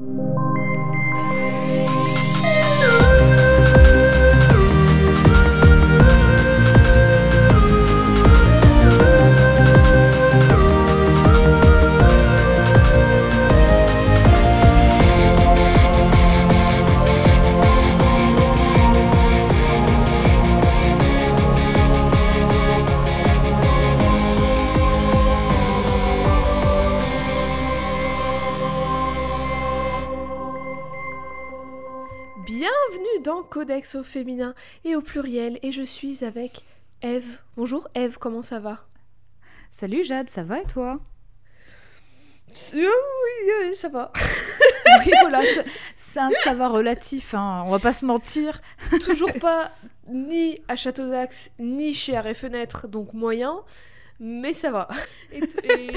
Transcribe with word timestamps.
Bienvenue 0.00 0.37
au 33.96 34.02
féminin 34.04 34.54
et 34.84 34.94
au 34.96 35.00
pluriel 35.02 35.58
et 35.62 35.72
je 35.72 35.82
suis 35.82 36.24
avec 36.24 36.62
Eve. 37.02 37.38
Bonjour 37.56 37.88
Eve, 37.94 38.18
comment 38.18 38.42
ça 38.42 38.58
va? 38.60 38.86
Salut 39.70 40.04
Jade, 40.04 40.30
ça 40.30 40.42
va 40.42 40.60
et 40.60 40.66
toi? 40.66 41.00
Oui, 42.74 42.84
euh, 43.62 43.74
ça 43.74 43.88
va. 43.88 44.12
Oui, 45.04 45.12
voilà, 45.20 45.42
c'est- 45.94 46.18
un 46.18 46.30
ça 46.44 46.54
va 46.54 46.66
relatif, 46.68 47.34
hein, 47.34 47.62
on 47.66 47.70
va 47.70 47.78
pas 47.78 47.92
se 47.92 48.06
mentir. 48.06 48.60
Toujours 49.04 49.32
pas 49.38 49.70
ni 50.08 50.58
à 50.66 50.76
Château 50.76 51.08
d'Axe 51.10 51.50
ni 51.58 51.92
chez 51.92 52.16
Arrêt 52.16 52.32
Fenêtre, 52.32 52.88
donc 52.88 53.12
moyen, 53.12 53.60
mais 54.18 54.54
ça 54.54 54.70
va. 54.70 54.88
Et, 55.30 55.40
et- 55.64 55.92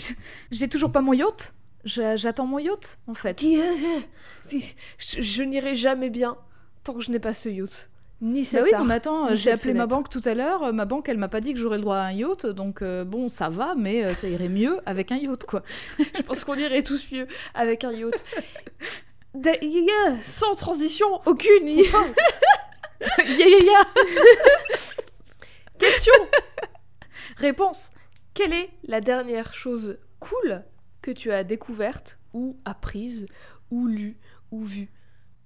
J'ai 0.50 0.68
toujours 0.68 0.90
pas 0.90 1.00
mon 1.00 1.12
yacht? 1.12 1.54
J'attends 1.84 2.46
mon 2.46 2.58
yacht, 2.58 2.98
en 3.06 3.14
fait. 3.14 3.40
je, 3.40 5.20
je 5.22 5.42
n'irai 5.44 5.74
jamais 5.76 6.10
bien 6.10 6.36
tant 6.84 6.94
que 6.94 7.00
je 7.00 7.10
n'ai 7.10 7.18
pas 7.20 7.34
ce 7.34 7.48
yacht. 7.48 7.88
Ni 8.20 8.42
Bah 8.42 8.46
cet 8.46 8.62
oui, 8.64 8.72
art. 8.74 8.82
on 8.84 8.88
attend. 8.90 9.30
ni 9.30 9.36
J'ai 9.36 9.50
appelé 9.50 9.74
ma 9.74 9.86
banque 9.86 10.08
tout 10.08 10.20
à 10.24 10.34
l'heure. 10.34 10.62
euh, 10.62 10.72
Ma 10.72 10.84
banque, 10.84 11.08
elle 11.08 11.18
m'a 11.18 11.28
pas 11.28 11.40
dit 11.40 11.54
que 11.54 11.58
j'aurais 11.58 11.76
le 11.78 11.82
droit 11.82 11.96
à 11.96 12.02
un 12.06 12.12
yacht, 12.12 12.46
donc 12.46 12.80
euh, 12.82 13.04
bon, 13.04 13.28
ça 13.28 13.48
va, 13.48 13.74
mais 13.76 14.04
euh, 14.04 14.14
ça 14.14 14.28
irait 14.28 14.48
mieux 14.48 14.78
avec 14.86 15.10
un 15.10 15.16
yacht, 15.16 15.44
quoi. 15.44 15.62
Je 15.98 16.22
pense 16.22 16.44
qu'on 16.44 16.54
irait 16.54 16.82
tous 16.84 17.10
mieux 17.10 17.26
avec 17.54 17.82
un 17.82 17.90
yacht. 17.92 18.24
Da- 19.34 19.58
Sans 20.22 20.54
transition 20.54 21.20
aucune. 21.26 21.66
y- 21.68 21.82
ya 23.18 23.48
ya 23.48 23.58
ya 23.58 23.84
Question 25.78 26.12
Réponse. 27.38 27.90
Quelle 28.34 28.52
est 28.52 28.70
la 28.84 29.00
dernière 29.00 29.52
chose 29.52 29.98
cool 30.20 30.64
que 31.02 31.10
tu 31.10 31.32
as 31.32 31.42
découverte 31.42 32.18
ou 32.32 32.56
apprise 32.64 33.26
ou 33.72 33.88
lue 33.88 34.16
ou 34.52 34.62
vue? 34.62 34.90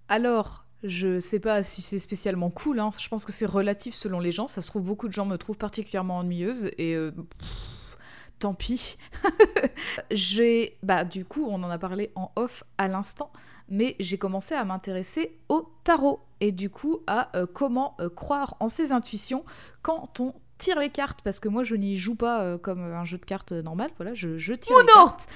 Alors, 0.09 0.66
je 0.83 1.19
sais 1.19 1.41
pas 1.41 1.63
si 1.63 1.83
c'est 1.83 1.99
spécialement 1.99 2.51
cool, 2.51 2.81
hein. 2.81 2.91
je 2.99 3.09
pense 3.09 3.25
que 3.25 3.33
c'est 3.33 3.47
relatif 3.47 3.95
selon 3.95 4.21
les 4.21 4.31
gens. 4.31 4.47
Ça 4.47 4.63
se 4.63 4.69
trouve, 4.69 4.83
beaucoup 4.83 5.09
de 5.09 5.13
gens 5.13 5.25
me 5.25 5.37
trouvent 5.37 5.59
particulièrement 5.59 6.19
ennuyeuse 6.19 6.71
et 6.79 6.95
euh, 6.95 7.13
pff, 7.13 7.97
tant 8.39 8.55
pis. 8.55 8.99
j'ai, 10.11 10.77
bah, 10.83 11.05
du 11.05 11.25
coup, 11.25 11.47
on 11.49 11.63
en 11.63 11.71
a 11.71 11.79
parlé 11.79 12.11
en 12.15 12.31
off 12.37 12.65
à 12.79 12.89
l'instant, 12.89 13.33
mais 13.69 13.97
j'ai 13.99 14.19
commencé 14.19 14.55
à 14.55 14.65
m'intéresser 14.65 15.39
au 15.49 15.69
tarot 15.85 16.21
et 16.41 16.53
du 16.53 16.69
coup 16.69 17.01
à 17.07 17.35
euh, 17.37 17.47
comment 17.47 17.97
euh, 18.01 18.11
croire 18.11 18.57
en 18.61 18.69
ses 18.69 18.93
intuitions 18.93 19.45
quand 19.83 20.21
on 20.21 20.35
tire 20.59 20.79
les 20.79 20.91
cartes 20.91 21.21
parce 21.23 21.41
que 21.41 21.49
moi 21.49 21.63
je 21.63 21.75
n'y 21.75 21.97
joue 21.97 22.15
pas 22.15 22.59
comme 22.59 22.81
un 22.81 23.05
jeu 23.05 23.19
de 23.19 23.25
cartes 23.25 23.53
normal 23.53 23.91
voilà 23.97 24.15
je, 24.15 24.39
je 24.39 24.55
tire 24.55 24.77
les 24.77 24.85
Uno 24.85 24.93
cartes 24.95 25.29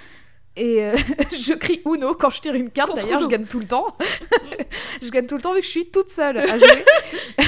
et 0.56 0.84
euh, 0.84 0.96
je 1.32 1.54
crie 1.54 1.80
Uno 1.86 2.14
quand 2.14 2.30
je 2.30 2.40
tire 2.40 2.54
une 2.54 2.70
carte 2.70 2.94
d'ailleurs 2.94 3.20
je 3.20 3.26
gagne 3.26 3.44
tout 3.46 3.60
le 3.60 3.66
temps 3.66 3.86
je 5.02 5.08
gagne 5.10 5.26
tout 5.26 5.36
le 5.36 5.42
temps 5.42 5.52
vu 5.54 5.60
que 5.60 5.66
je 5.66 5.70
suis 5.70 5.90
toute 5.90 6.08
seule 6.08 6.38
à 6.38 6.58
jouer. 6.58 6.84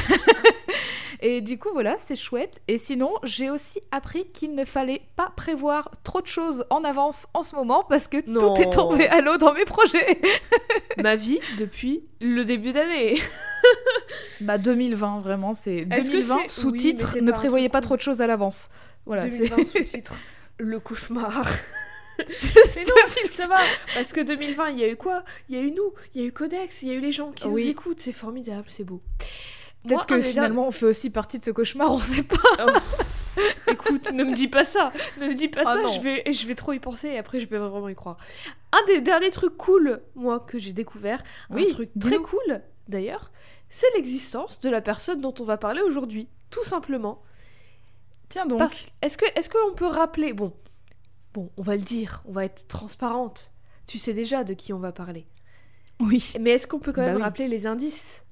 Et 1.24 1.40
du 1.40 1.56
coup, 1.56 1.68
voilà, 1.72 1.94
c'est 1.98 2.16
chouette. 2.16 2.60
Et 2.66 2.78
sinon, 2.78 3.12
j'ai 3.22 3.48
aussi 3.48 3.80
appris 3.92 4.26
qu'il 4.32 4.56
ne 4.56 4.64
fallait 4.64 5.02
pas 5.14 5.30
prévoir 5.36 5.88
trop 6.02 6.20
de 6.20 6.26
choses 6.26 6.64
en 6.68 6.82
avance 6.82 7.28
en 7.32 7.42
ce 7.42 7.54
moment 7.54 7.84
parce 7.88 8.08
que 8.08 8.16
Non. 8.28 8.40
tout 8.40 8.60
est 8.60 8.70
tombé 8.70 9.06
à 9.06 9.20
l'eau 9.20 9.36
dans 9.36 9.52
mes 9.54 9.64
projets. 9.64 10.20
Ma 11.00 11.14
vie 11.14 11.38
depuis 11.60 12.02
le 12.20 12.44
début 12.44 12.72
d'année. 12.72 13.20
Bah 14.40 14.58
2020, 14.58 15.20
vraiment, 15.20 15.54
c'est 15.54 15.86
Est-ce 15.92 16.08
que 16.10 16.16
2020 16.16 16.38
c'est- 16.46 16.60
sous-titre. 16.60 17.12
oui, 17.14 17.22
ne 17.22 17.30
prévoyez 17.30 17.68
pas 17.68 17.82
trop 17.82 17.94
de 17.94 18.00
choses 18.00 18.20
à 18.20 18.26
l'avance. 18.26 18.70
Voilà, 19.06 19.30
c'est 19.30 19.48
2020 19.48 19.64
sous-titre 19.78 20.14
Le 20.58 20.80
cauchemar. 20.80 21.44
Mais 22.18 22.24
c'est 22.28 22.80
non, 22.80 23.28
ça 23.32 23.46
va. 23.46 23.56
Parce 23.94 24.12
que 24.12 24.20
2020, 24.20 24.70
il 24.70 24.78
y 24.78 24.84
a 24.84 24.88
eu 24.88 24.96
quoi? 24.96 25.24
Il 25.48 25.56
y 25.56 25.58
a 25.58 25.62
eu 25.62 25.70
nous, 25.72 25.92
il 26.14 26.20
y 26.20 26.24
a 26.24 26.26
eu 26.28 26.32
Codex, 26.32 26.82
il 26.82 26.88
y 26.88 26.90
a 26.90 26.94
eu 26.94 27.00
les 27.00 27.12
gens 27.12 27.32
qui 27.32 27.46
Oui. 27.48 27.62
nous 27.64 27.68
écoutent. 27.70 28.00
C'est 28.00 28.12
formidable, 28.12 28.64
c'est 28.68 28.84
beau. 28.84 29.00
Peut-être 29.86 30.06
que 30.06 30.20
finalement 30.20 30.68
on 30.68 30.70
fait 30.70 30.86
aussi 30.86 31.10
partie 31.10 31.40
de 31.40 31.44
ce 31.44 31.50
cauchemar, 31.50 31.90
on 31.92 31.98
sait 32.00 32.22
pas. 32.22 32.36
Oh, 32.60 32.70
Écoute, 33.66 34.12
ne 34.12 34.22
me 34.24 34.32
dis 34.32 34.46
pas 34.46 34.62
ça. 34.62 34.92
Ne 35.20 35.26
me 35.28 35.34
dis 35.34 35.48
pas 35.48 35.62
Ah 35.64 35.72
ça. 35.74 35.80
non. 35.82 35.88
Je 35.88 36.00
vais, 36.00 36.32
je 36.32 36.46
vais 36.46 36.54
trop 36.54 36.72
y 36.72 36.78
penser 36.78 37.08
et 37.08 37.18
après 37.18 37.40
je 37.40 37.46
vais 37.48 37.58
vraiment 37.58 37.88
y 37.88 37.94
croire. 37.94 38.16
Un 38.72 38.84
des 38.86 39.00
derniers 39.00 39.30
trucs 39.30 39.56
cool, 39.56 40.00
moi, 40.14 40.38
que 40.40 40.58
j'ai 40.58 40.72
découvert, 40.72 41.20
Oui, 41.50 41.66
un 41.68 41.70
truc 41.72 41.90
très 41.98 42.18
cool 42.18 42.60
d'ailleurs, 42.88 43.32
c'est 43.70 43.86
l'existence 43.94 44.60
de 44.60 44.68
la 44.70 44.80
personne 44.82 45.20
dont 45.20 45.34
on 45.40 45.44
va 45.44 45.56
parler 45.56 45.80
aujourd'hui. 45.80 46.28
Tout 46.50 46.64
simplement. 46.64 47.22
Tiens 48.28 48.46
donc. 48.46 48.60
Est-ce 49.02 49.16
que 49.18 49.24
est-ce 49.34 49.48
qu'on 49.50 49.72
peut 49.74 49.86
rappeler 49.86 50.32
bon 50.32 50.52
bon 51.34 51.50
on 51.56 51.62
va 51.62 51.76
le 51.76 51.82
dire 51.82 52.22
on 52.26 52.32
va 52.32 52.44
être 52.44 52.66
transparente 52.68 53.50
tu 53.86 53.98
sais 53.98 54.12
déjà 54.12 54.44
de 54.44 54.54
qui 54.54 54.72
on 54.72 54.78
va 54.78 54.92
parler 54.92 55.26
Oui. 56.00 56.32
mais 56.40 56.50
est-ce 56.50 56.66
qu'on 56.66 56.78
peut 56.78 56.92
quand 56.92 57.02
Bah 57.02 57.08
même 57.08 57.16
oui. 57.16 57.22
rappeler 57.22 57.48
les 57.48 57.66
indices? 57.66 58.24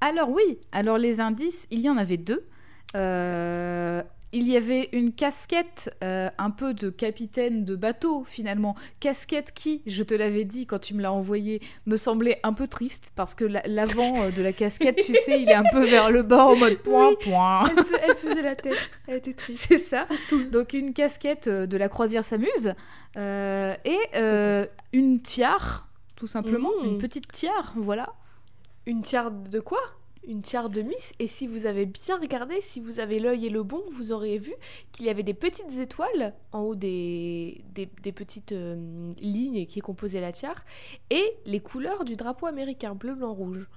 Alors 0.00 0.30
oui, 0.30 0.58
alors 0.72 0.98
les 0.98 1.20
indices, 1.20 1.68
il 1.70 1.80
y 1.80 1.88
en 1.88 1.96
avait 1.96 2.16
deux. 2.16 2.44
Euh, 2.96 4.02
il 4.32 4.48
y 4.48 4.56
avait 4.56 4.88
une 4.92 5.12
casquette, 5.12 5.94
euh, 6.02 6.30
un 6.38 6.50
peu 6.50 6.74
de 6.74 6.90
capitaine 6.90 7.64
de 7.64 7.76
bateau 7.76 8.24
finalement. 8.24 8.74
Casquette 9.00 9.52
qui, 9.52 9.82
je 9.86 10.02
te 10.02 10.14
l'avais 10.14 10.44
dit 10.44 10.66
quand 10.66 10.78
tu 10.78 10.94
me 10.94 11.02
l'as 11.02 11.12
envoyée, 11.12 11.60
me 11.86 11.96
semblait 11.96 12.40
un 12.42 12.52
peu 12.52 12.66
triste 12.66 13.12
parce 13.14 13.34
que 13.34 13.44
la- 13.44 13.62
l'avant 13.66 14.22
euh, 14.22 14.30
de 14.30 14.40
la 14.42 14.52
casquette, 14.52 14.96
tu 14.96 15.12
sais, 15.12 15.42
il 15.42 15.48
est 15.48 15.54
un 15.54 15.64
peu 15.70 15.84
vers 15.84 16.10
le 16.10 16.22
bas 16.22 16.46
en 16.46 16.56
mode 16.56 16.78
point, 16.78 17.08
Oui. 17.10 17.16
point. 17.20 17.64
elle, 18.02 18.14
faisait 18.16 18.42
la 18.42 18.56
tête 18.56 18.90
elle 19.06 19.16
était 19.16 19.34
triste 19.34 19.66
C'est 19.68 19.78
ça. 19.78 20.06
Donc 20.50 20.72
une 20.72 20.92
casquette 20.94 21.48
euh, 21.48 21.66
de 21.66 21.76
la 21.76 21.88
croisière 21.88 22.24
s'amuse 22.24 22.74
euh, 23.16 23.74
et 23.84 23.98
euh, 24.14 24.66
une 24.92 25.20
tiare, 25.20 25.88
tout 26.16 26.26
simplement, 26.26 26.70
Mhm. 26.82 26.88
une 26.90 26.98
petite 26.98 27.30
tiare, 27.30 27.72
voilà. 27.76 28.14
une 28.86 29.02
tiare 29.02 29.30
de 29.30 29.60
quoi? 29.60 29.80
Une 30.26 30.42
tiare 30.42 30.70
de 30.70 30.82
Miss. 30.82 31.14
Et 31.18 31.26
si 31.26 31.46
vous 31.46 31.66
avez 31.66 31.86
bien 31.86 32.18
regardé 32.18 32.60
si 32.60 32.80
vous 32.80 33.00
avez 33.00 33.18
l'œil 33.18 33.46
et 33.46 33.50
le 33.50 33.62
bon 33.62 33.82
vous 33.92 34.12
aurez 34.12 34.38
vu 34.38 34.52
qu'il 34.92 35.06
y 35.06 35.10
avait 35.10 35.22
des 35.22 35.34
petites 35.34 35.78
étoiles 35.78 36.34
en 36.52 36.60
haut 36.60 36.74
des, 36.74 37.64
des, 37.74 37.88
des 38.02 38.12
petites 38.12 38.52
euh, 38.52 39.12
lignes 39.20 39.66
qui 39.66 39.80
composaient 39.80 40.20
la 40.20 40.32
tiare 40.32 40.64
et 41.10 41.24
les 41.44 41.60
couleurs 41.60 42.04
du 42.04 42.16
drapeau 42.16 42.46
américain 42.46 42.94
bleu 42.94 43.14
blanc 43.14 43.32
rouge. 43.34 43.68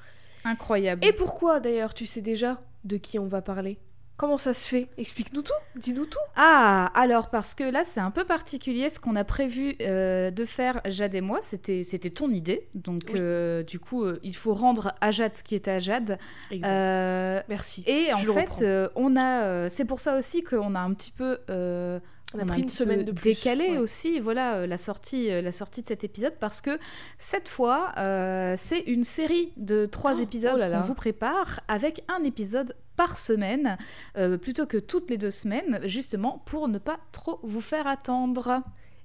Incroyable. 0.43 1.03
Et 1.03 1.13
pourquoi 1.13 1.59
d'ailleurs 1.59 1.93
tu 1.93 2.05
sais 2.05 2.21
déjà 2.21 2.61
de 2.83 2.97
qui 2.97 3.17
on 3.17 3.27
va 3.27 3.41
parler? 3.41 3.79
Comment 4.17 4.37
ça 4.37 4.53
se 4.53 4.65
fait? 4.67 4.87
Explique-nous 4.97 5.41
tout, 5.41 5.51
dis-nous 5.75 6.05
tout. 6.05 6.17
Ah, 6.37 6.89
alors 6.95 7.29
parce 7.29 7.53
que 7.53 7.65
là 7.65 7.83
c'est 7.83 7.99
un 7.99 8.11
peu 8.11 8.23
particulier 8.23 8.89
ce 8.89 8.97
qu'on 8.99 9.17
a 9.17 9.25
prévu 9.25 9.75
euh, 9.81 10.31
de 10.31 10.45
faire 10.45 10.79
Jade 10.85 11.15
et 11.15 11.21
moi, 11.21 11.39
c'était 11.41 11.83
c'était 11.83 12.09
ton 12.11 12.29
idée, 12.31 12.67
donc 12.75 13.01
Oui. 13.13 13.19
euh, 13.19 13.63
du 13.63 13.77
coup 13.79 14.05
euh, 14.05 14.17
il 14.23 14.33
faut 14.35 14.53
rendre 14.53 14.93
à 15.01 15.11
Jade 15.11 15.33
ce 15.33 15.43
qui 15.43 15.53
est 15.55 15.67
à 15.67 15.79
Jade. 15.79 16.17
Euh, 16.63 17.41
Merci. 17.49 17.83
et 17.87 18.13
en 18.13 18.17
Je 18.17 18.31
fait 18.31 18.65
on 18.95 19.17
a, 19.17 19.69
c'est 19.69 19.85
pour 19.85 19.99
ça 19.99 20.17
aussi 20.17 20.43
qu'on 20.43 20.75
a 20.75 20.79
un 20.79 20.93
petit 20.93 21.11
peu 21.11 21.39
euh, 21.49 21.99
On 22.33 22.39
a 22.39 22.45
pris 22.45 22.61
une 22.61 22.69
semaine 22.69 23.03
de 23.03 23.11
plus, 23.11 23.21
décalé 23.23 23.71
ouais. 23.71 23.77
aussi, 23.79 24.19
voilà 24.21 24.55
euh, 24.55 24.67
la 24.67 24.77
sortie, 24.77 25.29
euh, 25.29 25.41
la 25.41 25.51
sortie 25.51 25.81
de 25.83 25.87
cet 25.89 26.05
épisode 26.05 26.35
parce 26.39 26.61
que 26.61 26.79
cette 27.17 27.49
fois 27.49 27.91
euh, 27.97 28.55
c'est 28.57 28.79
une 28.81 29.03
série 29.03 29.51
de 29.57 29.85
trois 29.85 30.19
Oh, 30.19 30.23
épisodes 30.23 30.61
oh 30.65 30.71
qu'on 30.71 30.81
vous 30.81 30.95
prépare 30.95 31.59
avec 31.67 32.01
un 32.07 32.23
épisode 32.23 32.75
par 32.95 33.17
semaine 33.17 33.77
euh, 34.17 34.37
plutôt 34.37 34.65
que 34.65 34.77
toutes 34.77 35.09
les 35.09 35.17
deux 35.17 35.31
semaines, 35.31 35.79
justement 35.83 36.41
pour 36.45 36.67
ne 36.67 36.77
pas 36.77 36.97
trop 37.11 37.39
vous 37.43 37.61
faire 37.61 37.87
attendre. 37.87 38.61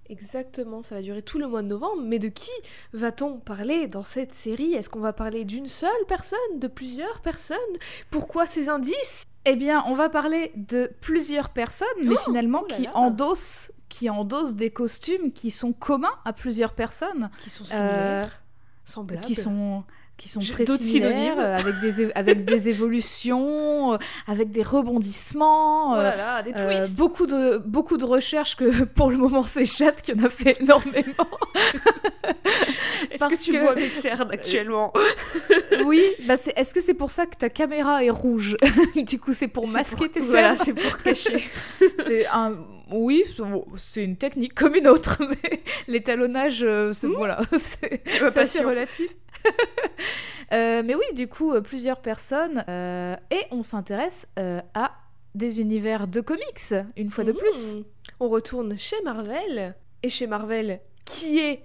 Exactement, 0.09 0.83
ça 0.83 0.97
va 0.97 1.03
durer 1.03 1.23
tout 1.23 1.39
le 1.39 1.47
mois 1.47 1.63
de 1.63 1.69
novembre. 1.69 2.03
Mais 2.05 2.19
de 2.19 2.29
qui 2.29 2.51
va-t-on 2.93 3.39
parler 3.39 3.87
dans 3.87 4.03
cette 4.03 4.35
série? 4.35 4.75
Est-ce 4.75 4.89
qu'on 4.91 4.99
va 5.01 5.13
parler 5.13 5.45
d'une 5.45 5.67
seule 5.67 5.91
personne 6.09 6.39
De 6.57 6.67
plusieurs 6.67 7.21
personnes? 7.21 7.57
Pourquoi 8.11 8.47
ces 8.47 8.69
indices? 8.69 9.23
Eh 9.45 9.55
bien, 9.55 9.85
on 9.87 9.95
va 9.95 10.09
parler 10.09 10.51
de 10.57 10.91
plusieurs 11.01 11.51
personnes, 11.51 11.87
mais 12.05 12.17
Oh, 12.17 12.21
finalement 12.25 12.63
oh 12.65 12.67
là 12.69 12.75
qui 12.77 12.83
là. 12.83 12.97
endossent 12.97 13.73
qui 13.89 14.09
endossent 14.11 14.55
des 14.55 14.71
costumes 14.71 15.33
qui 15.33 15.51
sont 15.51 15.73
communs 15.73 16.15
à 16.25 16.33
plusieurs 16.33 16.75
personnes, 16.75 17.29
Qui 17.43 17.51
sont 17.51 17.65
euh, 17.65 17.67
similaires 17.67 18.43
Semblables 18.85 19.21
qui 19.23 19.35
sont 19.35 19.85
qui 20.21 20.29
sont 20.29 20.41
très 20.41 20.67
similaires, 20.67 21.39
euh, 21.39 21.57
avec 21.57 21.81
des 21.81 22.13
avec 22.13 22.45
des 22.45 22.69
évolutions, 22.69 23.95
euh, 23.95 23.99
avec 24.27 24.51
des 24.51 24.63
rebondissements. 24.63 25.93
Oh 25.93 25.97
euh, 25.97 26.15
là, 26.15 26.43
des 26.43 26.53
twists 26.53 26.95
beaucoup 26.95 27.27
de 27.27 27.57
beaucoup 27.57 27.97
de 27.97 28.05
recherches 28.05 28.55
que 28.55 28.85
pour 28.85 29.11
le 29.11 29.17
moment 29.17 29.43
c'est 29.43 29.65
Chat 29.65 29.93
qui 29.93 30.13
en 30.13 30.23
a 30.23 30.29
fait 30.29 30.61
énormément. 30.61 31.15
parce 33.19 33.33
que 33.33 33.43
tu 33.43 33.57
vois 33.57 33.75
mes 33.75 33.89
cernes 33.89 34.31
actuellement? 34.31 34.93
oui, 35.87 36.05
bah 36.27 36.37
c'est. 36.37 36.53
Est-ce 36.55 36.75
que 36.75 36.83
c'est 36.83 36.95
pour 36.95 37.11
ça 37.11 37.25
que 37.25 37.37
ta 37.37 37.49
caméra 37.49 38.05
est 38.05 38.11
rouge? 38.11 38.59
Du 38.95 39.19
coup, 39.19 39.33
c'est 39.33 39.49
pour 39.49 39.67
masquer 39.69 40.11
tes 40.11 40.21
cernes? 40.21 40.33
Voilà, 40.33 40.57
c'est 40.59 40.75
pour 40.75 40.99
cacher. 40.99 41.49
c'est 41.99 42.27
un. 42.27 42.59
Oui, 42.93 43.23
c'est 43.77 44.05
une 44.05 44.17
technique 44.17 44.53
comme 44.53 44.75
une 44.75 44.89
autre, 44.89 45.19
mais 45.21 45.63
l'étalonnage, 45.87 46.67
c'est 46.93 47.07
voilà, 47.07 47.41
c'est 47.57 48.03
assez 48.37 48.61
relatif. 48.61 49.11
Euh, 50.53 50.83
mais 50.85 50.97
oui, 50.97 51.05
du 51.15 51.29
coup, 51.29 51.53
euh, 51.53 51.61
plusieurs 51.61 52.01
personnes 52.01 52.65
et 52.69 53.41
on 53.53 53.63
s'intéresse 53.63 54.27
à 54.75 54.91
des 55.37 55.61
univers 55.61 56.09
de 56.09 56.21
comics 56.21 56.75
une 56.97 57.09
fois 57.09 57.23
de 57.23 57.31
plus. 57.31 57.77
Mmh. 57.77 57.85
On 58.19 58.29
retourne 58.29 58.77
chez 58.77 59.01
Marvel 59.05 59.77
et 60.03 60.09
chez 60.09 60.27
Marvel, 60.27 60.81
qui 61.05 61.39
est 61.39 61.63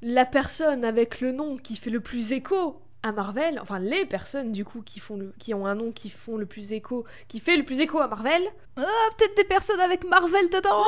la 0.00 0.24
personne 0.24 0.86
avec 0.86 1.20
le 1.20 1.32
nom 1.32 1.58
qui 1.58 1.76
fait 1.76 1.90
le 1.90 2.00
plus 2.00 2.32
écho 2.32 2.80
à 3.04 3.12
Marvel, 3.12 3.58
enfin 3.60 3.78
les 3.78 4.06
personnes 4.06 4.50
du 4.50 4.64
coup 4.64 4.80
qui 4.80 4.98
font 4.98 5.16
le, 5.16 5.34
qui 5.38 5.52
ont 5.52 5.66
un 5.66 5.74
nom 5.74 5.92
qui 5.92 6.08
font 6.08 6.38
le 6.38 6.46
plus 6.46 6.72
écho, 6.72 7.04
qui 7.28 7.38
fait 7.38 7.56
le 7.56 7.64
plus 7.64 7.80
écho 7.80 7.98
à 8.00 8.08
Marvel. 8.08 8.42
Ah, 8.76 8.82
peut-être 9.16 9.36
des 9.36 9.44
personnes 9.44 9.80
avec 9.80 10.08
Marvel 10.08 10.48
dedans. 10.48 10.82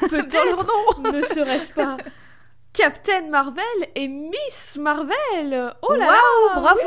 peut-être 0.10 0.44
leur 0.44 0.66
nom. 0.66 1.12
ne 1.12 1.22
serait-ce 1.22 1.72
pas 1.72 1.96
Captain 2.74 3.28
Marvel 3.28 3.64
et 3.94 4.08
Miss 4.08 4.78
Marvel. 4.80 5.72
Oh 5.82 5.94
là 5.94 6.06
là, 6.06 6.20
bravo, 6.56 6.80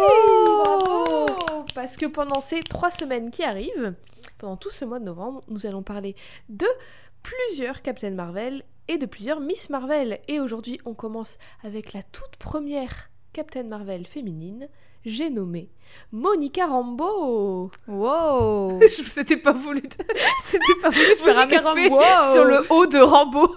bravo 0.63 1.25
Parce 1.73 1.95
que 1.95 2.05
pendant 2.05 2.41
ces 2.41 2.59
trois 2.59 2.91
semaines 2.91 3.31
qui 3.31 3.41
arrivent, 3.41 3.93
pendant 4.37 4.57
tout 4.57 4.69
ce 4.69 4.83
mois 4.83 4.99
de 4.99 5.05
novembre, 5.05 5.43
nous 5.47 5.65
allons 5.65 5.83
parler 5.83 6.17
de 6.49 6.67
plusieurs 7.23 7.81
Captain 7.81 8.11
Marvel 8.11 8.63
et 8.89 8.97
de 8.97 9.05
plusieurs 9.05 9.39
Miss 9.39 9.69
Marvel. 9.69 10.19
Et 10.27 10.41
aujourd'hui, 10.41 10.77
on 10.83 10.93
commence 10.93 11.37
avec 11.63 11.93
la 11.93 12.03
toute 12.03 12.35
première 12.35 13.09
Captain 13.31 13.63
Marvel 13.63 14.05
féminine, 14.05 14.67
j'ai 15.05 15.29
nommé 15.29 15.69
Monica 16.11 16.65
Rambeau. 16.65 17.71
Wow 17.87 18.79
C'était 18.87 19.37
pas 19.37 19.53
voulu. 19.53 19.81
C'était 20.41 20.75
pas 20.81 20.89
voulu 20.89 21.15
de 21.15 21.19
faire 21.19 21.39
un 21.39 21.49
effet 21.49 21.89
sur 22.33 22.45
le 22.45 22.65
haut 22.69 22.85
de 22.85 22.99
Rambeau. 22.99 23.55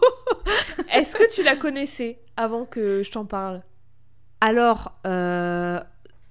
Est-ce 0.93 1.17
que 1.17 1.33
tu 1.33 1.43
la 1.43 1.57
connaissais 1.57 2.21
avant 2.37 2.65
que 2.65 3.03
je 3.03 3.11
t'en 3.11 3.25
parle? 3.25 3.63
Alors, 4.41 4.93
euh, 5.07 5.81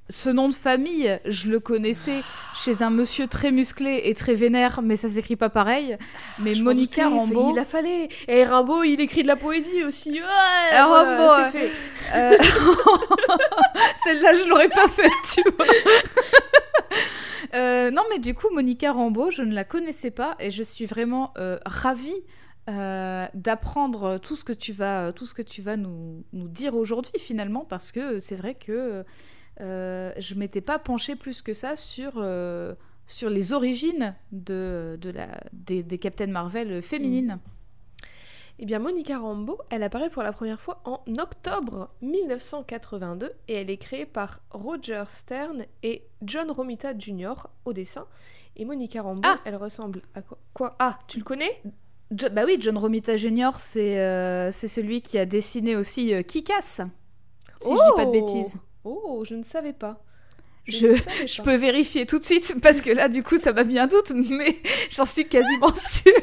ce 0.10 0.30
nom 0.32 0.50
de 0.50 0.54
famille, 0.56 1.20
je 1.26 1.50
le 1.50 1.60
connaissais 1.60 2.22
chez 2.56 2.82
un 2.82 2.90
monsieur 2.90 3.28
très 3.28 3.52
musclé 3.52 4.02
et 4.06 4.16
très 4.16 4.34
vénère, 4.34 4.82
mais 4.82 4.96
ça 4.96 5.08
s'écrit 5.08 5.36
pas 5.36 5.50
pareil. 5.50 5.98
Mais 6.40 6.56
Monica 6.56 7.08
Rambeau. 7.08 7.52
Il 7.52 7.56
la 7.56 7.66
fallait. 7.66 8.10
Et 8.28 8.44
Rambeau, 8.44 8.84
il 8.84 9.00
écrit 9.02 9.22
de 9.22 9.28
la 9.28 9.36
poésie 9.36 9.84
aussi. 9.84 10.14
Ouais, 10.14 10.74
euh, 10.74 10.84
Rambeau, 10.84 11.34
c'est 11.36 11.60
fait. 11.60 11.72
Euh, 12.16 12.38
celle-là, 14.04 14.34
je 14.34 14.50
l'aurais 14.50 14.70
pas 14.70 14.88
faite, 14.88 15.12
tu 15.32 15.44
vois. 15.56 15.66
Euh, 17.56 17.90
non, 17.92 18.04
mais 18.10 18.20
du 18.20 18.34
coup, 18.34 18.48
Monica 18.52 18.92
Rambeau, 18.92 19.32
je 19.32 19.44
ne 19.44 19.54
la 19.54 19.64
connaissais 19.64 20.12
pas 20.12 20.36
et 20.40 20.50
je 20.52 20.64
suis 20.64 20.86
vraiment 20.86 21.34
ravie. 21.66 22.22
d'apprendre 22.68 24.20
tout 24.20 24.36
ce 24.36 24.44
que 24.44 24.54
tu 24.54 24.74
vas, 24.74 25.12
tout 25.14 25.26
ce 25.26 25.34
que 25.34 25.42
tu 25.42 25.62
vas 25.62 25.76
nous, 25.76 26.24
nous 26.34 26.48
dire 26.48 26.76
aujourd'hui 26.76 27.20
finalement 27.20 27.66
parce 27.66 27.92
que 27.92 28.20
c'est 28.20 28.36
vrai 28.36 28.54
que 28.54 29.04
euh, 29.62 30.14
je 30.18 30.36
m'étais 30.36 30.62
pas 30.62 30.80
penchée 30.80 31.16
plus 31.16 31.42
que 31.42 31.54
ça 31.54 31.76
sur, 31.76 32.14
euh, 32.18 32.74
sur 33.08 33.30
les 33.30 33.54
origines 33.54 34.16
de, 34.32 34.98
de 35.02 35.10
la, 35.10 35.28
des, 35.52 35.84
des, 35.84 35.98
Captain 35.98 36.28
Marvel 36.28 36.82
féminines. 36.82 37.40
Eh 38.60 38.66
bien, 38.66 38.80
Monica 38.80 39.18
Rambeau, 39.18 39.58
elle 39.70 39.84
apparaît 39.84 40.10
pour 40.10 40.24
la 40.24 40.34
première 40.34 40.60
fois 40.60 40.82
en 40.84 41.02
octobre 41.18 41.90
1982 42.02 43.32
et 43.48 43.54
elle 43.54 43.70
est 43.70 43.78
créée 43.78 44.06
par 44.06 44.42
Roger 44.52 45.04
Stern 45.08 45.66
et 45.82 46.04
John 46.22 46.52
Romita 46.52 46.98
Jr. 46.98 47.34
au 47.64 47.74
dessin. 47.74 48.06
Et 48.58 48.66
Monica 48.66 49.02
Rambeau, 49.02 49.22
ah 49.24 49.40
elle 49.46 49.56
ressemble 49.56 50.02
à 50.14 50.22
quoi, 50.22 50.38
quoi? 50.54 50.76
Ah, 50.80 51.00
tu 51.08 51.20
le 51.20 51.24
connais? 51.24 51.62
Bah 52.12 52.42
oui, 52.46 52.58
John 52.60 52.78
Romita 52.78 53.16
Jr., 53.16 53.52
c'est 53.58 54.52
c'est 54.52 54.68
celui 54.68 55.02
qui 55.02 55.18
a 55.18 55.26
dessiné 55.26 55.76
aussi 55.78 56.12
Kikas, 56.26 56.82
si 57.62 57.70
je 57.70 57.74
dis 57.74 57.96
pas 57.96 58.06
de 58.06 58.10
oh 58.10 58.12
bêtises. 58.12 58.60
Oh, 58.84 59.24
je 59.26 59.36
ne 59.36 59.44
savais 59.44 59.74
pas. 59.74 60.04
Je, 60.68 60.88
je, 61.26 61.42
peux 61.42 61.56
vérifier 61.56 62.06
tout 62.06 62.20
de 62.20 62.24
suite 62.24 62.54
parce 62.62 62.82
que 62.82 62.92
là, 62.92 63.10
du 63.10 63.24
coup, 63.24 63.38
ça 63.38 63.54
m'a 63.54 63.64
mis 63.64 63.80
un 63.80 63.88
doute, 63.88 64.12
mais 64.12 64.56
j'en 64.92 65.06
suis 65.06 65.28
quasiment 65.28 65.74
sûre. 65.74 66.14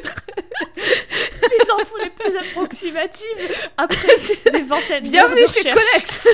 les 0.76 1.70
infos 1.80 1.96
les 1.98 2.10
plus 2.10 2.36
approximatives 2.36 3.56
après 3.76 4.16
des 4.52 4.62
vingtaines 4.62 5.02
Bienvenue 5.02 5.46
chez 5.48 5.68
Codex 5.68 6.28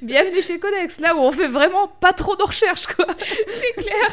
Bienvenue 0.00 0.42
chez 0.42 0.58
Codex, 0.58 1.00
là 1.00 1.14
où 1.14 1.20
on 1.20 1.32
fait 1.32 1.48
vraiment 1.48 1.86
pas 1.86 2.12
trop 2.12 2.34
de 2.34 2.42
recherches, 2.42 2.86
quoi. 2.86 3.06
C'est 3.18 3.82
clair. 3.82 4.10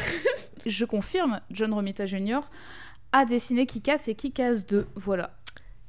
Je 0.66 0.84
confirme, 0.84 1.40
John 1.50 1.72
Romita 1.72 2.06
Jr. 2.06 2.40
a 3.12 3.24
dessiné 3.24 3.66
Kikas 3.66 4.04
et 4.08 4.14
Kikas 4.14 4.64
2. 4.68 4.86
Voilà. 4.94 5.32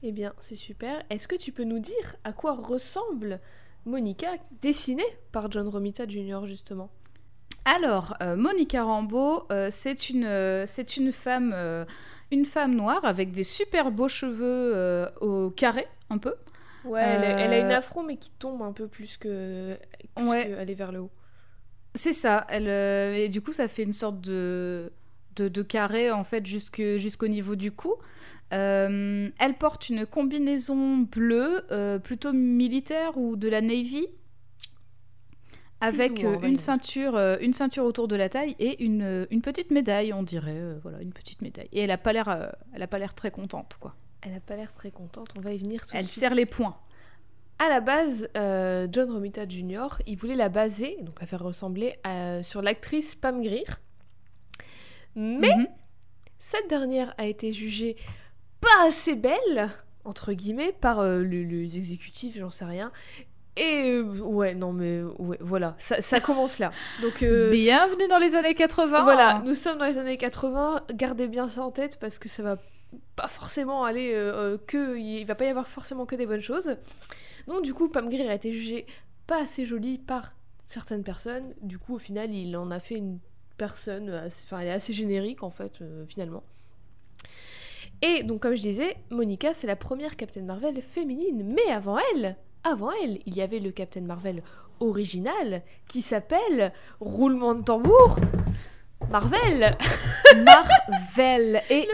Eh 0.01 0.11
bien, 0.11 0.33
c'est 0.39 0.55
super. 0.55 1.03
Est-ce 1.09 1.27
que 1.27 1.35
tu 1.35 1.51
peux 1.51 1.63
nous 1.63 1.79
dire 1.79 2.15
à 2.23 2.33
quoi 2.33 2.53
ressemble 2.53 3.39
Monica, 3.85 4.27
dessinée 4.61 5.03
par 5.31 5.51
John 5.51 5.67
Romita 5.67 6.07
Jr. 6.07 6.45
justement. 6.45 6.89
Alors, 7.65 8.15
euh, 8.21 8.35
Monica 8.35 8.83
Rambeau, 8.83 9.43
euh, 9.51 9.69
c'est 9.71 10.09
une, 10.09 10.25
euh, 10.25 10.65
c'est 10.65 10.97
une 10.97 11.11
femme, 11.11 11.55
une 12.31 12.45
femme 12.45 12.75
noire 12.75 13.05
avec 13.05 13.31
des 13.31 13.43
super 13.43 13.91
beaux 13.91 14.07
cheveux 14.07 15.07
au 15.21 15.49
carré, 15.51 15.87
un 16.09 16.17
peu. 16.17 16.35
Ouais, 16.83 17.01
elle, 17.01 17.53
a 17.53 17.59
une 17.59 17.71
afro 17.71 18.01
mais 18.01 18.17
qui 18.17 18.31
tombe 18.31 18.63
un 18.63 18.71
peu 18.71 18.87
plus 18.87 19.17
que, 19.17 19.77
ouais. 20.19 20.55
elle 20.57 20.69
est 20.69 20.75
vers 20.75 20.91
le 20.91 21.01
haut. 21.01 21.11
C'est 21.93 22.13
ça. 22.13 22.45
Elle, 22.49 22.67
et 22.67 23.29
du 23.29 23.41
coup, 23.41 23.51
ça 23.51 23.67
fait 23.67 23.83
une 23.83 23.93
sorte 23.93 24.21
de, 24.21 24.91
de, 25.35 25.47
de 25.47 25.61
carré 25.61 26.11
en 26.11 26.23
fait 26.23 26.45
jusqu'au 26.45 27.27
niveau 27.27 27.55
du 27.55 27.71
cou. 27.71 27.95
Euh, 28.53 29.29
elle 29.39 29.53
porte 29.55 29.89
une 29.89 30.05
combinaison 30.05 30.97
bleue, 30.97 31.65
euh, 31.71 31.99
plutôt 31.99 32.33
militaire 32.33 33.17
ou 33.17 33.35
de 33.35 33.47
la 33.47 33.61
Navy, 33.61 34.07
avec 35.79 36.23
euh, 36.23 36.39
une, 36.41 36.57
ceinture, 36.57 37.17
une 37.39 37.53
ceinture 37.53 37.85
autour 37.85 38.07
de 38.07 38.15
la 38.15 38.29
taille 38.29 38.55
et 38.59 38.83
une, 38.83 39.25
une 39.31 39.41
petite 39.41 39.71
médaille, 39.71 40.13
on 40.13 40.23
dirait. 40.23 40.77
voilà, 40.83 41.01
une 41.01 41.13
petite 41.13 41.41
médaille. 41.41 41.69
Et 41.71 41.79
elle 41.81 41.91
a 41.91 41.97
pas 41.97 42.13
l'air, 42.13 42.51
elle 42.73 42.81
a 42.81 42.87
pas 42.87 42.97
l'air 42.97 43.13
très 43.13 43.31
contente, 43.31 43.77
quoi. 43.79 43.95
Elle 44.21 44.35
a 44.35 44.39
pas 44.39 44.55
l'air 44.55 44.73
très 44.73 44.91
contente. 44.91 45.29
On 45.37 45.41
va 45.41 45.53
y 45.53 45.57
venir 45.57 45.87
tout 45.87 45.95
Elle 45.95 46.05
de 46.05 46.09
suite. 46.09 46.19
serre 46.19 46.35
les 46.35 46.45
poings. 46.45 46.77
À 47.57 47.69
la 47.69 47.79
base, 47.79 48.27
John 48.35 49.11
Romita 49.11 49.47
Jr., 49.47 49.87
il 50.07 50.17
voulait 50.17 50.35
la 50.35 50.49
baser, 50.49 50.97
donc 51.01 51.19
la 51.21 51.27
faire 51.27 51.41
ressembler 51.41 51.95
sur 52.43 52.61
l'actrice 52.61 53.15
Pam 53.15 53.41
Grier. 53.41 53.65
Mais 55.15 55.55
mhm. 55.55 55.67
cette 56.39 56.69
dernière 56.69 57.13
a 57.17 57.25
été 57.25 57.53
jugée 57.53 57.95
pas 58.61 58.85
assez 58.85 59.15
belle, 59.15 59.69
entre 60.05 60.33
guillemets, 60.33 60.71
par 60.71 60.99
euh, 60.99 61.23
les, 61.23 61.77
exécutifs, 61.77 62.37
j'en 62.37 62.51
sais 62.51 62.65
rien. 62.65 62.91
Et 63.57 63.83
euh, 63.85 64.03
ouais, 64.03 64.55
non 64.55 64.71
mais 64.71 65.01
ouais, 65.19 65.37
voilà, 65.41 65.75
ça, 65.77 66.19
commence 66.21 66.57
là. 66.57 66.71
Donc 67.01 67.21
euh, 67.21 67.49
bienvenue 67.49 68.07
dans 68.07 68.17
les 68.17 68.37
années 68.37 68.53
80. 68.53 69.03
Voilà, 69.03 69.41
nous 69.45 69.55
sommes 69.55 69.77
dans 69.77 69.85
les 69.85 69.97
années 69.97 70.17
80. 70.17 70.83
Gardez 70.93 71.27
bien 71.27 71.49
ça 71.49 71.61
en 71.61 71.71
tête 71.71 71.99
parce 71.99 72.17
que 72.17 72.29
ça 72.29 72.43
va 72.43 72.57
pas 73.17 73.27
forcément 73.27 73.83
aller 73.83 74.11
que 74.67 74.97
il 74.97 75.25
va 75.25 75.35
pas 75.35 75.45
y 75.45 75.49
avoir 75.49 75.67
forcément 75.67 76.05
que 76.05 76.15
des 76.15 76.25
bonnes 76.25 76.39
choses. 76.41 76.77
Donc 77.47 77.63
du 77.63 77.73
coup, 77.73 77.89
Pam 77.89 78.07
Grier 78.07 78.29
a 78.29 78.35
été 78.35 78.53
jugée 78.53 78.85
pas 79.27 79.41
assez 79.41 79.65
jolie 79.65 79.97
par 79.97 80.31
certaines 80.65 81.03
personnes. 81.03 81.53
Du 81.61 81.77
coup, 81.77 81.95
au 81.95 81.99
final, 81.99 82.33
il 82.33 82.55
en 82.55 82.71
a 82.71 82.79
fait 82.79 82.95
une 82.95 83.19
personne, 83.61 84.09
enfin, 84.25 84.61
elle 84.61 84.69
est 84.69 84.71
assez 84.71 84.91
générique 84.91 85.43
en 85.43 85.51
fait, 85.51 85.83
finalement. 86.07 86.41
Et 88.01 88.23
donc, 88.23 88.41
comme 88.41 88.55
je 88.55 88.61
disais, 88.61 88.95
Monica, 89.11 89.53
c'est 89.53 89.67
la 89.67 89.75
première 89.75 90.15
Captain 90.15 90.41
Marvel 90.41 90.81
féminine. 90.81 91.53
Mais 91.53 91.71
avant 91.71 91.99
elle, 92.15 92.35
avant 92.63 92.89
elle, 93.03 93.19
il 93.27 93.35
y 93.35 93.41
avait 93.41 93.59
le 93.59 93.69
Captain 93.69 94.01
Marvel 94.01 94.41
original 94.79 95.61
qui 95.87 96.01
s'appelle 96.01 96.73
Roulement 96.99 97.53
de 97.53 97.63
tambour. 97.63 98.17
Marvel. 99.11 99.77
Marvel. 100.43 101.61
Et 101.69 101.87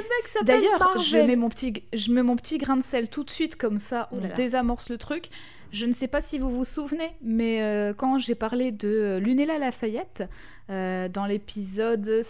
d'ailleurs, 0.43 0.97
je 0.99 1.17
mets 1.17 1.35
mon 1.35 1.49
petit 1.49 1.73
je 1.91 2.11
mets 2.11 2.21
mon 2.21 2.35
petit 2.35 2.59
grain 2.59 2.77
de 2.77 2.83
sel 2.83 3.09
tout 3.09 3.23
de 3.23 3.29
suite 3.29 3.55
comme 3.55 3.79
ça, 3.79 4.07
on 4.11 4.19
désamorce 4.35 4.89
le 4.89 4.97
truc. 4.97 5.29
Je 5.71 5.85
ne 5.85 5.91
sais 5.91 6.07
pas 6.07 6.21
si 6.21 6.37
vous 6.37 6.49
vous 6.49 6.63
souvenez, 6.63 7.11
mais 7.21 7.61
euh, 7.61 7.93
quand 7.93 8.19
j'ai 8.19 8.35
parlé 8.35 8.71
de 8.71 9.19
Lunella 9.21 9.57
Lafayette 9.57 10.23
euh, 10.69 11.09
dans 11.09 11.25
l'épisode 11.25 12.21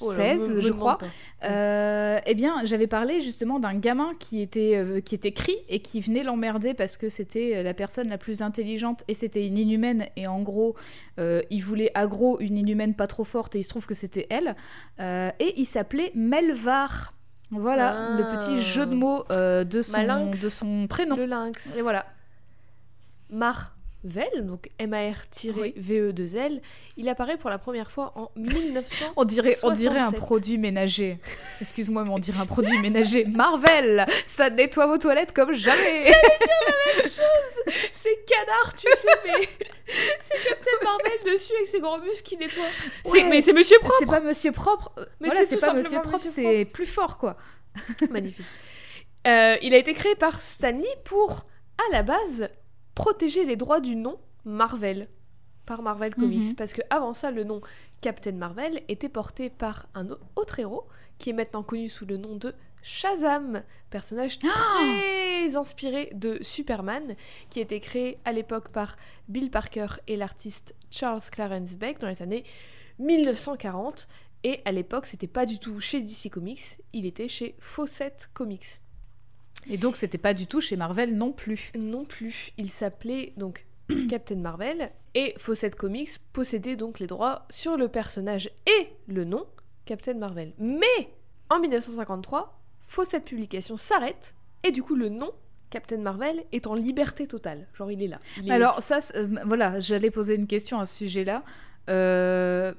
16, 0.00 0.60
je 0.60 0.72
crois. 0.72 0.98
Euh, 1.44 2.18
eh 2.26 2.34
bien, 2.34 2.64
j'avais 2.64 2.86
parlé 2.86 3.20
justement 3.20 3.58
d'un 3.58 3.74
gamin 3.74 4.12
qui 4.18 4.40
était, 4.40 4.76
euh, 4.76 5.00
qui 5.00 5.14
était 5.14 5.32
cri 5.32 5.56
et 5.68 5.80
qui 5.80 6.00
venait 6.00 6.22
l'emmerder 6.22 6.74
parce 6.74 6.96
que 6.96 7.08
c'était 7.08 7.56
euh, 7.56 7.62
la 7.62 7.74
personne 7.74 8.08
la 8.08 8.18
plus 8.18 8.42
intelligente 8.42 9.04
et 9.08 9.14
c'était 9.14 9.46
une 9.46 9.58
inhumaine. 9.58 10.06
Et 10.16 10.26
en 10.26 10.42
gros, 10.42 10.76
il 11.18 11.60
voulait 11.60 11.90
aggro 11.94 12.40
une 12.40 12.56
inhumaine 12.56 12.94
pas 12.94 13.06
trop 13.06 13.24
forte 13.24 13.54
et 13.56 13.58
il 13.58 13.62
se 13.62 13.68
trouve 13.68 13.86
que 13.86 13.94
c'était 13.94 14.26
elle. 14.30 14.56
et 14.98 15.60
il 15.60 15.66
s'appelait 15.66 16.12
Melvar. 16.14 17.14
Voilà, 17.52 18.16
le 18.16 18.22
petit 18.36 18.58
ah. 18.58 18.60
jeu 18.60 18.86
de 18.86 18.94
mots 18.94 19.24
de, 19.28 19.82
son, 19.82 20.30
de 20.30 20.48
son 20.48 20.86
prénom. 20.86 21.16
Le 21.16 21.24
lynx. 21.26 21.76
Et 21.76 21.82
voilà. 21.82 22.06
Mar 23.28 23.74
Marvel, 24.02 24.46
donc 24.46 24.70
M-A-R-V-E-2-L, 24.78 26.62
il 26.96 27.08
apparaît 27.08 27.36
pour 27.36 27.50
la 27.50 27.58
première 27.58 27.90
fois 27.90 28.12
en 28.16 28.30
1900. 28.36 29.12
On 29.16 29.24
dirait, 29.24 29.56
on 29.62 29.72
dirait 29.72 29.98
un 29.98 30.12
produit 30.12 30.56
ménager. 30.56 31.18
Excuse-moi, 31.60 32.04
mais 32.04 32.10
on 32.10 32.18
dirait 32.18 32.40
un 32.40 32.46
produit 32.46 32.78
ménager. 32.78 33.26
Marvel, 33.26 34.06
ça 34.24 34.48
nettoie 34.48 34.86
vos 34.86 34.96
toilettes 34.96 35.32
comme 35.32 35.52
jamais. 35.52 36.04
dire 36.04 36.14
la 36.66 36.94
même 36.94 37.04
chose. 37.04 37.74
C'est 37.92 38.24
canard, 38.24 38.74
tu 38.74 38.86
sais, 38.96 39.08
mais 39.24 39.48
c'est 40.20 40.48
Captain 40.48 40.84
Marvel 40.84 41.32
dessus 41.32 41.52
avec 41.56 41.68
ses 41.68 41.80
gros 41.80 41.98
muscles 41.98 42.22
qui 42.22 42.36
nettoie. 42.38 42.64
Mais 43.28 43.42
c'est 43.42 43.52
Monsieur 43.52 43.78
Propre. 43.80 43.96
C'est 43.98 44.06
pas 44.06 44.20
Monsieur 44.20 44.52
Propre. 44.52 44.92
Mais 45.20 45.30
c'est 45.30 45.60
pas 45.60 45.74
Monsieur 45.74 46.00
Propre, 46.00 46.18
c'est 46.18 46.64
plus 46.64 46.86
fort, 46.86 47.18
quoi. 47.18 47.36
Magnifique. 48.10 48.46
Euh, 49.26 49.56
il 49.60 49.74
a 49.74 49.76
été 49.76 49.92
créé 49.92 50.14
par 50.14 50.40
Stanley 50.40 50.88
pour, 51.04 51.44
à 51.76 51.92
la 51.92 52.02
base, 52.02 52.48
protéger 53.00 53.44
les 53.46 53.56
droits 53.56 53.80
du 53.80 53.96
nom 53.96 54.18
Marvel 54.44 55.08
par 55.64 55.82
Marvel 55.82 56.14
Comics. 56.14 56.50
Mhm. 56.50 56.54
Parce 56.54 56.72
que 56.74 56.82
avant 56.90 57.14
ça, 57.14 57.30
le 57.30 57.44
nom 57.44 57.60
Captain 58.00 58.32
Marvel 58.32 58.82
était 58.88 59.08
porté 59.08 59.48
par 59.50 59.86
un 59.94 60.08
autre 60.36 60.58
héros 60.58 60.86
qui 61.18 61.30
est 61.30 61.34
maintenant 61.34 61.62
connu 61.62 61.88
sous 61.88 62.06
le 62.06 62.16
nom 62.16 62.36
de 62.36 62.54
Shazam, 62.82 63.62
personnage 63.90 64.38
ah 64.44 64.48
très 64.48 65.56
inspiré 65.56 66.10
de 66.14 66.38
Superman, 66.42 67.14
qui 67.50 67.58
a 67.58 67.62
été 67.62 67.78
créé 67.78 68.18
à 68.24 68.32
l'époque 68.32 68.68
par 68.70 68.96
Bill 69.28 69.50
Parker 69.50 69.86
et 70.06 70.16
l'artiste 70.16 70.74
Charles 70.90 71.20
Clarence 71.30 71.74
Beck 71.74 72.00
dans 72.00 72.08
les 72.08 72.22
années 72.22 72.44
1940. 72.98 74.08
Et 74.44 74.60
à 74.64 74.72
l'époque, 74.72 75.04
c'était 75.04 75.26
pas 75.26 75.44
du 75.44 75.58
tout 75.58 75.80
chez 75.80 76.00
DC 76.00 76.30
Comics, 76.30 76.80
il 76.94 77.04
était 77.04 77.28
chez 77.28 77.54
Fawcett 77.58 78.30
Comics. 78.32 78.80
Et 79.68 79.76
donc 79.76 79.96
c'était 79.96 80.18
pas 80.18 80.34
du 80.34 80.46
tout 80.46 80.60
chez 80.60 80.76
Marvel 80.76 81.16
non 81.16 81.32
plus. 81.32 81.72
Non 81.78 82.04
plus. 82.04 82.52
Il 82.56 82.70
s'appelait 82.70 83.32
donc 83.36 83.66
Captain 84.08 84.36
Marvel 84.36 84.90
et 85.14 85.34
Fawcett 85.36 85.74
Comics 85.74 86.10
possédait 86.32 86.76
donc 86.76 86.98
les 86.98 87.06
droits 87.06 87.46
sur 87.50 87.76
le 87.76 87.88
personnage 87.88 88.50
et 88.66 88.88
le 89.06 89.24
nom 89.24 89.46
Captain 89.84 90.14
Marvel. 90.14 90.52
Mais 90.58 91.10
en 91.48 91.58
1953, 91.58 92.60
Fawcett 92.86 93.24
Publication 93.24 93.76
s'arrête 93.76 94.34
et 94.62 94.70
du 94.70 94.82
coup 94.82 94.94
le 94.94 95.08
nom 95.08 95.30
Captain 95.70 95.98
Marvel 95.98 96.44
est 96.52 96.66
en 96.66 96.74
liberté 96.74 97.26
totale. 97.26 97.66
Genre 97.74 97.90
il 97.90 98.02
est 98.02 98.08
là. 98.08 98.18
Alors 98.48 98.82
ça, 98.82 98.98
euh, 99.14 99.28
voilà, 99.46 99.78
j'allais 99.78 100.10
poser 100.10 100.34
une 100.34 100.48
question 100.48 100.80
à 100.80 100.84
ce 100.84 100.96
sujet-là. 100.98 101.44
Euh, 101.88 102.74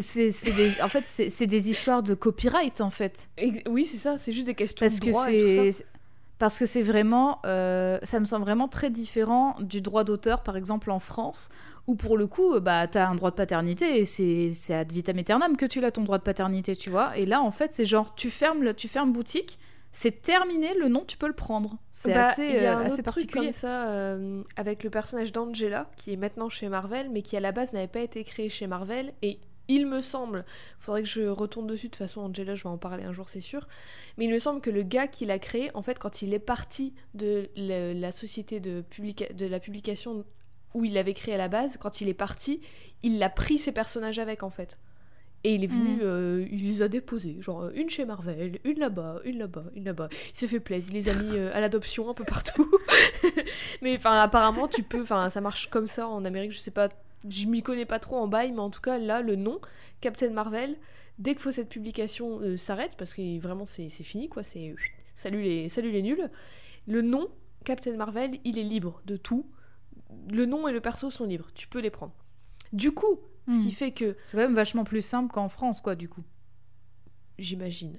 c'est 0.00 0.30
des, 0.52 0.80
en 0.82 0.88
fait, 0.88 1.04
c'est 1.06 1.46
des 1.46 1.70
histoires 1.70 2.02
de 2.02 2.14
copyright, 2.14 2.80
en 2.80 2.90
fait. 2.90 3.28
oui, 3.68 3.84
c'est 3.84 3.96
ça, 3.96 4.18
c'est 4.18 4.32
juste 4.32 4.46
des 4.46 4.54
questions 4.54 4.84
parce 4.84 5.00
de 5.00 5.10
droit 5.10 5.30
et 5.30 5.70
tout 5.70 5.72
ça. 5.72 5.84
Parce 6.38 6.58
que 6.58 6.66
c'est 6.66 6.82
vraiment... 6.82 7.40
Euh, 7.46 7.98
ça 8.02 8.20
me 8.20 8.26
semble 8.26 8.44
vraiment 8.44 8.68
très 8.68 8.90
différent 8.90 9.56
du 9.60 9.80
droit 9.80 10.04
d'auteur, 10.04 10.42
par 10.42 10.58
exemple, 10.58 10.90
en 10.90 10.98
France, 10.98 11.48
où 11.86 11.94
pour 11.94 12.18
le 12.18 12.26
coup, 12.26 12.60
bah, 12.60 12.86
t'as 12.88 13.08
un 13.08 13.14
droit 13.14 13.30
de 13.30 13.36
paternité 13.36 14.00
et 14.00 14.04
c'est 14.04 14.74
ad 14.74 14.92
vitam 14.92 15.16
aeternam 15.16 15.56
que 15.56 15.64
tu 15.64 15.80
l'as, 15.80 15.92
ton 15.92 16.02
droit 16.02 16.18
de 16.18 16.22
paternité, 16.22 16.76
tu 16.76 16.90
vois. 16.90 17.16
Et 17.16 17.24
là, 17.24 17.40
en 17.40 17.50
fait, 17.50 17.72
c'est 17.72 17.86
genre, 17.86 18.14
tu 18.14 18.28
fermes, 18.28 18.74
tu 18.74 18.86
fermes 18.86 19.12
boutique, 19.12 19.58
c'est 19.92 20.20
terminé, 20.20 20.74
le 20.74 20.88
nom, 20.88 21.04
tu 21.06 21.16
peux 21.16 21.26
le 21.26 21.32
prendre. 21.32 21.78
C'est 21.90 22.12
bah, 22.12 22.28
assez, 22.28 22.44
y 22.44 22.58
a 22.58 22.78
euh, 22.78 22.84
assez 22.84 22.96
autre 22.96 23.04
particulier. 23.04 23.32
Truc 23.32 23.44
comme 23.44 23.52
ça, 23.52 23.88
euh, 23.88 24.42
avec 24.56 24.84
le 24.84 24.90
personnage 24.90 25.32
d'Angela, 25.32 25.88
qui 25.96 26.12
est 26.12 26.16
maintenant 26.16 26.50
chez 26.50 26.68
Marvel, 26.68 27.08
mais 27.10 27.22
qui 27.22 27.34
à 27.34 27.40
la 27.40 27.50
base 27.50 27.72
n'avait 27.72 27.86
pas 27.86 28.00
été 28.00 28.22
créé 28.22 28.50
chez 28.50 28.66
Marvel, 28.66 29.14
et 29.22 29.38
il 29.68 29.86
me 29.86 30.00
semble, 30.00 30.44
faudrait 30.78 31.02
que 31.02 31.08
je 31.08 31.22
retourne 31.22 31.66
dessus, 31.66 31.86
de 31.86 31.90
toute 31.92 31.98
façon 31.98 32.20
Angela 32.22 32.54
je 32.54 32.62
vais 32.62 32.68
en 32.68 32.78
parler 32.78 33.04
un 33.04 33.12
jour 33.12 33.28
c'est 33.28 33.40
sûr, 33.40 33.66
mais 34.16 34.26
il 34.26 34.30
me 34.30 34.38
semble 34.38 34.60
que 34.60 34.70
le 34.70 34.82
gars 34.82 35.08
qui 35.08 35.26
l'a 35.26 35.38
créé, 35.38 35.70
en 35.74 35.82
fait 35.82 35.98
quand 35.98 36.22
il 36.22 36.34
est 36.34 36.38
parti 36.38 36.94
de 37.14 37.48
la, 37.56 38.12
société 38.12 38.60
de, 38.60 38.84
de 39.34 39.46
la 39.46 39.60
publication 39.60 40.24
où 40.74 40.84
il 40.84 40.92
l'avait 40.92 41.14
créé 41.14 41.34
à 41.34 41.38
la 41.38 41.48
base, 41.48 41.78
quand 41.78 42.00
il 42.00 42.08
est 42.08 42.14
parti, 42.14 42.60
il 43.02 43.22
a 43.22 43.30
pris 43.30 43.58
ses 43.58 43.72
personnages 43.72 44.18
avec 44.18 44.42
en 44.42 44.50
fait. 44.50 44.78
Et 45.44 45.54
il 45.54 45.62
est 45.62 45.68
venu, 45.68 46.00
euh, 46.02 46.44
il 46.50 46.66
les 46.66 46.82
a 46.82 46.88
déposés, 46.88 47.36
genre 47.40 47.68
une 47.74 47.88
chez 47.88 48.04
Marvel, 48.04 48.58
une 48.64 48.80
là-bas, 48.80 49.20
une 49.24 49.38
là-bas, 49.38 49.64
une 49.76 49.84
là-bas. 49.84 50.08
Il 50.10 50.36
s'est 50.36 50.48
fait 50.48 50.58
plaisir, 50.58 50.92
il 50.92 50.96
les 50.96 51.08
a 51.08 51.14
mis 51.14 51.30
euh, 51.36 51.54
à 51.54 51.60
l'adoption 51.60 52.10
un 52.10 52.14
peu 52.14 52.24
partout. 52.24 52.68
mais 53.80 53.96
enfin, 53.96 54.18
apparemment, 54.20 54.66
tu 54.66 54.82
peux, 54.82 55.02
enfin, 55.02 55.30
ça 55.30 55.40
marche 55.40 55.70
comme 55.70 55.86
ça 55.86 56.08
en 56.08 56.24
Amérique, 56.24 56.50
je 56.50 56.58
sais 56.58 56.72
pas 56.72 56.88
je 57.28 57.46
m'y 57.46 57.62
connais 57.62 57.86
pas 57.86 57.98
trop 57.98 58.16
en 58.16 58.28
bail, 58.28 58.52
mais 58.52 58.60
en 58.60 58.70
tout 58.70 58.80
cas, 58.80 58.98
là, 58.98 59.20
le 59.20 59.36
nom, 59.36 59.60
Captain 60.00 60.30
Marvel, 60.30 60.76
dès 61.18 61.34
que 61.34 61.40
faut 61.40 61.52
cette 61.52 61.68
publication 61.68 62.40
euh, 62.40 62.56
s'arrête, 62.56 62.96
parce 62.96 63.14
que 63.14 63.40
vraiment 63.40 63.64
c'est 63.64 63.88
fini, 63.88 64.28
quoi, 64.28 64.42
c'est 64.42 64.74
salut 65.16 65.42
les, 65.42 65.68
salut 65.68 65.90
les 65.90 66.02
nuls, 66.02 66.30
le 66.86 67.02
nom, 67.02 67.28
Captain 67.64 67.96
Marvel, 67.96 68.38
il 68.44 68.58
est 68.58 68.64
libre 68.64 69.02
de 69.06 69.16
tout. 69.16 69.46
Le 70.30 70.46
nom 70.46 70.68
et 70.68 70.72
le 70.72 70.80
perso 70.80 71.10
sont 71.10 71.26
libres, 71.26 71.48
tu 71.54 71.66
peux 71.66 71.80
les 71.80 71.90
prendre. 71.90 72.14
Du 72.72 72.92
coup, 72.92 73.20
ce 73.48 73.60
qui 73.60 73.68
hmm. 73.68 73.72
fait 73.72 73.90
que. 73.92 74.16
C'est 74.26 74.36
quand 74.36 74.42
même 74.42 74.54
vachement 74.54 74.84
plus 74.84 75.02
simple 75.02 75.32
qu'en 75.32 75.48
France, 75.48 75.80
quoi, 75.80 75.94
du 75.94 76.08
coup. 76.08 76.22
J'imagine. 77.38 77.98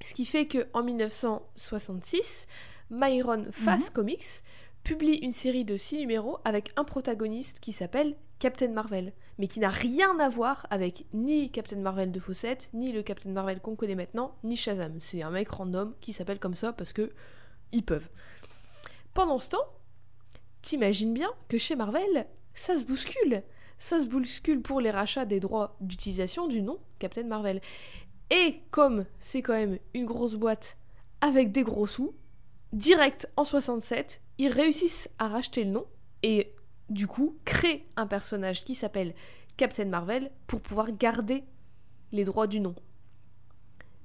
Ce 0.00 0.14
qui 0.14 0.24
fait 0.24 0.46
que 0.46 0.68
en 0.72 0.82
1966, 0.82 2.46
Myron 2.90 3.46
Fast 3.50 3.90
mhm. 3.90 3.94
Comics 3.94 4.42
publie 4.84 5.16
une 5.16 5.32
série 5.32 5.64
de 5.64 5.76
six 5.76 5.98
numéros 5.98 6.38
avec 6.44 6.72
un 6.76 6.84
protagoniste 6.84 7.60
qui 7.60 7.72
s'appelle 7.72 8.16
Captain 8.38 8.68
Marvel, 8.68 9.12
mais 9.38 9.46
qui 9.46 9.60
n'a 9.60 9.70
rien 9.70 10.18
à 10.18 10.28
voir 10.28 10.66
avec 10.70 11.06
ni 11.12 11.50
Captain 11.50 11.78
Marvel 11.78 12.12
de 12.12 12.20
Fawcett, 12.20 12.70
ni 12.72 12.92
le 12.92 13.02
Captain 13.02 13.30
Marvel 13.30 13.60
qu'on 13.60 13.76
connaît 13.76 13.94
maintenant, 13.94 14.36
ni 14.44 14.56
Shazam. 14.56 15.00
C'est 15.00 15.22
un 15.22 15.30
mec 15.30 15.48
random 15.48 15.94
qui 16.00 16.12
s'appelle 16.12 16.38
comme 16.38 16.54
ça 16.54 16.72
parce 16.72 16.92
que 16.92 17.10
ils 17.72 17.84
peuvent. 17.84 18.08
Pendant 19.14 19.38
ce 19.38 19.50
temps, 19.50 19.66
t'imagines 20.62 21.12
bien 21.12 21.30
que 21.48 21.58
chez 21.58 21.76
Marvel, 21.76 22.26
ça 22.54 22.76
se 22.76 22.84
bouscule. 22.84 23.42
Ça 23.78 24.00
se 24.00 24.06
bouscule 24.06 24.62
pour 24.62 24.80
les 24.80 24.90
rachats 24.90 25.24
des 25.24 25.40
droits 25.40 25.76
d'utilisation 25.80 26.46
du 26.46 26.62
nom 26.62 26.78
Captain 26.98 27.24
Marvel. 27.24 27.60
Et 28.30 28.60
comme 28.70 29.04
c'est 29.18 29.42
quand 29.42 29.54
même 29.54 29.78
une 29.94 30.06
grosse 30.06 30.34
boîte 30.34 30.76
avec 31.20 31.52
des 31.52 31.62
gros 31.62 31.86
sous, 31.86 32.14
direct 32.72 33.28
en 33.36 33.44
67, 33.44 34.20
ils 34.38 34.52
réussissent 34.52 35.08
à 35.18 35.28
racheter 35.28 35.64
le 35.64 35.70
nom 35.70 35.86
et 36.22 36.54
du 36.88 37.06
coup, 37.06 37.36
crée 37.44 37.86
un 37.96 38.06
personnage 38.06 38.64
qui 38.64 38.74
s'appelle 38.74 39.14
Captain 39.56 39.84
Marvel 39.86 40.30
pour 40.46 40.60
pouvoir 40.60 40.92
garder 40.92 41.44
les 42.12 42.24
droits 42.24 42.46
du 42.46 42.60
nom. 42.60 42.74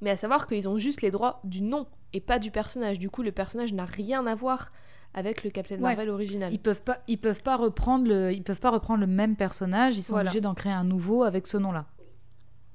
Mais 0.01 0.09
à 0.09 0.17
savoir 0.17 0.47
qu'ils 0.47 0.67
ont 0.67 0.77
juste 0.77 1.01
les 1.01 1.11
droits 1.11 1.39
du 1.43 1.61
nom 1.61 1.87
et 2.11 2.19
pas 2.19 2.39
du 2.39 2.51
personnage. 2.51 2.99
Du 2.99 3.09
coup, 3.09 3.23
le 3.23 3.31
personnage 3.31 3.73
n'a 3.73 3.85
rien 3.85 4.25
à 4.27 4.35
voir 4.35 4.71
avec 5.13 5.43
le 5.43 5.49
Captain 5.49 5.77
Marvel 5.77 6.09
original. 6.09 6.51
Ils 6.51 6.59
peuvent 6.59 6.81
pas, 6.81 6.99
ils 7.07 7.19
peuvent 7.19 7.43
pas 7.43 7.55
reprendre 7.55 8.07
le, 8.07 8.33
ils 8.33 8.43
peuvent 8.43 8.59
pas 8.59 8.71
reprendre 8.71 8.99
le 8.99 9.07
même 9.07 9.35
personnage. 9.35 9.97
Ils 9.97 10.03
sont 10.03 10.17
obligés 10.17 10.41
d'en 10.41 10.55
créer 10.55 10.73
un 10.73 10.83
nouveau 10.83 11.23
avec 11.23 11.47
ce 11.47 11.57
nom-là. 11.57 11.85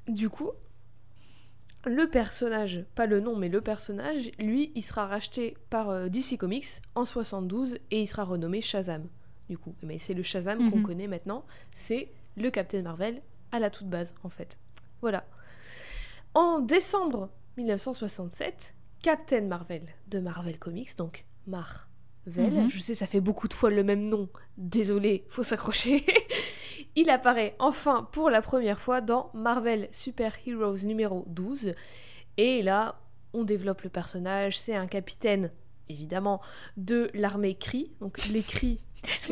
Du 0.07 0.31
coup, 0.31 0.51
le 1.85 2.09
personnage, 2.09 2.85
pas 2.95 3.07
le 3.07 3.21
nom, 3.21 3.37
mais 3.37 3.49
le 3.49 3.61
personnage, 3.61 4.31
lui, 4.39 4.73
il 4.75 4.83
sera 4.83 5.07
racheté 5.07 5.57
par 5.69 5.91
euh, 5.91 6.09
DC 6.09 6.39
Comics 6.39 6.81
en 6.95 7.05
72 7.05 7.79
et 7.91 8.01
il 8.01 8.07
sera 8.07 8.25
renommé 8.25 8.61
Shazam 8.61 9.07
du 9.49 9.59
coup. 9.59 9.75
Mais 9.83 9.99
c'est 9.99 10.15
le 10.15 10.23
Shazam 10.23 10.71
qu'on 10.71 10.79
mhm. 10.79 10.83
connaît 10.83 11.09
maintenant. 11.09 11.45
C'est 11.75 12.11
le 12.37 12.51
Captain 12.51 12.83
Marvel 12.83 13.23
à 13.53 13.59
la 13.59 13.71
toute 13.71 13.89
base, 13.89 14.15
en 14.23 14.29
fait. 14.29 14.59
Voilà. 15.01 15.25
En 16.35 16.61
décembre 16.61 17.31
1967, 17.57 18.75
Captain 19.03 19.43
Marvel 19.43 19.83
de 20.09 20.21
Marvel 20.21 20.59
Comics, 20.59 20.97
donc 20.97 21.25
Marvel, 21.47 22.65
mhm. 22.65 22.71
je 22.71 22.79
sais 22.79 22.95
ça 22.95 23.07
fait 23.07 23.21
beaucoup 23.21 23.49
de 23.49 23.55
fois 23.55 23.71
le 23.71 23.83
même 23.85 24.09
nom, 24.09 24.29
désolé, 24.57 25.25
faut 25.31 25.43
s'accrocher. 25.43 26.05
Il 26.97 27.11
apparaît 27.11 27.55
enfin 27.59 28.09
pour 28.13 28.31
la 28.31 28.43
première 28.43 28.81
fois 28.81 29.01
dans 29.01 29.31
Marvel 29.35 29.89
Super 29.93 30.33
Heroes 30.47 30.85
numéro 30.85 31.25
12. 31.29 31.75
Et 32.37 32.63
là, 32.63 33.01
on 33.33 33.45
développe 33.45 33.83
le 33.83 33.91
personnage, 33.91 34.59
c'est 34.59 34.75
un 34.75 34.87
capitaine 34.87 35.51
évidemment 35.89 36.41
de 36.77 37.11
l'armée 37.15 37.55
Kree. 37.55 37.93
Donc 38.01 38.27
les 38.29 38.43
Kree 38.43 38.79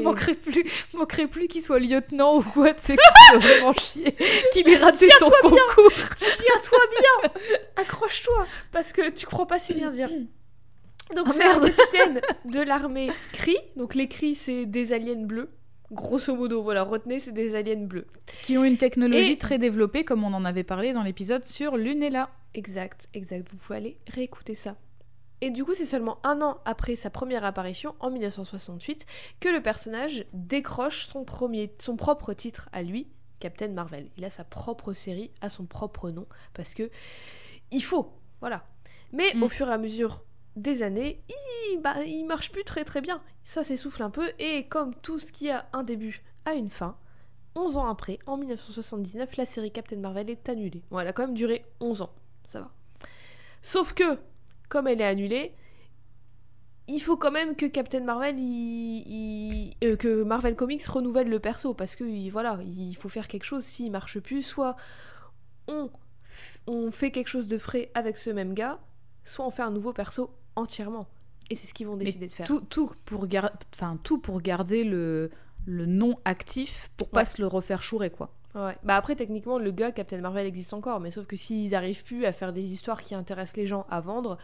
manquerait 0.03 0.35
plus, 0.35 0.65
manquerait 0.95 1.27
plus 1.27 1.49
qu'il 1.49 1.63
soit 1.63 1.79
lieutenant 1.79 2.39
ou 2.39 2.43
quoi, 2.43 2.75
tu 2.75 2.83
sais, 2.83 2.97
qu'il 2.97 3.41
soit 3.41 3.49
vraiment 3.49 3.73
chier, 3.79 4.15
qu'il 4.53 4.69
ait 4.69 4.77
raté 4.77 5.09
son 5.19 5.31
concours. 5.43 5.91
Tiens-toi 6.17 6.79
bien, 7.01 7.31
accroche-toi, 7.77 8.47
parce 8.73 8.93
que 8.93 9.11
tu 9.11 9.27
crois 9.27 9.47
pas 9.47 9.59
si 9.59 9.75
bien 9.75 9.91
dire. 9.91 10.11
Donc 11.15 11.27
oh, 11.29 11.33
c'est 11.33 11.45
un 11.45 11.61
capitaine 11.61 12.21
de 12.45 12.61
l'armée 12.61 13.11
Kree. 13.33 13.57
Donc 13.77 13.95
les 13.95 14.09
Kree, 14.09 14.35
c'est 14.35 14.67
des 14.67 14.93
aliens 14.93 15.25
bleus. 15.25 15.51
Grosso 15.93 16.35
modo, 16.35 16.65
voilà, 16.65 16.83
retenez, 16.83 17.21
c'est 17.21 17.33
des 17.33 17.55
aliens 17.55 17.87
bleus. 17.87 18.07
Qui 18.43 18.59
ont 18.59 18.65
une 18.65 18.77
technologie 18.77 19.39
très 19.39 19.59
développée, 19.59 20.05
comme 20.05 20.25
on 20.25 20.33
en 20.33 20.45
avait 20.45 20.65
parlé 20.65 20.93
dans 20.93 21.05
l'épisode 21.05 21.45
sur 21.45 21.77
Lunella. 21.77 22.29
Exact, 22.55 23.09
exact. 23.15 23.49
Vous 23.51 23.57
pouvez 23.57 23.77
aller 23.77 23.99
réécouter 24.09 24.57
ça. 24.57 24.77
Et 25.41 25.51
du 25.51 25.65
coup, 25.65 25.75
c'est 25.75 25.85
seulement 25.85 26.19
un 26.25 26.41
an 26.41 26.59
après 26.65 26.97
sa 26.97 27.11
première 27.11 27.45
apparition, 27.45 27.95
en 28.01 28.11
1968, 28.11 29.07
que 29.41 29.49
le 29.49 29.61
personnage 29.61 30.25
décroche 30.33 31.07
son, 31.07 31.25
premier, 31.25 31.75
son 31.79 31.97
propre 31.97 32.33
titre 32.33 32.69
à 32.73 32.83
lui, 32.83 33.07
Captain 33.39 33.69
Marvel. 33.69 34.09
Il 34.17 34.25
a 34.25 34.31
sa 34.31 34.45
propre 34.45 34.93
série 34.95 35.31
à 35.41 35.51
son 35.51 35.67
propre 35.67 36.11
nom, 36.11 36.27
parce 36.55 36.75
que 36.75 36.91
il 37.71 37.83
faut, 37.83 38.13
voilà. 38.41 38.67
Mais 39.13 39.35
mm. 39.35 39.43
au 39.43 39.49
fur 39.49 39.69
et 39.69 39.73
à 39.73 39.79
mesure 39.79 40.25
des 40.57 40.83
années, 40.83 41.23
il, 41.29 41.81
bah, 41.81 42.03
il 42.05 42.25
marche 42.25 42.51
plus 42.51 42.65
très 42.65 42.85
très 42.85 43.03
bien. 43.03 43.21
Ça 43.45 43.63
s'essouffle 43.63 44.03
un 44.03 44.11
peu, 44.11 44.33
et 44.39 44.67
comme 44.69 44.95
tout 44.95 45.19
ce 45.19 45.33
qui 45.33 45.51
a 45.51 45.69
un 45.73 45.83
début 45.83 46.23
a 46.47 46.55
une 46.55 46.71
fin, 46.71 46.97
11 47.57 47.77
ans 47.79 47.89
après, 47.89 48.19
en 48.27 48.37
1979, 48.37 49.37
la 49.37 49.47
série 49.47 49.71
Captain 49.71 49.97
Marvel 49.97 50.31
est 50.31 50.49
annulée. 50.49 50.83
Bon, 50.91 50.99
elle 50.99 51.09
a 51.09 51.13
quand 51.13 51.27
même 51.27 51.35
duré 51.35 51.65
11 51.81 52.03
ans, 52.03 52.11
ça 52.47 52.61
va. 52.61 52.71
Sauf 53.63 53.95
que, 53.95 54.19
comme 54.69 54.87
elle 54.87 55.01
est 55.01 55.07
annulée, 55.07 55.55
il 56.89 57.01
faut 57.01 57.17
quand 57.17 57.33
même 57.33 57.57
que 57.57 57.67
Captain 57.67 58.01
Marvel, 58.01 58.37
euh, 58.39 59.97
que 59.97 60.23
Marvel 60.23 60.55
Comics 60.55 60.85
renouvelle 60.87 61.29
le 61.29 61.41
perso 61.41 61.75
parce 61.75 61.97
que 61.97 62.31
voilà, 62.31 62.61
il 62.65 62.95
faut 62.95 63.09
faire 63.09 63.29
quelque 63.29 63.45
chose. 63.45 63.65
S'il 63.65 63.91
marche 63.91 64.21
plus, 64.21 64.43
soit 64.43 64.77
on, 65.67 65.91
on 66.67 66.91
fait 66.91 67.11
quelque 67.11 67.29
chose 67.29 67.49
de 67.49 67.59
frais 67.59 67.91
avec 67.95 68.17
ce 68.17 68.31
même 68.31 68.55
gars, 68.55 68.79
soit 69.25 69.45
on 69.45 69.51
fait 69.51 69.63
un 69.63 69.71
nouveau 69.71 69.93
perso 69.93 70.31
entièrement. 70.55 71.09
Et 71.51 71.57
c'est 71.57 71.67
ce 71.67 71.75
qu'ils 71.75 71.87
vont 71.87 71.97
décider 71.97 72.27
de 72.27 72.33
faire. 72.33 72.47
Tout, 72.47 72.61
tout, 72.61 72.91
pour 73.05 73.27
enfin, 73.73 73.99
tout 74.03 74.19
pour 74.19 74.41
garder 74.41 74.85
le, 74.85 75.31
le 75.67 75.85
nom 75.85 76.19
actif 76.25 76.91
pour 76.97 77.11
pas 77.11 77.25
se 77.25 77.43
le 77.43 77.47
refaire 77.47 77.83
chourer 77.83 78.11
quoi. 78.11 78.33
Ouais. 78.55 78.77
Bah 78.85 78.97
après 78.97 79.17
techniquement 79.17 79.59
le 79.59 79.71
gars 79.71 79.93
Captain 79.93 80.21
Marvel 80.21 80.47
existe 80.47 80.73
encore, 80.73 81.01
mais 81.01 81.11
sauf 81.11 81.27
que 81.27 81.37
s'ils 81.37 81.75
arrivent 81.75 82.05
plus 82.05 82.25
à 82.25 82.33
faire 82.33 82.55
des 82.55 82.73
histoires 82.73 83.03
qui 83.03 83.15
intéressent 83.15 83.59
les 83.59 83.67
gens 83.67 83.85
à 83.91 84.01
vendre, 84.01 84.39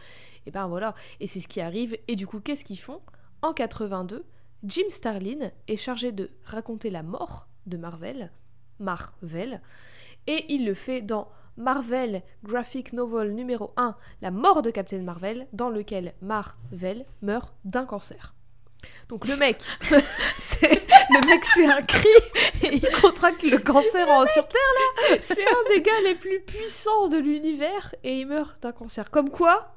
et 0.45 0.51
ben 0.51 0.67
voilà, 0.67 0.93
et 1.19 1.25
c'est 1.25 1.39
ce 1.39 1.47
qui 1.47 1.61
arrive. 1.61 1.97
Et 2.07 2.15
du 2.15 2.27
coup 2.27 2.39
qu'est-ce 2.39 2.63
qu'ils 2.63 2.79
font? 2.79 3.01
En 3.41 3.53
82, 3.53 4.23
Jim 4.63 4.83
Starlin 4.89 5.49
est 5.67 5.77
chargé 5.77 6.11
de 6.11 6.29
raconter 6.43 6.91
la 6.91 7.01
mort 7.01 7.47
de 7.65 7.77
Marvel, 7.77 8.31
Marvel, 8.79 9.61
et 10.27 10.45
il 10.49 10.65
le 10.65 10.73
fait 10.73 11.01
dans 11.01 11.27
Marvel 11.57 12.23
Graphic 12.43 12.93
Novel 12.93 13.33
numéro 13.33 13.73
1, 13.77 13.95
La 14.21 14.31
mort 14.31 14.61
de 14.61 14.71
Captain 14.71 15.01
Marvel, 15.01 15.47
dans 15.53 15.69
lequel 15.69 16.13
Marvel 16.21 17.05
meurt 17.21 17.53
d'un 17.63 17.85
cancer. 17.85 18.33
Donc 19.09 19.27
le 19.27 19.35
mec, 19.35 19.61
c'est 20.37 20.71
le 21.09 21.27
mec 21.27 21.45
c'est 21.45 21.65
un 21.65 21.81
cri 21.81 22.07
et 22.63 22.75
il 22.75 23.01
contracte 23.01 23.43
le 23.43 23.57
cancer 23.57 24.09
en, 24.09 24.25
sur 24.25 24.47
terre 24.47 24.61
là. 24.75 25.17
C'est 25.21 25.43
un 25.43 25.75
des 25.75 25.81
gars 25.81 25.91
les 26.03 26.15
plus 26.15 26.39
puissants 26.41 27.09
de 27.09 27.17
l'univers 27.17 27.93
et 28.03 28.19
il 28.19 28.27
meurt 28.27 28.61
d'un 28.61 28.71
cancer. 28.71 29.11
Comme 29.11 29.29
quoi, 29.29 29.75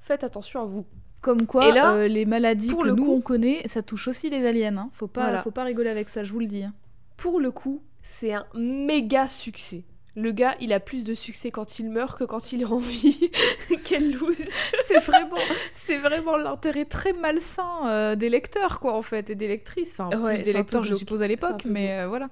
faites 0.00 0.24
attention 0.24 0.62
à 0.62 0.64
vous. 0.64 0.86
Comme 1.20 1.46
quoi, 1.46 1.64
euh, 1.64 2.06
les 2.06 2.24
maladies 2.26 2.76
que 2.76 2.88
nous 2.90 3.10
on 3.10 3.20
connaît, 3.20 3.62
ça 3.66 3.82
touche 3.82 4.06
aussi 4.06 4.30
les 4.30 4.46
aliens. 4.46 4.76
Hein. 4.76 4.90
Faut 4.92 5.08
pas, 5.08 5.42
faut 5.42 5.50
pas 5.50 5.64
rigoler 5.64 5.90
avec 5.90 6.08
ça, 6.08 6.22
je 6.22 6.32
vous 6.32 6.38
le 6.38 6.46
dis. 6.46 6.62
Hein. 6.62 6.74
Pour 7.16 7.40
le 7.40 7.50
coup, 7.50 7.82
c'est 8.04 8.32
un 8.32 8.46
méga 8.54 9.28
succès. 9.28 9.84
Le 10.16 10.32
gars, 10.32 10.56
il 10.60 10.72
a 10.72 10.80
plus 10.80 11.04
de 11.04 11.14
succès 11.14 11.50
quand 11.50 11.78
il 11.78 11.90
meurt 11.90 12.18
que 12.18 12.24
quand 12.24 12.52
il 12.52 12.62
est 12.62 12.66
en 12.66 12.78
vie. 12.78 13.30
Quelle 13.84 14.12
loose 14.12 14.36
C'est 14.84 14.98
vraiment, 14.98 15.36
c'est 15.72 15.98
vraiment 15.98 16.36
l'intérêt 16.36 16.86
très 16.86 17.12
malsain 17.12 17.86
euh, 17.86 18.16
des 18.16 18.28
lecteurs, 18.28 18.80
quoi, 18.80 18.94
en 18.94 19.02
fait, 19.02 19.30
et 19.30 19.34
des 19.34 19.46
lectrices. 19.46 19.92
Enfin, 19.92 20.08
plus 20.10 20.42
des 20.42 20.52
lecteurs, 20.52 20.82
je 20.82 20.94
suppose, 20.94 21.22
à 21.22 21.28
l'époque, 21.28 21.64
mais 21.64 22.00
euh, 22.00 22.08
voilà. 22.08 22.28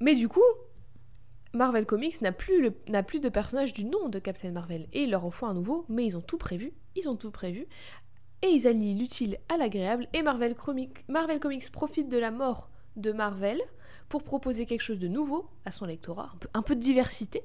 Mais 0.00 0.14
du 0.14 0.28
coup, 0.28 0.44
Marvel 1.54 1.86
Comics 1.86 2.20
n'a 2.20 2.32
plus, 2.32 2.70
n'a 2.88 3.02
plus 3.02 3.20
de 3.20 3.28
personnage 3.28 3.72
du 3.72 3.84
nom 3.84 4.08
de 4.08 4.18
Captain 4.18 4.50
Marvel. 4.50 4.86
Et 4.92 5.04
ils 5.04 5.10
leur 5.10 5.24
en 5.24 5.30
font 5.30 5.46
un 5.46 5.54
nouveau, 5.54 5.86
mais 5.88 6.04
ils 6.04 6.16
ont 6.16 6.20
tout 6.20 6.38
prévu. 6.38 6.72
Ils 6.94 7.08
ont 7.08 7.16
tout 7.16 7.30
prévu. 7.30 7.66
Et 8.42 8.48
ils 8.48 8.66
allient 8.66 8.94
l'utile 8.94 9.38
à 9.48 9.56
l'agréable. 9.56 10.06
Et 10.12 10.22
Marvel, 10.22 10.54
Marvel 11.08 11.40
Comics 11.40 11.70
profite 11.72 12.08
de 12.08 12.18
la 12.18 12.30
mort 12.30 12.70
de 12.96 13.12
Marvel 13.12 13.60
pour 14.08 14.22
proposer 14.22 14.66
quelque 14.66 14.82
chose 14.82 14.98
de 14.98 15.08
nouveau 15.08 15.48
à 15.64 15.70
son 15.70 15.86
lectorat, 15.86 16.32
un 16.54 16.62
peu, 16.62 16.74
de 16.74 16.80
diversité. 16.80 17.42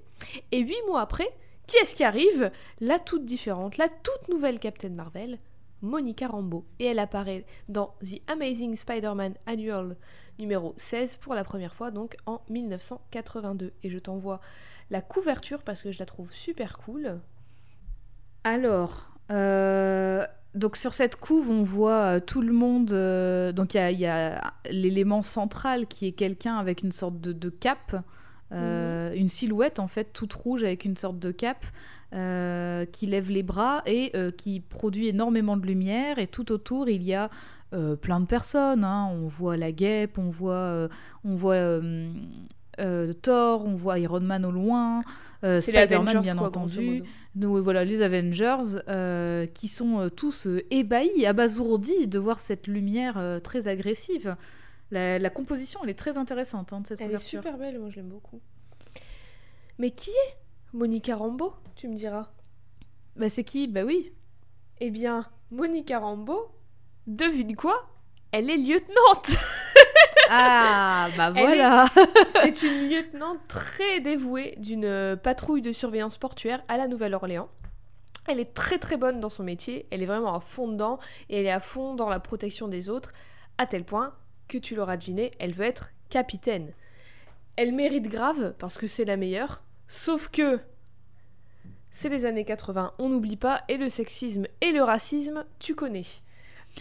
Et 0.51 0.59
huit 0.59 0.81
mois 0.87 1.01
après, 1.01 1.29
qui 1.67 1.77
est-ce 1.77 1.95
qui 1.95 2.03
arrive? 2.03 2.51
La 2.79 2.99
toute 2.99 3.25
différente, 3.25 3.77
la 3.77 3.89
toute 3.89 4.29
nouvelle 4.29 4.59
Captain 4.59 4.89
Marvel, 4.89 5.39
Monica 5.81 6.27
Rambeau. 6.27 6.65
Et 6.79 6.85
elle 6.85 6.99
apparaît 6.99 7.45
dans 7.69 7.95
The 8.01 8.21
Amazing 8.27 8.75
Spider-Man 8.75 9.35
Annual 9.45 9.97
numéro 10.39 10.73
16 10.77 11.17
pour 11.17 11.35
la 11.35 11.43
première 11.43 11.75
fois, 11.75 11.91
donc 11.91 12.15
en 12.25 12.41
1982. 12.49 13.73
Et 13.83 13.89
je 13.89 13.99
t'envoie 13.99 14.39
la 14.89 15.01
couverture 15.01 15.63
parce 15.63 15.83
que 15.83 15.91
je 15.91 15.99
la 15.99 16.05
trouve 16.05 16.31
super 16.31 16.77
cool. 16.77 17.19
Alors, 18.43 19.11
euh, 19.31 20.25
donc 20.55 20.75
sur 20.75 20.93
cette 20.93 21.15
couve, 21.15 21.49
on 21.49 21.63
voit 21.63 22.15
euh, 22.15 22.19
tout 22.19 22.41
le 22.41 22.53
monde. 22.53 22.93
Euh, 22.93 23.51
donc 23.51 23.73
il 23.73 23.99
y 23.99 24.05
a, 24.05 24.53
l'élément 24.69 25.21
central 25.21 25.87
qui 25.87 26.07
est 26.07 26.11
quelqu'un 26.11 26.57
avec 26.57 26.83
une 26.83 26.91
sorte 26.91 27.19
de, 27.19 27.49
cape, 27.49 27.95
euh, 28.51 29.09
mhm. 29.09 29.17
une 29.17 29.29
silhouette 29.29 29.79
en 29.79 29.87
fait 29.87 30.13
toute 30.13 30.33
rouge 30.33 30.63
avec 30.63 30.85
une 30.85 30.97
sorte 30.97 31.19
de 31.19 31.31
cape 31.31 31.65
qui 32.91 33.07
lève 33.07 33.31
les 33.31 33.41
bras 33.41 33.81
et 33.87 34.11
qui 34.37 34.59
produit 34.59 35.07
énormément 35.07 35.57
de 35.57 35.65
lumière. 35.65 36.19
Et 36.19 36.27
tout 36.27 36.51
autour, 36.51 36.87
il 36.87 37.01
y 37.01 37.15
a 37.15 37.31
plein 38.01 38.19
de 38.19 38.27
personnes. 38.27 38.83
Hein. 38.83 39.09
On 39.11 39.25
voit 39.25 39.57
la 39.57 39.71
guêpe, 39.71 40.19
on 40.19 40.29
voit, 40.29 40.89
on 41.23 41.33
voit 41.33 41.81
euh, 42.79 43.13
Thor, 43.13 43.65
on 43.65 43.75
voit 43.75 43.99
Iron 43.99 44.19
Man 44.19 44.45
au 44.45 44.51
loin, 44.51 45.03
euh, 45.43 45.59
Spider-Man 45.59 46.21
bien 46.21 46.37
entendu. 46.37 47.03
Nous, 47.35 47.61
voilà, 47.61 47.83
les 47.83 48.01
Avengers 48.01 48.79
euh, 48.87 49.45
qui 49.45 49.67
sont 49.67 50.09
tous 50.15 50.47
ébahis, 50.71 51.25
abasourdis 51.25 52.07
de 52.07 52.19
voir 52.19 52.39
cette 52.39 52.67
lumière 52.67 53.39
très 53.43 53.67
agressive. 53.67 54.35
La, 54.91 55.29
composition, 55.29 55.79
elle 55.83 55.89
est 55.89 55.95
très 55.95 56.17
intéressante 56.17 56.73
hein, 56.73 56.81
de 56.81 56.87
cette 56.87 57.01
Elle 57.01 57.13
est 57.13 57.17
super 57.17 57.57
belle, 57.57 57.79
moi 57.79 57.89
je 57.89 57.97
l'aime 57.97 58.09
beaucoup. 58.09 58.39
Mais 59.79 59.91
qui 59.91 60.11
est 60.11 60.37
Monica 60.71 61.15
Rambeau, 61.15 61.53
tu 61.75 61.87
me 61.87 61.95
diras? 61.95 62.31
Bah 63.15 63.29
c'est 63.29 63.43
qui? 63.43 63.67
Bah 63.67 63.83
oui. 63.83 64.13
Eh 64.79 64.91
bien, 64.91 65.25
Monica 65.51 65.99
Rambeau, 65.99 66.51
devine 67.07 67.55
quoi? 67.55 67.89
Elle 68.31 68.49
est 68.49 68.57
lieutenante 68.57 69.37
Ah, 70.29 71.09
bah 71.17 71.31
voilà 71.31 71.85
C'est 72.31 72.63
une 72.63 72.89
lieutenant 72.89 73.37
très 73.47 73.99
dévouée 73.99 74.55
d'une 74.57 74.85
euh, 74.85 75.15
patrouille 75.15 75.61
de 75.61 75.71
surveillance 75.71 76.17
portuaire 76.17 76.63
à 76.67 76.77
la 76.77 76.87
Nouvelle-Orléans. 76.87 77.49
Elle 78.27 78.39
est 78.39 78.53
très 78.53 78.79
très 78.79 78.97
bonne 78.97 79.19
dans 79.19 79.29
son 79.29 79.43
métier, 79.43 79.85
elle 79.91 80.01
est 80.01 80.05
vraiment 80.05 80.33
à 80.35 80.39
fond 80.39 80.67
dedans 80.67 80.97
et 81.29 81.39
elle 81.39 81.45
est 81.45 81.51
à 81.51 81.59
fond 81.59 81.93
dans 81.93 82.09
la 82.09 82.19
protection 82.19 82.67
des 82.67 82.89
autres, 82.89 83.11
à 83.57 83.65
tel 83.65 83.83
point 83.83 84.13
que 84.47 84.57
tu 84.57 84.75
l'auras 84.75 84.97
deviné, 84.97 85.31
elle 85.39 85.53
veut 85.53 85.65
être 85.65 85.91
capitaine. 86.09 86.71
Elle 87.55 87.73
mérite 87.73 88.07
grave 88.07 88.53
parce 88.59 88.77
que 88.77 88.87
c'est 88.87 89.05
la 89.05 89.17
meilleure, 89.17 89.63
sauf 89.87 90.29
que 90.29 90.59
c'est 91.91 92.09
les 92.09 92.25
années 92.25 92.45
80, 92.45 92.93
on 92.97 93.09
n'oublie 93.09 93.35
pas, 93.35 93.63
et 93.67 93.77
le 93.77 93.89
sexisme 93.89 94.45
et 94.61 94.71
le 94.71 94.83
racisme, 94.83 95.45
tu 95.59 95.75
connais. 95.75 96.05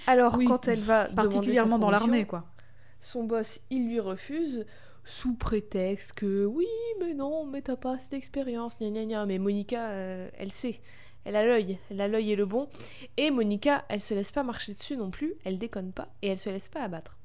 Alors 0.07 0.39
quand 0.47 0.69
elle 0.69 0.81
va 0.81 1.07
particulièrement 1.07 1.79
dans 1.79 1.91
l'armée 1.91 2.25
quoi. 2.25 2.45
Son 3.03 3.25
boss, 3.25 3.61
il 3.69 3.89
lui 3.89 4.01
refuse 4.01 4.65
sous 5.05 5.35
prétexte 5.35 6.13
que 6.13 6.47
oui, 6.47 6.69
mais 7.01 7.15
non, 7.15 7.45
mais 7.45 7.61
t'as 7.61 7.77
pas 7.77 7.97
assez 7.97 8.11
d'expérience, 8.11 8.79
gna 8.79 8.91
gna 8.91 9.05
gna. 9.05 9.27
Mais 9.27 9.39
Monica, 9.39 9.91
euh, 9.91 10.31
elle 10.39 10.53
sait. 10.53 10.81
Elle 11.25 11.37
a 11.37 11.45
l'œil, 11.45 11.79
elle 11.91 12.01
a 12.01 12.09
l'œil 12.09 12.33
et 12.33 12.37
le 12.37 12.47
bon. 12.47 12.69
Et 13.17 13.31
Monica, 13.31 13.85
elle 13.89 14.01
se 14.01 14.15
laisse 14.15 14.31
pas 14.33 14.45
marcher 14.45 14.73
dessus 14.73 14.97
non 14.97 15.11
plus, 15.11 15.35
elle 15.45 15.59
déconne 15.59 15.93
pas 15.93 16.09
et 16.23 16.29
elle 16.29 16.39
se 16.39 16.49
laisse 16.49 16.69
pas 16.69 16.83
abattre. 16.83 17.19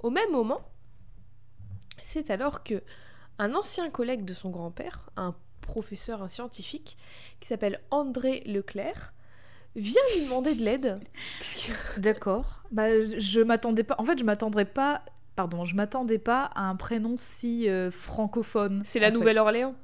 Au 0.00 0.10
même 0.10 0.30
moment, 0.30 0.62
c'est 2.02 2.30
alors 2.30 2.62
que 2.62 2.82
un 3.38 3.54
ancien 3.54 3.90
collègue 3.90 4.24
de 4.24 4.34
son 4.34 4.50
grand-père, 4.50 5.10
un 5.16 5.34
professeur, 5.62 6.22
un 6.22 6.28
scientifique, 6.28 6.96
qui 7.40 7.48
s'appelle 7.48 7.80
André 7.90 8.42
Leclerc, 8.46 9.14
vient 9.76 10.02
lui 10.14 10.24
demander 10.24 10.54
de 10.54 10.62
l'aide. 10.62 11.00
D'accord. 11.96 12.62
Bah, 12.70 13.04
je 13.04 13.40
m'attendais 13.40 13.84
pas. 13.84 13.96
En 13.98 14.04
fait, 14.04 14.18
je 14.18 14.24
m'attendrais 14.24 14.66
pas 14.66 15.02
Pardon, 15.36 15.64
je 15.64 15.74
m'attendais 15.74 16.18
pas 16.18 16.44
à 16.54 16.62
un 16.62 16.76
prénom 16.76 17.14
si 17.16 17.68
euh, 17.68 17.90
francophone. 17.90 18.82
C'est 18.84 19.00
la 19.00 19.10
Nouvelle-Orléans? 19.10 19.74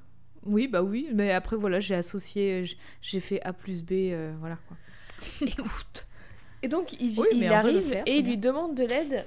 Oui, 0.47 0.69
bah 0.69 0.83
oui, 0.83 1.09
mais 1.13 1.33
après 1.33 1.57
voilà, 1.57 1.81
j'ai 1.81 1.95
associé, 1.95 2.65
j'ai 3.03 3.21
fait 3.21 3.43
A 3.43 3.53
plus 3.53 3.83
B, 3.83 3.93
euh, 3.93 4.33
voilà 4.39 4.57
quoi. 4.69 4.77
Écoute. 5.47 6.07
Et 6.63 6.69
donc 6.69 6.95
il, 6.95 7.19
il 7.33 7.47
arrive 7.47 8.03
et 8.07 8.19
il 8.19 8.27
lui 8.27 8.39
demande 8.39 8.75
de 8.75 8.85
l'aide. 8.85 9.27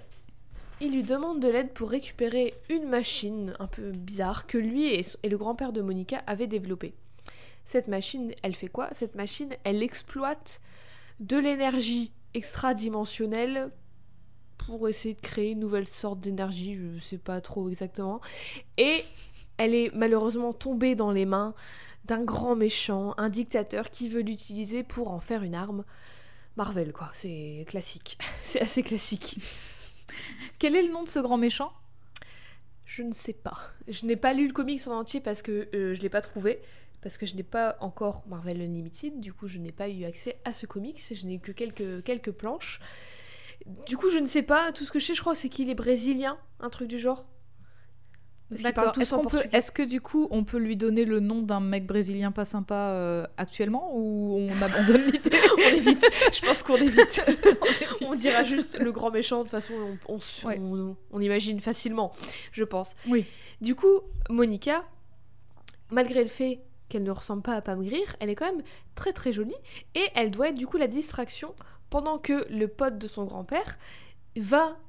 Il 0.81 0.93
lui 0.93 1.03
demande 1.03 1.39
de 1.39 1.49
l'aide 1.49 1.71
pour 1.71 1.89
récupérer 1.89 2.53
une 2.69 2.88
machine 2.88 3.53
un 3.59 3.67
peu 3.67 3.91
bizarre 3.91 4.47
que 4.47 4.57
lui 4.57 4.88
et, 4.88 5.01
et 5.23 5.29
le 5.29 5.38
grand-père 5.38 5.71
de 5.71 5.81
Monica 5.81 6.23
avaient 6.25 6.47
développée. 6.47 6.93
Cette 7.65 7.88
machine, 7.88 8.33
elle 8.41 8.55
fait 8.55 8.67
quoi? 8.67 8.89
Cette 8.91 9.15
machine, 9.15 9.49
elle 9.63 9.83
exploite 9.83 10.62
de 11.19 11.38
l'énergie 11.38 12.12
extradimensionnelle 12.33 13.69
pour 14.65 14.88
essayer 14.88 15.13
de 15.13 15.21
créer 15.21 15.52
une 15.52 15.60
nouvelle 15.60 15.88
sorte 15.88 16.19
d'énergie, 16.19 16.76
je 16.76 16.86
ne 16.86 16.99
sais 16.99 17.17
pas 17.17 17.41
trop 17.41 17.69
exactement. 17.69 18.21
Et 18.78 19.04
elle 19.58 19.73
est 19.73 19.93
malheureusement 19.93 20.54
tombée 20.54 20.95
dans 20.95 21.12
les 21.12 21.26
mains 21.26 21.54
d'un 22.06 22.23
grand 22.23 22.56
méchant, 22.56 23.13
un 23.17 23.30
dictateur 23.30 23.89
qui 23.89 24.10
veut 24.10 24.21
l'utiliser 24.21 24.84
pour 24.84 25.12
en 25.12 25.19
faire 25.19 25.43
une 25.43 25.56
arme. 25.56 25.86
Marvel, 26.58 26.91
quoi, 26.91 27.10
c'est 27.13 27.65
classique. 27.67 28.17
c'est 28.43 28.62
assez 28.62 28.84
classique. 28.84 29.39
Quel 30.60 30.76
est 30.76 30.84
le 30.84 30.91
nom 30.91 31.04
de 31.04 31.10
ce 31.10 31.19
grand 31.19 31.38
méchant? 31.38 31.71
Je 32.86 33.04
ne 33.04 33.13
sais 33.13 33.34
pas. 33.34 33.58
Je 33.88 34.06
n'ai 34.06 34.15
pas 34.17 34.34
lu 34.34 34.47
le 34.47 34.54
comics 34.54 34.86
en 34.88 34.99
entier 34.99 35.21
parce 35.21 35.41
que 35.41 35.69
euh, 35.73 35.93
je 35.93 35.99
ne 35.99 36.04
l'ai 36.04 36.10
pas 36.10 36.21
trouvé. 36.21 36.62
parce 37.02 37.17
que 37.17 37.26
je 37.26 37.36
n'ai 37.36 37.43
pas 37.43 37.78
encore 37.80 38.23
Marvel 38.28 38.62
Unlimited, 38.62 39.19
du 39.19 39.34
coup 39.34 39.47
je 39.47 39.58
n'ai 39.58 39.71
pas 39.71 39.89
eu 39.89 40.06
accès 40.06 40.38
à 40.45 40.54
ce 40.54 40.65
comics, 40.65 40.99
je 40.99 41.26
n'ai 41.26 41.36
eu 41.36 41.39
que 41.39 41.52
quelques, 41.52 42.04
quelques 42.04 42.32
planches. 42.32 42.80
Du 43.86 43.97
coup 43.97 44.10
je 44.10 44.19
ne 44.19 44.26
sais 44.26 44.43
pas, 44.43 44.71
tout 44.71 44.84
ce 44.84 44.91
que 44.91 44.99
je 44.99 45.06
sais 45.06 45.15
je 45.15 45.21
crois 45.21 45.36
c'est 45.36 45.49
qu'il 45.49 45.69
est 45.69 45.76
brésilien, 45.76 46.38
un 46.60 46.69
truc 46.69 46.88
du 46.88 46.99
genre. 46.99 47.28
D'accord. 48.62 48.93
Est-ce, 48.99 49.15
qu'on 49.15 49.26
peut, 49.26 49.41
est-ce 49.52 49.71
que 49.71 49.82
du 49.82 50.02
coup 50.02 50.28
on 50.32 50.43
peut 50.43 50.58
lui 50.58 50.78
donner 50.78 51.06
le 51.06 51.19
nom 51.19 51.41
d'un 51.41 51.60
mec 51.60 51.88
brésilien 51.88 52.32
pas 52.32 52.45
sympa 52.45 52.76
euh, 52.76 53.26
actuellement 53.38 53.91
ou 53.95 54.38
on 54.38 54.62
abandonne 54.62 55.02
l'idée 55.12 55.38
On 55.56 55.76
évite. 55.76 56.06
Je 56.32 56.41
pense 56.41 56.63
qu'on 56.63 56.76
évite. 56.78 57.23
on, 58.06 58.13
dira 58.13 58.43
juste 58.43 58.78
le 58.80 58.91
grand 58.91 59.12
méchant. 59.12 59.39
De 59.39 59.43
toute 59.43 59.52
façon, 59.52 59.73
on, 60.08 60.19
on, 60.45 60.95
on, 61.12 61.19
imagine 61.19 61.60
facilement, 61.60 62.12
je 62.52 62.63
pense. 62.63 62.95
Oui. 63.08 63.26
Du 63.62 63.76
coup, 63.76 64.02
Monica, 64.30 64.84
malgré 65.89 66.21
le 66.21 66.30
fait 66.30 66.60
qu'elle 66.89 67.04
ne 67.04 67.12
ressemble 67.12 67.41
pas 67.41 67.54
à 67.54 67.62
Pam 67.62 67.82
Grier, 67.82 68.06
elle 68.19 68.30
est 68.30 68.36
quand 68.36 68.52
même 68.52 68.63
très 68.93 69.13
très 69.13 69.34
jolie 69.34 69.56
et 69.95 70.06
elle 70.15 70.32
doit 70.32 70.49
être 70.49 70.56
du 70.58 70.67
coup 70.67 70.78
la 70.78 70.88
distraction 70.88 71.56
pendant 71.93 72.17
que 72.17 72.51
le 72.51 72.67
pote 72.67 72.97
de 72.97 73.06
son 73.06 73.23
grand-père 73.23 73.77
va 74.36 74.79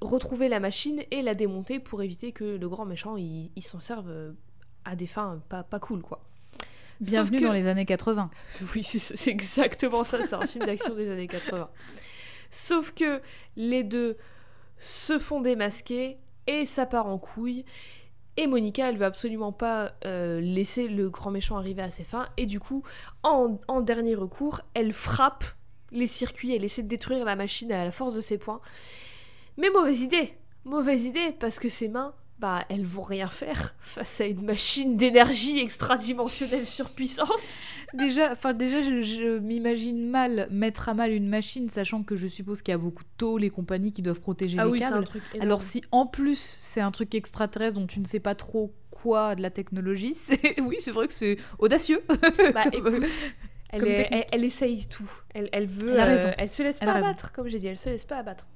retrouver 0.00 0.48
la 0.48 0.58
machine 0.58 1.00
et 1.12 1.22
la 1.22 1.34
démonter 1.34 1.78
pour 1.78 2.02
éviter 2.02 2.32
que 2.32 2.42
le 2.42 2.68
grand 2.68 2.86
méchant 2.86 3.16
il, 3.16 3.52
s'en 3.60 3.78
serve 3.78 4.10
euh, 4.10 4.32
à 4.84 4.96
des 4.96 5.06
fins 5.06 5.40
pas, 5.48 5.62
pas 5.62 5.78
cool 5.78 6.02
quoi. 6.02 6.24
Bienvenue 7.00 7.40
dans 7.40 7.52
les 7.52 7.68
années 7.68 7.86
80. 7.86 8.30
Oui, 8.74 8.82
c'est 8.82 9.30
exactement 9.30 10.02
ça, 10.02 10.24
c'est 10.24 10.34
un 10.34 10.44
film 10.44 10.66
d'action 10.66 10.92
des 10.92 11.08
années 11.08 11.28
80. 11.28 11.70
Sauf 12.50 12.94
que 12.94 13.22
les 13.54 13.84
deux 13.84 14.16
se 14.76 15.20
font 15.20 15.40
démasquer 15.40 16.18
et 16.48 16.66
ça 16.66 16.84
part 16.84 17.06
en 17.06 17.18
couille. 17.18 17.64
Et 18.36 18.48
Monica, 18.48 18.88
elle 18.88 18.96
veut 18.96 19.06
absolument 19.06 19.52
pas 19.52 19.92
euh, 20.04 20.40
laisser 20.40 20.88
le 20.88 21.10
grand 21.10 21.30
méchant 21.30 21.56
arriver 21.56 21.82
à 21.82 21.90
ses 21.90 22.02
fins. 22.02 22.28
Et 22.36 22.46
du 22.46 22.58
coup, 22.58 22.82
en, 23.22 23.60
en 23.68 23.82
dernier 23.82 24.16
recours, 24.16 24.62
elle 24.74 24.92
frappe 24.92 25.44
les 25.92 26.06
circuits, 26.06 26.54
elle 26.54 26.64
essaie 26.64 26.82
de 26.82 26.88
détruire 26.88 27.24
la 27.24 27.36
machine 27.36 27.72
à 27.72 27.84
la 27.84 27.90
force 27.90 28.14
de 28.14 28.20
ses 28.20 28.38
poings. 28.38 28.60
Mais 29.56 29.70
mauvaise 29.70 30.02
idée 30.02 30.34
Mauvaise 30.64 31.06
idée, 31.06 31.34
parce 31.38 31.58
que 31.58 31.70
ses 31.70 31.88
mains, 31.88 32.14
bah, 32.38 32.64
elles 32.68 32.84
vont 32.84 33.02
rien 33.02 33.28
faire 33.28 33.74
face 33.80 34.20
à 34.20 34.26
une 34.26 34.44
machine 34.44 34.96
d'énergie 34.96 35.58
extradimensionnelle 35.58 36.64
surpuissante. 36.64 37.28
déjà, 37.94 38.32
enfin 38.32 38.52
déjà, 38.54 38.80
je, 38.82 39.38
m'imagine 39.38 40.08
mal 40.08 40.48
mettre 40.50 40.88
à 40.88 40.94
mal 40.94 41.12
une 41.12 41.28
machine, 41.28 41.68
sachant 41.68 42.02
que 42.02 42.16
je 42.16 42.26
suppose 42.26 42.62
qu'il 42.62 42.72
y 42.72 42.74
a 42.74 42.78
beaucoup 42.78 43.04
de 43.04 43.08
tôles 43.16 43.44
et 43.44 43.50
compagnies 43.50 43.92
qui 43.92 44.02
doivent 44.02 44.20
protéger 44.20 44.58
ah 44.58 44.64
les 44.64 44.70
oui, 44.70 44.80
câbles. 44.80 44.98
Un 44.98 45.02
truc 45.02 45.22
Alors 45.40 45.62
si 45.62 45.82
en 45.92 46.06
plus 46.06 46.56
c'est 46.58 46.80
un 46.80 46.90
truc 46.90 47.14
extraterrestre 47.14 47.78
dont 47.78 47.86
tu 47.86 48.00
ne 48.00 48.06
sais 48.06 48.20
pas 48.20 48.34
trop 48.34 48.74
quoi 48.90 49.34
de 49.34 49.42
la 49.42 49.50
technologie, 49.50 50.14
c'est 50.14 50.60
oui, 50.60 50.76
c'est 50.78 50.92
vrai 50.92 51.06
que 51.06 51.12
c'est 51.12 51.36
audacieux. 51.58 52.02
Bah, 52.54 52.64
écoute, 52.72 53.02
elle, 53.72 54.26
elle, 54.30 54.44
essaye 54.44 54.86
tout. 54.86 55.10
Elle, 55.34 55.48
elle 55.52 55.66
veut. 55.66 55.92
Elle, 55.92 56.00
raison. 56.00 56.30
elle 56.36 56.48
se 56.48 56.62
laisse 56.62 56.80
pas 56.80 56.92
abattre, 56.92 57.32
comme 57.32 57.48
j'ai 57.48 57.58
dit. 57.58 57.66
Elle 57.66 57.78
se 57.78 57.88
laisse 57.88 58.04
pas 58.04 58.18
abattre. 58.18 58.46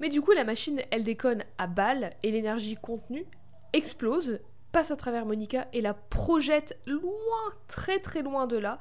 Mais 0.00 0.08
du 0.08 0.20
coup, 0.20 0.32
la 0.32 0.44
machine, 0.44 0.80
elle 0.90 1.02
déconne 1.02 1.44
à 1.58 1.66
balles 1.66 2.10
et 2.22 2.30
l'énergie 2.30 2.76
contenue 2.76 3.26
explose, 3.72 4.40
passe 4.72 4.90
à 4.90 4.96
travers 4.96 5.26
Monica 5.26 5.68
et 5.72 5.80
la 5.80 5.94
projette 5.94 6.78
loin, 6.86 7.52
très 7.68 7.98
très 7.98 8.22
loin 8.22 8.46
de 8.46 8.56
là, 8.56 8.78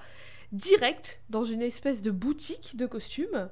direct 0.51 1.21
dans 1.29 1.43
une 1.43 1.61
espèce 1.61 2.01
de 2.01 2.11
boutique 2.11 2.77
de 2.77 2.85
costumes. 2.85 3.49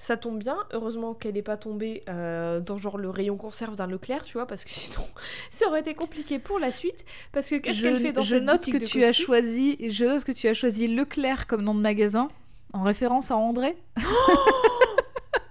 Ça 0.00 0.16
tombe 0.16 0.38
bien, 0.38 0.56
heureusement 0.72 1.12
qu'elle 1.12 1.34
n'est 1.34 1.42
pas 1.42 1.58
tombée 1.58 2.04
euh, 2.08 2.60
dans 2.60 2.78
genre 2.78 2.96
le 2.96 3.10
rayon 3.10 3.36
conserve 3.36 3.76
d'un 3.76 3.86
Leclerc, 3.86 4.22
tu 4.22 4.32
vois, 4.32 4.46
parce 4.46 4.64
que 4.64 4.70
sinon 4.72 5.04
ça 5.50 5.66
aurait 5.66 5.80
été 5.80 5.92
compliqué 5.92 6.38
pour 6.38 6.58
la 6.58 6.72
suite. 6.72 7.04
Parce 7.32 7.50
que 7.50 7.56
qu'est-ce 7.56 7.82
qu'elle 7.82 8.00
fait 8.00 8.12
dans 8.12 8.22
je 8.22 8.36
cette 8.36 8.42
note 8.42 8.64
que 8.64 8.78
de 8.78 8.86
tu 8.86 9.04
as 9.04 9.12
choisi, 9.12 9.76
je 9.90 10.06
note 10.06 10.24
que 10.24 10.32
tu 10.32 10.48
as 10.48 10.54
choisi 10.54 10.88
Leclerc 10.88 11.46
comme 11.46 11.60
nom 11.60 11.74
de 11.74 11.82
magasin 11.82 12.28
en 12.72 12.82
référence 12.82 13.30
à 13.30 13.36
André. 13.36 13.76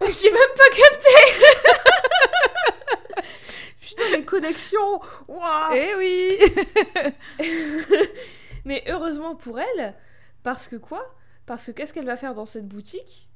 J'ai 0.01 0.31
même 0.31 0.41
pas 0.57 0.69
capté 0.75 1.09
Putain, 3.81 4.17
les 4.17 4.25
connexions 4.25 4.99
Waouh 5.27 5.75
Eh 5.75 5.93
oui 5.95 6.39
Mais 8.65 8.83
heureusement 8.87 9.35
pour 9.35 9.59
elle, 9.59 9.93
parce 10.41 10.67
que 10.67 10.75
quoi? 10.75 11.15
Parce 11.45 11.67
que 11.67 11.71
qu'est-ce 11.71 11.93
qu'elle 11.93 12.07
va 12.07 12.17
faire 12.17 12.33
dans 12.33 12.47
cette 12.47 12.67
boutique? 12.67 13.28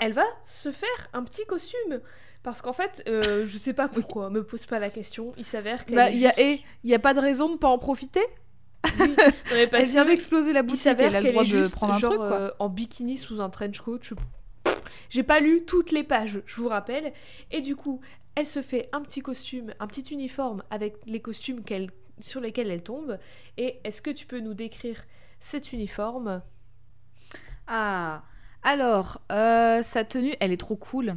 Elle 0.00 0.12
va 0.12 0.24
se 0.46 0.72
faire 0.72 1.08
un 1.12 1.22
petit 1.22 1.44
costume 1.46 2.00
parce 2.42 2.62
qu'en 2.62 2.72
fait, 2.72 3.02
euh, 3.06 3.44
je 3.46 3.58
sais 3.58 3.74
pas 3.74 3.86
pourquoi, 3.88 4.30
me 4.30 4.42
pose 4.42 4.64
pas 4.66 4.78
la 4.78 4.90
question. 4.90 5.32
Il 5.36 5.44
s'avère 5.44 5.84
qu'elle. 5.84 5.96
Bah, 5.96 6.10
est 6.10 6.14
il 6.14 6.20
y 6.20 6.26
a, 6.26 6.30
juste- 6.30 6.40
et 6.40 6.62
il 6.84 6.90
y 6.90 6.94
a 6.94 6.98
pas 6.98 7.12
de 7.14 7.20
raison 7.20 7.52
de 7.52 7.58
pas 7.58 7.68
en 7.68 7.78
profiter. 7.78 8.22
Oui, 8.98 9.08
non, 9.18 9.24
mais 9.52 9.66
parce 9.66 9.84
Elle 9.84 9.90
vient 9.90 10.04
d'exploser 10.06 10.52
la 10.54 10.60
il 10.60 10.66
boutique, 10.66 10.80
s'avère 10.82 11.08
elle 11.08 11.16
a 11.16 11.20
le 11.20 11.24
qu'elle 11.26 11.32
droit 11.34 11.44
est 11.44 11.62
de 11.62 11.68
prendre 11.68 11.94
un 11.94 11.98
genre, 11.98 12.10
truc 12.14 12.22
quoi. 12.28 12.32
euh, 12.32 12.50
en 12.58 12.68
bikini 12.70 13.16
sous 13.18 13.40
un 13.42 13.50
trench 13.50 13.80
coat. 13.82 13.98
Je- 14.02 14.14
J'ai 15.10 15.22
pas 15.22 15.40
lu 15.40 15.64
toutes 15.66 15.92
les 15.92 16.02
pages, 16.02 16.40
je 16.46 16.56
vous 16.56 16.68
rappelle. 16.68 17.12
Et 17.50 17.60
du 17.60 17.76
coup, 17.76 18.00
elle 18.36 18.46
se 18.46 18.62
fait 18.62 18.88
un 18.92 19.02
petit 19.02 19.20
costume, 19.20 19.74
un 19.78 19.86
petit 19.86 20.14
uniforme 20.14 20.62
avec 20.70 20.96
les 21.04 21.20
costumes 21.20 21.62
qu'elle, 21.62 21.90
sur 22.20 22.40
lesquels 22.40 22.70
elle 22.70 22.82
tombe. 22.82 23.18
Et 23.58 23.80
est-ce 23.84 24.00
que 24.00 24.10
tu 24.10 24.24
peux 24.24 24.40
nous 24.40 24.54
décrire 24.54 25.02
cet 25.40 25.72
uniforme? 25.74 26.40
Ah, 27.66 28.22
alors, 28.62 29.20
euh, 29.32 29.82
sa 29.82 30.04
tenue, 30.04 30.34
elle 30.40 30.52
est 30.52 30.56
trop 30.60 30.76
cool. 30.76 31.16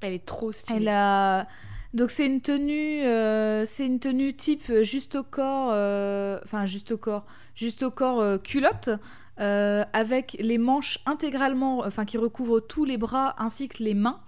Elle 0.00 0.12
est 0.12 0.26
trop 0.26 0.52
stylée. 0.52 0.80
Elle 0.82 0.88
a. 0.88 1.46
Donc 1.94 2.10
c'est 2.10 2.26
une 2.26 2.40
tenue, 2.40 3.02
euh, 3.04 3.64
c'est 3.64 3.86
une 3.86 4.00
tenue 4.00 4.34
type 4.34 4.70
juste 4.82 5.14
au 5.14 5.22
corps, 5.22 5.70
euh, 5.72 6.40
enfin 6.44 6.66
juste 6.66 6.90
au 6.90 6.98
corps, 6.98 7.24
juste 7.54 7.84
au 7.84 7.90
corps 7.92 8.42
culotte, 8.42 8.90
avec 9.38 10.36
les 10.40 10.58
manches 10.58 10.98
intégralement, 11.06 11.78
enfin 11.86 12.04
qui 12.04 12.18
recouvrent 12.18 12.58
tous 12.60 12.84
les 12.84 12.98
bras 12.98 13.36
ainsi 13.38 13.68
que 13.68 13.82
les 13.84 13.94
mains. 13.94 14.20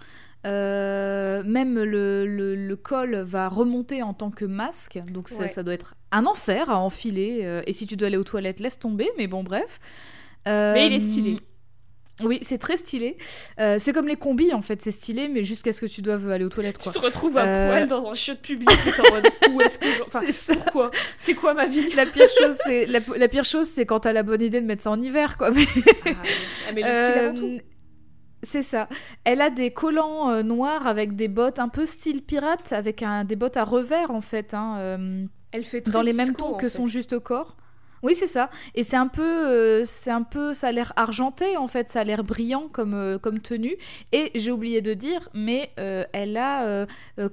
Même 0.45 1.75
le, 1.75 2.25
le- 2.25 2.55
le 2.55 2.75
col 2.77 3.15
va 3.17 3.49
remonter 3.49 4.01
en 4.01 4.13
tant 4.13 4.31
que 4.31 4.45
masque, 4.45 4.99
donc 5.11 5.27
ça, 5.27 5.41
Ouais. 5.43 5.47
ça 5.49 5.61
doit 5.61 5.73
être 5.73 5.95
un 6.13 6.25
enfer 6.25 6.69
à 6.69 6.79
enfiler. 6.79 7.61
et 7.67 7.73
si 7.73 7.85
tu 7.85 7.97
dois 7.97 8.07
aller 8.07 8.15
aux 8.17 8.23
toilettes, 8.23 8.61
laisse 8.61 8.79
tomber, 8.79 9.09
mais 9.17 9.27
bon, 9.27 9.43
bref. 9.43 9.79
Mais 10.45 10.87
il 10.87 10.93
est 10.93 10.99
stylé. 11.01 11.35
Oui, 12.23 12.39
c'est 12.41 12.57
très 12.57 12.77
stylé. 12.77 13.15
Euh, 13.59 13.75
c'est 13.77 13.93
comme 13.93 14.07
les 14.07 14.15
combis 14.15 14.51
en 14.53 14.63
fait, 14.63 14.81
c'est 14.81 14.91
stylé, 14.91 15.27
mais 15.27 15.43
jusqu'à 15.43 15.71
ce 15.71 15.81
que 15.81 15.85
tu 15.85 16.01
doives 16.01 16.29
aller 16.31 16.43
aux 16.45 16.49
toilettes. 16.49 16.79
Tu 16.79 16.83
Quoi. 16.83 16.91
te 16.93 16.99
retrouves 16.99 17.37
à 17.37 17.45
Euh, 17.45 17.67
poil 17.69 17.87
dans 17.87 18.07
un 18.07 18.13
chiotte 18.15 18.39
public 18.41 18.67
et 18.71 19.01
en 19.01 19.13
mode 19.13 19.27
où 19.51 19.61
est-ce 19.61 19.77
que. 19.77 19.85
je- 19.85 20.01
Enfin, 20.01 20.21
pourquoi? 20.55 20.91
C'est 21.19 21.35
quoi 21.35 21.53
ma 21.53 21.67
vie? 21.67 21.89
La 21.95 22.05
pire 22.07 22.27
chose, 22.39 22.57
c'est 22.65 22.87
la, 22.87 22.99
la 23.15 23.27
pire 23.27 23.43
chose, 23.43 23.67
c'est 23.67 23.85
quand 23.85 23.99
t'as 23.99 24.13
la 24.13 24.23
bonne 24.23 24.41
idée 24.41 24.61
de 24.61 24.65
mettre 24.65 24.81
ça 24.83 24.89
en 24.91 24.99
hiver, 25.01 25.37
quoi. 25.37 25.51
Mais, 25.51 25.65
Ah, 26.07 26.71
mais 26.73 26.81
le 26.81 26.93
style 27.03 27.17
avant 27.19 27.35
tout. 27.37 27.45
Euh, 27.45 27.57
c'est 28.43 28.63
ça. 28.63 28.87
Elle 29.23 29.41
a 29.41 29.49
des 29.51 29.71
collants 29.71 30.31
euh, 30.31 30.41
noirs 30.43 30.87
avec 30.87 31.15
des 31.15 31.27
bottes 31.27 31.59
un 31.59 31.69
peu 31.69 31.85
style 31.85 32.23
pirate, 32.23 32.71
avec 32.73 33.03
un, 33.03 33.25
des 33.25 33.35
bottes 33.35 33.57
à 33.57 33.63
revers 33.63 34.09
en 34.11 34.21
fait, 34.21 34.53
hein, 34.55 34.97
Elle 35.51 35.63
fait 35.63 35.81
très 35.81 35.91
dans 35.91 36.01
les 36.01 36.13
mêmes 36.13 36.33
tons 36.35 36.53
que 36.53 36.67
fait. 36.69 36.75
son 36.77 36.87
juste 36.87 37.19
corps. 37.19 37.57
Oui, 38.03 38.13
c'est 38.13 38.27
ça. 38.27 38.49
Et 38.75 38.83
c'est 38.83 38.95
un 38.97 39.07
peu, 39.07 39.23
euh, 39.47 39.83
c'est 39.85 40.11
un 40.11 40.23
peu, 40.23 40.53
ça 40.53 40.67
a 40.67 40.71
l'air 40.71 40.93
argenté 40.95 41.57
en 41.57 41.67
fait, 41.67 41.89
ça 41.89 42.01
a 42.01 42.03
l'air 42.03 42.23
brillant 42.23 42.67
comme 42.71 42.93
euh, 42.93 43.17
comme 43.17 43.39
tenue. 43.39 43.75
Et 44.11 44.31
j'ai 44.35 44.51
oublié 44.51 44.81
de 44.81 44.93
dire, 44.93 45.29
mais 45.33 45.71
euh, 45.79 46.03
elle 46.13 46.37
a 46.37 46.85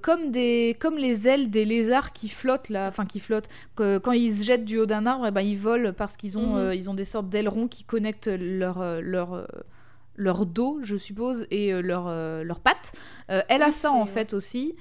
comme 0.02 0.30
des, 0.30 0.76
comme 0.80 0.96
les 0.96 1.28
ailes 1.28 1.50
des 1.50 1.64
lézards 1.64 2.12
qui 2.12 2.28
flottent 2.28 2.68
là, 2.70 2.88
enfin 2.88 3.04
qui 3.06 3.20
flottent. 3.20 3.48
que- 3.76 3.98
quand 3.98 4.12
ils 4.12 4.32
se 4.32 4.44
jettent 4.44 4.64
du 4.64 4.78
haut 4.78 4.86
d'un 4.86 5.06
arbre, 5.06 5.26
eh 5.26 5.30
ben, 5.30 5.40
ils 5.42 5.58
volent 5.58 5.92
parce 5.92 6.16
qu'ils 6.16 6.38
ont, 6.38 6.54
Mhm. 6.56 6.72
ils 6.74 6.88
ont 6.90 6.94
des 6.94 7.04
sortes 7.04 7.28
d'ailerons 7.28 7.68
qui 7.68 7.84
connectent 7.84 8.28
leur 8.28 9.00
leur 9.02 9.46
leur 10.16 10.46
dos, 10.46 10.78
je 10.82 10.96
suppose, 10.96 11.46
et 11.50 11.72
euh, 11.74 11.82
leur 11.82 12.04
leurs 12.44 12.60
pattes. 12.60 12.92
Elle 13.28 13.62
a 13.62 13.66
Oui, 13.66 13.72
ça 13.72 13.92
en 13.92 14.06
fait 14.06 14.32
aussi. 14.34 14.76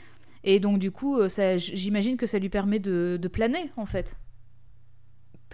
Et 0.46 0.60
donc 0.60 0.78
du 0.80 0.91
coup, 0.91 1.17
j'imagine 1.58 2.17
que 2.17 2.26
ça 2.26 2.38
lui 2.39 2.50
permet 2.50 2.80
de, 2.80 3.17
de 3.22 3.28
planer 3.28 3.72
en 3.78 3.86
fait. 3.86 4.15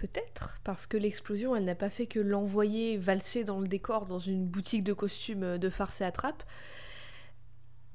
Peut-être, 0.00 0.58
parce 0.64 0.86
que 0.86 0.96
l'explosion, 0.96 1.54
elle 1.54 1.66
n'a 1.66 1.74
pas 1.74 1.90
fait 1.90 2.06
que 2.06 2.20
l'envoyer 2.20 2.96
valser 2.96 3.44
dans 3.44 3.60
le 3.60 3.68
décor 3.68 4.06
dans 4.06 4.18
une 4.18 4.46
boutique 4.46 4.82
de 4.82 4.94
costumes 4.94 5.58
de 5.58 5.68
farce 5.68 6.00
et 6.00 6.04
attrape. 6.04 6.42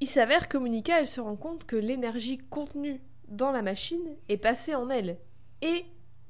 Il 0.01 0.07
s'avère 0.07 0.47
que 0.47 0.59
Monica, 0.59 0.99
elle 0.99 1.07
se 1.07 1.19
rend 1.19 1.35
compte 1.35 1.65
que 1.65 1.75
l'énergie 1.75 2.37
contenue 2.37 3.01
dans 3.27 3.49
la 3.49 3.63
machine 3.63 4.17
est 4.29 4.37
passée 4.37 4.75
en 4.75 4.91
elle. 4.91 5.17
Et, 5.63 5.85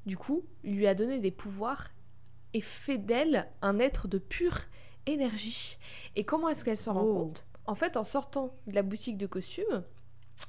du 0.06 0.16
coup, 0.16 0.46
lui 0.64 0.86
a 0.86 0.94
donné 0.94 1.18
des 1.20 1.30
pouvoirs 1.30 1.88
et 2.54 2.62
fait 2.62 2.96
d'elle 2.96 3.46
un 3.60 3.78
être 3.78 4.08
de 4.08 4.16
pure 4.16 4.60
énergie. 5.04 5.76
Et 6.14 6.24
comment 6.24 6.48
est-ce 6.48 6.64
qu'elle 6.64 6.78
s'en 6.78 6.94
rend 6.94 7.04
Oh. 7.04 7.14
compte? 7.24 7.46
En 7.66 7.74
fait, 7.74 7.98
en 7.98 8.04
sortant 8.04 8.56
de 8.66 8.74
la 8.74 8.82
boutique 8.82 9.18
de 9.18 9.26
costumes, 9.26 9.84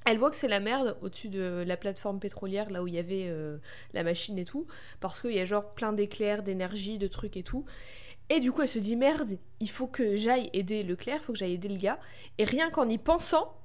elle 0.06 0.17
voit 0.17 0.30
que 0.30 0.36
c'est 0.36 0.47
la 0.47 0.60
merde 0.60 0.97
au-dessus 1.02 1.30
de 1.30 1.63
la 1.65 1.78
plateforme 1.78 2.19
pétrolière, 2.19 2.69
là 2.69 2.84
où 2.84 2.88
il 2.88 2.93
y 2.93 3.00
avait 3.00 3.26
euh, 3.28 3.58
la 3.93 4.04
machine 4.04 4.38
et 4.38 4.45
tout, 4.45 4.67
parce 5.00 5.21
qu'il 5.21 5.32
y 5.32 5.39
a 5.39 5.45
genre 5.45 5.73
plein 5.73 5.93
d'éclairs, 5.93 6.43
d'énergie, 6.43 6.97
de 6.97 7.08
trucs 7.08 7.38
et 7.38 7.43
tout. 7.43 7.65
Et 8.30 8.39
du 8.39 8.52
coup, 8.52 8.62
elle 8.62 8.67
se 8.67 8.80
dit 8.80 8.95
merde, 8.95 9.38
il 9.60 9.69
faut 9.69 9.88
que 9.88 10.15
j'aille 10.17 10.50
aider 10.54 10.84
Leclerc, 10.84 11.19
il 11.21 11.23
faut 11.23 11.34
que 11.34 11.39
j'aille 11.39 11.54
aider 11.54 11.69
le 11.69 11.78
gars. 11.78 12.00
Et 12.38 12.43
rien 12.43 12.69
qu'en 12.69 12.89
y 12.89 12.97
pensant, 12.97 13.56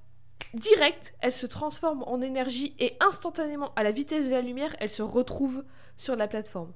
direct, 0.54 1.14
elle 1.20 1.32
se 1.32 1.46
transforme 1.46 2.04
en 2.04 2.20
énergie 2.20 2.74
et 2.78 2.96
instantanément, 3.00 3.72
à 3.74 3.82
la 3.82 3.90
vitesse 3.90 4.26
de 4.26 4.30
la 4.30 4.40
lumière, 4.40 4.76
elle 4.78 4.90
se 4.90 5.02
retrouve 5.02 5.64
sur 5.96 6.14
la 6.14 6.28
plateforme. 6.28 6.72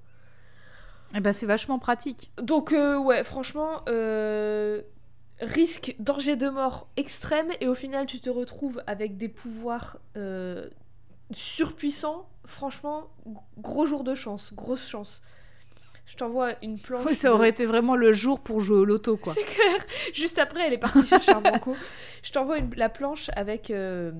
Et 1.15 1.21
ben 1.21 1.33
c'est 1.33 1.47
vachement 1.47 1.79
pratique. 1.79 2.33
Donc 2.41 2.73
euh, 2.73 2.97
ouais, 2.99 3.23
franchement, 3.23 3.83
euh, 3.89 4.83
risque, 5.41 5.95
danger 5.99 6.37
de 6.37 6.49
mort 6.49 6.89
extrême, 6.97 7.49
et 7.61 7.69
au 7.69 7.75
final 7.75 8.07
tu 8.07 8.21
te 8.21 8.31
retrouves 8.31 8.83
avec 8.87 9.17
des 9.17 9.29
pouvoirs 9.29 9.99
euh, 10.17 10.69
surpuissants. 11.33 12.29
Franchement, 12.47 13.11
gros 13.59 13.87
jour 13.87 14.05
de 14.05 14.15
chance, 14.15 14.55
grosse 14.55 14.87
chance. 14.87 15.21
Je 16.07 16.15
t'envoie 16.17 16.53
une 16.63 16.79
planche. 16.79 17.05
Ouais, 17.05 17.15
ça 17.15 17.29
de- 17.31 17.35
aurait 17.35 17.49
été 17.49 17.67
vraiment 17.67 17.97
le 17.97 18.13
jour 18.13 18.41
pour 18.41 18.61
jouer 18.61 18.77
au 18.79 18.85
loto, 18.85 19.17
quoi. 19.17 19.33
C'est 19.33 19.43
clair. 19.43 19.85
Juste 20.15 20.39
après, 20.39 20.65
elle 20.67 20.73
est 20.73 20.79
partie 20.79 21.05
chercher 21.05 21.33
un 21.33 21.41
banco. 21.41 21.75
Je 22.23 22.31
t'envoie 22.31 22.59
une- 22.59 22.73
la 22.77 22.89
planche 22.89 23.29
avec 23.35 23.71
euh, 23.73 24.13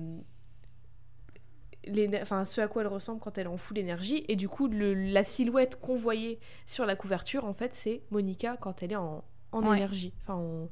enfin, 2.21 2.43
ce 2.43 2.59
à 2.59 2.67
quoi 2.67 2.81
elle 2.81 2.89
ressemble 2.89 3.19
quand 3.21 3.37
elle 3.37 3.47
en 3.47 3.55
full 3.57 3.77
énergie. 3.77 4.25
Et 4.27 4.35
du 4.35 4.49
coup, 4.49 4.67
le- 4.67 4.93
la 4.93 5.23
silhouette 5.23 5.79
qu'on 5.79 5.95
voyait 5.95 6.39
sur 6.65 6.85
la 6.85 6.95
couverture, 6.97 7.45
en 7.45 7.53
fait, 7.53 7.73
c'est 7.73 8.01
Monica 8.11 8.57
quand 8.57 8.83
elle 8.83 8.91
est 8.91 8.95
en, 8.97 9.23
en 9.51 9.65
Ouais. 9.67 9.77
énergie. 9.77 10.13
Enfin, 10.23 10.35
en- 10.35 10.69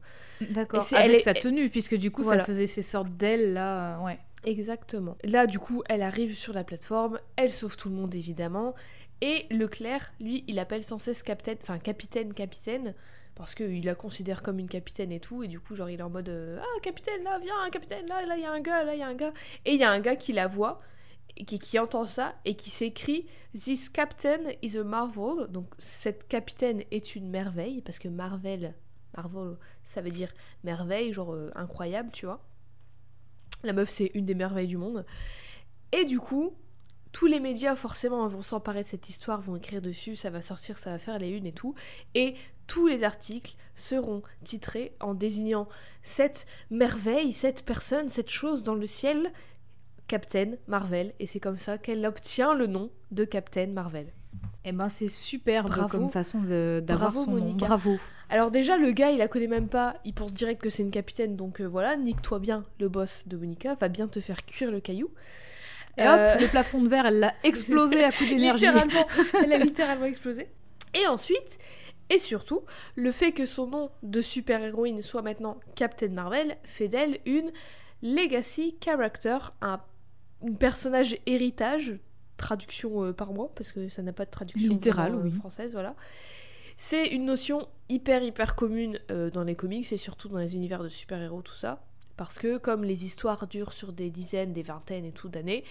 D'accord. 0.49 0.81
Et 0.81 0.85
c'est- 0.85 0.95
Avec 0.95 1.09
elle 1.09 1.15
est- 1.15 1.19
sa 1.19 1.33
tenue, 1.33 1.69
puisque 1.69 1.95
du 1.95 2.11
coup, 2.11 2.23
Voilà. 2.23 2.39
ça 2.41 2.45
faisait 2.45 2.67
ces 2.67 2.81
sortes 2.81 3.09
d'ailes, 3.15 3.53
là. 3.53 3.97
euh, 3.99 4.05
Ouais. 4.05 4.19
Exactement. 4.43 5.17
Là, 5.23 5.47
du 5.47 5.57
coup, 5.59 5.81
elle 5.89 6.01
arrive 6.03 6.35
sur 6.35 6.53
la 6.53 6.63
plateforme, 6.63 7.19
elle 7.35 7.51
sauve 7.51 7.77
tout 7.77 7.89
le 7.89 7.95
monde 7.95 8.13
évidemment, 8.13 8.75
et 9.21 9.47
Leclerc, 9.49 10.13
lui, 10.19 10.43
il 10.47 10.59
appelle 10.59 10.83
sans 10.83 10.99
cesse 10.99 11.23
capitaine, 11.23 11.57
enfin 11.63 11.79
capitaine, 11.79 12.33
capitaine, 12.33 12.93
parce 13.33 13.55
qu'il 13.55 13.83
la 13.83 13.95
considère 13.95 14.43
comme 14.43 14.59
une 14.59 14.67
capitaine 14.69 15.11
et 15.11 15.19
tout, 15.19 15.41
et 15.43 15.47
du 15.47 15.59
coup, 15.59 15.73
genre, 15.75 15.89
il 15.89 15.99
est 15.99 16.03
en 16.03 16.09
mode 16.11 16.29
euh, 16.29 16.59
Ah, 16.61 16.79
capitaine, 16.81 17.23
là, 17.23 17.39
viens, 17.39 17.53
capitaine, 17.71 18.05
là, 18.07 18.23
là, 18.25 18.35
il 18.37 18.43
y 18.43 18.45
a 18.45 18.51
un 18.51 18.59
gars, 18.61 18.83
là, 18.83 18.93
il 18.93 18.99
y 18.99 19.03
a 19.03 19.07
un 19.07 19.15
gars. 19.15 19.33
Et 19.65 19.73
il 19.73 19.79
y 19.79 19.83
a 19.83 19.89
un 19.89 19.99
gars 19.99 20.15
qui 20.15 20.31
la 20.31 20.45
voit, 20.47 20.79
qui, 21.45 21.79
entend 21.79 22.05
ça, 22.05 22.35
et 22.45 22.55
qui 22.55 22.69
s'écrit 22.69 23.25
This 23.53 23.89
captain 23.89 24.51
is 24.61 24.77
a 24.77 24.83
marvel. 24.83 25.47
Donc, 25.49 25.67
cette 25.77 26.27
capitaine 26.27 26.83
est 26.91 27.15
une 27.15 27.29
merveille, 27.29 27.81
parce 27.81 27.99
que 27.99 28.07
Marvel, 28.07 28.73
Marvel, 29.15 29.57
ça 29.83 30.01
veut 30.01 30.11
dire 30.11 30.33
merveille, 30.63 31.13
genre 31.13 31.33
euh, 31.33 31.51
incroyable, 31.55 32.09
tu 32.11 32.25
vois. 32.25 32.45
La 33.63 33.73
meuf, 33.73 33.89
c'est 33.89 34.11
une 34.13 34.25
des 34.25 34.35
merveilles 34.35 34.67
du 34.67 34.77
monde. 34.77 35.05
Et 35.91 36.05
du 36.05 36.19
coup, 36.19 36.53
tous 37.11 37.27
les 37.27 37.39
médias, 37.39 37.75
forcément, 37.75 38.27
vont 38.27 38.43
s'emparer 38.43 38.83
de 38.83 38.87
cette 38.89 39.07
histoire, 39.07 39.41
vont 39.41 39.55
écrire 39.55 39.81
dessus, 39.81 40.17
ça 40.17 40.29
va 40.29 40.41
sortir, 40.41 40.77
ça 40.77 40.91
va 40.91 40.99
faire 40.99 41.17
les 41.17 41.29
unes 41.29 41.45
et 41.45 41.53
tout. 41.53 41.73
Et 42.13 42.35
tous 42.67 42.87
les 42.87 43.03
articles 43.03 43.55
seront 43.73 44.21
titrés 44.43 44.95
en 44.99 45.13
désignant 45.13 45.69
cette 46.03 46.45
merveille, 46.69 47.31
cette 47.31 47.63
personne, 47.63 48.09
cette 48.09 48.29
chose 48.29 48.63
dans 48.63 48.75
le 48.75 48.85
ciel, 48.85 49.31
Captain 50.07 50.51
Marvel. 50.67 51.13
Et 51.19 51.27
c'est 51.27 51.39
comme 51.39 51.57
ça 51.57 51.77
qu'elle 51.77 52.05
obtient 52.05 52.53
le 52.53 52.67
nom 52.67 52.89
de 53.11 53.25
Captain 53.25 53.67
Marvel. 53.67 54.07
Et 54.65 54.71
ben 54.71 54.89
c'est 54.89 55.07
superbe 55.09 55.67
Bravo. 55.67 55.87
comme 55.87 56.09
façon 56.09 56.41
de- 56.41 56.81
d'avoir 56.85 57.15
son 57.15 57.31
nom. 57.31 57.37
Monica. 57.37 57.65
Bravo. 57.67 57.97
Alors 58.29 58.49
déjà, 58.49 58.77
le 58.77 58.91
gars, 58.91 59.11
il 59.11 59.19
la 59.19 59.27
connaît 59.27 59.47
même 59.47 59.67
pas, 59.69 59.95
il 60.05 60.13
pense 60.13 60.33
direct 60.33 60.59
que 60.61 60.69
c'est 60.71 60.81
une 60.81 60.89
capitaine, 60.91 61.35
donc 61.35 61.61
euh, 61.61 61.65
voilà, 61.65 61.95
nique-toi 61.95 62.39
bien, 62.39 62.65
le 62.79 62.89
boss 62.89 63.27
de 63.27 63.37
Monica, 63.37 63.75
va 63.75 63.87
bien 63.89 64.07
te 64.07 64.19
faire 64.19 64.43
cuire 64.45 64.71
le 64.71 64.79
caillou. 64.79 65.11
Et 65.97 66.01
Euh, 66.01 66.33
hop, 66.33 66.41
le 66.41 66.47
plafond 66.47 66.81
de 66.81 66.89
verre, 66.89 67.05
elle 67.05 67.19
l'a 67.19 67.33
explosé 67.43 68.03
à 68.03 68.11
coup 68.11 68.25
d'énergie. 68.29 68.65
Littéralement, 68.65 69.05
elle 69.43 69.53
a 69.53 69.57
littéralement 69.59 70.05
explosé. 70.05 70.47
Et 70.95 71.05
ensuite, 71.07 71.59
et 72.09 72.17
surtout, 72.17 72.61
le 72.95 73.11
fait 73.11 73.31
que 73.31 73.45
son 73.45 73.67
nom 73.67 73.89
de 74.01 74.19
super-héroïne 74.21 75.01
soit 75.03 75.21
maintenant 75.21 75.57
Captain 75.75 76.09
Marvel 76.09 76.57
fait 76.63 76.87
d'elle 76.87 77.19
une 77.27 77.51
legacy 78.01 78.75
character, 78.83 79.37
un 79.61 79.79
personnage 80.53 81.17
héritage, 81.25 81.97
traduction 82.37 83.03
euh, 83.03 83.13
par 83.13 83.33
moi, 83.33 83.51
parce 83.55 83.71
que 83.71 83.89
ça 83.89 84.01
n'a 84.01 84.13
pas 84.13 84.25
de 84.25 84.31
traduction 84.31 84.69
Littérale, 84.69 85.15
euh, 85.15 85.21
oui. 85.23 85.31
française, 85.31 85.71
voilà. 85.71 85.95
C'est 86.77 87.07
une 87.07 87.25
notion 87.25 87.67
hyper 87.87 88.21
hyper 88.21 88.55
commune 88.55 88.99
euh, 89.09 89.31
dans 89.31 89.43
les 89.43 89.55
comics 89.55 89.91
et 89.91 89.97
surtout 89.97 90.27
dans 90.27 90.39
les 90.39 90.55
univers 90.55 90.83
de 90.83 90.89
super-héros, 90.89 91.41
tout 91.41 91.53
ça. 91.53 91.85
Parce 92.17 92.37
que 92.37 92.57
comme 92.57 92.83
les 92.83 93.05
histoires 93.05 93.47
durent 93.47 93.73
sur 93.73 93.93
des 93.93 94.09
dizaines, 94.09 94.53
des 94.53 94.63
vingtaines 94.63 95.05
et 95.05 95.11
tout 95.11 95.29
d'années, 95.29 95.63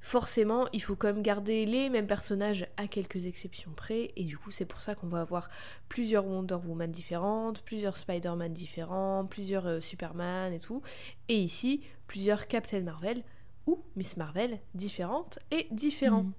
forcément, 0.00 0.66
il 0.72 0.82
faut 0.82 0.96
quand 0.96 1.08
même 1.08 1.22
garder 1.22 1.64
les 1.64 1.88
mêmes 1.88 2.06
personnages 2.06 2.66
à 2.76 2.88
quelques 2.88 3.26
exceptions 3.26 3.70
près, 3.74 4.12
et 4.16 4.24
du 4.24 4.36
coup, 4.36 4.50
c'est 4.50 4.66
pour 4.66 4.80
ça 4.80 4.94
qu'on 4.94 5.06
va 5.06 5.20
avoir 5.20 5.48
plusieurs 5.88 6.26
Wonder 6.26 6.56
Woman 6.66 6.90
différentes, 6.90 7.62
plusieurs 7.62 7.96
Spider-Man 7.96 8.52
différents, 8.52 9.24
plusieurs 9.24 9.66
euh, 9.66 9.80
Superman 9.80 10.52
et 10.52 10.60
tout, 10.60 10.82
et 11.28 11.38
ici, 11.38 11.82
plusieurs 12.08 12.48
Captain 12.48 12.80
Marvel 12.80 13.22
ou 13.66 13.82
Miss 13.96 14.16
Marvel 14.16 14.58
différentes 14.74 15.38
et 15.50 15.68
différents. 15.70 16.24
Mm. 16.24 16.32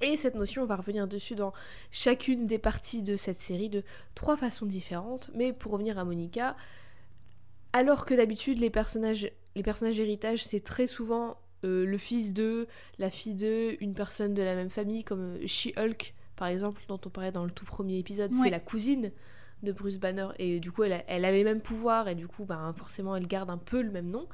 Et 0.00 0.16
cette 0.16 0.36
notion, 0.36 0.62
on 0.62 0.66
va 0.66 0.76
revenir 0.76 1.08
dessus 1.08 1.34
dans 1.34 1.52
chacune 1.90 2.46
des 2.46 2.58
parties 2.58 3.02
de 3.02 3.16
cette 3.16 3.38
série 3.38 3.68
de 3.68 3.82
trois 4.14 4.36
façons 4.36 4.66
différentes, 4.66 5.30
mais 5.34 5.52
pour 5.52 5.72
revenir 5.72 5.98
à 5.98 6.04
Monica, 6.04 6.56
alors 7.72 8.04
que 8.04 8.14
d'habitude, 8.14 8.60
les 8.60 8.70
personnages, 8.70 9.30
les 9.56 9.62
personnages 9.62 9.98
héritage, 9.98 10.44
c'est 10.44 10.60
très 10.60 10.86
souvent 10.86 11.36
euh, 11.64 11.84
le 11.84 11.98
fils 11.98 12.32
de, 12.32 12.68
la 12.98 13.10
fille 13.10 13.34
de, 13.34 13.76
une 13.80 13.92
personne 13.92 14.34
de 14.34 14.42
la 14.42 14.54
même 14.54 14.70
famille, 14.70 15.02
comme 15.02 15.36
euh, 15.36 15.46
She-Hulk, 15.46 16.14
par 16.36 16.46
exemple, 16.46 16.80
dont 16.86 17.00
on 17.04 17.10
parlait 17.10 17.32
dans 17.32 17.44
le 17.44 17.50
tout 17.50 17.64
premier 17.64 17.98
épisode, 17.98 18.32
Ouais. 18.32 18.38
c'est 18.44 18.50
la 18.50 18.60
cousine 18.60 19.10
de 19.64 19.72
Bruce 19.72 19.98
Banner, 19.98 20.28
et 20.38 20.60
du 20.60 20.70
coup, 20.70 20.84
elle 20.84 20.92
a, 20.92 21.02
elle 21.08 21.24
a 21.24 21.32
les 21.32 21.42
mêmes 21.42 21.60
pouvoirs, 21.60 22.06
et 22.06 22.14
du 22.14 22.28
coup, 22.28 22.44
ben, 22.44 22.72
forcément, 22.76 23.16
elle 23.16 23.26
garde 23.26 23.50
un 23.50 23.58
peu 23.58 23.82
le 23.82 23.90
même 23.90 24.08
nom. 24.08 24.28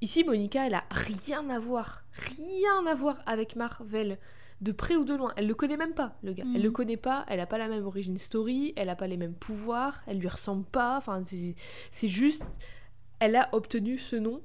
Ici, 0.00 0.24
Monica, 0.24 0.66
elle 0.66 0.74
a 0.74 0.84
rien 0.90 1.48
à 1.50 1.58
voir, 1.58 2.02
rien 2.12 2.86
à 2.86 2.94
voir 2.94 3.18
avec 3.26 3.56
Marvel, 3.56 4.18
de 4.60 4.72
près 4.72 4.96
ou 4.96 5.04
de 5.04 5.14
loin. 5.14 5.32
Elle 5.36 5.46
le 5.46 5.54
connaît 5.54 5.76
même 5.76 5.94
pas, 5.94 6.16
le 6.22 6.32
gars. 6.32 6.44
Elle 6.54 6.62
le 6.62 6.70
connaît 6.70 6.96
pas, 6.96 7.24
elle 7.28 7.40
a 7.40 7.46
pas 7.46 7.58
la 7.58 7.68
même 7.68 7.84
origin 7.86 8.16
story, 8.18 8.72
elle 8.76 8.88
a 8.90 8.96
pas 8.96 9.06
les 9.06 9.16
mêmes 9.16 9.34
pouvoirs, 9.34 10.02
elle 10.06 10.18
lui 10.18 10.28
ressemble 10.28 10.64
pas, 10.64 10.96
enfin, 10.98 11.22
c'est- 11.24 11.54
c'est 11.90 12.08
juste, 12.08 12.44
elle 13.20 13.36
a 13.36 13.48
obtenu 13.54 13.96
ce 13.98 14.16
nom 14.16 14.42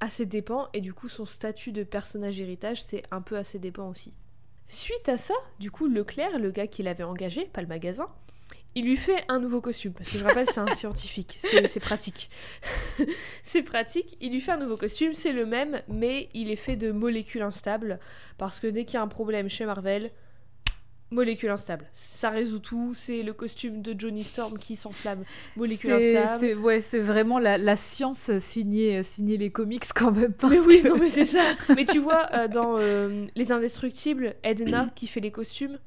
à 0.00 0.08
ses 0.10 0.26
dépens. 0.26 0.68
Et 0.72 0.80
du 0.80 0.92
coup 0.94 1.08
son 1.08 1.24
statut 1.24 1.72
de 1.72 1.82
personnage 1.84 2.40
héritage 2.40 2.82
c'est 2.82 3.02
un 3.10 3.22
peu 3.22 3.36
à 3.36 3.44
ses 3.44 3.58
dépens 3.58 3.88
aussi. 3.88 4.14
Suite 4.68 5.08
à 5.08 5.16
ça, 5.18 5.34
du 5.60 5.70
coup 5.70 5.86
Leclerc, 5.86 6.38
le 6.38 6.50
gars 6.50 6.66
qui 6.66 6.82
l'avait 6.82 7.04
engagé, 7.04 7.46
pas 7.46 7.60
le 7.62 7.68
magasin, 7.68 8.08
il 8.76 8.84
lui 8.84 8.96
fait 8.96 9.24
un 9.28 9.40
nouveau 9.40 9.60
costume 9.60 9.92
parce 9.92 10.08
que 10.10 10.18
je 10.18 10.24
rappelle 10.24 10.46
c'est 10.48 10.60
un 10.60 10.72
scientifique, 10.74 11.38
c'est 11.40 11.80
pratique. 11.80 12.30
c'est 13.42 13.62
pratique, 13.62 14.16
il 14.20 14.30
lui 14.32 14.40
fait 14.40 14.52
un 14.52 14.58
nouveau 14.58 14.76
costume, 14.76 15.12
c'est 15.14 15.32
le 15.32 15.46
même 15.46 15.82
mais 15.88 16.28
il 16.34 16.50
est 16.50 16.56
fait 16.56 16.76
de 16.76 16.92
molécules 16.92 17.42
instables 17.42 17.98
parce 18.38 18.60
que 18.60 18.68
dès 18.68 18.84
qu'il 18.84 18.94
y 18.94 18.96
a 18.98 19.02
un 19.02 19.08
problème 19.08 19.48
chez 19.48 19.64
Marvel, 19.66 20.10
molécules 21.10 21.50
instables. 21.50 21.86
Ça 21.92 22.30
résout 22.30 22.58
tout, 22.58 22.92
c'est 22.92 23.22
le 23.22 23.32
costume 23.32 23.80
de 23.80 23.94
Johnny 23.98 24.24
Storm 24.24 24.58
qui 24.58 24.74
s'enflamme, 24.74 25.22
molécules 25.56 25.92
instables. 25.92 26.54
ouais, 26.60 26.82
c'est 26.82 26.98
vraiment 26.98 27.38
la, 27.38 27.58
la 27.58 27.76
science 27.76 28.36
signée, 28.38 29.02
signée 29.04 29.36
les 29.36 29.50
comics 29.50 29.84
quand 29.94 30.10
même. 30.10 30.32
Parce 30.32 30.52
Mais 30.52 30.58
oui, 30.60 30.82
que- 30.82 30.88
non 30.88 30.96
mais 30.98 31.08
c'est 31.08 31.24
ça. 31.24 31.44
Mais 31.76 31.84
tu 31.84 31.98
vois, 32.00 32.26
euh, 32.34 32.48
dans 32.48 32.76
euh, 32.78 33.24
Les 33.36 33.52
Indestructibles, 33.52 34.34
Edna 34.42 34.90
qui 34.96 35.06
fait 35.06 35.20
les 35.20 35.30
costumes, 35.30 35.78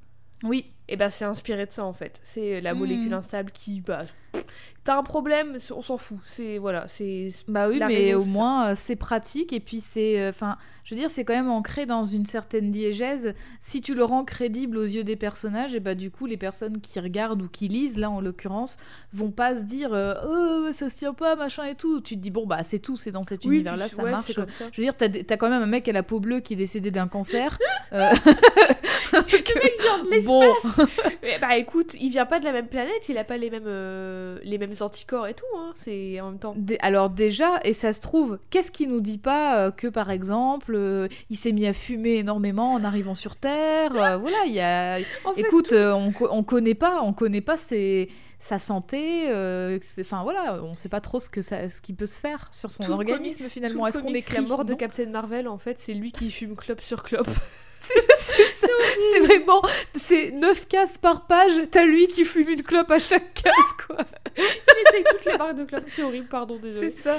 Oui, 0.44 0.72
et 0.90 0.96
ben 0.96 1.10
c'est 1.10 1.26
inspiré 1.26 1.66
de 1.66 1.72
ça 1.72 1.86
en 1.86 1.94
fait. 1.94 2.20
C'est 2.24 2.62
la 2.62 2.74
molécule 2.74 3.14
instable 3.14 3.52
qui, 3.52 3.80
bah, 3.80 4.04
pff, 4.32 4.46
t'as 4.90 4.98
un 4.98 5.04
problème, 5.04 5.56
on 5.76 5.84
s'en 5.84 5.98
fout. 6.00 6.18
C'est 6.24 6.58
voilà, 6.58 6.88
c'est. 6.88 7.30
bah 7.48 7.68
oui, 7.70 7.80
mais 7.88 8.16
au 8.16 8.26
moins 8.26 8.70
euh, 8.70 8.74
c'est 8.76 8.96
pratique 8.96 9.54
et 9.54 9.60
puis 9.60 9.82
c'est, 9.82 10.20
euh, 10.20 10.30
enfin, 10.30 10.58
je 10.84 10.96
veux 10.96 11.00
dire, 11.00 11.12
c'est 11.12 11.24
quand 11.24 11.36
même 11.36 11.52
ancré 11.52 11.86
dans 11.86 12.04
une 12.06 12.26
certaine 12.26 12.72
diégèse. 12.72 13.36
Si 13.60 13.82
tu 13.84 13.94
le 13.94 14.04
rends 14.04 14.24
crédible 14.24 14.78
aux 14.80 14.84
yeux 14.84 15.04
des 15.04 15.16
personnages, 15.16 15.76
et 15.76 15.80
bah 15.80 15.94
du 15.94 16.10
coup 16.10 16.26
les 16.26 16.38
personnes 16.38 16.82
qui 16.82 17.00
regardent 17.00 17.44
ou 17.44 17.48
qui 17.48 17.68
lisent 17.68 17.98
là 18.00 18.10
en 18.10 18.20
l'occurrence 18.20 18.78
vont 19.14 19.30
pas 19.30 19.56
se 19.58 19.64
dire, 19.66 19.94
euh, 19.94 20.16
oh 20.28 20.72
ça 20.72 20.90
se 20.90 20.98
tient 20.98 21.14
pas 21.14 21.36
machin 21.36 21.66
et 21.66 21.76
tout. 21.76 22.02
Tu 22.02 22.16
te 22.16 22.20
dis 22.20 22.32
bon 22.32 22.48
bah 22.48 22.64
c'est 22.64 22.80
tout, 22.80 22.96
c'est 22.96 23.12
dans 23.12 23.22
cet 23.22 23.46
Oui, 23.46 23.58
univers 23.58 23.78
là, 23.78 23.86
puis- 23.86 23.94
ça 23.96 24.04
ouais, 24.04 24.10
marche. 24.10 24.26
c'est 24.26 24.34
comme 24.34 24.50
ça. 24.50 24.66
Je 24.72 24.82
veux 24.82 24.86
dire, 24.86 24.96
t'as 24.98 25.08
t'as 25.10 25.38
quand 25.38 25.50
même 25.52 25.62
un 25.62 25.68
mec 25.68 25.88
à 25.88 25.92
la 25.92 26.02
peau 26.02 26.20
bleue 26.20 26.40
qui 26.40 26.54
est 26.54 26.58
décédé 26.58 26.90
d'un 26.90 27.08
cancer. 27.08 27.60
Euh, 27.94 28.10
Le 29.12 29.20
mec 29.22 29.52
vient 29.82 30.04
de 30.20 30.26
Bon. 30.26 30.42
l'espace. 30.42 30.88
Mais 31.22 31.38
bah 31.42 31.58
écoute, 31.58 31.96
il 32.00 32.10
vient 32.10 32.26
pas 32.26 32.40
de 32.40 32.46
la 32.46 32.52
même 32.52 32.68
planète, 32.68 33.08
il 33.10 33.18
a 33.20 33.24
pas 33.24 33.38
les 33.38 33.50
mêmes 33.52 34.40
les 34.44 34.58
mêmes 34.58 34.79
anticorps 34.82 35.28
et 35.28 35.34
tout. 35.34 35.46
Hein. 35.58 35.72
C'est 35.76 36.20
en 36.22 36.30
même 36.32 36.40
temps. 36.40 36.56
Alors 36.82 37.10
déjà, 37.10 37.60
et 37.64 37.74
ça 37.74 37.94
se 37.94 38.02
trouve, 38.02 38.40
qu'est-ce 38.50 38.72
qui 38.72 38.88
nous 38.88 39.02
dit 39.02 39.18
pas 39.18 39.58
euh, 39.60 39.72
que 39.72 39.88
par 39.88 40.12
exemple, 40.12 40.74
euh, 40.76 41.08
il 41.30 41.38
s'est 41.38 41.52
mis 41.52 41.66
à 41.68 41.74
fumer 41.74 42.16
énormément 42.18 42.74
en 42.74 42.84
arrivant 42.84 43.16
sur 43.16 43.36
Terre 43.36 43.92
euh, 43.96 44.18
Voilà, 44.22 44.38
il 44.46 44.54
y 44.54 44.60
a. 44.62 44.98
En 45.26 45.34
fait, 45.34 45.42
Écoute, 45.42 45.74
euh, 45.74 45.94
on, 45.94 46.14
on 46.32 46.44
connaît 46.44 46.76
pas, 46.76 47.02
on 47.02 47.14
connaît 47.14 47.42
pas 47.42 47.58
ses- 47.58 48.10
sa 48.40 48.58
santé. 48.60 49.30
euh, 49.30 49.78
Enfin 50.00 50.24
voilà, 50.24 50.62
on 50.64 50.76
sait 50.76 50.88
pas 50.90 51.02
trop 51.02 51.20
ce 51.20 51.30
que 51.30 51.42
ça, 51.42 51.68
ce 51.70 51.82
qui 51.82 51.94
peut 51.94 52.06
se 52.06 52.20
faire 52.20 52.48
sur 52.52 52.70
son 52.70 52.84
tout 52.86 52.92
organisme 52.92 53.38
comics- 53.40 53.52
finalement. 53.52 53.88
Est-ce 53.88 54.00
qu'on 54.00 54.14
écrit 54.14 54.36
la 54.36 54.42
mort 54.48 54.64
de 54.66 54.74
Captain 54.74 55.08
Marvel 55.08 55.48
En 55.48 55.58
fait, 55.58 55.78
c'est 55.80 55.94
lui 55.94 56.12
qui 56.12 56.32
fume 56.32 56.56
clope 56.56 56.82
sur 56.82 57.04
clope? 57.04 57.28
C'est 57.82 59.20
vraiment, 59.22 59.62
c'est 59.94 60.32
9 60.32 60.68
cases 60.68 60.98
par 60.98 61.28
page. 61.28 61.54
T'as 61.72 61.86
lui 61.86 62.08
qui 62.08 62.26
fume 62.26 62.50
une 62.50 62.64
clope 62.64 62.92
à 62.92 63.00
chaque 63.00 63.34
case 63.34 63.74
quoi. 63.88 63.98
Il 64.38 64.44
essaye 64.88 65.04
toutes 65.10 65.26
les 65.26 65.38
marques 65.38 65.56
de 65.56 65.64
clope. 65.66 65.84
C'est 65.88 66.04
horrible, 66.04 66.28
pardon, 66.28 66.58
désolé. 66.58 66.90
C'est 66.90 67.02
ça. 67.02 67.18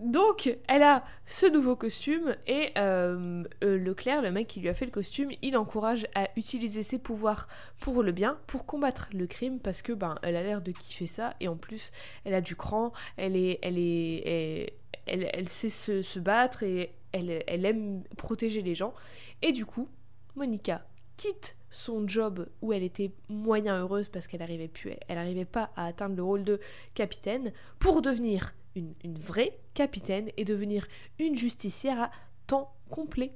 Donc, 0.00 0.56
elle 0.66 0.82
a 0.82 1.04
ce 1.26 1.44
nouveau 1.44 1.76
costume 1.76 2.34
et 2.46 2.70
euh, 2.78 3.44
euh, 3.62 3.76
Leclerc, 3.76 4.22
le 4.22 4.30
mec 4.30 4.46
qui 4.46 4.60
lui 4.60 4.70
a 4.70 4.74
fait 4.74 4.86
le 4.86 4.90
costume, 4.90 5.30
il 5.42 5.58
encourage 5.58 6.06
à 6.14 6.30
utiliser 6.36 6.82
ses 6.82 6.98
pouvoirs 6.98 7.48
pour 7.80 8.02
le 8.02 8.10
bien, 8.10 8.38
pour 8.46 8.64
combattre 8.64 9.10
le 9.12 9.26
crime, 9.26 9.60
parce 9.60 9.82
que 9.82 9.92
ben, 9.92 10.14
elle 10.22 10.36
a 10.36 10.42
l'air 10.42 10.62
de 10.62 10.72
kiffer 10.72 11.06
ça 11.06 11.34
et 11.40 11.48
en 11.48 11.56
plus, 11.56 11.92
elle 12.24 12.32
a 12.32 12.40
du 12.40 12.56
cran, 12.56 12.92
elle 13.18 13.36
est, 13.36 13.58
elle 13.60 13.76
est, 13.76 14.22
elle, 14.26 14.70
elle, 15.10 15.48
sait 15.48 15.68
se, 15.68 16.02
se, 16.02 16.18
battre 16.18 16.62
et 16.62 16.94
elle, 17.12 17.42
elle 17.46 17.64
aime 17.64 18.02
protéger 18.16 18.62
les 18.62 18.74
gens. 18.74 18.94
Et 19.42 19.52
du 19.52 19.66
coup, 19.66 19.88
Monica 20.36 20.86
quitte 21.16 21.56
son 21.70 22.06
job 22.08 22.48
où 22.62 22.72
elle 22.72 22.82
était 22.82 23.12
moyen 23.28 23.80
heureuse 23.80 24.08
parce 24.08 24.26
qu'elle 24.26 24.40
n'arrivait 24.40 24.68
plus, 24.68 24.92
elle 25.08 25.16
n'arrivait 25.16 25.44
pas 25.44 25.70
à 25.76 25.86
atteindre 25.86 26.16
le 26.16 26.22
rôle 26.22 26.44
de 26.44 26.60
capitaine 26.94 27.52
pour 27.78 28.02
devenir 28.02 28.54
une, 28.74 28.94
une, 29.04 29.18
vraie 29.18 29.58
capitaine 29.74 30.30
et 30.36 30.44
devenir 30.44 30.86
une 31.18 31.36
justicière 31.36 32.00
à 32.00 32.10
temps 32.46 32.72
complet. 32.88 33.32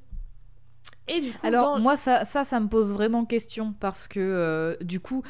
Et 1.09 1.21
du 1.21 1.33
coup, 1.33 1.47
Alors 1.47 1.79
moi 1.79 1.97
ça, 1.97 2.25
ça, 2.25 2.45
ça 2.45 2.59
me 2.59 2.69
pose 2.69 2.93
vraiment 2.93 3.25
question 3.25 3.75
parce 3.79 4.09
que 4.09 4.21
euh, 4.21 4.77
du 4.81 5.01
coup 5.01 5.23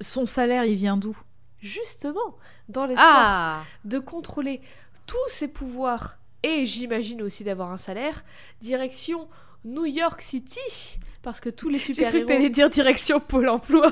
son 0.00 0.26
salaire 0.26 0.64
il 0.64 0.76
vient 0.76 0.96
d'où? 0.96 1.18
Justement, 1.60 2.36
dans 2.68 2.84
l'espoir 2.84 3.08
ah 3.08 3.64
de 3.86 3.98
contrôler 3.98 4.60
tous 5.06 5.28
ses 5.28 5.48
pouvoirs 5.48 6.18
et 6.42 6.66
j'imagine 6.66 7.22
aussi 7.22 7.44
d'avoir 7.44 7.72
un 7.72 7.76
salaire, 7.76 8.24
direction 8.60 9.28
New 9.64 9.86
York 9.86 10.20
City 10.20 10.98
parce 11.22 11.40
que 11.40 11.48
tous 11.48 11.70
les 11.70 11.78
super-héros... 11.78 12.12
J'ai 12.12 12.18
cru 12.18 12.26
que 12.26 12.32
t'allais 12.32 12.50
dire 12.50 12.68
direction 12.68 13.18
Pôle 13.18 13.48
emploi. 13.48 13.90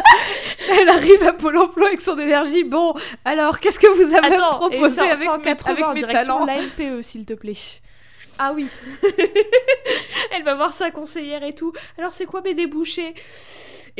Elle 0.70 0.88
arrive 0.88 1.22
à 1.22 1.32
Pôle 1.32 1.56
emploi 1.56 1.86
avec 1.86 2.00
son 2.00 2.18
énergie. 2.18 2.64
Bon, 2.64 2.94
alors, 3.24 3.60
qu'est-ce 3.60 3.78
que 3.78 3.86
vous 3.86 4.12
avez 4.14 4.34
Attends, 4.34 4.58
proposé 4.58 5.00
avec, 5.02 5.28
180 5.28 5.74
mes, 5.74 5.82
avec 5.84 6.02
mes 6.02 6.12
talents? 6.12 6.44
l'ANPE, 6.44 7.02
s'il 7.02 7.24
te 7.24 7.34
plaît. 7.34 7.54
Ah 8.40 8.52
oui. 8.54 8.68
Elle 10.32 10.42
va 10.42 10.56
voir 10.56 10.72
sa 10.72 10.90
conseillère 10.90 11.44
et 11.44 11.54
tout. 11.54 11.72
Alors, 11.96 12.12
c'est 12.12 12.26
quoi 12.26 12.40
mes 12.40 12.54
débouchés? 12.54 13.14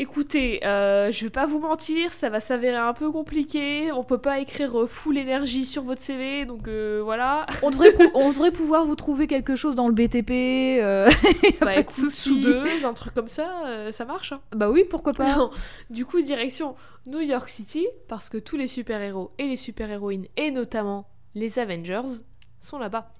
Écoutez, 0.01 0.65
euh, 0.65 1.11
je 1.11 1.25
vais 1.25 1.29
pas 1.29 1.45
vous 1.45 1.59
mentir, 1.59 2.13
ça 2.13 2.29
va 2.29 2.39
s'avérer 2.39 2.77
un 2.77 2.93
peu 2.93 3.11
compliqué. 3.11 3.91
On 3.91 4.05
peut 4.05 4.17
pas 4.17 4.39
écrire 4.39 4.79
euh, 4.79 4.87
full 4.87 5.17
énergie 5.17 5.65
sur 5.65 5.83
votre 5.83 6.01
CV, 6.01 6.45
donc 6.45 6.69
euh, 6.69 7.01
voilà. 7.03 7.45
On 7.63 7.69
devrait, 7.69 7.93
on 8.13 8.29
devrait 8.29 8.53
pouvoir 8.53 8.85
vous 8.85 8.95
trouver 8.95 9.27
quelque 9.27 9.57
chose 9.57 9.75
dans 9.75 9.89
le 9.89 9.93
BTP. 9.93 10.79
Euh, 10.81 11.09
y 11.43 11.47
a 11.47 11.65
bah, 11.65 11.73
pas 11.73 11.83
de 11.83 11.89
soucis. 11.89 12.29
Soudeuse, 12.29 12.85
un 12.85 12.93
truc 12.93 13.13
comme 13.13 13.27
ça, 13.27 13.91
ça 13.91 14.05
marche. 14.05 14.31
Hein. 14.31 14.39
Bah 14.55 14.69
oui, 14.69 14.85
pourquoi 14.89 15.11
pas. 15.11 15.35
Non. 15.35 15.51
Du 15.89 16.05
coup, 16.05 16.21
direction 16.21 16.77
New 17.05 17.19
York 17.19 17.49
City, 17.49 17.85
parce 18.07 18.29
que 18.29 18.37
tous 18.37 18.55
les 18.55 18.67
super-héros 18.67 19.31
et 19.37 19.47
les 19.47 19.57
super-héroïnes, 19.57 20.27
et 20.37 20.51
notamment 20.51 21.09
les 21.35 21.59
Avengers, 21.59 22.21
sont 22.61 22.79
là-bas. 22.79 23.11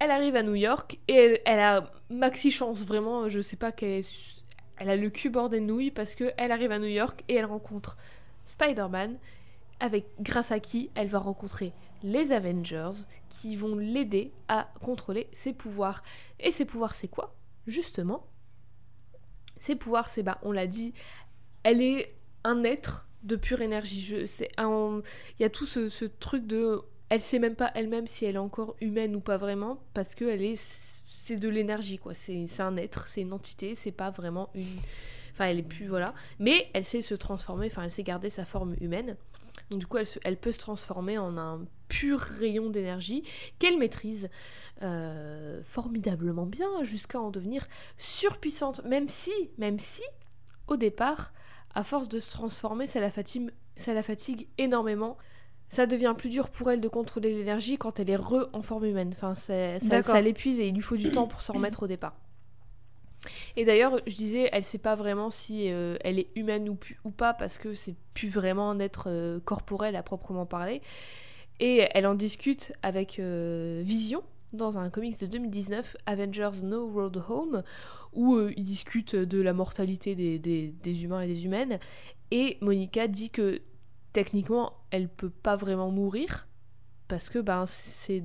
Elle 0.00 0.10
arrive 0.10 0.34
à 0.34 0.42
New 0.42 0.56
York 0.56 0.98
et 1.06 1.14
elle, 1.14 1.40
elle 1.44 1.60
a 1.60 1.84
maxi 2.10 2.50
chance, 2.50 2.84
vraiment. 2.84 3.28
Je 3.28 3.38
sais 3.38 3.54
pas 3.54 3.70
qu'elle 3.70 4.00
est 4.00 4.41
elle 4.82 4.90
a 4.90 4.96
le 4.96 5.10
cul 5.10 5.30
bordé 5.30 5.60
de 5.60 5.64
nouilles 5.64 5.92
parce 5.92 6.16
qu'elle 6.16 6.50
arrive 6.50 6.72
à 6.72 6.80
New 6.80 6.86
York 6.86 7.22
et 7.28 7.36
elle 7.36 7.44
rencontre 7.44 7.96
Spider-Man, 8.46 9.16
avec 9.78 10.06
grâce 10.20 10.50
à 10.50 10.58
qui 10.58 10.90
elle 10.96 11.06
va 11.06 11.20
rencontrer 11.20 11.72
les 12.02 12.32
Avengers 12.32 12.90
qui 13.28 13.54
vont 13.54 13.76
l'aider 13.76 14.32
à 14.48 14.68
contrôler 14.80 15.28
ses 15.32 15.52
pouvoirs. 15.52 16.02
Et 16.40 16.50
ses 16.50 16.64
pouvoirs, 16.64 16.96
c'est 16.96 17.06
quoi? 17.06 17.36
Justement, 17.68 18.26
ses 19.60 19.76
pouvoirs, 19.76 20.08
c'est 20.08 20.24
bah, 20.24 20.38
on 20.42 20.50
l'a 20.50 20.66
dit, 20.66 20.94
elle 21.62 21.80
est 21.80 22.16
un 22.42 22.64
être 22.64 23.08
de 23.22 23.36
pure 23.36 23.60
énergie. 23.60 24.12
Il 24.12 25.02
y 25.38 25.44
a 25.44 25.50
tout 25.50 25.66
ce, 25.66 25.88
ce 25.88 26.06
truc 26.06 26.44
de, 26.44 26.80
elle 27.08 27.20
sait 27.20 27.38
même 27.38 27.54
pas 27.54 27.70
elle-même 27.76 28.08
si 28.08 28.24
elle 28.24 28.34
est 28.34 28.38
encore 28.38 28.74
humaine 28.80 29.14
ou 29.14 29.20
pas 29.20 29.36
vraiment 29.36 29.80
parce 29.94 30.16
que 30.16 30.24
elle 30.24 30.42
est 30.42 30.91
c'est 31.14 31.36
de 31.36 31.48
l'énergie, 31.48 31.98
quoi. 31.98 32.14
C'est 32.14 32.60
un 32.60 32.76
être, 32.76 33.06
c'est 33.06 33.20
une 33.20 33.34
entité, 33.34 33.74
c'est 33.74 33.92
pas 33.92 34.10
vraiment 34.10 34.48
une. 34.54 34.78
Enfin, 35.32 35.46
elle 35.46 35.58
est 35.58 35.62
plus, 35.62 35.86
voilà. 35.86 36.14
Mais 36.38 36.70
elle 36.72 36.84
sait 36.84 37.02
se 37.02 37.14
transformer, 37.14 37.66
enfin, 37.66 37.82
elle 37.84 37.90
sait 37.90 38.02
garder 38.02 38.30
sa 38.30 38.44
forme 38.44 38.74
humaine. 38.80 39.16
Donc, 39.70 39.80
du 39.80 39.86
coup, 39.86 39.98
elle, 40.24 40.36
peut 40.36 40.52
se 40.52 40.58
transformer 40.58 41.18
en 41.18 41.36
un 41.36 41.64
pur 41.88 42.18
rayon 42.18 42.70
d'énergie 42.70 43.24
qu'elle 43.58 43.78
maîtrise 43.78 44.30
euh, 44.82 45.62
formidablement 45.64 46.46
bien 46.46 46.82
jusqu'à 46.82 47.20
en 47.20 47.30
devenir 47.30 47.66
surpuissante. 47.98 48.82
Même 48.84 49.08
si, 49.08 49.32
même 49.58 49.78
si, 49.78 50.02
au 50.66 50.76
départ, 50.76 51.32
à 51.74 51.84
force 51.84 52.08
de 52.08 52.18
se 52.18 52.30
transformer, 52.30 52.86
ça 52.86 53.00
la 53.00 53.10
fatigue, 53.10 53.50
ça 53.76 53.94
la 53.94 54.02
fatigue 54.02 54.48
énormément 54.58 55.16
ça 55.72 55.86
devient 55.86 56.14
plus 56.14 56.28
dur 56.28 56.50
pour 56.50 56.70
elle 56.70 56.82
de 56.82 56.88
contrôler 56.88 57.32
l'énergie 57.32 57.78
quand 57.78 57.98
elle 57.98 58.10
est 58.10 58.16
re 58.16 58.50
en 58.52 58.60
forme 58.60 58.84
humaine. 58.84 59.14
Enfin, 59.16 59.34
ça, 59.34 59.78
ça 59.78 60.20
l'épuise 60.20 60.60
et 60.60 60.66
il 60.66 60.74
lui 60.74 60.82
faut 60.82 60.98
du 60.98 61.10
temps 61.10 61.26
pour 61.26 61.40
s'en 61.40 61.54
remettre 61.54 61.84
au 61.84 61.86
départ. 61.86 62.14
Et 63.56 63.64
d'ailleurs, 63.64 63.98
je 64.06 64.14
disais, 64.14 64.50
elle 64.52 64.64
sait 64.64 64.76
pas 64.76 64.96
vraiment 64.96 65.30
si 65.30 65.72
euh, 65.72 65.96
elle 66.04 66.18
est 66.18 66.28
humaine 66.36 66.68
ou, 66.68 66.76
ou, 67.06 67.10
pas 67.10 67.32
parce 67.32 67.56
que 67.56 67.72
c'est 67.72 67.94
plus 68.12 68.28
vraiment 68.28 68.68
un 68.70 68.80
être 68.80 69.04
euh, 69.06 69.40
corporel 69.40 69.96
à 69.96 70.02
proprement 70.02 70.44
parler. 70.44 70.82
Et 71.58 71.88
elle 71.94 72.06
en 72.06 72.16
discute 72.16 72.74
avec 72.82 73.18
euh, 73.18 73.80
Vision 73.82 74.22
dans 74.52 74.76
un 74.76 74.90
comics 74.90 75.18
de 75.20 75.26
2019, 75.26 75.96
Avengers 76.04 76.64
No 76.64 76.86
Road 76.86 77.16
Home, 77.30 77.62
où 78.12 78.38
ils 78.58 78.62
discutent 78.62 79.16
de 79.16 79.40
la 79.40 79.54
mortalité 79.54 80.14
des, 80.14 80.38
des, 80.38 80.74
des 80.82 81.04
humains 81.04 81.22
et 81.22 81.28
des 81.28 81.46
humaines. 81.46 81.78
Et 82.30 82.58
Monica 82.60 83.08
dit 83.08 83.30
que 83.30 83.62
techniquement, 84.12 84.74
elle 84.90 85.08
peut 85.08 85.30
pas 85.30 85.56
vraiment 85.56 85.90
mourir 85.90 86.46
parce 87.08 87.28
que 87.28 87.38
ben 87.38 87.64
c'est 87.66 88.24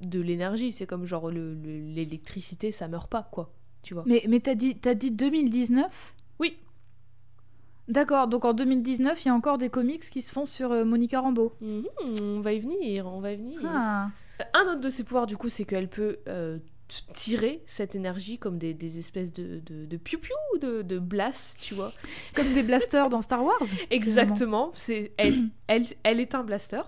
de 0.00 0.20
l'énergie, 0.20 0.72
c'est 0.72 0.86
comme 0.86 1.04
genre 1.04 1.30
l'électricité, 1.30 2.68
le, 2.68 2.72
ça 2.72 2.88
meurt 2.88 3.10
pas 3.10 3.28
quoi, 3.30 3.52
tu 3.82 3.94
vois. 3.94 4.04
Mais 4.06 4.24
mais 4.28 4.40
t'as 4.40 4.54
dit 4.54 4.76
t'as 4.76 4.94
dit 4.94 5.10
2019 5.10 6.14
Oui. 6.38 6.56
D'accord, 7.88 8.28
donc 8.28 8.44
en 8.44 8.52
2019, 8.52 9.24
il 9.24 9.28
y 9.28 9.30
a 9.30 9.34
encore 9.34 9.58
des 9.58 9.68
comics 9.68 10.02
qui 10.02 10.22
se 10.22 10.32
font 10.32 10.46
sur 10.46 10.70
euh, 10.70 10.84
Monica 10.84 11.20
Rambeau. 11.20 11.56
Mmh, 11.60 11.80
on 12.22 12.40
va 12.40 12.52
y 12.52 12.60
venir, 12.60 13.06
on 13.06 13.20
va 13.20 13.32
y 13.32 13.36
venir. 13.36 13.60
Ah. 13.64 14.10
Un 14.54 14.72
autre 14.72 14.80
de 14.80 14.88
ses 14.88 15.04
pouvoirs, 15.04 15.26
du 15.26 15.36
coup, 15.36 15.48
c'est 15.48 15.64
qu'elle 15.64 15.88
peut 15.88 16.18
euh, 16.28 16.58
tirer 17.12 17.62
cette 17.66 17.94
énergie 17.94 18.38
comme 18.38 18.58
des, 18.58 18.74
des 18.74 18.98
espèces 18.98 19.32
de, 19.32 19.60
de, 19.60 19.86
de 19.86 19.96
piou-piou, 19.96 20.58
de, 20.60 20.82
de 20.82 20.98
blast, 20.98 21.58
tu 21.60 21.74
vois. 21.74 21.92
Comme 22.34 22.52
des 22.52 22.62
blasters 22.62 23.08
dans 23.08 23.20
Star 23.20 23.44
Wars 23.44 23.60
Exactement. 23.90 24.72
C'est, 24.74 25.12
elle, 25.16 25.48
elle, 25.66 25.86
elle 26.02 26.20
est 26.20 26.34
un 26.34 26.42
blaster. 26.42 26.82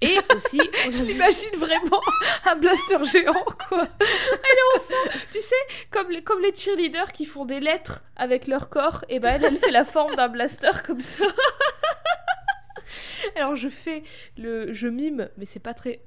Et 0.00 0.16
aussi... 0.36 0.60
Je 0.90 1.04
l'imagine 1.04 1.56
vraiment 1.56 2.00
un 2.44 2.56
blaster 2.56 3.04
géant, 3.04 3.44
quoi. 3.68 3.86
Elle 4.00 4.38
est 4.38 4.76
enfin... 4.76 5.18
Tu 5.30 5.40
sais, 5.40 5.54
comme 5.90 6.10
les, 6.10 6.22
comme 6.22 6.40
les 6.40 6.54
cheerleaders 6.54 7.12
qui 7.12 7.24
font 7.24 7.44
des 7.44 7.60
lettres 7.60 8.04
avec 8.16 8.46
leur 8.46 8.68
corps, 8.68 9.04
et 9.08 9.20
ben 9.20 9.34
elle, 9.36 9.44
elle 9.44 9.58
fait 9.58 9.70
la 9.70 9.84
forme 9.84 10.14
d'un 10.16 10.28
blaster 10.28 10.70
comme 10.84 11.00
ça. 11.00 11.24
Alors 13.36 13.56
je 13.56 13.68
fais 13.68 14.02
le... 14.36 14.72
Je 14.72 14.88
mime, 14.88 15.28
mais 15.36 15.44
c'est 15.44 15.60
pas 15.60 15.74
très 15.74 16.00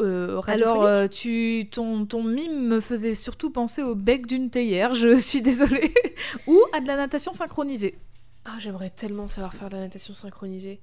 euh, 0.00 0.40
Alors, 0.46 0.84
euh, 0.84 1.08
tu, 1.08 1.68
ton, 1.70 2.06
ton 2.06 2.22
mime 2.22 2.68
me 2.68 2.80
faisait 2.80 3.14
surtout 3.14 3.50
penser 3.50 3.82
au 3.82 3.94
bec 3.94 4.26
d'une 4.26 4.50
théière, 4.50 4.94
je 4.94 5.14
suis 5.18 5.40
désolée. 5.40 5.92
Ou 6.46 6.60
à 6.72 6.80
de 6.80 6.86
la 6.86 6.96
natation 6.96 7.32
synchronisée. 7.32 7.96
Ah, 8.44 8.56
j'aimerais 8.58 8.90
tellement 8.90 9.28
savoir 9.28 9.54
faire 9.54 9.68
de 9.68 9.76
la 9.76 9.82
natation 9.82 10.14
synchronisée. 10.14 10.80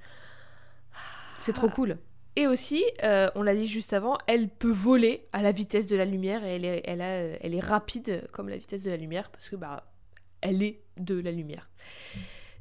C'est 1.38 1.54
trop 1.54 1.70
cool. 1.70 1.98
Et 2.36 2.48
aussi, 2.48 2.84
euh, 3.04 3.30
on 3.36 3.44
l'a 3.44 3.56
dit 3.56 3.68
juste 3.68 3.94
avant, 3.94 4.18
elle 4.28 4.50
peut 4.50 4.72
voler 4.72 5.28
à 5.34 5.44
la 5.44 5.52
vitesse 5.52 5.86
de 5.88 5.96
la 5.96 6.06
lumière 6.06 6.44
et 6.44 6.56
elle 6.56 6.66
est, 6.66 6.82
elle, 6.86 7.02
a, 7.02 7.38
elle 7.42 7.54
est 7.54 7.60
rapide 7.60 8.28
comme 8.32 8.50
la 8.50 8.58
vitesse 8.58 8.82
de 8.84 8.90
la 8.90 8.98
lumière 8.98 9.30
parce 9.30 9.50
que 9.50 9.56
bah, 9.56 9.84
elle 10.42 10.64
est 10.64 10.82
de 10.98 11.20
la 11.20 11.30
lumière. 11.32 11.70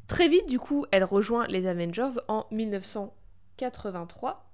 Très 0.09 0.29
vite, 0.29 0.47
du 0.47 0.59
coup, 0.59 0.85
elle 0.91 1.05
rejoint 1.05 1.47
les 1.47 1.67
Avengers 1.67 2.21
en 2.29 2.47
1983 2.51 4.52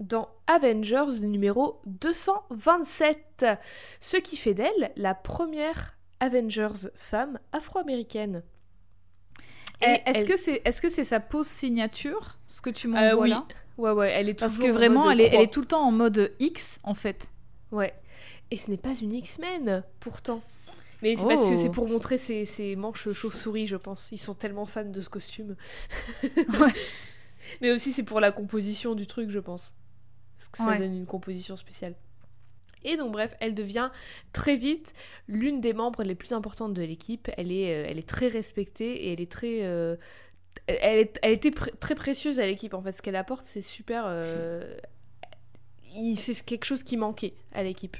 dans 0.00 0.28
Avengers 0.46 1.20
numéro 1.22 1.80
227, 1.86 3.44
ce 4.00 4.16
qui 4.16 4.36
fait 4.36 4.54
d'elle 4.54 4.90
la 4.96 5.14
première 5.14 5.96
Avengers 6.18 6.88
femme 6.94 7.38
afro-américaine. 7.52 8.42
Est-ce 9.80 10.24
que 10.24 10.36
c'est 10.36 10.62
est 10.64 10.70
-ce 10.70 10.88
c'est 10.88 11.04
sa 11.04 11.20
pose 11.20 11.46
signature, 11.46 12.38
ce 12.48 12.60
que 12.60 12.70
tu 12.70 12.88
m'envoies 12.88 13.12
euh, 13.12 13.22
oui. 13.22 13.30
là? 13.30 13.46
Ouais, 13.78 13.92
ouais, 13.92 14.10
elle 14.10 14.28
est 14.28 14.34
Parce 14.34 14.58
que 14.58 14.70
vraiment, 14.70 15.10
elle 15.10 15.20
est, 15.22 15.28
elle 15.34 15.40
est, 15.40 15.52
tout 15.52 15.60
le 15.60 15.66
temps 15.66 15.86
en 15.86 15.92
mode 15.92 16.34
X, 16.38 16.80
en 16.84 16.94
fait. 16.94 17.30
Ouais. 17.70 17.94
Et 18.50 18.58
ce 18.58 18.70
n'est 18.70 18.76
pas 18.76 18.94
une 18.94 19.14
X-Men, 19.14 19.82
pourtant. 20.00 20.42
Mais 21.02 21.16
c'est 21.16 21.26
parce 21.26 21.46
que 21.46 21.56
c'est 21.56 21.68
oh. 21.68 21.72
pour 21.72 21.88
montrer 21.88 22.18
ses, 22.18 22.44
ses 22.44 22.76
manches 22.76 23.10
chauves-souris, 23.12 23.66
je 23.68 23.76
pense. 23.76 24.10
Ils 24.12 24.18
sont 24.18 24.34
tellement 24.34 24.66
fans 24.66 24.84
de 24.84 25.00
ce 25.00 25.08
costume. 25.08 25.56
ouais. 26.22 26.74
Mais 27.62 27.72
aussi, 27.72 27.90
c'est 27.92 28.02
pour 28.02 28.20
la 28.20 28.32
composition 28.32 28.94
du 28.94 29.06
truc, 29.06 29.30
je 29.30 29.38
pense 29.38 29.72
parce 30.40 30.48
que 30.48 30.58
ça 30.58 30.78
donne 30.78 30.96
une 30.96 31.06
composition 31.06 31.56
spéciale. 31.56 31.94
Et 32.82 32.96
donc 32.96 33.12
bref, 33.12 33.34
elle 33.40 33.54
devient 33.54 33.90
très 34.32 34.56
vite 34.56 34.94
l'une 35.28 35.60
des 35.60 35.74
membres 35.74 36.02
les 36.02 36.14
plus 36.14 36.32
importantes 36.32 36.72
de 36.72 36.80
l'équipe. 36.80 37.28
Elle 37.36 37.52
est, 37.52 37.74
euh, 37.74 37.86
elle 37.86 37.98
est 37.98 38.08
très 38.08 38.28
respectée 38.28 39.04
et 39.04 39.12
elle 39.12 39.20
est 39.20 39.30
très... 39.30 39.64
Euh, 39.64 39.96
elle, 40.66 40.98
est, 40.98 41.18
elle 41.22 41.32
était 41.32 41.50
très 41.50 41.94
précieuse 41.94 42.40
à 42.40 42.46
l'équipe 42.46 42.72
en 42.72 42.80
fait. 42.80 42.92
Ce 42.92 43.02
qu'elle 43.02 43.16
apporte, 43.16 43.44
c'est 43.44 43.60
super... 43.60 44.04
Euh, 44.06 44.78
c'est 46.16 46.42
quelque 46.44 46.64
chose 46.64 46.82
qui 46.82 46.96
manquait 46.96 47.34
à 47.52 47.62
l'équipe. 47.62 47.98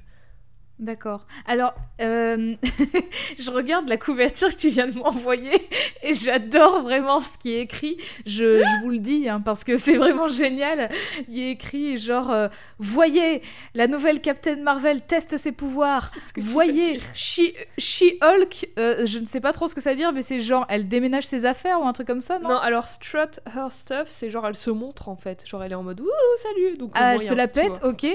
D'accord. 0.81 1.26
Alors, 1.47 1.74
euh, 2.01 2.55
je 3.39 3.51
regarde 3.51 3.87
la 3.87 3.99
couverture 3.99 4.49
que 4.49 4.57
tu 4.57 4.70
viens 4.70 4.89
de 4.89 4.99
m'envoyer 4.99 5.53
et 6.03 6.14
j'adore 6.14 6.81
vraiment 6.81 7.20
ce 7.20 7.37
qui 7.37 7.53
est 7.53 7.61
écrit. 7.61 7.99
Je, 8.24 8.64
je 8.64 8.83
vous 8.83 8.89
le 8.89 8.99
dis 8.99 9.28
hein, 9.28 9.43
parce 9.43 9.62
que 9.62 9.76
c'est 9.76 9.97
vraiment 9.99 10.26
génial. 10.26 10.89
Il 11.28 11.39
est 11.39 11.51
écrit 11.51 11.99
genre 11.99 12.31
euh, 12.31 12.49
Voyez, 12.78 13.43
la 13.74 13.89
nouvelle 13.89 14.22
Captain 14.22 14.57
Marvel 14.57 15.03
teste 15.03 15.37
ses 15.37 15.53
pouvoirs. 15.53 16.12
Voyez, 16.39 16.99
She-Hulk, 17.14 18.70
euh, 18.78 19.05
je 19.05 19.18
ne 19.18 19.26
sais 19.26 19.41
pas 19.41 19.53
trop 19.53 19.68
ce 19.68 19.74
que 19.74 19.83
ça 19.83 19.91
veut 19.91 19.97
dire, 19.97 20.12
mais 20.14 20.22
c'est 20.22 20.41
genre 20.41 20.64
elle 20.70 20.89
déménage 20.89 21.26
ses 21.26 21.45
affaires 21.45 21.83
ou 21.83 21.85
un 21.85 21.93
truc 21.93 22.07
comme 22.07 22.22
ça, 22.22 22.39
non, 22.39 22.49
Non, 22.49 22.57
alors 22.57 22.87
strut 22.87 23.41
her 23.55 23.70
stuff, 23.70 24.07
c'est 24.07 24.31
genre 24.31 24.47
elle 24.47 24.57
se 24.57 24.70
montre 24.70 25.11
en 25.11 25.16
fait. 25.16 25.47
Genre 25.47 25.62
elle 25.62 25.72
est 25.72 25.74
en 25.76 25.83
mode 25.83 26.01
ouh 26.01 26.09
salut. 26.39 26.78
Donc 26.78 26.93
Ah, 26.95 27.11
elle 27.11 27.16
moyen, 27.16 27.28
se 27.28 27.35
la 27.35 27.49
pète, 27.49 27.83
ok. 27.85 28.07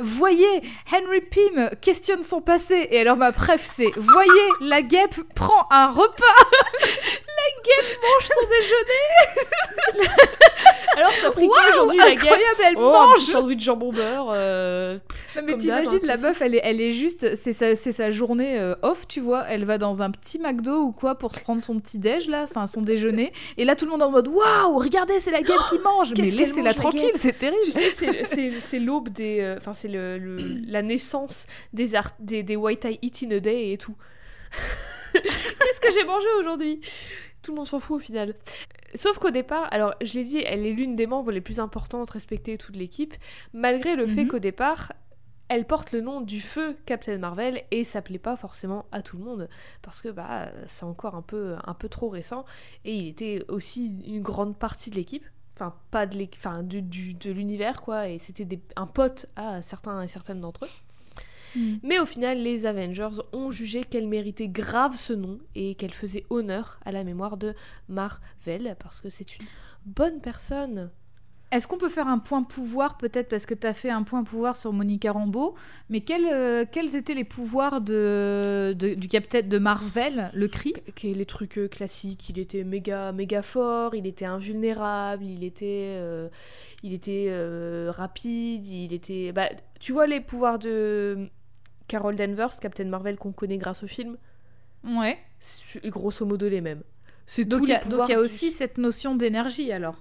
Voyez, 0.00 0.62
Henry 0.92 1.20
Pym 1.20 1.70
son 2.22 2.40
passé. 2.40 2.88
Et 2.90 3.00
alors, 3.00 3.16
ma 3.16 3.30
bref, 3.30 3.62
c'est 3.64 3.90
Voyez, 3.96 4.48
la 4.60 4.82
guêpe 4.82 5.16
prend 5.34 5.66
un 5.70 5.90
repas. 5.90 6.24
mange 8.02 8.26
son 8.26 8.48
déjeuner 8.48 10.08
Alors 10.96 11.10
t'as 11.22 11.30
pris 11.32 11.48
quoi 11.48 11.56
Waouh, 11.58 11.68
aujourd'hui 11.70 11.98
la 11.98 12.10
guêpe 12.10 12.18
incroyable, 12.22 12.60
elle 12.64 12.74
Oh, 12.76 12.86
un 12.94 13.06
mange. 13.06 13.14
petit 13.16 13.30
sandwich 13.32 13.60
jambon 13.60 13.92
beurre. 13.92 14.30
euh, 14.32 14.98
Non, 15.36 15.42
mais 15.44 15.56
t'imagines, 15.58 15.92
d'hab, 15.98 16.04
la 16.04 16.14
hein, 16.14 16.16
meuf, 16.18 16.40
elle 16.42 16.54
est, 16.54 16.60
elle 16.62 16.80
est 16.80 16.90
juste, 16.90 17.34
c'est 17.34 17.52
sa, 17.52 17.74
c'est 17.74 17.90
sa 17.90 18.10
journée 18.10 18.58
euh, 18.60 18.74
off, 18.82 19.08
tu 19.08 19.18
vois. 19.20 19.44
Elle 19.48 19.64
va 19.64 19.76
dans 19.78 20.02
un 20.02 20.10
petit 20.12 20.38
McDo 20.38 20.76
ou 20.82 20.92
quoi 20.92 21.16
pour 21.16 21.32
se 21.34 21.40
prendre 21.40 21.60
son 21.60 21.80
petit 21.80 21.98
déj 21.98 22.28
là, 22.28 22.44
enfin 22.44 22.66
son 22.68 22.80
déjeuner. 22.82 23.32
Et 23.56 23.64
là, 23.64 23.74
tout 23.74 23.86
le 23.86 23.90
monde 23.90 24.02
est 24.02 24.04
en 24.04 24.10
mode 24.12 24.28
Waouh, 24.28 24.78
regardez, 24.78 25.18
c'est 25.18 25.32
la 25.32 25.42
guêpe 25.42 25.58
qui 25.68 25.78
mange. 25.84 26.12
Mais 26.16 26.30
laissez-la 26.30 26.68
la 26.70 26.74
tranquille, 26.74 27.00
guêpe 27.02 27.16
c'est 27.16 27.38
terrible. 27.38 27.60
Tu 27.64 27.72
sais, 27.72 28.24
c'est- 28.60 28.78
l'aube 28.78 29.08
des. 29.08 29.40
euh, 29.40 29.56
Enfin, 29.58 29.72
c'est 29.74 29.88
le, 29.88 30.18
le- 30.18 30.36
la 30.68 30.82
naissance 30.82 31.46
des, 31.72 31.94
art- 31.96 32.14
des, 32.20 32.42
des 32.44 32.54
White 32.56 32.84
I 32.84 32.98
Eat 33.02 33.24
in 33.26 33.30
a 33.36 33.40
Day 33.40 33.72
et 33.72 33.78
tout. 33.78 33.96
Qu'est-ce 35.12 35.80
que 35.80 35.90
j'ai 35.92 36.04
mangé 36.04 36.26
aujourd'hui? 36.40 36.80
Tout 37.44 37.52
le 37.52 37.56
monde 37.58 37.66
s'en 37.66 37.78
fout 37.78 37.96
au 37.98 38.00
final. 38.00 38.34
Sauf 38.94 39.18
qu'au 39.18 39.30
départ, 39.30 39.68
alors 39.70 39.94
je 40.02 40.14
l'ai 40.14 40.24
dit, 40.24 40.38
elle 40.38 40.64
est 40.66 40.72
l'une 40.72 40.96
des 40.96 41.06
membres 41.06 41.30
les 41.30 41.40
plus 41.42 41.60
importantes, 41.60 42.10
respectées 42.10 42.56
toute 42.58 42.74
l'équipe, 42.74 43.14
malgré 43.52 43.94
le 43.96 44.06
fait 44.06 44.22
Mhm. 44.24 44.28
qu'au 44.28 44.38
départ, 44.38 44.92
elle 45.48 45.66
porte 45.66 45.92
le 45.92 46.00
nom 46.00 46.22
du 46.22 46.40
feu 46.40 46.74
Captain 46.86 47.18
Marvel 47.18 47.62
et 47.70 47.84
ça 47.84 48.00
plaît 48.00 48.18
pas 48.18 48.34
forcément 48.36 48.86
à 48.92 49.02
tout 49.02 49.18
le 49.18 49.24
monde. 49.24 49.48
Parce 49.82 50.00
que 50.00 50.08
bah 50.08 50.48
c'est 50.66 50.84
encore 50.84 51.14
un 51.16 51.22
peu 51.22 51.56
un 51.64 51.74
peu 51.74 51.90
trop 51.90 52.08
récent. 52.08 52.46
Et 52.86 52.94
il 52.96 53.08
était 53.08 53.44
aussi 53.48 53.94
une 54.06 54.22
grande 54.22 54.56
partie 54.56 54.88
de 54.88 54.96
l'équipe. 54.96 55.24
Enfin 55.54 55.74
pas 55.90 56.06
de 56.06 56.16
l'équipe 56.16 56.40
enfin 56.44 56.62
de 56.62 57.30
l'univers 57.30 57.82
quoi. 57.82 58.08
Et 58.08 58.18
c'était 58.18 58.58
un 58.76 58.86
pote 58.86 59.26
à 59.36 59.60
certains 59.60 60.00
et 60.02 60.08
certaines 60.08 60.40
d'entre 60.40 60.64
eux 60.64 60.68
Mm. 61.56 61.74
mais 61.82 61.98
au 62.00 62.06
final 62.06 62.38
les 62.42 62.66
Avengers 62.66 63.20
ont 63.32 63.50
jugé 63.50 63.84
qu'elle 63.84 64.08
méritait 64.08 64.48
grave 64.48 64.96
ce 64.96 65.12
nom 65.12 65.38
et 65.54 65.74
qu'elle 65.74 65.92
faisait 65.94 66.24
honneur 66.30 66.80
à 66.84 66.92
la 66.92 67.04
mémoire 67.04 67.36
de 67.36 67.54
Marvel 67.88 68.76
parce 68.82 69.00
que 69.00 69.08
c'est 69.08 69.38
une 69.38 69.46
bonne 69.86 70.20
personne 70.20 70.90
Est-ce 71.52 71.68
qu'on 71.68 71.78
peut 71.78 71.88
faire 71.90 72.08
un 72.08 72.18
point 72.18 72.42
pouvoir 72.42 72.96
peut-être 72.96 73.28
parce 73.28 73.46
que 73.46 73.54
tu 73.54 73.66
as 73.66 73.74
fait 73.74 73.90
un 73.90 74.02
point 74.02 74.24
pouvoir 74.24 74.56
sur 74.56 74.72
Monica 74.72 75.12
Rambeau, 75.12 75.54
mais 75.88 76.00
quels, 76.00 76.24
euh, 76.24 76.64
quels 76.70 76.96
étaient 76.96 77.14
les 77.14 77.22
pouvoirs 77.24 77.80
de, 77.80 78.74
de- 78.76 78.94
du 78.94 79.06
capitaine 79.06 79.48
de 79.48 79.58
Marvel, 79.58 80.30
le 80.34 80.48
cri 80.48 80.72
les 81.04 81.26
trucs 81.26 81.58
euh, 81.58 81.68
classiques. 81.68 82.28
Il 82.30 82.38
était 82.40 82.64
méga, 82.64 83.12
méga 83.12 83.42
fort, 83.42 83.94
il 83.94 84.06
était 84.06 84.24
invulnérable, 84.24 85.22
il 85.24 85.44
était, 85.44 85.94
euh, 86.00 86.28
il 86.82 86.92
était 86.92 87.26
euh, 87.28 87.92
rapide, 87.94 88.66
il 88.66 88.92
était. 88.92 89.30
Bah, 89.30 89.48
tu 89.78 89.92
vois 89.92 90.08
les 90.08 90.20
pouvoirs 90.20 90.58
de 90.58 91.28
Carol 91.88 92.14
Danvers, 92.16 92.58
Captain 92.60 92.84
Marvel 92.84 93.16
qu'on 93.16 93.32
connaît 93.32 93.58
grâce 93.58 93.82
au 93.82 93.86
film, 93.86 94.16
Ouais. 94.84 95.18
grosso 95.86 96.24
modo 96.26 96.48
les 96.48 96.60
mêmes. 96.60 96.82
C'est 97.26 97.44
Donc 97.44 97.62
il 97.64 97.68
y 97.70 97.72
a, 97.72 97.78
donc 97.80 97.84
pouvoirs 97.90 98.08
il 98.08 98.12
y 98.12 98.14
a 98.14 98.18
du- 98.18 98.22
aussi 98.24 98.52
cette 98.52 98.76
notion 98.78 99.14
d'énergie 99.14 99.72
alors. 99.72 99.96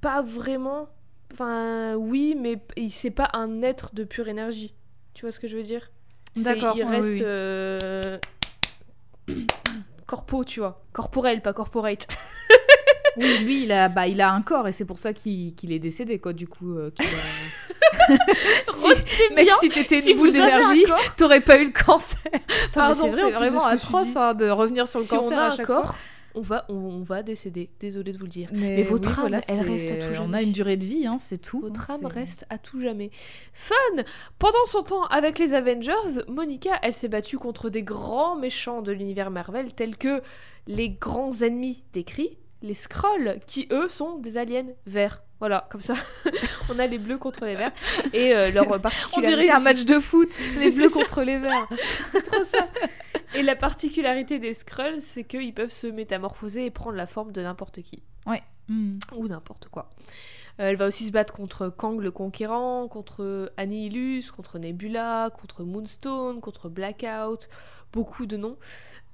pas 0.00 0.22
vraiment. 0.22 0.88
Enfin, 1.32 1.94
oui, 1.96 2.36
mais 2.38 2.60
c'est 2.88 3.10
pas 3.10 3.30
un 3.32 3.62
être 3.62 3.94
de 3.94 4.04
pure 4.04 4.28
énergie. 4.28 4.74
Tu 5.14 5.22
vois 5.22 5.32
ce 5.32 5.40
que 5.40 5.48
je 5.48 5.56
veux 5.56 5.62
dire? 5.62 5.90
D'accord, 6.36 6.76
Il 6.76 6.84
ouais, 6.84 6.90
reste 6.90 7.08
oui, 7.08 7.14
oui. 7.18 7.22
euh, 7.24 8.18
corpo, 10.06 10.44
tu 10.44 10.60
vois. 10.60 10.84
Corporel, 10.92 11.40
pas 11.42 11.52
corporate. 11.52 12.06
Oui, 13.16 13.38
lui, 13.44 13.62
il 13.64 13.72
a, 13.72 13.88
bah, 13.88 14.06
il 14.06 14.20
a 14.20 14.32
un 14.32 14.42
corps 14.42 14.68
et 14.68 14.72
c'est 14.72 14.84
pour 14.86 14.98
ça 14.98 15.12
qu'il 15.12 15.54
est 15.70 15.78
décédé, 15.78 16.18
quoi, 16.18 16.32
du 16.32 16.48
coup. 16.48 16.76
euh, 16.76 16.90
a- 16.98 17.02
si, 18.72 18.88
mec, 19.34 19.46
bien, 19.46 19.54
si 19.60 19.68
t'étais 19.68 20.00
si 20.00 20.12
une 20.12 20.18
boule 20.18 20.32
d'énergie, 20.32 20.84
t'aurais 21.16 21.40
pas 21.40 21.58
eu 21.60 21.66
le 21.66 21.72
cancer. 21.72 22.18
Pardon, 22.72 22.94
c'est 23.00 23.10
vrai, 23.10 23.30
vraiment 23.32 23.64
atroce 23.64 24.16
hein, 24.16 24.34
de 24.34 24.48
revenir 24.48 24.88
sur 24.88 25.00
le 25.00 25.04
si 25.04 25.10
cancer 25.10 25.30
on 25.32 25.40
a 25.40 25.42
à 25.48 25.52
un 25.52 25.56
corps, 25.58 25.86
fois. 25.88 25.96
on 26.34 26.40
va, 26.40 26.64
on, 26.68 26.74
on 26.74 27.02
va 27.02 27.22
décéder. 27.22 27.70
Désolée 27.80 28.12
de 28.12 28.18
vous 28.18 28.24
le 28.24 28.30
dire. 28.30 28.48
Mais, 28.52 28.76
Mais 28.76 28.82
votre 28.82 29.08
oui, 29.08 29.14
âme, 29.14 29.20
voilà, 29.20 29.40
elle 29.48 29.60
reste 29.60 29.90
à 29.92 29.96
tout 29.96 30.06
On 30.10 30.14
jamais. 30.14 30.38
a 30.38 30.42
une 30.42 30.52
durée 30.52 30.76
de 30.76 30.84
vie, 30.86 31.06
hein, 31.06 31.16
c'est 31.18 31.38
tout. 31.38 31.60
Votre 31.60 31.90
hein, 31.90 31.96
âme 32.02 32.06
reste 32.06 32.46
à 32.50 32.58
tout 32.58 32.80
jamais. 32.80 33.10
Fun 33.52 33.74
Pendant 34.38 34.64
son 34.66 34.82
temps 34.82 35.04
avec 35.04 35.38
les 35.38 35.52
Avengers, 35.54 36.24
Monica, 36.28 36.70
elle 36.82 36.94
s'est 36.94 37.08
battue 37.08 37.36
contre 37.38 37.68
des 37.68 37.82
grands 37.82 38.36
méchants 38.36 38.80
de 38.82 38.92
l'univers 38.92 39.30
Marvel, 39.30 39.74
tels 39.74 39.96
que 39.98 40.22
les 40.66 40.88
grands 40.90 41.32
ennemis 41.42 41.82
décrits, 41.92 42.38
les 42.62 42.74
Skrulls, 42.74 43.38
qui 43.46 43.68
eux 43.70 43.88
sont 43.88 44.18
des 44.18 44.38
aliens 44.38 44.66
verts. 44.86 45.22
Voilà, 45.40 45.66
comme 45.70 45.80
ça, 45.80 45.94
on 46.70 46.78
a 46.78 46.86
les 46.86 46.98
bleus 46.98 47.18
contre 47.18 47.44
les 47.44 47.56
verts. 47.56 47.72
Et 48.12 48.34
euh, 48.34 48.50
leur 48.52 48.66
On 48.70 48.78
particularité... 48.78 49.42
dirait 49.42 49.50
un 49.50 49.60
match 49.60 49.84
de 49.84 49.98
foot, 49.98 50.30
les 50.58 50.70
bleus 50.70 50.88
contre 50.88 51.22
les 51.22 51.38
verts. 51.38 51.68
C'est 52.12 52.22
trop 52.22 52.44
ça. 52.44 52.68
Et 53.34 53.42
la 53.42 53.56
particularité 53.56 54.38
des 54.38 54.54
Skrulls, 54.54 55.00
c'est 55.00 55.24
qu'ils 55.24 55.52
peuvent 55.52 55.72
se 55.72 55.88
métamorphoser 55.88 56.66
et 56.66 56.70
prendre 56.70 56.96
la 56.96 57.06
forme 57.06 57.32
de 57.32 57.42
n'importe 57.42 57.82
qui. 57.82 58.02
Hmm. 58.68 58.98
Ou 59.16 59.26
n'importe 59.26 59.68
quoi. 59.68 59.90
Euh, 60.60 60.70
elle 60.70 60.76
va 60.76 60.86
aussi 60.86 61.06
se 61.06 61.12
battre 61.12 61.32
contre 61.32 61.68
Kang 61.68 62.00
le 62.00 62.10
Conquérant, 62.10 62.86
contre 62.88 63.52
Annihilus, 63.56 64.30
contre 64.30 64.58
Nebula, 64.58 65.30
contre 65.30 65.64
Moonstone, 65.64 66.40
contre 66.40 66.68
Blackout, 66.68 67.48
beaucoup 67.92 68.26
de 68.26 68.36
noms. 68.36 68.56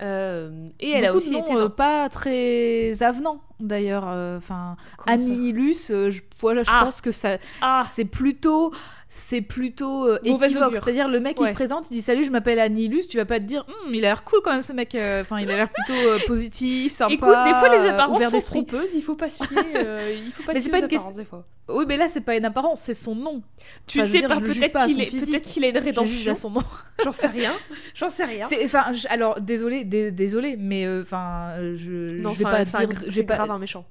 Euh, 0.00 0.68
et 0.80 0.90
elle 0.90 1.04
a 1.04 1.08
Beaucoup 1.08 1.18
aussi 1.18 1.30
de 1.30 1.34
noms, 1.34 1.42
été 1.44 1.54
euh, 1.54 1.58
dans... 1.60 1.70
pas 1.70 2.08
très 2.08 3.02
avenants 3.02 3.40
d'ailleurs. 3.60 4.04
euh, 4.08 4.38
Enfin, 4.38 4.76
ça 5.06 5.12
Annihilus, 5.12 5.90
euh, 5.90 6.10
je, 6.10 6.22
voilà, 6.40 6.62
je 6.62 6.70
Ah. 6.72 6.84
pense 6.84 7.00
que 7.00 7.10
ça, 7.10 7.38
Ah 7.62 7.84
c'est 7.90 8.04
plutôt, 8.04 8.72
c'est 9.08 9.40
plutôt 9.40 10.06
euh, 10.06 10.18
équivoque. 10.22 10.76
C'est-à-dire 10.76 11.08
le 11.08 11.18
mec 11.18 11.36
il 11.38 11.42
Ouais. 11.42 11.48
se 11.48 11.54
présente, 11.54 11.90
il 11.90 11.94
dit 11.94 12.02
salut, 12.02 12.22
je 12.22 12.30
m'appelle 12.30 12.60
Annihilus. 12.60 13.08
Tu 13.08 13.16
vas 13.16 13.24
pas 13.24 13.40
te 13.40 13.44
dire, 13.44 13.64
Hum, 13.68 13.92
il 13.94 14.04
a 14.04 14.08
l'air 14.10 14.22
cool 14.22 14.40
quand 14.44 14.52
même 14.52 14.62
ce 14.62 14.72
mec. 14.72 14.94
euh, 14.94 15.22
Enfin, 15.22 15.40
il 15.40 15.50
a 15.50 15.56
l'air 15.56 15.68
plutôt 15.70 15.98
euh, 15.98 16.18
positif, 16.28 16.92
sympa. 16.92 17.14
Écoute, 17.14 17.28
des 17.44 17.54
fois 17.54 17.68
les 17.76 17.84
euh, 17.84 17.90
apparences 17.94 18.28
sont 18.30 18.38
trompeuses, 18.40 18.94
il 18.94 19.02
faut 19.02 19.16
pas 19.16 19.30
se 19.30 19.42
fier, 19.42 19.58
euh, 19.74 20.14
il 20.24 20.30
faut 20.30 20.44
pas 20.44 20.52
Mais 20.54 20.60
c'est 20.60 20.70
pas 20.70 20.78
une 20.78 20.86
des 20.86 21.24
fois. 21.24 21.44
Oui, 21.70 21.84
mais 21.86 21.96
là 21.98 22.08
c'est 22.08 22.22
pas 22.22 22.34
une 22.36 22.46
apparence, 22.46 22.80
c'est 22.80 22.94
son 22.94 23.14
nom. 23.14 23.42
Tu 23.86 24.00
Enfin, 24.00 24.08
sais 24.08 24.18
dire, 24.20 24.28
pas, 24.28 24.36
peut-être 24.40 24.86
qu'il 24.86 24.96
peut-être 24.96 25.42
qu'il 25.42 25.64
a 25.64 25.68
une 25.68 25.76
rédemption, 25.78 26.32
à 26.32 26.34
son 26.34 26.48
nom. 26.50 26.62
j'en 27.04 27.12
sais 27.12 27.26
rien, 27.26 27.52
j'en 27.94 28.08
sais 28.08 28.24
rien. 28.24 28.46
Enfin, 28.64 28.84
alors 29.10 29.38
désolé, 29.40 29.84
dé- 29.84 29.87
désolé, 29.88 30.56
mais 30.56 30.86
euh, 30.86 31.02
enfin, 31.02 31.50
euh, 31.58 31.76
je, 31.76 32.20
Non, 32.20 32.30
je 32.30 32.38
vais 32.38 32.44
pas 32.44 32.60
un 32.60 32.62
dire, 32.62 32.88
c'est 33.10 33.24
pas. 33.24 33.36
grave 33.36 33.50
un 33.50 33.58
méchant. 33.58 33.84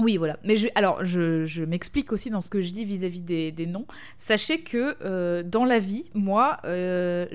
Oui, 0.00 0.16
voilà. 0.16 0.38
Mais 0.44 0.56
je, 0.56 0.68
alors, 0.74 1.04
je, 1.04 1.44
je 1.44 1.64
m'explique 1.64 2.12
aussi 2.12 2.30
dans 2.30 2.40
ce 2.40 2.50
que 2.50 2.60
je 2.60 2.70
dis 2.72 2.84
vis-à-vis 2.84 3.20
des, 3.20 3.52
des 3.52 3.66
noms. 3.66 3.86
Sachez 4.18 4.60
que 4.62 4.96
euh, 5.04 5.42
dans 5.44 5.64
la 5.64 5.78
vie, 5.78 6.10
moi, 6.14 6.58
je, 6.64 7.26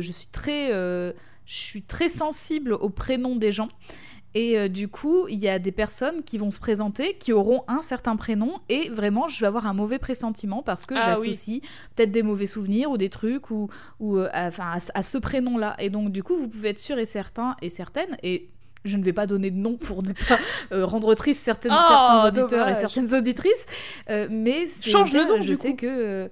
je 0.00 0.12
suis 0.12 0.28
très, 0.28 0.70
je 0.70 1.14
suis 1.44 1.82
très 1.82 2.08
sensible 2.08 2.72
aux 2.72 2.90
prénoms 2.90 3.36
des 3.36 3.50
gens. 3.50 3.68
Et 4.38 4.58
euh, 4.58 4.68
du 4.68 4.86
coup, 4.88 5.26
il 5.28 5.38
y 5.38 5.48
a 5.48 5.58
des 5.58 5.72
personnes 5.72 6.22
qui 6.22 6.36
vont 6.36 6.50
se 6.50 6.60
présenter, 6.60 7.14
qui 7.14 7.32
auront 7.32 7.64
un 7.68 7.80
certain 7.80 8.16
prénom, 8.16 8.52
et 8.68 8.90
vraiment, 8.90 9.28
je 9.28 9.40
vais 9.40 9.46
avoir 9.46 9.66
un 9.66 9.72
mauvais 9.72 9.98
pressentiment 9.98 10.62
parce 10.62 10.84
que 10.84 10.92
Ah 10.94 11.14
oui. 11.18 11.28
j'associe 11.30 11.60
peut-être 11.94 12.10
des 12.12 12.22
mauvais 12.22 12.44
souvenirs 12.44 12.90
ou 12.90 12.98
des 12.98 13.08
trucs 13.08 13.50
ou, 13.50 13.70
ou 13.98 14.18
euh, 14.18 14.28
à, 14.34 14.50
ce- 14.78 14.90
à 14.94 15.02
ce 15.02 15.16
prénom-là. 15.16 15.74
Et 15.78 15.88
donc, 15.88 16.12
du 16.12 16.22
coup, 16.22 16.36
vous 16.36 16.48
pouvez 16.48 16.68
être 16.68 16.78
sûr 16.78 16.98
et 16.98 17.06
certain 17.06 17.56
et 17.62 17.70
certaine. 17.70 18.18
Et 18.22 18.50
je 18.84 18.98
ne 18.98 19.02
vais 19.02 19.14
pas 19.14 19.26
donner 19.26 19.50
de 19.50 19.56
nom 19.56 19.78
pour 19.78 20.02
ne 20.02 20.12
pas 20.12 20.38
euh, 20.72 20.84
rendre 20.84 21.14
triste 21.14 21.40
certaines, 21.40 21.72
Oh, 21.74 21.80
certains 21.88 22.28
auditeurs 22.28 22.68
et 22.68 22.74
certaines 22.74 23.14
auditrices. 23.14 23.64
Euh, 24.10 24.28
mais 24.30 24.66
Change 24.68 25.14
le 25.14 25.24
nom, 25.24 25.40
je 25.40 25.48
du 25.52 25.56
sais 25.56 25.70
coup. 25.70 25.76
que 25.78 25.86
euh, 25.86 26.28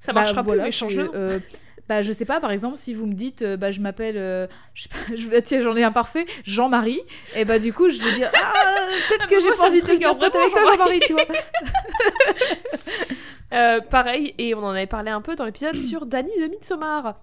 Ça 0.00 0.12
bah, 0.14 0.22
marchera 0.22 0.40
voilà, 0.40 0.62
plus, 0.62 0.66
mais 0.68 0.72
change 0.72 0.92
c'est, 0.92 1.02
le 1.02 1.34
nom. 1.34 1.40
Bah, 1.88 2.02
je 2.02 2.12
sais 2.12 2.24
pas, 2.24 2.40
par 2.40 2.50
exemple, 2.50 2.76
si 2.76 2.94
vous 2.94 3.06
me 3.06 3.14
dites, 3.14 3.42
euh, 3.42 3.56
bah, 3.56 3.70
je 3.70 3.80
m'appelle, 3.80 4.16
euh, 4.16 4.46
je, 4.74 4.84
sais 4.84 4.88
pas, 4.88 4.96
je 5.16 5.28
vais, 5.28 5.42
tiens, 5.42 5.60
j'en 5.60 5.76
ai 5.76 5.84
un 5.84 5.92
parfait, 5.92 6.26
Jean-Marie, 6.44 7.00
et 7.34 7.44
bah, 7.44 7.58
du 7.58 7.72
coup, 7.72 7.88
je 7.90 8.02
vais 8.02 8.14
dire, 8.14 8.30
ah, 8.34 8.52
peut-être 9.08 9.24
Ah, 9.24 9.28
que 9.28 9.40
j'ai 9.40 9.50
pas 9.50 9.66
envie 9.66 9.82
de 9.82 9.86
devenir 9.86 10.18
pote 10.18 10.34
avec 10.34 10.52
toi, 10.52 10.64
Jean-Marie, 10.64 11.00
tu 11.00 11.12
vois. 11.12 11.24
Euh, 13.52 13.82
pareil, 13.82 14.34
et 14.38 14.54
on 14.54 14.64
en 14.64 14.70
avait 14.70 14.86
parlé 14.86 15.10
un 15.10 15.20
peu 15.20 15.36
dans 15.36 15.44
l'épisode 15.44 15.76
sur 15.82 16.06
Dany 16.06 16.30
de 16.40 16.46
Midsommar. 16.46 17.20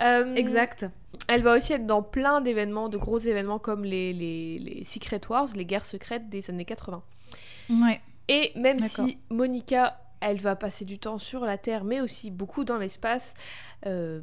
Euh, 0.00 0.34
Exact. 0.34 0.86
Elle 1.28 1.42
va 1.42 1.54
aussi 1.54 1.72
être 1.72 1.86
dans 1.86 2.02
plein 2.02 2.40
d'événements, 2.40 2.88
de 2.88 2.98
gros 2.98 3.18
événements 3.18 3.60
comme 3.60 3.84
les, 3.84 4.12
les, 4.12 4.58
les 4.58 4.82
Secret 4.82 5.20
Wars, 5.28 5.46
les 5.54 5.64
guerres 5.64 5.84
secrètes 5.84 6.28
des 6.28 6.50
années 6.50 6.64
80. 6.64 7.02
Ouais. 7.70 8.00
Et 8.28 8.50
même 8.56 8.80
si 8.80 9.18
Monica 9.30 10.00
elle 10.22 10.38
va 10.38 10.56
passer 10.56 10.84
du 10.84 10.98
temps 10.98 11.18
sur 11.18 11.44
la 11.44 11.58
Terre, 11.58 11.84
mais 11.84 12.00
aussi 12.00 12.30
beaucoup 12.30 12.64
dans 12.64 12.78
l'espace. 12.78 13.34
Euh, 13.86 14.20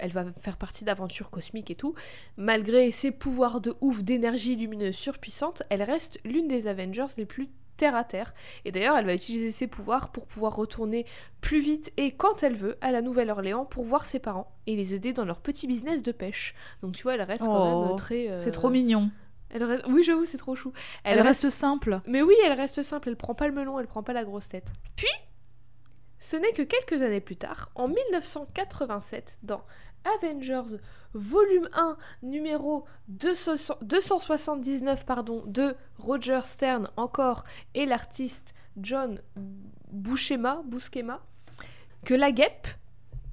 elle 0.00 0.10
va 0.12 0.24
faire 0.40 0.56
partie 0.56 0.84
d'aventures 0.84 1.30
cosmiques 1.30 1.70
et 1.70 1.74
tout. 1.74 1.94
Malgré 2.36 2.90
ses 2.90 3.10
pouvoirs 3.10 3.60
de 3.60 3.74
ouf 3.80 4.02
d'énergie 4.02 4.56
lumineuse 4.56 4.94
surpuissante, 4.94 5.62
elle 5.70 5.82
reste 5.82 6.18
l'une 6.24 6.48
des 6.48 6.66
Avengers 6.66 7.06
les 7.18 7.26
plus 7.26 7.48
terre 7.76 7.96
à 7.96 8.04
terre. 8.04 8.34
Et 8.64 8.70
d'ailleurs, 8.70 8.96
elle 8.96 9.06
va 9.06 9.14
utiliser 9.14 9.50
ses 9.50 9.66
pouvoirs 9.66 10.12
pour 10.12 10.28
pouvoir 10.28 10.54
retourner 10.54 11.06
plus 11.40 11.58
vite 11.58 11.92
et 11.96 12.12
quand 12.12 12.44
elle 12.44 12.54
veut 12.54 12.76
à 12.80 12.92
la 12.92 13.02
Nouvelle-Orléans 13.02 13.64
pour 13.64 13.82
voir 13.84 14.04
ses 14.04 14.20
parents 14.20 14.52
et 14.68 14.76
les 14.76 14.94
aider 14.94 15.12
dans 15.12 15.24
leur 15.24 15.40
petit 15.40 15.66
business 15.66 16.02
de 16.04 16.12
pêche. 16.12 16.54
Donc 16.82 16.92
tu 16.94 17.02
vois, 17.02 17.14
elle 17.14 17.22
reste 17.22 17.44
quand 17.44 17.82
Oh, 17.82 17.86
même 17.88 17.96
très. 17.96 18.28
euh, 18.30 18.38
C'est 18.38 18.52
trop 18.52 18.70
mignon. 18.70 19.10
Elle 19.50 19.64
reste- 19.64 19.84
Oui, 19.88 20.02
j'avoue, 20.04 20.24
c'est 20.24 20.38
trop 20.38 20.54
chou. 20.54 20.72
Elle, 21.02 21.20
reste 21.20 21.50
simple. 21.50 22.00
Mais 22.06 22.22
oui, 22.22 22.34
elle 22.44 22.52
reste 22.52 22.82
simple, 22.84 23.08
elle 23.08 23.16
prend 23.16 23.34
pas 23.34 23.46
le 23.48 23.52
melon, 23.52 23.78
elle 23.80 23.86
prend 23.88 24.02
pas 24.04 24.12
la 24.12 24.24
grosse 24.24 24.48
tête. 24.48 24.72
Puis, 24.96 25.06
ce 26.24 26.36
n'est 26.36 26.52
que 26.52 26.62
quelques 26.62 27.02
années 27.02 27.20
plus 27.20 27.36
tard, 27.36 27.68
en 27.74 27.86
1987, 27.86 29.40
dans 29.42 29.62
Avengers 30.16 30.78
volume 31.12 31.68
1, 31.74 31.98
numéro 32.22 32.86
200 33.08 33.74
279 33.82 35.04
pardon, 35.04 35.42
de 35.46 35.76
Roger 35.98 36.40
Stern 36.44 36.88
encore 36.96 37.44
et 37.74 37.84
l'artiste 37.84 38.54
John 38.78 39.20
Buscema, 39.92 40.62
Buscema, 40.64 41.22
que 42.06 42.14
la 42.14 42.32
guêpe 42.32 42.68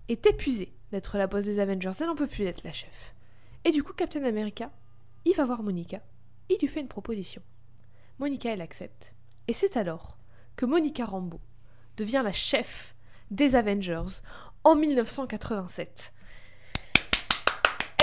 est 0.09 0.25
épuisée 0.25 0.73
d'être 0.91 1.17
la 1.17 1.27
boss 1.27 1.45
des 1.45 1.59
Avengers, 1.59 1.93
elle 2.01 2.07
n'en 2.07 2.15
peut 2.15 2.27
plus 2.27 2.43
d'être 2.43 2.65
la 2.65 2.73
chef. 2.73 3.15
Et 3.63 3.71
du 3.71 3.83
coup, 3.83 3.93
Captain 3.93 4.25
America, 4.25 4.69
il 5.23 5.33
va 5.33 5.45
voir 5.45 5.63
Monica, 5.63 6.01
il 6.49 6.57
lui 6.59 6.67
fait 6.67 6.81
une 6.81 6.89
proposition. 6.89 7.41
Monica, 8.19 8.51
elle 8.51 8.59
accepte. 8.59 9.15
Et 9.47 9.53
c'est 9.53 9.77
alors 9.77 10.17
que 10.57 10.65
Monica 10.65 11.05
Rambeau 11.05 11.39
devient 12.01 12.21
la 12.23 12.33
chef 12.33 12.95
des 13.29 13.55
Avengers 13.55 14.21
en 14.63 14.75
1987. 14.75 16.13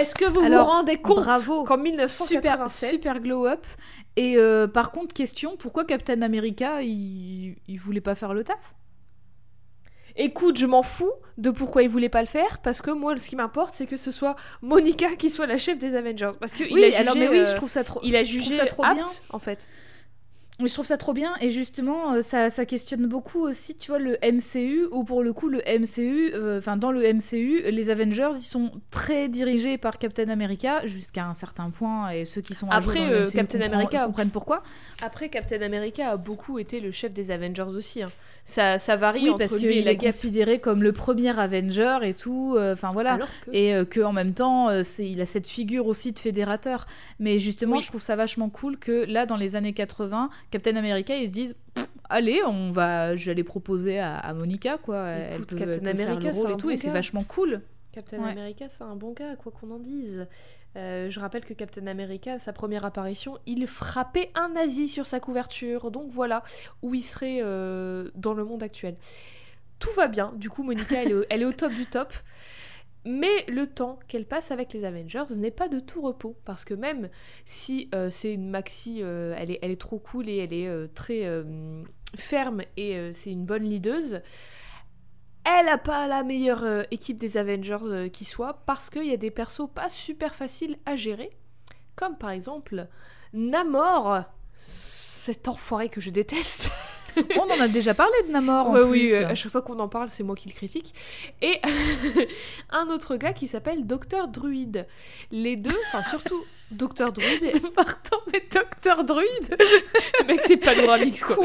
Est-ce 0.01 0.15
que 0.15 0.25
vous 0.27 0.41
Alors, 0.41 0.67
vous 0.67 0.71
rendez 0.73 0.97
compte 0.97 1.17
bravo. 1.25 1.65
qu'en 1.65 1.75
Super, 1.77 1.83
1987, 1.83 2.91
super 2.91 3.21
glow 3.21 3.47
up. 3.47 3.67
Et 4.17 4.37
euh, 4.37 4.69
par 4.69 4.93
contre, 4.93 5.13
question, 5.13 5.57
pourquoi 5.57 5.85
Captain 5.85 6.23
America, 6.23 6.83
il, 6.83 7.57
il 7.67 7.77
voulait 7.79 8.01
pas 8.01 8.15
faire 8.15 8.33
le 8.33 8.45
taf? 8.45 8.75
Écoute, 10.17 10.57
je 10.57 10.67
m'en 10.67 10.83
fous 10.83 11.13
de 11.37 11.51
pourquoi 11.51 11.83
il 11.85 11.89
voulait 11.89 12.09
pas 12.09 12.21
le 12.21 12.27
faire, 12.27 12.59
parce 12.59 12.81
que 12.83 12.91
moi, 12.91 13.17
ce 13.19 13.29
qui 13.29 13.37
m'importe, 13.37 13.75
c'est 13.75 13.87
que 13.87 13.97
ce 13.97 14.11
soit 14.11 14.35
Monica 14.63 15.15
qui 15.15 15.31
soit 15.31 15.47
la 15.47 15.59
chef 15.59 15.79
des 15.79 15.95
Avengers. 15.95 16.33
Parce 16.41 16.53
que 16.53 16.65
Oui, 16.65 16.81
il 16.81 16.85
a 16.85 16.87
jugé, 16.91 16.97
alors 16.99 17.17
mais 17.17 17.29
oui, 17.29 17.39
euh, 17.39 17.47
je 17.47 17.55
trouve 17.55 17.69
ça 17.69 17.85
trop. 17.85 18.01
il 18.03 18.17
a 18.17 18.25
jugé 18.25 18.55
ça 18.55 18.67
trop 18.67 18.85
apte, 18.85 18.97
bien. 18.97 19.07
en 19.31 19.39
fait. 19.39 19.69
Mais 20.61 20.67
je 20.67 20.75
trouve 20.75 20.87
ça 20.87 20.97
trop 20.97 21.13
bien 21.13 21.35
et 21.41 21.51
justement 21.53 22.15
euh, 22.15 22.21
ça, 22.23 22.51
ça 22.51 22.67
questionne 22.67 23.07
beaucoup 23.07 23.41
aussi 23.47 23.77
tu 23.77 23.93
vois 23.93 24.01
le 24.01 24.19
MCU 24.23 24.87
où 24.91 25.05
pour 25.05 25.23
le 25.23 25.33
coup 25.33 25.49
le 25.49 25.59
MCU 25.59 26.33
euh, 26.35 26.59
enfin 26.59 26.77
dans 26.77 26.91
le 26.91 27.03
MCU 27.15 27.63
les 27.71 27.91
Avengers 27.91 28.31
ils 28.35 28.43
sont 28.43 28.73
très 28.91 29.29
dirigés 29.29 29.79
par 29.79 29.99
Captain 29.99 30.29
America 30.29 30.85
jusqu'à 30.85 31.27
un 31.27 31.35
certain 31.35 31.71
point 31.71 32.11
et 32.11 32.25
ceux 32.25 32.41
qui 32.41 32.57
sont 32.57 32.69
Après, 32.71 32.99
dans 32.99 33.07
le 33.07 33.13
euh, 33.19 33.23
MCU 33.27 33.33
Captain 33.37 33.59
comprend- 33.61 33.73
America- 33.75 34.05
comprennent 34.07 34.31
pourquoi 34.31 34.63
Après, 35.01 35.29
Captain 35.29 35.63
America 35.63 36.11
a 36.11 36.17
beaucoup 36.17 36.59
été 36.59 36.81
le 36.81 36.91
chef 36.91 37.13
des 37.13 37.31
Avengers 37.31 37.63
aussi. 37.77 38.03
hein. 38.03 38.09
Ça, 38.51 38.79
ça 38.79 38.97
varie 38.97 39.25
oui 39.25 39.29
entre 39.29 39.41
parce 39.41 39.59
lui 39.59 39.67
et 39.67 39.73
qu'il 39.73 39.85
la 39.85 39.91
est 39.91 39.97
considéré 39.99 40.59
comme 40.59 40.83
le 40.83 40.93
premier 40.93 41.39
Avenger 41.39 41.99
et 42.03 42.15
tout 42.15 42.55
euh, 42.57 42.73
enfin 42.73 42.89
voilà 42.95 43.19
que... 43.19 43.51
et 43.53 43.75
euh, 43.75 43.85
que 43.85 44.01
en 44.01 44.15
même 44.15 44.33
temps 44.33 44.71
euh, 44.71 44.83
c'est 44.83 45.07
il 45.07 45.21
a 45.21 45.27
cette 45.27 45.47
figure 45.47 45.87
aussi 45.87 46.13
de 46.13 46.19
fédérateur 46.19 46.87
mais 47.19 47.39
justement 47.39 47.77
Oui. 47.77 47.83
je 47.83 47.89
trouve 47.89 48.01
ça 48.01 48.17
vachement 48.17 48.49
cool 48.49 48.79
que 48.79 49.05
là 49.05 49.27
dans 49.27 49.37
les 49.37 49.55
années 49.55 49.75
80 49.75 50.31
Captain 50.51 50.77
America 50.77 51.15
ils 51.15 51.27
se 51.27 51.31
disent 51.31 51.57
allez 52.09 52.41
on 52.47 52.71
va 52.71 53.09
aller 53.09 53.45
proposer 53.45 53.99
à, 53.99 54.17
à 54.17 54.33
Monica 54.33 54.79
quoi 54.79 55.09
elle 55.09 55.35
Écoute, 55.35 55.49
peut, 55.51 55.57
Captain 55.57 55.73
elle 55.75 55.81
peut 55.81 55.97
faire 55.99 56.09
America, 56.09 56.29
le 56.31 56.35
rôle 56.35 56.47
c'est 56.47 56.53
et 56.55 56.57
tout 56.57 56.67
bon 56.69 56.73
et 56.73 56.77
c'est 56.79 56.91
vachement 56.91 57.25
cool 57.25 57.61
Captain 57.93 58.19
Ouais. 58.23 58.31
America, 58.31 58.67
c'est 58.69 58.85
un 58.85 58.95
bon 58.95 59.13
gars, 59.13 59.35
quoi 59.37 59.51
qu'on 59.51 59.71
en 59.73 59.79
dise. 59.79 60.27
Euh, 60.77 61.09
je 61.09 61.19
rappelle 61.19 61.45
que 61.45 61.55
Captain 61.55 61.87
America, 61.87 62.39
sa 62.39 62.53
première 62.53 62.85
apparition, 62.85 63.39
il 63.47 63.67
frappait 63.67 64.31
un 64.35 64.51
nazi 64.51 64.89
sur 64.89 65.07
sa 65.07 65.21
couverture. 65.21 65.91
Donc 65.91 66.11
voilà 66.11 66.43
où 66.83 66.95
il 66.95 67.03
serait 67.03 67.41
euh, 67.43 68.11
dans 68.15 68.35
le 68.35 68.45
monde 68.45 68.63
actuel. 68.63 68.97
Tout 69.79 69.93
va 69.93 70.09
bien. 70.09 70.33
Du 70.37 70.51
coup, 70.51 70.63
Monica, 70.63 71.03
elle 71.03 71.43
est 71.43 71.45
au, 71.45 71.53
top 71.53 71.73
du 71.73 71.87
top. 71.87 72.13
Mais 73.05 73.47
le 73.49 73.67
temps 73.67 73.99
qu'elle 74.09 74.27
passe 74.27 74.51
avec 74.51 74.73
les 74.73 74.85
Avengers 74.85 75.25
n'est 75.37 75.53
pas 75.53 75.69
de 75.69 75.81
tout 75.81 76.03
repos. 76.03 76.37
Parce 76.45 76.65
que 76.65 76.75
même 76.75 77.09
si 77.45 77.89
euh, 77.95 78.11
c'est 78.11 78.35
une 78.35 78.51
maxi, 78.51 79.01
elle, 79.01 79.51
est, 79.51 79.81
trop 79.81 79.99
cool 79.99 80.29
et 80.29 80.37
elle 80.39 80.53
est 80.53 80.95
très 80.95 81.25
ferme 82.17 82.63
et 82.77 83.13
c'est 83.13 83.31
une 83.31 83.45
bonne 83.45 83.65
leaduse, 83.65 84.21
elle 85.45 85.69
a 85.69 85.79
pas 85.79 86.07
la 86.07 86.23
meilleure 86.23 86.65
euh, 86.65 86.83
équipe 86.91 87.19
des 87.19 87.37
Avengers 87.37 87.77
euh, 87.83 88.09
qui 88.09 88.25
soit 88.25 88.63
parce 88.67 88.91
qu'il 88.91 89.05
y 89.05 89.13
a 89.13 89.17
des 89.17 89.31
persos 89.31 89.69
pas 89.75 89.89
super 89.89 90.35
faciles 90.35 90.77
à 90.87 90.97
gérer, 90.97 91.31
comme 91.97 92.17
par 92.17 92.31
exemple 92.31 92.87
Namor, 93.33 94.23
cet 94.57 95.49
enfoiré 95.49 95.89
que 95.89 96.01
je 96.01 96.11
déteste. 96.11 96.71
on 97.37 97.51
en 97.51 97.61
a 97.61 97.69
déjà 97.69 97.95
parlé 97.95 98.15
de 98.27 98.33
Namor 98.33 98.69
en 98.69 98.73
Ouais, 98.75 98.81
plus 98.83 98.91
oui, 98.91 99.13
euh, 99.13 99.29
à 99.29 99.35
chaque 99.35 99.53
fois 99.53 99.63
qu'on 99.63 99.79
en 99.79 99.89
parle, 99.89 100.09
c'est 100.09 100.23
moi 100.23 100.37
qui 100.37 100.49
le 100.49 100.55
critique. 100.55 100.95
Et 101.43 101.61
un 102.71 102.89
autre 102.89 103.17
gars 103.17 103.33
qui 103.33 103.47
s'appelle 103.47 103.87
Docteur 103.87 104.29
Druide. 104.29 104.87
Les 105.31 105.57
deux, 105.57 105.77
enfin 105.89 106.03
surtout 106.09 106.45
Docteur 106.71 107.13
Druide, 107.13 107.63
Pardon, 107.75 108.19
mais 108.33 108.43
Docteur 108.53 109.03
Druide 109.05 109.57
le 110.21 110.27
mec 110.27 110.41
c'est 110.45 110.59
panoramix 110.59 111.25
quoi? 111.25 111.37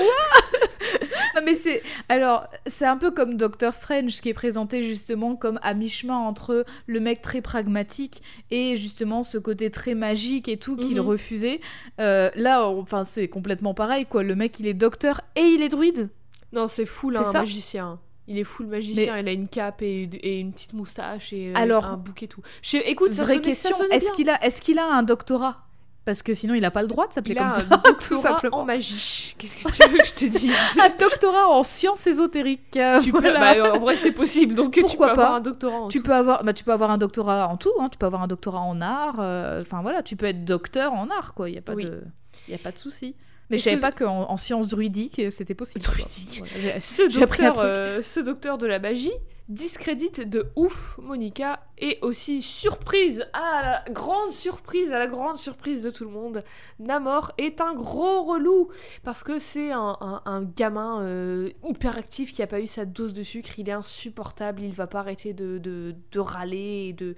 Non 1.35 1.41
mais 1.43 1.55
c'est 1.55 1.81
alors 2.09 2.47
c'est 2.67 2.85
un 2.85 2.97
peu 2.97 3.11
comme 3.11 3.37
Doctor 3.37 3.73
Strange 3.73 4.21
qui 4.21 4.29
est 4.29 4.33
présenté 4.33 4.83
justement 4.83 5.35
comme 5.35 5.59
à 5.63 5.73
mi-chemin 5.73 6.17
entre 6.17 6.65
le 6.87 6.99
mec 6.99 7.21
très 7.21 7.41
pragmatique 7.41 8.21
et 8.51 8.75
justement 8.75 9.23
ce 9.23 9.37
côté 9.37 9.71
très 9.71 9.95
magique 9.95 10.47
et 10.47 10.57
tout 10.57 10.75
qu'il 10.77 10.97
Mhm. 11.01 11.07
refusait. 11.07 11.59
Euh, 11.99 12.29
là 12.35 12.67
enfin 12.67 13.03
c'est 13.03 13.27
complètement 13.27 13.73
pareil 13.73 14.05
quoi. 14.05 14.23
Le 14.23 14.35
mec 14.35 14.59
il 14.59 14.67
est 14.67 14.73
docteur 14.73 15.21
et 15.35 15.41
il 15.41 15.61
est 15.61 15.69
druide. 15.69 16.09
Non, 16.51 16.67
c'est 16.67 16.85
full 16.85 17.13
C'est 17.15 17.19
un 17.21 17.31
ça 17.31 17.39
magicien. 17.39 17.99
Il 18.27 18.37
est 18.37 18.43
full 18.45 18.67
magicien, 18.67 19.17
il 19.17 19.27
a 19.27 19.31
une 19.31 19.49
cape 19.49 19.81
et, 19.81 20.03
et 20.03 20.39
une 20.39 20.53
petite 20.53 20.71
moustache 20.73 21.33
et 21.33 21.49
euh, 21.49 21.53
Alors, 21.55 21.87
un 21.87 21.97
bouquet 21.97 22.27
tout. 22.27 22.41
Je, 22.61 22.77
écoute, 22.77 23.11
ça 23.11 23.23
Vraie 23.23 23.33
sonnait- 23.33 23.41
question, 23.41 23.75
est-ce 23.91 24.11
qu'il 24.13 24.29
a 24.29 24.41
est-ce 24.45 24.61
qu'il 24.61 24.79
a 24.79 24.85
un 24.85 25.03
doctorat? 25.03 25.57
Parce 26.05 26.21
que 26.21 26.33
sinon 26.33 26.53
il 26.53 26.65
a 26.65 26.71
pas 26.71 26.81
le 26.81 26.89
droit 26.89 27.07
de 27.07 27.13
s'appeler 27.13 27.33
comme 27.35 27.51
ça. 27.51 27.61
un 27.61 27.77
tout 27.77 27.89
doctorat 27.91 28.21
simplement. 28.21 28.57
en 28.59 28.65
magie. 28.65 29.35
Qu'est-ce 29.37 29.63
que 29.63 29.71
tu 29.71 29.89
veux 29.89 29.97
que 29.99 30.05
je 30.05 30.13
te 30.13 30.25
dise 30.25 30.53
un 30.81 30.89
doctorat 30.99 31.47
en 31.47 31.63
sciences 31.63 32.05
ésotériques. 32.07 32.75
euh, 32.75 32.99
tu 32.99 33.11
peux, 33.13 33.21
bah, 33.21 33.73
En 33.75 33.79
vrai, 33.79 33.95
c'est 33.95 34.11
possible. 34.11 34.53
Donc, 34.55 34.73
tu 34.73 34.81
Pourquoi 34.81 35.07
peux 35.07 35.11
avoir 35.13 35.29
pas 35.31 35.37
un 35.37 35.39
doctorat 35.39 35.77
en 35.77 35.87
Tu 35.87 35.99
tout. 35.99 36.03
peux 36.05 36.13
avoir, 36.13 36.43
bah, 36.43 36.51
tu 36.53 36.65
peux 36.65 36.73
avoir 36.73 36.91
un 36.91 36.97
doctorat 36.97 37.47
en 37.47 37.55
tout, 37.55 37.71
hein, 37.79 37.87
tu 37.89 37.97
peux 37.97 38.05
avoir 38.05 38.21
un 38.21 38.27
doctorat 38.27 38.59
en 38.59 38.81
art, 38.81 39.15
euh, 39.19 39.59
enfin 39.61 39.81
voilà, 39.81 40.03
tu 40.03 40.17
peux 40.17 40.25
être 40.25 40.43
docteur 40.43 40.91
en 40.91 41.09
art, 41.09 41.33
quoi, 41.33 41.47
il 41.49 41.53
n'y 41.53 41.57
a 41.57 41.61
pas 41.61 41.73
Oui. 41.73 41.85
de, 41.85 42.01
y 42.49 42.53
a 42.53 42.57
pas 42.57 42.71
de 42.73 42.79
souci. 42.79 43.15
Mais 43.49 43.55
Et 43.55 43.59
je 43.59 43.63
savais 43.63 43.75
ce- 43.77 43.81
pas 43.81 43.91
qu'en 43.93 44.29
en 44.29 44.37
sciences 44.37 44.67
druidiques, 44.67 45.19
euh, 45.19 45.29
c'était 45.29 45.53
possible. 45.53 45.85
Druidique. 45.85 46.39
Voilà, 46.39 46.73
j'ai- 46.73 46.79
Ce 46.79 47.17
docteur, 47.19 47.53
euh, 47.59 48.01
ce 48.01 48.19
docteur 48.19 48.57
de 48.57 48.67
la 48.67 48.79
magie 48.79 49.11
discrédite 49.49 50.21
de 50.21 50.47
ouf 50.55 50.97
Monica 50.99 51.67
et 51.77 51.99
aussi 52.01 52.41
surprise 52.41 53.27
à 53.33 53.61
la 53.85 53.91
grande 53.91 54.29
surprise 54.29 54.93
à 54.93 54.99
la 54.99 55.07
grande 55.07 55.37
surprise 55.37 55.83
de 55.83 55.89
tout 55.89 56.05
le 56.05 56.11
monde 56.11 56.43
Namor 56.79 57.33
est 57.37 57.59
un 57.59 57.73
gros 57.73 58.23
relou 58.23 58.69
parce 59.03 59.21
que 59.21 59.39
c'est 59.39 59.71
un, 59.73 60.43
gamin 60.55 61.01
euh, 61.01 61.49
hyper 61.65 61.97
actif 61.97 62.31
qui 62.33 62.41
a 62.41 62.47
pas 62.47 62.61
eu 62.61 62.67
sa 62.67 62.85
dose 62.85 63.13
de 63.13 63.21
sucre 63.21 63.59
il 63.59 63.67
est 63.67 63.73
insupportable 63.73 64.61
il 64.61 64.73
va 64.73 64.87
pas 64.87 64.99
arrêter 64.99 65.33
de, 65.33 65.57
de- 65.57 65.93
de 66.11 66.19
râler 66.19 66.87
et 66.89 66.93
de, 66.93 67.15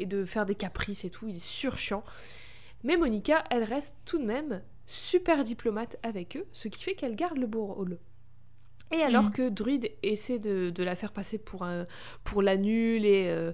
et 0.00 0.06
de 0.06 0.24
faire 0.24 0.46
des 0.46 0.56
caprices 0.56 1.04
et 1.04 1.10
tout 1.10 1.28
il 1.28 1.36
est 1.36 1.38
surchiant. 1.44 2.02
Mais 2.82 2.96
Monica 2.96 3.44
elle 3.50 3.62
reste 3.62 3.96
tout 4.04 4.18
de 4.18 4.24
même 4.24 4.62
super 4.86 5.44
diplomate 5.44 5.96
avec 6.02 6.36
eux 6.36 6.46
ce 6.52 6.66
qui 6.66 6.82
fait 6.82 6.94
qu'elle 6.94 7.14
garde 7.14 7.38
le 7.38 7.46
beau 7.46 7.66
rôle 7.66 7.98
et 8.90 9.02
alors 9.02 9.24
Mhm. 9.24 9.30
que 9.32 9.48
Druid 9.50 9.90
essaie 10.02 10.38
de, 10.38 10.70
de 10.70 10.82
la 10.82 10.94
faire 10.94 11.12
passer 11.12 11.38
pour, 11.38 11.62
un, 11.64 11.86
pour 12.24 12.42
la 12.42 12.56
nulle 12.56 13.04
et, 13.04 13.26
euh, 13.28 13.52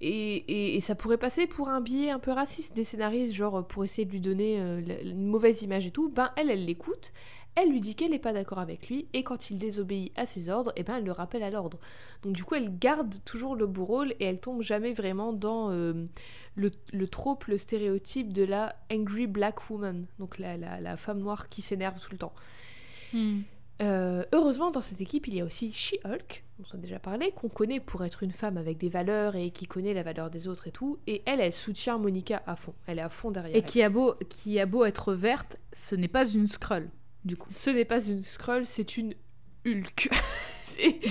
et, 0.00 0.36
et- 0.36 0.76
et 0.76 0.80
ça 0.80 0.94
pourrait 0.94 1.18
passer 1.18 1.46
pour 1.46 1.68
un 1.68 1.80
biais 1.80 2.10
un 2.10 2.18
peu 2.18 2.30
raciste 2.32 2.76
des 2.76 2.84
scénaristes, 2.84 3.34
genre 3.34 3.66
pour 3.66 3.84
essayer 3.84 4.04
de 4.04 4.12
lui 4.12 4.20
donner 4.20 4.60
euh, 4.60 4.80
une 5.02 5.26
mauvaise 5.26 5.62
image 5.62 5.86
et 5.86 5.90
tout, 5.90 6.08
ben 6.10 6.30
elle, 6.36 6.50
elle 6.50 6.64
l'écoute, 6.66 7.12
elle 7.58 7.70
lui 7.70 7.80
dit 7.80 7.94
qu'elle 7.94 8.10
n'est 8.10 8.18
pas 8.18 8.34
d'accord 8.34 8.58
avec 8.58 8.90
lui 8.90 9.08
et 9.14 9.22
quand 9.24 9.48
il 9.50 9.56
désobéit 9.58 10.12
à 10.14 10.26
ses 10.26 10.50
ordres, 10.50 10.72
et 10.76 10.82
ben 10.82 10.96
elle 10.96 11.04
le 11.04 11.12
rappelle 11.12 11.42
à 11.42 11.50
l'ordre. 11.50 11.78
Donc 12.22 12.34
du 12.34 12.44
coup 12.44 12.54
elle 12.54 12.78
garde 12.78 13.14
toujours 13.24 13.56
le 13.56 13.66
beau 13.66 13.86
rôle 13.86 14.12
et 14.20 14.26
elle 14.26 14.38
tombe 14.38 14.60
jamais 14.60 14.92
vraiment 14.92 15.32
dans 15.32 15.70
euh, 15.70 15.94
le, 16.54 16.70
le 16.92 17.08
trope, 17.08 17.46
le 17.46 17.56
stéréotype 17.56 18.34
de 18.34 18.44
la 18.44 18.76
angry 18.92 19.26
black 19.26 19.70
woman, 19.70 20.04
donc 20.18 20.38
la, 20.38 20.58
la, 20.58 20.80
la 20.82 20.96
femme 20.98 21.20
noire 21.20 21.48
qui 21.48 21.62
s'énerve 21.62 21.98
tout 21.98 22.12
le 22.12 22.18
temps. 22.18 22.34
Hmm. 23.14 23.40
Euh, 23.82 24.24
heureusement, 24.32 24.70
dans 24.70 24.80
cette 24.80 25.00
équipe, 25.00 25.26
il 25.28 25.34
y 25.34 25.40
a 25.40 25.44
aussi 25.44 25.72
She-Hulk, 25.72 26.44
dont 26.58 26.64
on 26.72 26.78
a 26.78 26.80
déjà 26.80 26.98
parlé, 26.98 27.30
qu'on 27.32 27.48
connaît 27.48 27.80
pour 27.80 28.04
être 28.04 28.22
une 28.22 28.32
femme 28.32 28.56
avec 28.56 28.78
des 28.78 28.88
valeurs 28.88 29.36
et 29.36 29.50
qui 29.50 29.66
connaît 29.66 29.92
la 29.92 30.02
valeur 30.02 30.30
des 30.30 30.48
autres 30.48 30.68
et 30.68 30.72
tout. 30.72 30.98
Et 31.06 31.22
elle, 31.26 31.40
elle 31.40 31.52
soutient 31.52 31.98
Monica 31.98 32.42
à 32.46 32.56
fond. 32.56 32.74
Elle 32.86 32.98
est 32.98 33.02
à 33.02 33.10
fond 33.10 33.30
derrière. 33.30 33.54
Et 33.54 33.58
elle. 33.58 33.64
qui 33.64 33.82
a 33.82 33.90
beau, 33.90 34.14
qui 34.30 34.58
a 34.58 34.66
beau 34.66 34.84
être 34.84 35.12
verte, 35.12 35.58
ce 35.72 35.94
n'est 35.94 36.08
pas 36.08 36.26
une 36.26 36.46
Skrull, 36.46 36.88
du 37.24 37.36
coup. 37.36 37.48
Ce 37.50 37.68
n'est 37.68 37.84
pas 37.84 38.02
une 38.02 38.22
Skrull, 38.22 38.64
c'est 38.64 38.96
une 38.96 39.14
Hulk. 39.66 40.08
c'est 40.64 40.98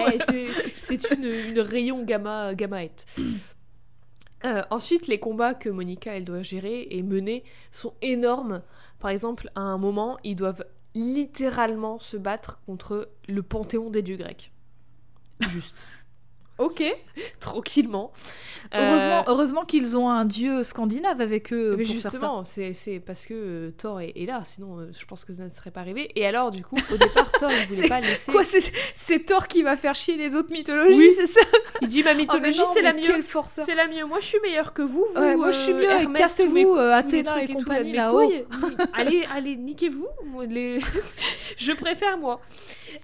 eh, 0.00 1.14
une 1.14 1.60
rayon 1.60 2.04
gamma, 2.04 2.54
gammaette. 2.54 3.06
Euh, 4.44 4.62
ensuite, 4.70 5.06
les 5.06 5.18
combats 5.18 5.54
que 5.54 5.68
Monica 5.68 6.16
elle 6.16 6.24
doit 6.24 6.42
gérer 6.42 6.88
et 6.90 7.02
mener 7.02 7.44
sont 7.70 7.94
énormes. 8.02 8.62
Par 8.98 9.10
exemple, 9.10 9.50
à 9.54 9.60
un 9.60 9.78
moment, 9.78 10.18
ils 10.24 10.36
doivent 10.36 10.64
littéralement 10.94 11.98
se 11.98 12.16
battre 12.16 12.60
contre 12.66 13.10
le 13.28 13.42
panthéon 13.42 13.90
des 13.90 14.02
dieux 14.02 14.16
grecs. 14.16 14.52
Juste. 15.48 15.86
Ok. 16.58 16.82
Tranquillement. 17.40 18.12
Heureusement, 18.74 19.18
Euh, 19.20 19.22
heureusement 19.26 19.64
qu'ils 19.64 19.96
ont 19.98 20.08
un 20.08 20.24
dieu 20.24 20.62
scandinave 20.62 21.20
avec 21.20 21.52
eux 21.52 21.74
mais 21.76 21.84
pour 21.84 21.92
justement, 21.92 22.44
c'est 22.44 23.02
parce 23.04 23.26
que 23.26 23.34
euh, 23.34 23.70
Thor 23.76 24.00
est, 24.00 24.12
est 24.16 24.24
là, 24.26 24.42
sinon 24.46 24.78
euh, 24.78 24.90
je 24.98 25.04
pense 25.04 25.24
que 25.24 25.32
ça 25.34 25.44
ne 25.44 25.48
serait 25.48 25.70
pas 25.70 25.80
arrivé. 25.80 26.08
Et 26.14 26.24
alors, 26.26 26.50
du 26.50 26.62
coup, 26.62 26.76
au 26.92 26.96
départ, 26.96 27.30
Thor 27.38 27.50
il 27.50 27.74
voulait 27.74 27.88
pas 27.88 28.00
laisser. 28.00 28.30
Quoi, 28.32 28.42
c'est 28.44 29.18
Thor 29.24 29.46
qui 29.48 29.62
va 29.62 29.76
faire 29.76 29.94
chier 29.94 30.16
les 30.16 30.36
autres 30.36 30.52
mythologies, 30.52 30.96
Oui. 30.96 31.12
c'est 31.16 31.26
ça 31.26 31.40
il 31.82 31.88
dit 31.88 32.02
ma 32.02 32.14
mythologie, 32.14 32.60
Oh, 32.62 32.64
mais 32.64 32.64
non, 32.64 32.72
c'est 32.74 32.82
la 32.82 32.92
mieux. 33.16 33.24
C'est 33.46 33.74
la 33.74 33.88
mieux. 33.88 34.04
Moi, 34.06 34.18
je 34.20 34.26
suis 34.26 34.40
meilleure 34.40 34.72
que 34.72 34.82
vous. 34.82 35.04
vous 35.14 35.20
Ouais, 35.20 35.36
moi, 35.36 35.50
je 35.50 35.58
suis 35.58 35.72
mieux, 35.74 36.12
cassez-vous, 36.14 36.74
Athéna 36.76 37.42
et 37.42 37.48
compagnie, 37.52 37.92
là-haut. 37.92 38.30
allez, 38.94 39.24
allez, 39.34 39.56
niquez-vous. 39.56 40.06
Les- 40.48 40.80
je 41.56 41.72
préfère 41.72 42.16
moi. 42.18 42.40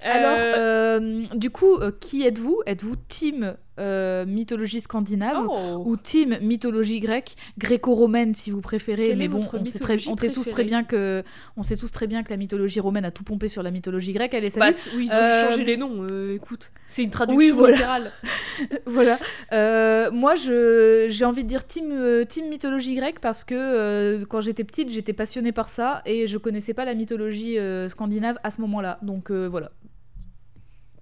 Alors, 0.03 0.37
Euh, 0.39 1.01
euh, 1.01 1.25
du 1.35 1.51
coup, 1.51 1.79
qui 2.01 2.25
êtes-vous? 2.27 2.63
Êtes-vous 2.67 2.97
team 3.09 3.38
euh, 3.79 4.27
mythologie 4.27 4.81
scandinave 4.81 5.47
oh. 5.49 5.83
ou 5.87 5.97
team 5.97 6.37
mythologie 6.43 7.01
grecque, 7.01 7.35
gréco-romaine 7.59 8.35
si 8.35 8.51
vous 8.51 8.61
préférez 8.61 9.09
Quelle 9.09 9.19
Mais 9.19 9.29
bon, 9.29 9.41
on 9.53 9.65
sait, 9.65 9.79
très, 9.79 9.95
on 10.09 10.17
sait 10.17 10.31
tous 10.33 10.49
très 10.51 10.65
bien 10.65 10.85
que 10.85 11.23
on 11.57 11.63
sait 11.63 11.77
tous 11.77 11.91
très 11.93 12.07
bien 12.07 12.23
que 12.23 12.31
la 12.31 12.37
mythologie 12.37 12.81
romaine 12.81 13.05
a 13.05 13.11
tout 13.11 13.25
pompé 13.25 13.49
sur 13.49 13.63
la 13.63 13.71
mythologie 13.71 14.13
grecque. 14.13 14.35
Elle 14.35 14.45
est 14.45 14.59
Bah, 14.59 14.71
oui, 14.97 15.07
ils 15.07 15.13
ont 15.13 15.17
Euh, 15.17 15.51
changé 15.51 15.65
les 15.65 15.77
noms. 15.77 16.03
euh, 16.11 16.35
écoute, 16.35 16.71
c'est 16.87 17.03
une 17.05 17.11
traduction 17.11 17.39
Oui, 17.39 17.51
voilà. 17.51 17.75
littérale. 17.75 18.13
voilà. 18.87 20.11
Moi, 20.11 20.35
je 20.35 21.07
j'ai 21.09 21.25
envie 21.25 21.45
de 21.45 21.49
dire 21.49 21.65
team 21.67 22.25
team 22.29 22.49
mythologie 22.49 22.95
grecque 22.95 23.21
parce 23.21 23.45
que 23.45 24.25
quand 24.25 24.41
j'étais 24.41 24.65
petite, 24.65 24.91
j'étais 24.91 25.13
passionnée 25.13 25.53
par 25.53 25.69
ça 25.69 26.03
et 26.07 26.27
je 26.27 26.39
connaissais 26.39 26.75
pas 26.75 26.85
la 26.85 26.95
mythologie 26.95 27.57
scandinave 27.89 28.39
à 28.43 28.51
ce 28.51 28.61
moment-là. 28.63 28.99
Donc 29.03 29.31
voilà. 29.31 29.71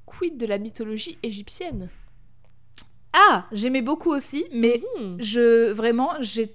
Quid 0.05 0.37
de 0.37 0.47
la 0.47 0.59
mythologie 0.59 1.19
égyptienne? 1.23 1.89
Ah, 3.19 3.47
j'aimais 3.51 3.81
beaucoup 3.83 4.11
aussi, 4.11 4.45
mais 4.53 4.83
Hmm. 4.99 5.17
je 5.19 5.71
vraiment 5.73 6.11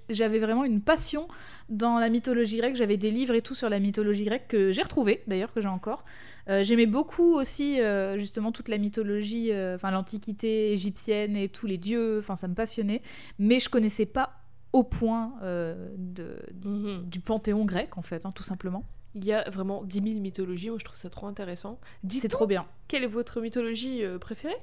j'avais 0.08 0.38
vraiment 0.38 0.64
une 0.64 0.80
passion 0.80 1.26
dans 1.68 1.98
la 1.98 2.08
mythologie 2.08 2.58
grecque 2.58 2.76
j'avais 2.76 2.96
des 2.96 3.10
livres 3.10 3.34
et 3.34 3.42
tout 3.42 3.54
sur 3.54 3.68
la 3.68 3.80
mythologie 3.80 4.24
grecque 4.24 4.46
que 4.48 4.70
j'ai 4.72 4.82
retrouvé 4.82 5.22
d'ailleurs 5.26 5.52
que 5.52 5.60
j'ai 5.60 5.68
encore 5.68 6.04
Euh, 6.48 6.62
j'aimais 6.64 6.86
beaucoup 6.86 7.34
aussi 7.34 7.80
euh, 7.80 8.18
justement 8.18 8.50
toute 8.52 8.68
la 8.68 8.78
mythologie 8.78 9.52
euh, 9.52 9.76
enfin 9.76 9.90
l'antiquité 9.90 10.72
égyptienne 10.72 11.36
et 11.36 11.48
tous 11.48 11.66
les 11.66 11.78
dieux 11.78 12.18
enfin 12.18 12.36
ça 12.36 12.46
me 12.48 12.54
passionnait 12.54 13.00
mais 13.38 13.58
je 13.60 13.68
connaissais 13.68 14.06
pas 14.06 14.34
au 14.72 14.82
point 14.84 15.34
de, 15.42 16.36
Mhm. 16.64 17.04
du 17.06 17.20
panthéon 17.20 17.64
grec 17.64 17.96
en 17.96 18.02
fait 18.02 18.24
hein, 18.26 18.30
tout 18.34 18.42
simplement 18.44 18.84
Il 19.14 19.24
y 19.24 19.32
a 19.32 19.48
vraiment 19.50 19.82
10 19.84 20.00
000 20.02 20.20
mythologies. 20.20 20.70
Moi, 20.70 20.78
je 20.78 20.84
trouve 20.84 20.96
ça 20.98 21.10
trop 21.10 21.26
intéressant. 21.26 21.78
c'est 22.08 22.28
trop 22.28 22.46
bien 22.46 22.66
quelle 22.88 23.04
est 23.04 23.14
votre 23.20 23.40
mythologie 23.40 24.02
préférée? 24.20 24.56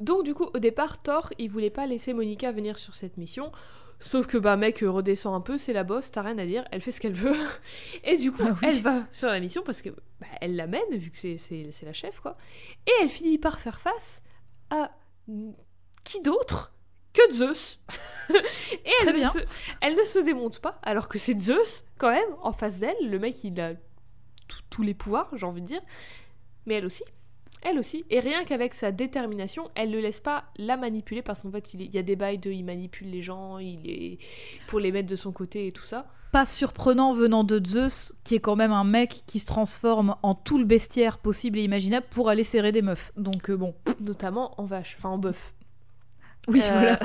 Donc, 0.00 0.24
du 0.24 0.34
coup, 0.34 0.48
au 0.54 0.58
départ, 0.58 0.98
Thor, 1.02 1.30
il 1.38 1.48
voulait 1.50 1.70
pas 1.70 1.86
laisser 1.86 2.12
Monica 2.12 2.50
venir 2.52 2.78
sur 2.78 2.94
cette 2.94 3.16
mission. 3.16 3.52
Sauf 4.00 4.26
que, 4.26 4.36
bah, 4.36 4.56
mec, 4.56 4.80
redescend 4.80 5.34
un 5.34 5.40
peu, 5.40 5.56
c'est 5.56 5.72
la 5.72 5.84
boss, 5.84 6.10
t'as 6.10 6.22
rien 6.22 6.36
à 6.38 6.44
dire, 6.46 6.64
elle 6.72 6.82
fait 6.82 6.90
ce 6.90 7.00
qu'elle 7.00 7.12
veut. 7.14 7.32
Et 8.04 8.16
du 8.16 8.32
coup, 8.32 8.42
Ah 8.44 8.50
oui. 8.60 8.68
elle 8.68 8.80
va 8.82 9.06
sur 9.12 9.28
la 9.28 9.38
mission 9.40 9.62
parce 9.64 9.82
que 9.82 9.90
bah, 10.20 10.26
elle 10.40 10.56
l'amène, 10.56 10.82
vu 10.92 11.10
que 11.10 11.16
c'est- 11.16 11.38
c'est 11.38 11.70
c'est 11.72 11.86
la 11.86 11.92
chef, 11.92 12.18
quoi. 12.20 12.36
Et 12.86 12.92
elle 13.02 13.08
finit 13.08 13.38
par 13.38 13.60
faire 13.60 13.78
face 13.78 14.20
à 14.70 14.90
qui 16.02 16.20
d'autre 16.20 16.74
que 17.12 17.32
Zeus. 17.32 17.80
Et 18.30 18.34
elle 18.34 19.06
Très 19.06 19.12
ne, 19.12 19.18
bien. 19.18 19.30
se, 19.30 19.38
elle 19.80 19.94
ne 19.94 20.02
se 20.04 20.18
démonte 20.18 20.58
pas, 20.58 20.80
alors 20.82 21.08
que 21.08 21.18
c'est 21.18 21.38
Zeus, 21.38 21.84
quand 21.96 22.10
même, 22.10 22.28
en 22.42 22.52
face 22.52 22.80
d'elle. 22.80 22.96
Le 23.08 23.18
mec, 23.20 23.44
il 23.44 23.58
a 23.60 23.74
tous 24.70 24.82
les 24.82 24.94
pouvoirs, 24.94 25.30
j'ai 25.34 25.46
envie 25.46 25.62
de 25.62 25.66
dire. 25.68 25.80
Mais 26.66 26.74
elle 26.74 26.84
aussi. 26.84 27.04
Elle 27.64 27.78
aussi. 27.78 28.04
Et 28.10 28.20
rien 28.20 28.44
qu'avec 28.44 28.74
sa 28.74 28.92
détermination, 28.92 29.70
elle 29.74 29.90
ne 29.90 29.98
laisse 29.98 30.20
pas 30.20 30.44
la 30.56 30.76
manipuler 30.76 31.22
parce 31.22 31.42
qu'en 31.42 31.50
fait, 31.50 31.72
il, 31.72 31.92
y 31.92 31.98
a 31.98 32.02
des 32.02 32.14
bails 32.14 32.38
de 32.38 32.50
il 32.50 32.62
manipule 32.62 33.08
les 33.08 33.22
gens, 33.22 33.58
il 33.58 33.80
est 33.90 34.18
pour 34.66 34.80
les 34.80 34.92
mettre 34.92 35.08
de 35.08 35.16
son 35.16 35.32
côté 35.32 35.66
et 35.66 35.72
tout 35.72 35.84
ça. 35.84 36.06
pas 36.30 36.44
surprenant 36.44 37.14
venant 37.14 37.42
de 37.42 37.64
Zeus 37.64 38.12
qui 38.22 38.34
est 38.34 38.40
quand 38.40 38.56
même 38.56 38.72
un 38.72 38.84
mec 38.84 39.22
qui 39.26 39.38
se 39.38 39.46
transforme 39.46 40.16
en 40.22 40.34
tout 40.34 40.58
le 40.58 40.64
bestiaire 40.64 41.18
possible 41.18 41.58
et 41.58 41.62
imaginable 41.62 42.06
pour 42.10 42.28
aller 42.28 42.44
serrer 42.44 42.70
des 42.70 42.82
meufs 42.82 43.12
donc 43.16 43.50
euh, 43.50 43.56
bon 43.56 43.74
Notamment 44.00 44.60
en 44.60 44.64
vache, 44.64 44.96
enfin 44.98 45.08
en 45.08 45.18
bœuf. 45.18 45.54
oui 46.48 46.60
Euh, 46.62 46.72
voilà 46.72 46.98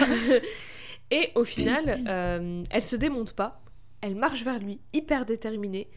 et 1.11 1.31
au 1.35 1.45
final, 1.45 2.03
euh, 2.07 2.63
elle 2.69 2.83
se 2.83 2.97
démonte 2.97 3.31
pas, 3.31 3.61
elle 4.01 4.15
marche 4.15 4.43
vers 4.43 4.59
lui, 4.59 4.81
hyper 4.91 5.25
déterminée, 5.25 5.89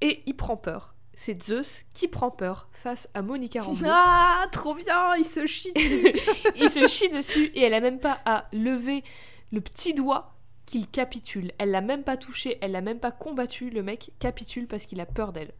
et 0.00 0.22
il 0.26 0.34
prend 0.34 0.56
peur. 0.56 0.91
C'est 1.14 1.42
Zeus 1.42 1.84
qui 1.94 2.08
prend 2.08 2.30
peur 2.30 2.68
face 2.72 3.08
à 3.14 3.22
Monica 3.22 3.62
Rambeau. 3.62 3.86
Ah, 3.86 4.46
trop 4.50 4.74
bien, 4.74 5.14
il 5.16 5.24
se 5.24 5.46
chie 5.46 5.72
dessus. 5.72 6.12
il 6.56 6.70
se 6.70 6.88
chie 6.88 7.08
dessus 7.08 7.46
et 7.54 7.62
elle 7.62 7.74
a 7.74 7.80
même 7.80 8.00
pas 8.00 8.20
à 8.24 8.48
lever 8.52 9.04
le 9.52 9.60
petit 9.60 9.94
doigt 9.94 10.34
qu'il 10.64 10.88
capitule. 10.88 11.52
Elle 11.58 11.70
l'a 11.70 11.80
même 11.80 12.04
pas 12.04 12.16
touché, 12.16 12.58
elle 12.60 12.72
l'a 12.72 12.80
même 12.80 13.00
pas 13.00 13.10
combattu. 13.10 13.70
Le 13.70 13.82
mec 13.82 14.12
capitule 14.18 14.66
parce 14.66 14.86
qu'il 14.86 15.00
a 15.00 15.06
peur 15.06 15.32
d'elle. 15.32 15.52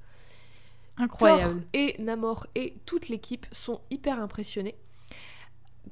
Incroyable. 0.96 1.60
Thor 1.60 1.68
et 1.72 1.96
Namor 1.98 2.46
et 2.54 2.74
toute 2.86 3.08
l'équipe 3.08 3.46
sont 3.52 3.80
hyper 3.90 4.20
impressionnés 4.20 4.76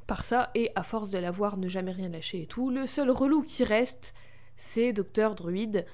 par 0.06 0.24
ça 0.24 0.50
et 0.54 0.70
à 0.74 0.82
force 0.82 1.11
de 1.11 1.18
la 1.18 1.30
voir 1.30 1.56
ne 1.56 1.68
jamais 1.68 1.92
rien 1.92 2.08
lâcher 2.08 2.42
et 2.42 2.46
tout, 2.46 2.70
le 2.70 2.86
seul 2.86 3.11
relou 3.11 3.42
qui 3.42 3.64
reste, 3.64 4.14
c'est 4.56 4.92
Docteur 4.92 5.34
Druide 5.34 5.86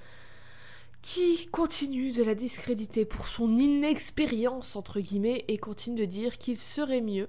qui 1.07 1.47
continue 1.53 2.11
de 2.11 2.25
la 2.25 2.35
discréditer 2.35 3.05
pour 3.05 3.29
son 3.29 3.57
inexpérience 3.57 4.75
entre 4.75 4.99
guillemets 4.99 5.45
et 5.47 5.57
continue 5.57 5.95
de 5.95 6.05
dire 6.05 6.37
qu'il 6.37 6.59
serait 6.59 7.01
mieux 7.01 7.29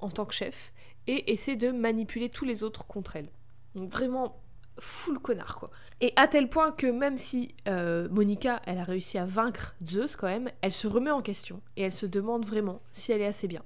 en 0.00 0.10
tant 0.10 0.24
que 0.24 0.34
chef 0.34 0.72
et 1.06 1.30
essaie 1.30 1.54
de 1.54 1.70
manipuler 1.70 2.28
tous 2.28 2.44
les 2.44 2.64
autres 2.64 2.84
contre 2.88 3.14
elle. 3.14 3.30
Donc 3.76 3.88
vraiment 3.88 4.42
full 4.80 5.20
connard 5.20 5.54
quoi. 5.54 5.70
Et 6.00 6.12
à 6.16 6.26
tel 6.26 6.50
point 6.50 6.72
que 6.72 6.88
même 6.88 7.18
si 7.18 7.54
euh, 7.68 8.08
Monica 8.08 8.60
elle 8.66 8.78
a 8.78 8.84
réussi 8.84 9.16
à 9.16 9.26
vaincre 9.26 9.76
Zeus 9.86 10.16
quand 10.16 10.26
même, 10.26 10.50
elle 10.60 10.72
se 10.72 10.88
remet 10.88 11.12
en 11.12 11.22
question 11.22 11.62
et 11.76 11.82
elle 11.82 11.92
se 11.92 12.06
demande 12.06 12.44
vraiment 12.44 12.82
si 12.90 13.12
elle 13.12 13.20
est 13.20 13.26
assez 13.26 13.46
bien. 13.46 13.62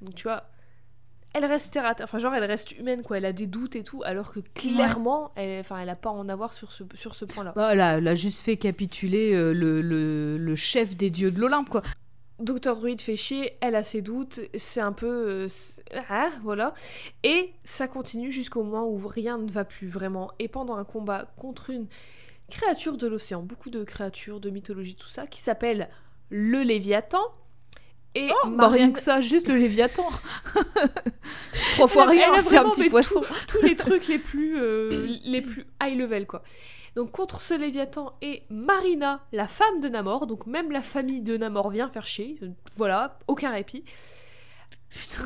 Donc 0.00 0.16
tu 0.16 0.24
vois, 0.24 0.50
elle 1.34 1.44
reste 1.44 1.72
terre 1.72 1.86
à 1.86 1.94
terre, 1.94 2.04
enfin 2.04 2.18
genre 2.18 2.34
elle 2.34 2.44
reste 2.44 2.72
humaine 2.78 3.02
quoi, 3.02 3.18
elle 3.18 3.24
a 3.24 3.32
des 3.32 3.46
doutes 3.46 3.76
et 3.76 3.84
tout, 3.84 4.02
alors 4.04 4.32
que 4.32 4.40
clairement 4.40 5.32
elle, 5.36 5.60
enfin 5.60 5.78
elle 5.78 5.88
a 5.88 5.96
pas 5.96 6.10
à 6.10 6.12
en 6.12 6.28
avoir 6.28 6.52
sur 6.52 6.72
ce, 6.72 6.84
sur 6.94 7.14
ce 7.14 7.24
point-là. 7.24 7.52
Bah, 7.56 7.74
là, 7.74 7.98
elle 7.98 8.08
a 8.08 8.14
juste 8.14 8.40
fait 8.42 8.56
capituler 8.56 9.34
euh, 9.34 9.52
le, 9.52 9.80
le- 9.80 10.36
le 10.38 10.56
chef 10.56 10.96
des 10.96 11.10
dieux 11.10 11.30
de 11.30 11.40
l'Olympe, 11.40 11.68
quoi. 11.70 11.82
Docteur 12.38 12.74
Druid 12.76 13.00
fait 13.00 13.14
chier, 13.14 13.52
elle 13.60 13.76
a 13.76 13.84
ses 13.84 14.02
doutes, 14.02 14.40
c'est 14.56 14.80
un 14.80 14.92
peu... 14.92 15.46
ah, 16.10 16.28
voilà. 16.42 16.74
Et 17.22 17.52
ça 17.62 17.86
continue 17.86 18.32
jusqu'au 18.32 18.64
moment 18.64 18.88
où 18.88 19.06
rien 19.06 19.38
ne 19.38 19.48
va 19.48 19.64
plus 19.64 19.86
vraiment. 19.86 20.30
Et 20.40 20.48
pendant 20.48 20.76
un 20.76 20.82
combat 20.84 21.32
contre 21.36 21.70
une 21.70 21.86
créature 22.50 22.96
de 22.96 23.06
l'océan, 23.06 23.42
beaucoup 23.42 23.70
de 23.70 23.84
créatures, 23.84 24.40
de 24.40 24.50
mythologie, 24.50 24.96
tout 24.96 25.06
ça, 25.06 25.28
qui 25.28 25.40
s'appelle 25.40 25.88
le 26.30 26.62
Léviathan. 26.62 27.22
Et 28.14 28.28
Bah, 28.28 28.50
Marine- 28.50 28.74
rien 28.74 28.90
que 28.92 29.00
ça, 29.00 29.20
juste 29.20 29.48
le 29.48 29.56
Léviathan. 29.56 30.06
Trois 31.72 31.88
fois 31.88 32.04
Elle 32.04 32.18
rien, 32.18 32.36
c'est 32.36 32.56
un 32.58 32.68
petit 32.70 32.88
poisson. 32.90 33.22
tous 33.48 33.62
les 33.62 33.76
trucs 33.76 34.06
les 34.08 34.18
plus, 34.18 34.58
euh, 34.60 35.06
les 35.24 35.40
plus 35.40 35.66
high 35.82 35.96
level, 35.98 36.26
quoi. 36.26 36.42
Donc 36.94 37.10
contre 37.10 37.40
ce 37.40 37.54
Léviathan 37.54 38.12
et 38.20 38.42
Marina, 38.50 39.24
la 39.32 39.48
femme 39.48 39.80
de 39.80 39.88
Namor, 39.88 40.26
donc 40.26 40.46
même 40.46 40.70
la 40.70 40.82
famille 40.82 41.22
de 41.22 41.38
Namor 41.38 41.70
vient 41.70 41.88
faire 41.88 42.04
chier, 42.04 42.38
voilà, 42.76 43.18
aucun 43.28 43.50
répit. 43.50 43.82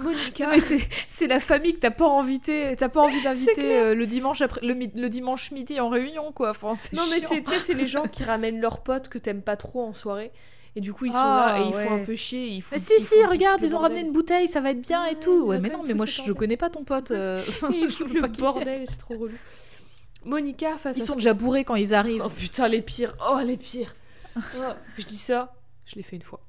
Monica, 0.01 0.49
Mais 0.49 0.61
c'est 0.61 1.26
la 1.26 1.41
famille 1.41 1.74
que 1.74 1.80
t'as 1.80 1.91
pas 1.91 2.07
invité, 2.09 2.76
t'as 2.78 2.89
pas 2.89 3.01
envie 3.03 3.20
d'inviter 3.24 3.76
euh, 3.76 3.95
le 3.97 4.07
dimanche 4.07 4.41
après, 4.43 4.61
le, 4.62 5.09
dimanche 5.09 5.51
midi 5.51 5.80
en 5.80 5.89
réunion 5.89 6.30
quoi. 6.30 6.51
Enfin, 6.51 6.74
non 6.93 7.03
mais 7.11 7.18
c'est 7.20 7.74
les 7.74 7.89
gens 7.89 8.05
qui 8.05 8.22
ramènent 8.22 8.61
leurs 8.61 8.84
potes 8.84 9.09
que 9.09 9.18
t'aimes 9.18 9.43
pas 9.43 9.57
trop 9.57 9.82
en 9.84 9.93
soirée, 9.93 10.30
et 10.77 10.81
du 10.81 10.93
coup 10.93 11.07
ils 11.07 11.12
sont 11.12 11.18
Ah, 11.20 11.57
là 11.59 11.64
et 11.64 11.68
ils 11.68 11.72
font 11.72 11.95
un 11.95 12.05
peu 12.05 12.14
chier. 12.14 12.47
Ils 12.49 12.61
font, 12.62 12.77
Mais 12.77 12.79
si 12.79 12.93
ils 12.99 13.03
si, 13.03 13.14
font- 13.22 13.31
regarde, 13.31 13.62
ils 13.64 13.74
ont 13.74 13.79
ramené 13.79 14.01
une 14.03 14.12
bouteille, 14.12 14.47
ça 14.47 14.61
va 14.61 14.70
être 14.70 14.81
bien 14.81 15.05
et 15.07 15.16
tout. 15.16 15.47
Ouais, 15.47 15.59
mais 15.59 15.70
non, 15.70 15.83
mais 15.85 15.95
moi 15.95 16.07
je, 16.07 16.22
je 16.24 16.33
connais 16.33 16.57
pas 16.57 16.70
ton 16.70 16.85
pote. 16.85 17.11
euh, 17.11 17.43
ils 17.72 17.91
je 17.99 18.05
le 18.05 18.20
pas 18.20 18.29
bordel, 18.29 18.87
c'est 18.89 18.99
trop 18.99 19.16
relou. 19.18 19.35
Monica 20.24 20.77
face 20.79 20.97
Ils 20.97 21.03
à 21.03 21.07
sont 21.07 21.14
déjà 21.14 21.35
bourrés 21.35 21.64
quand 21.64 21.77
ils 21.77 21.95
arrivent. 21.95 22.22
Oh 22.24 22.29
putain 22.29 22.68
les 22.68 22.83
pires, 22.83 23.14
oh 23.31 23.39
les 23.45 23.57
pires. 23.57 23.95
Oh, 24.37 24.72
je 24.99 25.07
dis 25.07 25.16
ça, 25.16 25.55
je 25.87 25.95
l'ai 25.97 26.03
fait 26.03 26.16
une 26.16 26.22
fois. 26.22 26.41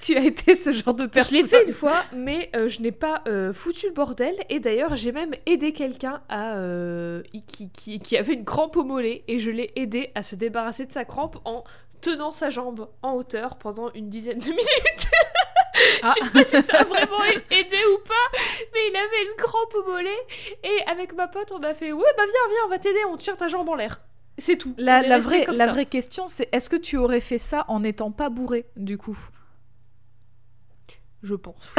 tu 0.00 0.16
as 0.16 0.20
été 0.20 0.54
ce 0.54 0.70
genre 0.70 0.94
de 0.94 1.04
Je 1.04 1.08
personne. 1.08 1.36
l'ai 1.38 1.44
fait 1.44 1.64
une 1.66 1.72
fois, 1.72 2.04
mais 2.14 2.50
euh, 2.54 2.68
je 2.68 2.80
n'ai 2.82 2.92
pas 2.92 3.22
euh, 3.26 3.52
foutu 3.52 3.86
le 3.86 3.92
bordel. 3.92 4.34
Et 4.50 4.60
d'ailleurs, 4.60 4.94
j'ai 4.96 5.12
même 5.12 5.32
aidé 5.46 5.72
quelqu'un 5.72 6.22
à 6.28 6.56
euh, 6.58 7.22
qui, 7.46 7.70
qui, 7.70 7.98
qui 7.98 8.16
avait 8.16 8.34
une 8.34 8.44
crampe 8.44 8.76
au 8.76 8.84
mollet 8.84 9.24
et 9.26 9.38
je 9.38 9.50
l'ai 9.50 9.72
aidé 9.76 10.10
à 10.14 10.22
se 10.22 10.34
débarrasser 10.36 10.86
de 10.86 10.92
sa 10.92 11.04
crampe 11.04 11.38
en 11.44 11.64
tenant 12.04 12.32
sa 12.32 12.50
jambe 12.50 12.88
en 13.02 13.12
hauteur 13.14 13.56
pendant 13.56 13.90
une 13.92 14.08
dizaine 14.10 14.38
de 14.38 14.44
minutes. 14.50 15.08
Je 16.04 16.08
sais 16.24 16.30
pas 16.32 16.44
si 16.44 16.62
ça 16.62 16.78
a 16.80 16.84
vraiment 16.84 17.22
aidé 17.50 17.76
ou 17.94 17.98
pas, 18.06 18.38
mais 18.72 18.80
il 18.90 18.96
avait 18.96 19.24
une 19.30 19.36
crampe 19.36 19.74
au 19.74 19.90
mollet. 19.90 20.10
Et 20.62 20.82
avec 20.86 21.14
ma 21.14 21.26
pote, 21.28 21.50
on 21.52 21.62
a 21.62 21.74
fait 21.74 21.92
Ouais, 21.92 22.04
bah 22.16 22.22
viens, 22.24 22.48
viens, 22.50 22.58
on 22.66 22.68
va 22.68 22.78
t'aider, 22.78 22.98
on 23.10 23.16
tire 23.16 23.36
ta 23.36 23.48
jambe 23.48 23.68
en 23.68 23.74
l'air. 23.74 24.00
C'est 24.38 24.56
tout. 24.56 24.74
La, 24.78 25.18
vraie, 25.18 25.44
la 25.46 25.66
ça. 25.66 25.72
vraie 25.72 25.86
question, 25.86 26.26
c'est 26.28 26.48
est-ce 26.52 26.68
que 26.68 26.76
tu 26.76 26.96
aurais 26.96 27.20
fait 27.20 27.38
ça 27.38 27.64
en 27.68 27.80
n'étant 27.80 28.10
pas 28.10 28.28
bourré, 28.30 28.66
du 28.76 28.98
coup? 28.98 29.18
Je 31.22 31.34
pense. 31.34 31.70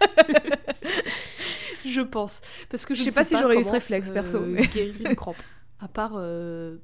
je 1.84 2.00
pense. 2.00 2.40
Parce 2.70 2.86
que 2.86 2.94
je, 2.94 3.00
Je 3.00 3.04
sais 3.04 3.12
pas 3.12 3.24
si 3.24 3.36
j'aurais 3.36 3.58
eu 3.58 3.64
ce 3.64 3.72
réflexe, 3.72 4.10
perso, 4.10 4.40
mais- 4.40 4.66
guérir 4.66 4.94
une 5.06 5.16
crampe. 5.16 5.36
À 5.80 5.88
part. 5.88 6.12
euh, 6.16 6.76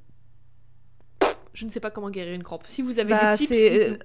Je 1.55 1.65
ne 1.65 1.71
sais 1.71 1.81
pas 1.81 1.91
comment 1.91 2.11
guérir 2.11 2.35
une 2.35 2.43
crampe. 2.43 2.63
Si 2.67 2.83
vous 2.83 2.99
avez 2.99 3.11
Bah, 3.15 3.31
des 3.33 3.37
tips, 3.39 3.51
dites-nous. 3.51 3.97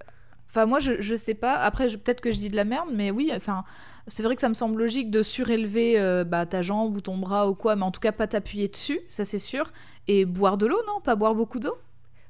Enfin, 0.50 0.66
moi, 0.66 0.80
je, 0.80 0.94
je 1.00 1.16
sais 1.16 1.34
pas. 1.36 1.56
Après, 1.56 1.90
je- 1.90 1.98
peut-être 1.98 2.22
que 2.22 2.32
je 2.32 2.38
dis 2.38 2.50
de 2.50 2.56
la 2.56 2.64
merde, 2.64 2.90
mais 2.92 3.12
oui, 3.12 3.32
enfin, 3.36 3.64
c'est 4.08 4.24
vrai 4.24 4.34
que 4.36 4.42
ça 4.42 4.50
me 4.50 4.54
semble 4.56 4.80
logique 4.80 5.12
de 5.12 5.22
surélever 5.22 6.00
euh, 6.00 6.24
bah, 6.24 6.46
ta 6.48 6.62
jambe 6.64 6.96
ou 6.98 7.02
ton 7.02 7.18
bras 7.18 7.48
ou 7.50 7.54
quoi, 7.56 7.76
mais 7.76 7.84
en 7.84 7.92
tout 7.92 8.00
cas, 8.00 8.12
pas 8.12 8.26
t'appuyer 8.28 8.68
dessus, 8.68 9.00
ça 9.08 9.26
c'est 9.26 9.38
sûr. 9.40 9.72
Et 10.08 10.26
boire 10.26 10.58
de 10.58 10.66
l'eau, 10.66 10.82
non? 10.88 11.02
Pas 11.02 11.16
boire 11.16 11.36
beaucoup 11.36 11.60
d'eau? 11.60 11.78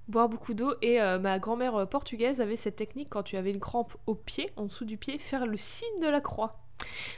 Boire 0.09 0.27
beaucoup 0.27 0.53
d'eau. 0.53 0.73
Et 0.81 0.99
euh, 1.01 1.17
ma 1.19 1.39
grand-mère 1.39 1.75
euh, 1.75 1.85
portugaise 1.85 2.41
avait 2.41 2.55
cette 2.57 2.75
technique 2.75 3.07
quand 3.09 3.23
tu 3.23 3.37
avais 3.37 3.51
une 3.51 3.59
crampe 3.61 3.95
au 4.05 4.15
pied, 4.15 4.49
en 4.57 4.63
dessous 4.63 4.83
du 4.85 4.97
pied, 4.97 5.17
faire 5.19 5.45
le 5.45 5.55
signe 5.55 5.99
de 6.01 6.07
la 6.09 6.19
croix. 6.19 6.57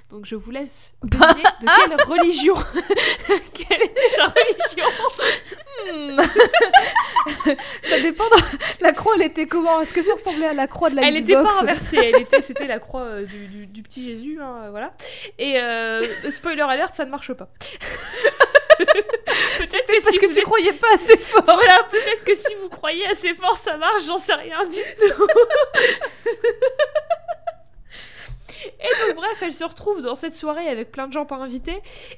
Donc 0.09 0.25
je 0.25 0.35
vous 0.35 0.49
laisse 0.51 0.93
deviner 1.03 1.43
de 1.61 1.67
quelle 1.87 2.07
religion. 2.07 2.53
quelle 3.53 3.81
était 3.83 4.09
sa 4.15 4.27
religion? 4.27 4.85
Ça 7.83 7.99
dépend. 7.99 8.23
de- 8.25 8.57
La 8.81 8.91
croix, 8.93 9.13
elle 9.15 9.23
était 9.23 9.45
comment? 9.45 9.81
Est-ce 9.81 9.93
que 9.93 10.01
ça 10.01 10.13
ressemblait 10.13 10.47
à 10.47 10.53
la 10.53 10.67
croix 10.67 10.89
de 10.89 10.95
la 10.95 11.03
Elle 11.07 11.13
n'était 11.15 11.33
Xbox? 11.33 11.53
pas 11.55 11.61
inversée, 11.61 11.97
elle 11.97 12.21
était, 12.21 12.41
c'était 12.41 12.67
la 12.67 12.79
croix 12.79 13.01
euh, 13.01 13.23
du, 13.25 13.47
du- 13.47 13.67
du 13.67 13.83
petit 13.83 14.03
Jésus, 14.05 14.39
hein, 14.41 14.69
voilà. 14.71 14.93
Et 15.37 15.59
euh, 15.59 16.01
spoiler 16.31 16.61
alert, 16.61 16.93
ça 16.95 17.05
ne 17.05 17.11
marche 17.11 17.33
pas. 17.33 17.47
peut-être 18.79 19.87
que 19.87 20.03
Parce 20.03 20.15
si 20.15 20.19
que 20.19 20.25
tu 20.33 20.39
êtes- 20.39 20.43
croyais 20.43 20.73
pas 20.73 20.87
assez 20.93 21.17
fort. 21.17 21.43
Voilà, 21.45 21.83
peut-être 21.91 22.23
que 22.25 22.33
si 22.35 22.53
vous 22.61 22.69
croyez 22.69 23.05
assez 23.07 23.33
fort, 23.35 23.57
ça 23.57 23.77
marche, 23.77 24.05
j'en 24.07 24.17
sais 24.17 24.33
rien, 24.33 24.57
dites-nous. 24.65 25.25
Et 28.79 29.07
donc, 29.07 29.15
bref, 29.15 29.37
elle 29.41 29.53
se 29.53 29.63
retrouve 29.63 30.01
dans 30.01 30.13
cette 30.15 30.35
soirée 30.35 30.67
avec 30.67 30.91
plein 30.91 31.07
de 31.07 31.13
gens 31.13 31.25
pas 31.25 31.35
invités 31.37 31.77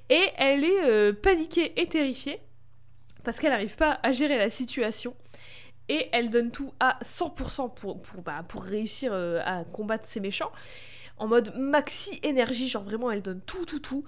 et 0.10 0.30
elle 0.38 0.64
est 0.66 0.84
euh, 0.84 1.14
paniquée 1.14 1.74
et 1.80 1.88
terrifiée 1.88 2.40
parce 3.24 3.40
qu'elle 3.40 3.52
n'arrive 3.52 3.76
pas 3.76 4.00
à 4.04 4.12
gérer 4.12 4.38
la 4.38 4.50
situation 4.50 5.16
et 5.90 6.08
elle 6.14 6.30
donne 6.30 6.52
tout 6.52 6.74
à 6.80 6.98
100% 7.04 7.74
pour, 7.74 8.02
pour, 8.02 8.22
bah, 8.22 8.44
pour 8.48 8.64
réussir 8.64 9.12
euh, 9.14 9.42
à 9.46 9.64
combattre 9.66 10.06
ces 10.08 10.20
méchants 10.20 10.52
en 11.18 11.28
mode 11.28 11.54
maxi 11.58 12.20
énergie, 12.24 12.68
genre 12.68 12.84
vraiment 12.84 13.12
elle 13.12 13.22
donne 13.22 13.42
tout, 13.42 13.66
tout, 13.66 13.80
tout 13.80 14.04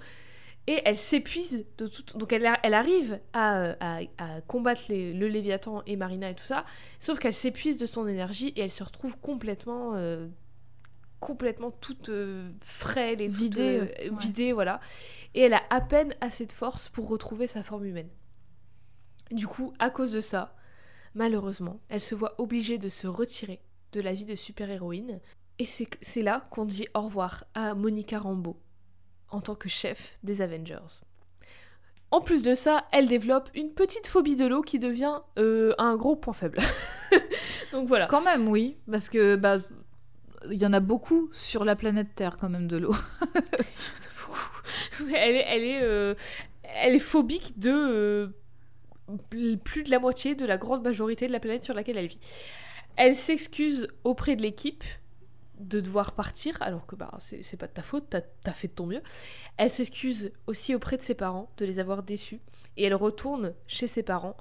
et 0.66 0.82
elle 0.84 0.98
s'épuise 0.98 1.64
de 1.78 1.86
tout. 1.86 2.18
Donc 2.18 2.32
elle, 2.32 2.50
elle 2.64 2.74
arrive 2.74 3.20
à, 3.32 3.74
à- 3.80 4.00
à 4.18 4.40
combattre 4.48 4.82
les- 4.88 5.12
le 5.12 5.28
Léviathan 5.28 5.82
et 5.86 5.94
Marina 5.96 6.28
et 6.30 6.34
tout 6.34 6.44
ça, 6.44 6.64
sauf 6.98 7.18
qu'elle 7.20 7.34
s'épuise 7.34 7.76
de 7.78 7.86
son 7.86 8.08
énergie 8.08 8.48
et 8.56 8.62
elle 8.62 8.72
se 8.72 8.82
retrouve 8.82 9.16
complètement, 9.18 9.92
euh, 9.94 10.26
complètement 11.20 11.70
toute 11.70 12.08
euh, 12.08 12.50
frêle 12.62 13.20
et 13.22 13.28
toute, 13.28 13.36
Vidée, 13.36 13.78
euh, 13.80 14.10
ouais. 14.10 14.18
vidée, 14.18 14.52
voilà. 14.52 14.80
Et 15.34 15.42
elle 15.42 15.54
a 15.54 15.62
à 15.70 15.80
peine 15.80 16.14
assez 16.20 16.46
de 16.46 16.52
force 16.52 16.88
pour 16.88 17.08
retrouver 17.08 17.46
sa 17.46 17.62
forme 17.62 17.84
humaine. 17.86 18.08
Du 19.30 19.46
coup, 19.46 19.72
à 19.78 19.90
cause 19.90 20.12
de 20.12 20.20
ça, 20.20 20.54
malheureusement, 21.14 21.80
elle 21.88 22.00
se 22.00 22.14
voit 22.14 22.34
obligée 22.38 22.78
de 22.78 22.88
se 22.88 23.06
retirer 23.06 23.60
de 23.92 24.00
la 24.00 24.12
vie 24.12 24.24
de 24.24 24.34
super-héroïne. 24.34 25.20
Et 25.58 25.66
c'est 25.66 26.22
là 26.22 26.46
qu'on 26.50 26.64
dit 26.64 26.86
au 26.94 27.02
revoir 27.02 27.44
à 27.54 27.74
Monica 27.74 28.18
Rambeau 28.18 28.60
en 29.30 29.40
tant 29.40 29.54
que 29.54 29.68
chef 29.68 30.18
des 30.22 30.42
Avengers. 30.42 31.02
En 32.10 32.20
plus 32.20 32.42
de 32.42 32.54
ça, 32.54 32.86
elle 32.92 33.08
développe 33.08 33.50
une 33.54 33.72
petite 33.72 34.06
phobie 34.06 34.36
de 34.36 34.46
l'eau 34.46 34.62
qui 34.62 34.78
devient 34.78 35.18
euh, 35.38 35.74
un 35.78 35.96
gros 35.96 36.14
point 36.14 36.34
faible. 36.34 36.58
Donc 37.72 37.88
voilà. 37.88 38.06
Quand 38.06 38.22
même, 38.22 38.46
oui, 38.48 38.76
parce 38.88 39.08
que 39.08 39.34
bah, 39.34 39.58
il 40.50 40.60
y 40.62 40.66
en 40.66 40.72
a 40.72 40.80
beaucoup 40.80 41.28
sur 41.32 41.64
la 41.64 41.74
planète 41.74 42.14
Terre 42.14 42.36
quand 42.38 42.48
même 42.48 42.68
de 42.68 42.76
l'eau. 42.76 42.94
elle 45.14 45.36
est, 45.36 45.44
elle 45.48 45.64
est, 45.64 45.82
euh, 45.82 46.14
elle 46.62 46.94
est 46.94 47.00
phobique 47.00 47.58
de 47.58 47.72
euh, 47.72 48.28
plus 49.30 49.84
de 49.84 49.90
la 49.90 49.98
moitié 49.98 50.34
de 50.34 50.46
la 50.46 50.56
grande 50.56 50.82
majorité 50.82 51.26
de 51.26 51.32
la 51.32 51.40
planète 51.40 51.62
sur 51.62 51.74
laquelle 51.74 51.98
elle 51.98 52.08
vit. 52.08 52.18
Elle 52.96 53.16
s'excuse 53.16 53.88
auprès 54.04 54.36
de 54.36 54.42
l'équipe 54.42 54.84
de 55.58 55.80
devoir 55.80 56.12
partir, 56.12 56.56
alors 56.60 56.86
que 56.86 56.96
bah, 56.96 57.10
c'est 57.18 57.56
pas 57.56 57.66
de 57.66 57.72
ta 57.72 57.82
faute, 57.82 58.06
t'as 58.10 58.20
as 58.44 58.52
fait 58.52 58.68
de 58.68 58.74
ton 58.74 58.86
mieux. 58.86 59.02
Elle 59.56 59.70
s'excuse 59.70 60.32
aussi 60.46 60.74
auprès 60.74 60.96
de 60.96 61.02
ses 61.02 61.14
parents 61.14 61.50
de 61.56 61.64
les 61.64 61.78
avoir 61.78 62.02
déçus, 62.02 62.40
et 62.76 62.84
elle 62.84 62.94
retourne 62.94 63.54
chez 63.66 63.86
ses 63.86 64.02
parents 64.02 64.36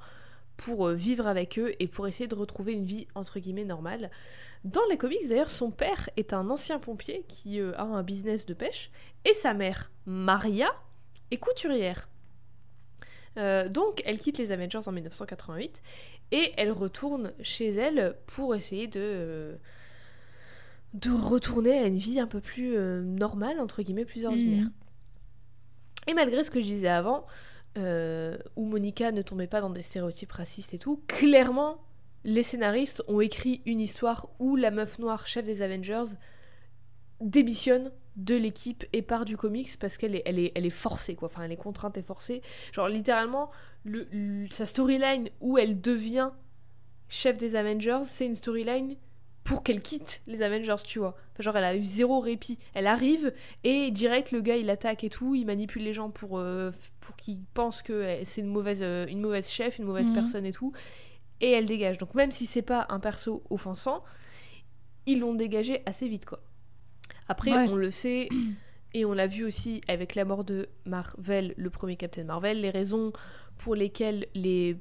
pour 0.57 0.87
euh, 0.87 0.93
vivre 0.93 1.27
avec 1.27 1.59
eux 1.59 1.73
et 1.79 1.87
pour 1.87 2.07
essayer 2.07 2.27
de 2.27 2.35
retrouver 2.35 2.73
une 2.73 2.85
vie 2.85 3.07
entre 3.13 3.39
guillemets 3.39 3.65
normale. 3.65 4.09
Dans 4.63 4.85
les 4.89 4.97
comics 4.97 5.27
d'ailleurs, 5.27 5.51
son 5.51 5.69
père 5.69 6.09
est 6.15 6.33
un 6.33 6.49
ancien 6.49 6.79
pompier 6.79 7.25
qui 7.27 7.59
euh, 7.59 7.73
a 7.77 7.83
un 7.83 8.03
business 8.03 8.45
de 8.45 8.53
pêche, 8.53 8.91
et 9.25 9.33
sa 9.33 9.53
mère, 9.53 9.91
Maria, 10.05 10.69
est 11.31 11.37
couturière. 11.37 12.09
Euh, 13.37 13.67
donc 13.67 14.01
elle 14.05 14.17
quitte 14.17 14.37
les 14.37 14.51
Avengers 14.51 14.79
en 14.85 14.91
1988 14.91 15.81
et 16.31 16.53
elle 16.57 16.71
retourne 16.71 17.33
chez 17.41 17.69
elle 17.69 18.15
pour 18.27 18.55
essayer 18.55 18.87
de, 18.87 19.01
euh, 19.01 19.55
de 20.93 21.11
retourner 21.11 21.77
à 21.77 21.85
une 21.85 21.97
vie 21.97 22.19
un 22.19 22.27
peu 22.27 22.39
plus 22.39 22.77
euh, 22.77 23.01
normale, 23.01 23.59
entre 23.59 23.81
guillemets, 23.81 24.05
plus 24.05 24.25
ordinaire. 24.25 24.65
Mhm. 24.65 24.71
Et 26.07 26.13
malgré 26.13 26.43
ce 26.43 26.51
que 26.51 26.59
je 26.59 26.65
disais 26.65 26.87
avant, 26.87 27.25
où 27.77 28.63
Monica 28.63 29.11
ne 29.11 29.21
tombait 29.21 29.47
pas 29.47 29.59
dans 29.59 29.69
des 29.69 29.81
stéréotypes 29.81 30.31
racistes 30.31 30.73
et 30.73 30.79
tout, 30.79 31.03
clairement, 31.07 31.83
les 32.23 32.43
scénaristes 32.43 33.03
ont 33.09 33.19
écrit 33.19 33.61
une 33.65 33.81
histoire 33.81 34.29
où 34.39 34.55
la 34.55 34.71
meuf 34.71 34.97
noire, 34.97 35.27
chef 35.27 35.43
des 35.43 35.61
Avengers, 35.61 36.15
démissionne 37.19 37.91
de 38.15 38.35
l'équipe 38.35 38.85
et 38.93 39.01
part 39.01 39.25
du 39.25 39.35
comics 39.37 39.77
parce 39.79 39.97
qu'elle 39.97 40.15
est, 40.15 40.23
elle 40.25 40.39
est, 40.39 40.51
elle 40.55 40.65
est 40.65 40.69
forcée, 40.69 41.15
quoi. 41.15 41.27
Enfin, 41.27 41.43
elle 41.43 41.51
est 41.51 41.57
contrainte 41.57 41.97
et 41.97 42.01
forcée. 42.01 42.41
Genre, 42.71 42.87
littéralement, 42.87 43.49
le, 43.83 44.07
le- 44.11 44.47
sa 44.49 44.65
storyline 44.65 45.29
où 45.41 45.57
elle 45.57 45.81
devient 45.81 46.29
chef 47.09 47.37
des 47.37 47.55
Avengers, 47.55 47.99
c'est 48.03 48.25
une 48.25 48.35
storyline 48.35 48.95
pour 49.43 49.61
qu'elle 49.61 49.81
quitte 49.83 50.21
les 50.25 50.41
Avengers, 50.41 50.81
tu 50.83 50.97
vois. 50.97 51.15
Enfin, 51.33 51.43
genre, 51.43 51.57
elle 51.57 51.63
a 51.65 51.75
eu 51.75 51.81
zéro 51.83 52.19
répit. 52.19 52.57
Elle 52.73 52.87
arrive 52.87 53.31
et 53.63 53.91
direct, 53.91 54.31
le 54.31 54.41
gars, 54.41 54.57
il 54.57 54.69
attaque 54.71 55.03
et 55.03 55.09
tout, 55.09 55.35
il 55.35 55.45
manipule 55.45 55.83
les 55.83 55.93
gens 55.93 56.09
pour, 56.09 56.39
euh, 56.39 56.71
pour 57.01 57.15
qu'ils 57.15 57.43
pensent 57.53 57.83
que 57.83 58.17
c'est 58.23 58.41
une 58.41 58.47
mauvaise, 58.47 58.81
euh, 58.81 59.05
une 59.07 59.19
mauvaise 59.21 59.47
chef, 59.49 59.77
une 59.77 59.85
mauvaise 59.85 60.07
Mhm. 60.07 60.13
personne 60.13 60.45
et 60.47 60.51
tout. 60.51 60.71
Et 61.41 61.51
elle 61.51 61.65
dégage. 61.65 61.99
Donc, 61.99 62.15
même 62.15 62.31
si 62.31 62.47
c'est 62.47 62.63
pas 62.63 62.87
un 62.89 62.99
perso 62.99 63.43
offensant, 63.51 64.03
ils 65.05 65.19
l'ont 65.19 65.35
dégagé 65.35 65.83
assez 65.85 66.07
vite, 66.07 66.25
quoi. 66.25 66.41
Après, 67.27 67.51
Ouais. 67.51 67.67
on 67.69 67.75
le 67.75 67.91
sait, 67.91 68.29
et 68.93 69.05
on 69.05 69.13
l'a 69.13 69.27
vu 69.27 69.43
aussi 69.45 69.81
avec 69.87 70.15
la 70.15 70.25
mort 70.25 70.43
de 70.43 70.67
Marvel, 70.85 71.53
le 71.57 71.69
premier 71.69 71.95
Captain 71.95 72.23
Marvel, 72.23 72.61
les 72.61 72.69
raisons 72.69 73.11
pour 73.57 73.75
lesquelles 73.75 74.27
les. 74.35 74.77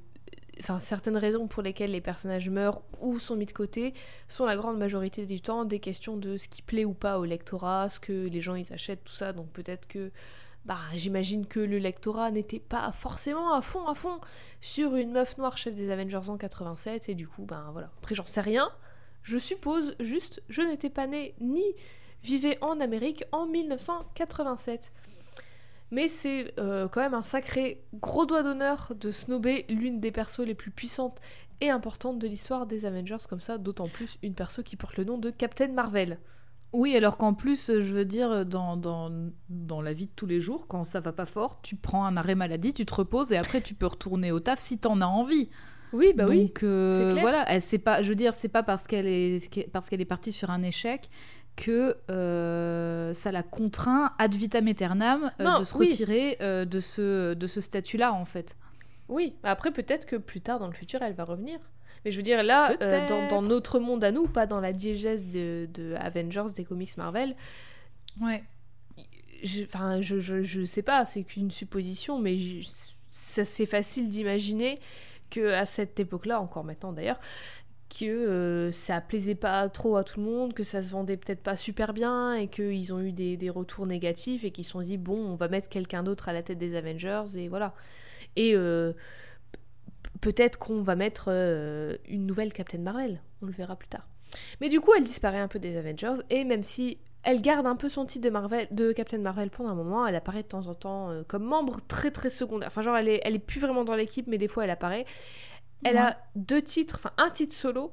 Enfin, 0.60 0.78
certaines 0.78 1.16
raisons 1.16 1.48
pour 1.48 1.62
lesquelles 1.64 1.90
les 1.90 2.00
personnages 2.00 2.48
meurent 2.48 2.82
ou 3.00 3.18
sont 3.18 3.34
mis 3.34 3.46
de 3.46 3.50
côté 3.50 3.92
sont 4.28 4.46
la 4.46 4.54
grande 4.56 4.78
majorité 4.78 5.26
du 5.26 5.40
temps 5.40 5.64
des 5.64 5.80
questions 5.80 6.16
de 6.16 6.36
ce 6.36 6.46
qui 6.48 6.62
plaît 6.62 6.84
ou 6.84 6.94
pas 6.94 7.18
au 7.18 7.24
lectorat, 7.24 7.88
ce 7.88 7.98
que 7.98 8.28
les 8.28 8.40
gens 8.40 8.54
ils 8.54 8.72
achètent, 8.72 9.02
tout 9.04 9.12
ça. 9.12 9.32
Donc 9.32 9.50
peut-être 9.50 9.88
que. 9.88 10.12
Bah, 10.64 10.78
j'imagine 10.94 11.44
que 11.46 11.60
le 11.60 11.76
lectorat 11.76 12.30
n'était 12.30 12.58
pas 12.60 12.90
forcément 12.92 13.52
à 13.52 13.60
fond, 13.60 13.86
à 13.86 13.94
fond 13.94 14.18
sur 14.62 14.94
une 14.96 15.10
meuf 15.12 15.36
noire 15.36 15.58
chef 15.58 15.74
des 15.74 15.90
Avengers 15.90 16.28
en 16.30 16.38
87, 16.38 17.10
et 17.10 17.14
du 17.14 17.28
coup, 17.28 17.44
ben 17.44 17.68
voilà. 17.72 17.90
Après, 17.98 18.14
j'en 18.14 18.24
sais 18.24 18.40
rien. 18.40 18.70
Je 19.22 19.36
suppose 19.36 19.94
juste, 20.00 20.42
je 20.48 20.62
n'étais 20.62 20.88
pas 20.88 21.06
née 21.06 21.34
ni 21.38 21.64
vivait 22.24 22.58
en 22.62 22.80
Amérique 22.80 23.24
en 23.32 23.46
1987. 23.46 24.92
Mais 25.90 26.08
c'est 26.08 26.54
euh, 26.58 26.88
quand 26.88 27.00
même 27.00 27.14
un 27.14 27.22
sacré 27.22 27.84
gros 27.94 28.26
doigt 28.26 28.42
d'honneur 28.42 28.92
de 28.98 29.10
snober 29.10 29.66
l'une 29.68 30.00
des 30.00 30.10
persos 30.10 30.40
les 30.40 30.54
plus 30.54 30.70
puissantes 30.70 31.20
et 31.60 31.70
importantes 31.70 32.18
de 32.18 32.26
l'histoire 32.26 32.66
des 32.66 32.86
Avengers, 32.86 33.18
comme 33.28 33.40
ça, 33.40 33.58
d'autant 33.58 33.88
plus 33.88 34.18
une 34.22 34.34
perso 34.34 34.62
qui 34.62 34.76
porte 34.76 34.96
le 34.96 35.04
nom 35.04 35.18
de 35.18 35.30
Captain 35.30 35.68
Marvel. 35.68 36.18
Oui, 36.72 36.96
alors 36.96 37.16
qu'en 37.16 37.34
plus, 37.34 37.66
je 37.66 37.92
veux 37.92 38.04
dire, 38.04 38.44
dans, 38.44 38.76
dans, 38.76 39.30
dans 39.48 39.80
la 39.80 39.92
vie 39.92 40.06
de 40.06 40.12
tous 40.16 40.26
les 40.26 40.40
jours, 40.40 40.66
quand 40.66 40.82
ça 40.82 40.98
va 40.98 41.12
pas 41.12 41.26
fort, 41.26 41.60
tu 41.62 41.76
prends 41.76 42.04
un 42.04 42.16
arrêt 42.16 42.34
maladie, 42.34 42.74
tu 42.74 42.84
te 42.84 42.94
reposes 42.94 43.30
et 43.30 43.36
après 43.36 43.60
tu 43.60 43.74
peux 43.74 43.86
retourner 43.86 44.32
au 44.32 44.40
taf 44.40 44.58
si 44.58 44.78
t'en 44.78 45.00
as 45.00 45.06
envie. 45.06 45.50
Oui, 45.92 46.12
bah 46.12 46.24
oui. 46.28 46.46
Donc 46.46 46.64
euh, 46.64 47.12
clair. 47.12 47.22
voilà, 47.22 47.60
c'est 47.60 47.78
pas, 47.78 48.02
je 48.02 48.08
veux 48.08 48.16
dire, 48.16 48.34
c'est 48.34 48.48
pas 48.48 48.64
parce 48.64 48.88
qu'elle 48.88 49.06
est 49.06 49.68
parce 49.70 49.88
qu'elle 49.88 50.00
est 50.00 50.06
partie 50.06 50.32
sur 50.32 50.50
un 50.50 50.64
échec 50.64 51.08
que 51.56 51.96
euh, 52.10 53.12
ça 53.14 53.30
la 53.32 53.42
contraint 53.42 54.12
ad 54.18 54.34
vitam 54.34 54.66
aeternam 54.66 55.30
euh, 55.40 55.44
Non, 55.44 55.58
de 55.60 55.64
se 55.64 55.76
oui. 55.76 55.88
retirer 55.90 56.36
euh, 56.40 56.64
de 56.64 56.80
ce 56.80 57.34
de 57.34 57.46
ce 57.46 57.60
statut-là 57.60 58.12
en 58.12 58.24
fait. 58.24 58.56
Oui, 59.08 59.36
après 59.44 59.70
peut-être 59.70 60.06
que 60.06 60.16
plus 60.16 60.40
tard 60.40 60.58
dans 60.58 60.66
le 60.66 60.72
futur 60.72 61.02
elle 61.02 61.14
va 61.14 61.24
revenir. 61.24 61.58
Mais 62.04 62.10
je 62.10 62.16
veux 62.18 62.22
dire, 62.22 62.42
là, 62.42 62.76
dans, 63.08 63.28
dans 63.28 63.40
notre 63.40 63.78
monde 63.78 64.04
à 64.04 64.12
nous, 64.12 64.26
pas 64.26 64.46
dans 64.46 64.60
la 64.60 64.74
diégèse 64.74 65.24
de, 65.26 65.66
de 65.72 65.94
Avengers, 65.98 66.52
des 66.54 66.64
comics 66.64 66.94
Marvel, 66.98 67.34
Ouais. 68.20 68.44
je, 69.42 69.62
enfin, 69.62 70.02
je, 70.02 70.18
je, 70.18 70.42
je 70.42 70.64
sais 70.66 70.82
pas, 70.82 71.06
c'est 71.06 71.22
qu'une 71.22 71.50
supposition, 71.50 72.18
mais 72.18 72.36
je- 72.36 72.68
ça, 73.08 73.44
c'est 73.46 73.64
facile 73.64 74.10
d'imaginer 74.10 74.78
que 75.30 75.52
à 75.52 75.64
cette 75.64 75.98
époque-là, 75.98 76.40
encore 76.42 76.64
maintenant 76.64 76.92
d'ailleurs, 76.92 77.18
que 77.98 78.04
euh, 78.04 78.72
ça 78.72 79.00
plaisait 79.00 79.34
pas 79.34 79.68
trop 79.68 79.96
à 79.96 80.04
tout 80.04 80.20
le 80.20 80.26
monde, 80.26 80.54
que 80.54 80.64
ça 80.64 80.82
se 80.82 80.90
vendait 80.90 81.16
peut-être 81.16 81.42
pas 81.42 81.56
super 81.56 81.92
bien 81.92 82.34
et 82.34 82.48
qu'ils 82.48 82.92
ont 82.92 83.00
eu 83.00 83.12
des, 83.12 83.50
retours 83.50 83.86
négatifs 83.86 84.44
et 84.44 84.50
qu'ils 84.50 84.64
se 84.64 84.72
sont 84.72 84.80
dit 84.80 84.96
bon, 84.96 85.16
on 85.16 85.34
va 85.36 85.48
mettre 85.48 85.68
quelqu'un 85.68 86.02
d'autre 86.02 86.28
à 86.28 86.32
la 86.32 86.42
tête 86.42 86.58
des 86.58 86.76
Avengers 86.76 87.24
et 87.36 87.48
voilà. 87.48 87.74
Et 88.36 88.54
euh, 88.54 88.92
peut-être 90.20 90.58
qu'on 90.58 90.82
va 90.82 90.96
mettre 90.96 91.26
euh, 91.28 91.96
une 92.08 92.26
nouvelle 92.26 92.52
Captain 92.52 92.78
Marvel, 92.78 93.20
on 93.42 93.46
le 93.46 93.52
verra 93.52 93.76
plus 93.76 93.88
tard. 93.88 94.06
Mais 94.60 94.68
du 94.68 94.80
coup, 94.80 94.92
elle 94.96 95.04
disparaît 95.04 95.38
un 95.38 95.48
peu 95.48 95.58
des 95.58 95.76
Avengers 95.76 96.22
et 96.30 96.44
même 96.44 96.62
si 96.62 96.98
elle 97.22 97.40
garde 97.40 97.66
un 97.66 97.76
peu 97.76 97.88
son 97.88 98.04
titre 98.04 98.28
de, 98.70 98.92
Captain 98.92 99.18
Marvel 99.18 99.50
pendant 99.50 99.70
un 99.70 99.74
moment. 99.74 100.06
Elle 100.06 100.16
apparaît 100.16 100.42
de 100.42 100.48
temps 100.48 100.66
en 100.66 100.74
temps 100.74 101.10
comme 101.26 101.44
membre 101.44 101.78
très 101.88 102.10
très 102.10 102.28
secondaire. 102.28 102.68
Enfin, 102.68 102.82
genre, 102.82 102.96
elle 102.96 103.08
est, 103.08 103.20
elle 103.24 103.34
est 103.34 103.38
plus 103.38 103.60
vraiment 103.60 103.84
dans 103.84 103.94
l'équipe, 103.94 104.26
mais 104.26 104.36
des 104.36 104.48
fois 104.48 104.64
elle 104.64 104.70
apparaît. 104.70 105.06
Elle 105.84 105.96
Ouais. 105.96 105.98
a 105.98 106.18
deux 106.36 106.62
titres, 106.62 106.96
enfin 106.98 107.12
un 107.18 107.30
titre 107.30 107.54
solo 107.54 107.92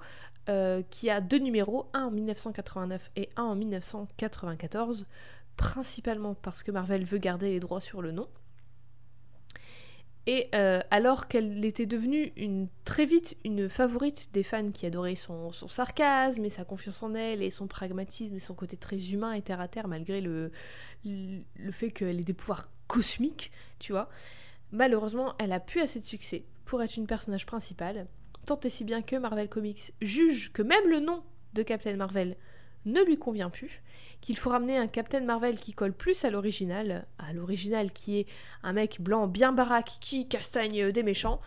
euh, 0.50 0.84
qui 0.90 1.10
a 1.12 1.22
deux 1.22 1.40
numéros, 1.40 1.90
un 1.94 2.06
en 2.06 2.12
1989 2.12 3.12
et 3.18 3.30
un 3.38 3.44
en 3.44 3.56
1994, 3.56 5.06
principalement 5.58 6.36
parce 6.36 6.64
que 6.64 6.72
Marvel 6.72 7.06
veut 7.06 7.20
garder 7.20 7.52
les 7.52 7.62
droits 7.62 7.82
sur 7.82 8.02
le 8.02 8.12
nom. 8.12 8.30
Et 10.28 10.50
euh, 10.54 10.82
alors 10.92 11.28
qu'elle 11.28 11.66
était 11.66 11.88
devenue 11.88 12.32
une, 12.38 12.68
très 12.86 13.06
vite 13.08 13.38
une 13.44 13.68
favorite 13.70 14.30
des 14.34 14.44
fans 14.44 14.70
qui 14.70 14.86
adoraient 14.86 15.16
son, 15.16 15.52
son 15.52 15.68
sarcasme 15.68 16.46
et 16.46 16.50
sa 16.52 16.64
confiance 16.64 17.02
en 17.02 17.16
elle 17.16 17.42
et 17.42 17.50
son 17.50 17.66
pragmatisme 17.66 18.36
et 18.36 18.40
son 18.40 18.54
côté 18.54 18.78
très 18.78 19.12
humain 19.14 19.34
et 19.34 19.42
terre 19.42 19.60
à 19.60 19.68
terre 19.68 19.88
malgré 19.88 20.22
le, 20.22 20.52
le, 21.06 21.40
le 21.56 21.72
fait 21.72 21.90
qu'elle 21.90 22.20
ait 22.20 22.24
des 22.24 22.34
pouvoirs 22.34 22.70
cosmiques, 22.88 23.52
tu 23.80 23.94
vois, 23.94 24.10
malheureusement 24.72 25.36
elle 25.40 25.54
a 25.54 25.60
plus 25.62 25.82
assez 25.82 26.00
de 26.00 26.06
succès 26.06 26.46
pour 26.66 26.82
être 26.82 26.98
une 26.98 27.08
personnage 27.08 27.46
principale, 27.46 28.08
tant 28.46 28.60
et 28.62 28.70
si 28.70 28.84
bien 28.84 29.02
que 29.02 29.16
Marvel 29.16 29.50
Comics 29.50 29.94
juge 30.02 30.52
que 30.54 30.62
même 30.62 30.88
le 30.88 31.00
nom 31.00 31.24
de 31.54 31.64
Captain 31.64 31.96
Marvel 31.96 32.38
ne 32.86 33.04
lui 33.04 33.18
convient 33.18 33.50
plus, 33.50 33.84
qu'il 34.22 34.38
faut 34.38 34.50
ramener 34.50 34.78
un 34.78 34.88
Captain 34.88 35.22
Marvel 35.22 35.60
qui 35.60 35.74
colle 35.74 35.94
plus 35.94 36.26
à 36.26 36.30
l'original, 36.30 37.06
à 37.20 37.34
l'original 37.34 37.92
qui 37.92 38.20
est 38.20 38.28
un 38.64 38.74
mec 38.74 39.02
blanc 39.02 39.28
bien 39.28 39.52
baraque 39.52 39.98
qui 40.02 40.28
castagne 40.28 40.92
des 40.92 41.04
méchants. 41.04 41.42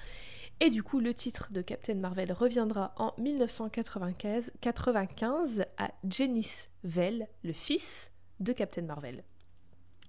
Et 0.61 0.71
du 0.71 0.85
coup, 0.85 1.01
le 1.01 1.13
titre 1.13 1.49
de 1.53 1.63
Captain 1.63 1.95
Marvel 1.95 2.33
reviendra 2.33 2.95
en 2.97 3.13
1995 3.19 4.53
95 4.61 5.65
à 5.77 5.91
Janice 6.09 6.71
Vell, 6.85 7.29
le 7.43 7.53
fils 7.53 8.13
de 8.39 8.53
Captain 8.53 8.83
Marvel, 8.83 9.25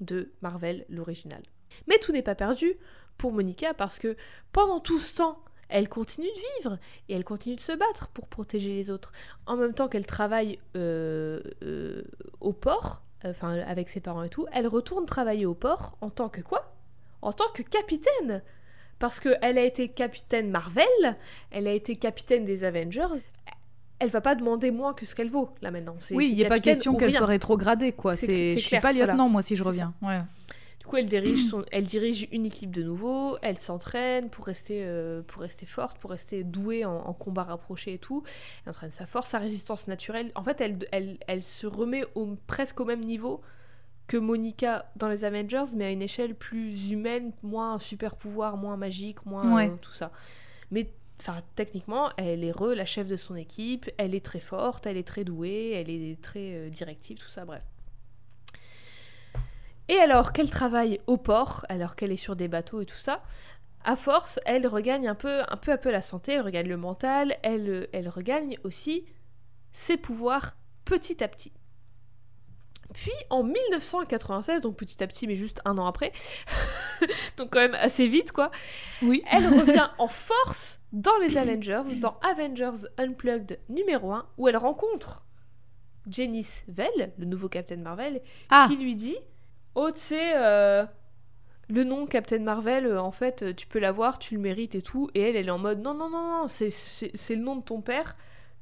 de 0.02 0.32
Marvel 0.42 0.86
l'original. 0.90 1.42
Mais 1.88 1.98
tout 1.98 2.12
n'est 2.12 2.22
pas 2.22 2.36
perdu 2.36 2.76
pour 3.18 3.32
Monica 3.32 3.74
parce 3.74 4.00
que 4.00 4.16
pendant 4.52 4.80
tout 4.80 5.00
ce 5.00 5.16
temps, 5.18 5.40
elle 5.70 5.90
continue 5.90 6.28
de 6.28 6.60
vivre 6.62 6.78
et 7.10 7.16
elle 7.16 7.24
continue 7.24 7.56
de 7.56 7.62
se 7.62 7.72
battre 7.72 8.08
pour 8.10 8.28
protéger 8.28 8.70
les 8.76 8.90
autres. 8.92 9.12
En 9.48 9.58
même 9.58 9.74
temps 9.74 9.88
qu'elle 9.88 10.06
travaille 10.06 10.60
euh, 10.76 11.42
euh, 11.64 12.04
au 12.40 12.54
port, 12.54 13.02
enfin 13.26 13.52
avec 13.62 13.90
ses 13.90 14.00
parents 14.00 14.24
et 14.24 14.30
tout, 14.30 14.46
elle 14.54 14.68
retourne 14.68 15.06
travailler 15.06 15.46
au 15.46 15.56
port 15.56 15.98
en 16.02 16.10
tant 16.10 16.30
que 16.30 16.42
quoi? 16.42 16.72
En 17.22 17.34
tant 17.34 17.50
que 17.54 17.64
capitaine 17.64 18.44
Parce 19.00 19.20
qu'elle 19.20 19.58
a 19.58 19.64
été 19.64 19.90
capitaine 19.90 20.52
Marvel, 20.52 20.86
elle 21.50 21.68
a 21.68 21.74
été 21.74 21.96
capitaine 21.96 22.46
des 22.46 22.64
Avengers. 22.64 23.08
Elle 23.98 24.10
va 24.10 24.22
pas 24.22 24.36
demander 24.36 24.70
moins 24.72 24.94
que 24.94 25.06
ce 25.06 25.16
qu'elle 25.16 25.30
vaut 25.32 25.50
là 25.62 25.72
maintenant. 25.72 25.96
Oui, 26.12 26.28
il 26.30 26.36
n'y 26.36 26.46
a 26.46 26.50
pas 26.50 26.60
question 26.60 26.96
qu'elle 26.96 27.14
soit 27.14 27.26
rétrogradée, 27.26 27.94
quoi. 27.94 28.16
C'est- 28.16 28.54
je 28.54 28.60
suis 28.60 28.80
pas 28.80 28.92
lieutenant, 28.92 29.16
voilà. 29.16 29.30
moi, 29.32 29.42
si 29.42 29.56
je 29.56 29.64
reviens. 29.64 29.94
Ouais. 30.02 30.20
Du 30.86 30.90
coup, 30.92 30.98
elle 30.98 31.08
dirige, 31.10 31.44
son, 31.48 31.66
elle 31.72 31.84
dirige 31.86 32.28
une 32.32 32.46
équipe 32.46 32.70
de 32.70 32.84
nouveau, 32.84 33.40
elle 33.42 33.58
s'entraîne 33.58 34.30
pour 34.30 34.46
rester, 34.46 34.84
euh, 34.86 35.24
pour 35.24 35.42
rester 35.42 35.66
forte, 35.66 35.98
pour 35.98 36.12
rester 36.12 36.44
douée 36.44 36.86
en, 36.86 36.98
en 36.98 37.14
combat 37.14 37.42
rapproché 37.42 37.96
et 37.96 37.98
tout. 37.98 38.22
Elle 38.64 38.70
entraîne 38.70 38.92
sa 38.92 39.08
force, 39.08 39.30
sa 39.30 39.40
résistance 39.40 39.88
naturelle. 39.88 40.32
En 40.36 40.44
fait, 40.44 40.62
elle, 40.62 40.78
elle, 40.92 41.18
elle 41.26 41.42
se 41.42 41.66
remet 41.66 42.04
au, 42.14 42.36
presque 42.46 42.80
au 42.82 42.86
même 42.86 43.00
niveau 43.00 43.42
que 44.06 44.18
Monica 44.18 44.92
dans 44.96 45.08
les 45.10 45.26
Avengers, 45.26 45.64
mais 45.76 45.86
à 45.86 45.90
une 45.90 46.04
échelle 46.04 46.36
plus 46.36 46.92
humaine, 46.92 47.32
moins 47.42 47.80
super 47.80 48.16
pouvoir, 48.16 48.56
moins 48.56 48.78
magique, 48.78 49.26
moins 49.26 49.56
Ouais. 49.56 49.70
euh, 49.72 49.76
tout 49.82 49.94
ça. 49.94 50.12
Mais 50.70 50.94
enfin, 51.20 51.42
techniquement, 51.56 52.12
elle 52.18 52.44
est 52.44 52.52
re 52.52 52.76
la 52.76 52.86
chef 52.86 53.08
de 53.08 53.16
son 53.16 53.36
équipe, 53.36 53.90
elle 53.98 54.14
est 54.14 54.24
très 54.24 54.40
forte, 54.40 54.86
elle 54.86 54.98
est 54.98 55.08
très 55.08 55.24
douée, 55.24 55.72
elle 55.74 55.90
est 55.90 56.22
très 56.22 56.54
euh, 56.54 56.70
directive, 56.70 57.18
tout 57.18 57.28
ça, 57.28 57.44
bref. 57.44 57.64
Et 59.88 59.98
alors 59.98 60.32
qu'elle 60.34 60.50
travaille 60.50 61.00
au 61.08 61.18
port, 61.18 61.66
alors 61.70 61.96
qu'elle 61.96 62.12
est 62.12 62.18
sur 62.18 62.36
des 62.36 62.48
bateaux 62.48 62.82
et 62.82 62.86
tout 62.86 62.96
ça, 62.98 63.22
à 63.84 63.96
force, 63.96 64.40
elle 64.46 64.66
regagne 64.66 65.08
un 65.08 65.16
peu, 65.16 65.42
un 65.48 65.58
peu 65.58 65.72
à 65.72 65.78
peu 65.78 65.92
la 65.92 66.02
santé, 66.02 66.34
elle 66.34 66.42
regagne 66.42 66.68
le 66.68 66.78
mental, 66.78 67.38
elle, 67.44 67.88
elle 67.94 68.10
regagne 68.10 68.58
aussi 68.64 69.06
ses 69.74 69.96
pouvoirs 69.98 70.56
petit 70.86 71.24
à 71.24 71.28
petit. 71.28 71.52
Puis 72.94 73.12
en 73.30 73.44
1996, 73.44 74.62
donc 74.62 74.78
petit 74.78 75.04
à 75.04 75.08
petit, 75.08 75.28
mais 75.28 75.36
juste 75.36 75.60
un 75.66 75.78
an 75.78 75.86
après, 75.86 76.12
donc 77.38 77.52
quand 77.52 77.60
même 77.60 77.76
assez 77.76 78.08
vite 78.08 78.32
quoi, 78.32 78.52
Oui. 79.02 79.24
elle 79.30 79.46
revient 79.60 79.90
en 79.98 80.08
force 80.08 80.80
dans 80.94 81.18
les 81.20 81.38
Avengers, 81.38 81.84
dans 82.00 82.18
Avengers 82.22 82.88
Unplugged 82.98 83.60
numéro 83.70 84.14
1, 84.14 84.26
où 84.38 84.48
elle 84.48 84.58
rencontre 84.58 85.26
Janice 86.08 86.64
Vell, 86.68 87.14
le 87.18 87.26
nouveau 87.26 87.50
Captain 87.50 87.78
Marvel, 87.78 88.22
Ah, 88.50 88.66
qui 88.70 88.78
lui 88.78 88.96
dit 88.96 89.18
Oh, 89.76 89.92
tu 89.92 90.00
sais, 90.00 90.34
euh, 90.38 90.86
le 91.70 91.84
nom 91.84 92.06
Captain 92.06 92.40
Marvel, 92.40 92.86
euh, 92.86 93.02
en 93.02 93.12
fait, 93.12 93.42
euh, 93.44 93.54
tu 93.54 93.68
peux 93.68 93.80
l'avoir, 93.80 94.20
tu 94.20 94.36
le 94.36 94.42
mérites 94.42 94.76
et 94.76 94.82
tout. 94.82 95.10
Et 95.14 95.22
elle, 95.22 95.36
elle 95.36 95.48
est 95.48 95.52
en 95.52 95.58
mode 95.60 95.80
Non, 95.82 95.94
non, 95.94 96.10
non, 96.10 96.42
non, 96.42 96.48
c'est- 96.48 97.10
le 97.36 97.42
nom 97.42 97.56
de 97.58 97.62
ton 97.64 97.82
père, 97.82 98.16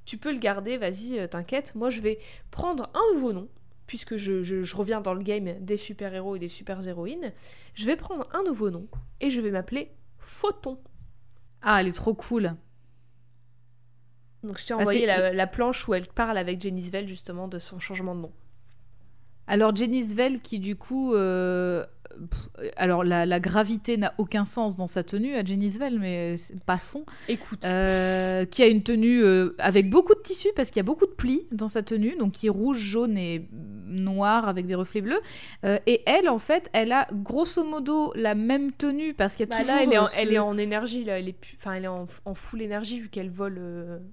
tu 0.06 0.18
peux 0.18 0.32
le 0.32 0.40
garder, 0.40 0.78
vas-y, 0.78 1.28
t'inquiète. 1.30 1.76
Moi, 1.76 1.90
je 1.90 2.02
vais 2.02 2.20
prendre 2.52 2.90
un 2.94 3.14
nouveau 3.14 3.32
nom, 3.34 3.48
puisque 3.88 4.18
je, 4.18 4.42
je- 4.44 4.64
je 4.64 4.76
reviens 4.76 5.02
dans 5.02 5.14
le 5.14 5.22
game 5.24 5.54
des 5.60 5.78
super-héros 5.78 6.36
et 6.36 6.40
des 6.40 6.48
super-héroïnes. 6.48 7.32
Je 7.76 7.86
vais 7.86 7.96
prendre 7.96 8.28
un 8.34 8.44
nouveau 8.44 8.70
nom 8.72 8.88
et 9.22 9.30
je 9.32 9.40
vais 9.40 9.52
m'appeler 9.52 9.92
Photon. 10.20 10.80
ah, 11.62 11.80
elle 11.82 11.88
est 11.88 11.96
trop 11.96 12.14
cool. 12.14 12.56
Donc, 14.44 14.58
je 14.60 14.66
t'ai 14.66 14.74
Ah, 14.74 14.78
envoyé 14.78 15.06
la, 15.06 15.32
la 15.32 15.48
planche 15.48 15.88
où 15.88 15.94
elle 15.94 16.08
parle 16.08 16.38
avec 16.38 16.60
Janice 16.60 16.90
Vell, 16.90 17.08
justement, 17.08 17.48
de 17.48 17.60
son 17.60 17.80
changement 17.80 18.14
de 18.16 18.22
nom. 18.22 18.34
Alors 19.48 19.76
Janice 19.76 20.16
Vell 20.16 20.40
qui 20.40 20.60
du 20.60 20.76
coup, 20.76 21.14
euh, 21.14 21.86
pff, 22.30 22.72
alors 22.78 23.04
la, 23.04 23.26
la 23.26 23.40
gravité 23.40 23.98
n'a 23.98 24.14
aucun 24.18 24.46
sens 24.46 24.76
dans 24.76 24.88
sa 24.88 25.04
tenue 25.04 25.36
à 25.36 25.44
Vell, 25.44 26.00
mais 26.00 26.36
passons. 26.66 27.06
Écoute. 27.28 27.64
Euh, 27.66 28.46
qui 28.46 28.64
a 28.64 28.68
une 28.68 28.84
tenue 28.84 29.24
euh, 29.24 29.56
avec 29.60 29.90
beaucoup 29.90 30.14
de 30.16 30.20
tissu 30.22 30.50
parce 30.56 30.70
qu'il 30.70 30.78
y 30.78 30.82
a 30.82 30.84
beaucoup 30.84 31.06
de 31.06 31.12
plis 31.12 31.48
dans 31.52 31.68
sa 31.68 31.84
tenue, 31.84 32.16
donc 32.18 32.34
qui 32.34 32.48
est 32.48 32.50
rouge, 32.52 32.78
jaune 32.80 33.18
et 33.18 33.48
noir 33.88 34.48
avec 34.48 34.66
des 34.66 34.76
reflets 34.76 35.02
bleus. 35.02 35.20
Euh, 35.66 35.78
et 35.86 36.02
elle, 36.06 36.28
en 36.30 36.40
fait, 36.40 36.70
elle 36.74 36.92
a 36.92 37.08
grosso 37.12 37.64
modo 37.64 38.12
la 38.16 38.36
même 38.36 38.72
tenue 38.72 39.14
parce 39.14 39.36
qu'il 39.36 39.48
y 39.48 39.50
a 39.52 39.56
Bah 39.56 39.62
toujours. 39.62 39.76
là, 39.76 39.84
elle 39.84 39.94
est, 39.94 39.98
en, 39.98 40.08
ce- 40.08 40.20
elle 40.20 40.34
est 40.34 40.40
en 40.40 40.58
énergie, 40.58 41.04
là. 41.04 41.20
Elle 41.20 41.30
est, 41.30 41.34
pu- 41.34 41.56
enfin, 41.60 41.74
elle 41.74 41.84
est 41.86 41.88
en, 41.88 42.06
en 42.26 42.34
full 42.36 42.62
énergie 42.62 43.00
vu 43.00 43.10
qu'elle 43.10 43.30
vole 43.30 43.60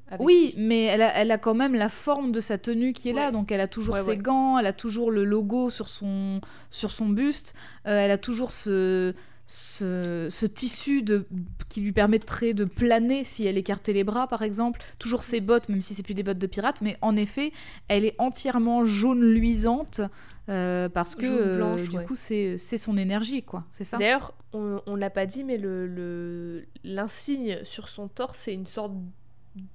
avec 0.09 0.21
Oui, 0.25 0.55
mais 0.57 0.85
elle 0.85 1.03
a, 1.03 1.15
elle 1.17 1.31
a 1.31 1.39
quand 1.39 1.55
même 1.55 1.75
la 1.75 1.89
forme 1.89 2.33
de 2.33 2.41
sa 2.41 2.59
tenue 2.59 2.93
qui 2.93 3.09
est 3.09 3.13
là, 3.13 3.31
donc 3.31 3.51
elle 3.53 3.61
a 3.61 3.69
toujours 3.69 3.95
Ouais, 3.95 4.01
ses 4.01 4.09
ouais. 4.11 4.17
gants, 4.19 4.59
elle 4.59 4.67
a 4.67 4.73
toujours 4.73 5.11
le 5.11 5.25
logo 5.25 5.71
sur 5.71 5.89
son, 5.89 6.41
sur 6.71 6.91
son 6.93 7.09
buste, 7.09 7.55
elle 7.95 8.11
a 8.11 8.19
toujours 8.19 8.53
ce, 8.53 9.15
ce, 9.47 10.29
ce 10.31 10.47
tissu 10.47 11.03
de, 11.03 11.27
qui 11.69 11.81
lui 11.81 11.93
permettrait 11.93 12.55
de 12.55 12.65
planer 12.65 13.25
si 13.25 13.47
elle 13.47 13.59
écartait 13.59 13.93
les 13.93 14.05
bras, 14.05 14.27
par 14.29 14.43
exemple, 14.43 14.81
toujours 14.99 15.23
ses 15.23 15.41
bottes, 15.41 15.69
même 15.69 15.81
si 15.81 15.95
c'est 15.95 16.03
plus 16.03 16.15
des 16.15 16.23
bottes 16.23 16.39
de 16.39 16.47
pirate, 16.47 16.81
mais 16.83 16.97
en 17.01 17.17
effet, 17.17 17.53
elle 17.89 18.05
est 18.05 18.15
entièrement 18.19 18.85
jaune 18.85 19.25
luisante. 19.25 20.01
euh, 20.49 20.89
parce 20.89 21.15
que 21.15 21.27
euh, 21.27 21.57
blanche, 21.57 21.89
du 21.89 21.97
ouais. 21.99 22.05
coup 22.05 22.15
c'est 22.17 22.57
son 22.59 22.97
énergie 22.97 23.43
quoi 23.43 23.65
c'est 23.71 23.85
ça? 23.85 23.99
D'ailleurs, 23.99 24.35
on, 24.53 24.81
on 24.87 24.97
l'a 24.97 25.11
pas 25.11 25.27
dit, 25.27 25.45
mais 25.45 25.59
le- 25.59 26.67
l'insigne 26.83 27.59
sur 27.63 27.89
son 27.89 28.09
torse, 28.09 28.39
c'est 28.39 28.55
une 28.55 28.67
sorte 28.67 28.93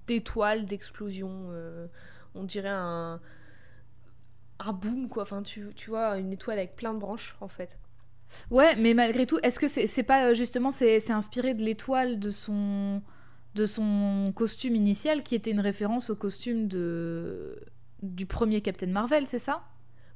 d'étoile, 0.07 0.66
d'explosion. 0.66 1.32
euh, 1.51 1.88
on 2.34 2.43
dirait 2.43 2.68
un 2.70 3.22
un 4.59 4.74
boom, 4.74 5.07
quoi. 5.09 5.24
Enfin, 5.24 5.41
tu, 5.43 5.68
tu 5.76 5.89
vois, 5.89 6.18
une 6.18 6.34
étoile 6.34 6.57
avec 6.57 6.76
plein 6.76 6.93
de 6.93 6.99
branches, 6.99 7.36
en 7.41 7.47
fait. 7.47 7.78
Ouais, 8.52 8.76
mais 8.78 8.94
malgré 8.94 9.26
tout, 9.26 9.38
est-ce 9.44 9.60
que 9.60 9.68
c'est 9.68 10.04
pas 10.04 10.30
euh, 10.30 10.34
justement 10.34 10.72
c'est 10.72 11.12
inspiré 11.12 11.54
de 11.54 11.64
l'étoile 11.64 12.20
de 12.20 12.30
son 12.32 13.02
de 13.56 13.66
son 13.66 14.34
costume 14.36 14.76
initial 14.76 15.24
qui 15.24 15.36
était 15.36 15.52
une 15.52 15.60
référence 15.62 16.10
au 16.10 16.16
costume 16.16 16.68
de 16.68 17.58
du 18.02 18.26
premier 18.26 18.62
Captain 18.62 18.88
Marvel, 18.88 19.28
c'est 19.28 19.40
ça? 19.40 19.64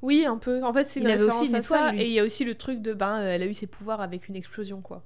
Oui, 0.02 0.24
un 0.26 0.38
peu. 0.38 0.62
En 0.64 0.72
fait, 0.72 0.88
c'est 0.88 1.00
une 1.00 1.06
Il 1.06 1.10
avait 1.10 1.24
référence 1.24 1.42
aussi 1.42 1.50
une 1.50 1.56
à 1.56 1.62
ça. 1.62 1.90
étoile, 1.90 1.92
lui. 1.92 2.02
Et 2.02 2.06
il 2.08 2.12
y 2.12 2.18
a 2.20 2.24
aussi 2.24 2.44
le 2.44 2.54
truc 2.54 2.80
de, 2.82 2.94
ben, 2.94 3.20
elle 3.20 3.42
a 3.42 3.46
eu 3.46 3.54
ses 3.54 3.66
pouvoirs 3.66 4.00
avec 4.00 4.28
une 4.28 4.36
explosion, 4.36 4.80
quoi. 4.80 5.04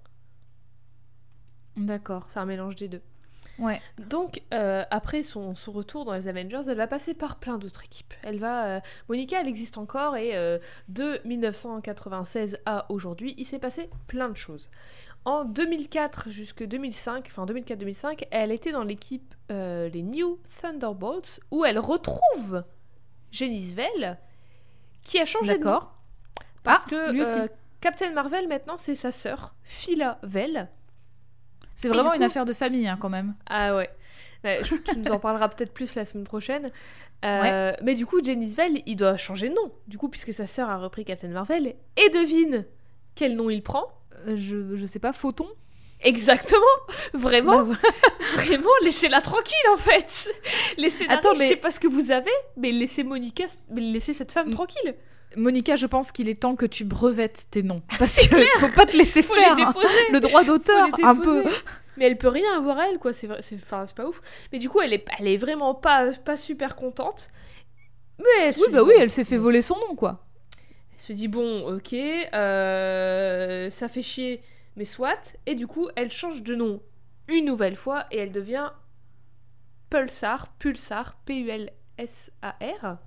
D'accord. 1.76 2.26
C'est 2.28 2.38
un 2.38 2.46
mélange 2.46 2.76
des 2.76 2.88
deux. 2.88 3.02
Ouais. 3.58 3.80
Donc, 3.98 4.42
euh, 4.52 4.84
après 4.90 5.22
son, 5.22 5.54
son 5.54 5.72
retour 5.72 6.04
dans 6.04 6.14
les 6.14 6.28
Avengers, 6.28 6.62
elle 6.68 6.76
va 6.76 6.86
passer 6.86 7.14
par 7.14 7.36
plein 7.36 7.58
d'autres 7.58 7.84
équipes. 7.84 8.12
Elle 8.22 8.38
va, 8.38 8.64
euh, 8.66 8.80
Monica, 9.08 9.40
elle 9.40 9.48
existe 9.48 9.78
encore 9.78 10.16
et 10.16 10.36
euh, 10.36 10.58
de 10.88 11.20
1996 11.24 12.58
à 12.66 12.90
aujourd'hui, 12.90 13.34
il 13.38 13.44
s'est 13.44 13.58
passé 13.58 13.90
plein 14.06 14.28
de 14.28 14.36
choses. 14.36 14.70
En 15.24 15.44
2004 15.44 16.30
jusqu'en 16.30 16.66
2005, 16.66 17.26
enfin 17.30 17.46
2004-2005, 17.46 18.26
elle 18.30 18.50
était 18.52 18.72
dans 18.72 18.84
l'équipe 18.84 19.34
les 19.48 20.02
New 20.02 20.38
Thunderbolts 20.60 21.40
où 21.50 21.64
elle 21.64 21.78
retrouve 21.78 22.64
Janice 23.30 23.72
Vell 23.72 24.18
qui 25.02 25.18
a 25.20 25.24
changé 25.24 25.58
de 25.58 25.64
nom. 25.64 25.70
D'accord. 25.70 25.94
Parce 26.62 26.84
Ah, 26.86 26.90
que 26.90 27.12
lui 27.12 27.22
aussi. 27.22 27.38
Captain 27.80 28.12
Marvel 28.12 28.48
maintenant 28.48 28.76
c'est 28.76 28.94
sa 28.94 29.12
sœur, 29.12 29.54
Phila 29.62 30.18
Vell. 30.22 30.68
C'est 31.74 31.88
vraiment 31.88 32.14
une 32.14 32.22
affaire 32.22 32.44
de 32.44 32.52
famille 32.52 32.86
hein, 32.88 32.98
quand 33.00 33.08
même. 33.10 33.34
Ah 33.48 33.74
ouais. 33.76 33.90
Ouais, 34.44 34.60
je- 34.62 34.74
tu 34.74 34.98
nous 34.98 35.10
en 35.10 35.18
parleras 35.18 35.48
peut-être 35.48 35.72
plus 35.72 35.94
la 35.94 36.04
semaine 36.04 36.24
prochaine. 36.24 36.70
Euh, 37.24 37.72
Mais 37.82 37.94
du 37.94 38.04
coup, 38.04 38.22
Janice 38.22 38.54
Vell, 38.54 38.82
il 38.84 38.96
doit 38.96 39.16
changer 39.16 39.48
de 39.48 39.54
nom. 39.54 39.72
Du 39.88 39.96
coup, 39.96 40.08
puisque 40.10 40.32
sa 40.34 40.46
sœur 40.46 40.68
a 40.68 40.76
repris 40.76 41.04
Captain 41.04 41.28
Marvel. 41.28 41.74
Et 41.96 42.08
devine 42.10 42.66
quel 43.14 43.36
nom 43.36 43.48
il 43.50 43.62
prend 43.62 43.86
Euh, 44.26 44.36
je, 44.36 44.76
je 44.76 44.86
sais 44.86 44.98
pas, 44.98 45.12
Photon? 45.12 45.46
Exactement 46.02 46.60
Vraiment, 47.14 47.64
Bah, 47.64 47.76
vraiment, 48.34 48.68
laissez-la 48.82 49.22
tranquille 49.22 49.56
en 49.72 49.76
fait 49.78 50.28
Laissez-la, 50.76 51.14
Attends, 51.14 51.32
je 51.34 51.38
mais- 51.38 51.48
sais 51.48 51.56
pas 51.56 51.70
ce 51.70 51.80
que 51.80 51.86
vous 51.88 52.10
avez, 52.12 52.30
mais 52.58 52.70
laissez 52.72 53.02
Monica, 53.04 53.44
mais 53.70 53.80
laissez 53.80 54.12
cette 54.12 54.30
femme 54.32 54.48
Mm. 54.48 54.54
tranquille 54.54 54.94
Monica, 55.36 55.76
je 55.76 55.86
pense 55.86 56.12
qu'il 56.12 56.28
est 56.28 56.40
temps 56.40 56.56
que 56.56 56.66
tu 56.66 56.84
brevettes 56.84 57.46
tes 57.50 57.62
noms. 57.62 57.82
Parce 57.98 58.26
que 58.28 58.36
faut 58.58 58.68
pas 58.68 58.86
te 58.86 58.96
laisser 58.96 59.22
Faut 59.22 59.34
faire. 59.34 59.54
les 59.56 59.62
hein. 59.62 59.74
Le 60.12 60.20
droit 60.20 60.44
d'auteur, 60.44 60.88
un 61.02 61.16
peu. 61.16 61.44
Mais 61.96 62.06
elle 62.06 62.18
peut 62.18 62.28
rien 62.28 62.56
avoir 62.56 62.80
elle, 62.80 62.98
quoi. 62.98 63.12
C'est 63.12 63.28
c'est 63.40 63.58
c'est 63.58 63.94
pas 63.94 64.06
ouf. 64.06 64.20
Mais 64.52 64.58
du 64.58 64.68
coup, 64.68 64.80
elle 64.80 64.92
est, 64.92 65.04
elle 65.18 65.28
est 65.28 65.36
vraiment 65.36 65.74
pas, 65.74 66.12
pas 66.24 66.36
super 66.36 66.74
contente. 66.76 67.28
Mais 68.18 68.24
elle 68.42 68.54
Oui, 68.56 68.66
dit, 68.68 68.72
bah 68.74 68.82
oui, 68.82 68.94
bon, 68.94 69.00
elle 69.00 69.10
s'est 69.10 69.24
fait 69.24 69.36
voler 69.36 69.62
son 69.62 69.76
nom, 69.88 69.94
quoi. 69.94 70.24
Elle 70.94 71.00
se 71.00 71.12
dit 71.12 71.28
bon, 71.28 71.66
ok, 71.76 71.92
euh, 71.94 73.70
ça 73.70 73.88
fait 73.88 74.02
chier, 74.02 74.42
mais 74.76 74.84
soit. 74.84 75.36
Et 75.46 75.54
du 75.54 75.66
coup, 75.66 75.88
elle 75.96 76.10
change 76.10 76.42
de 76.42 76.54
nom 76.54 76.80
une 77.28 77.44
nouvelle 77.44 77.76
fois 77.76 78.06
et 78.10 78.18
elle 78.18 78.32
devient 78.32 78.70
Pulsar, 79.90 80.48
Pulsar, 80.58 81.16
P-U-L-S-A-R. 81.26 82.98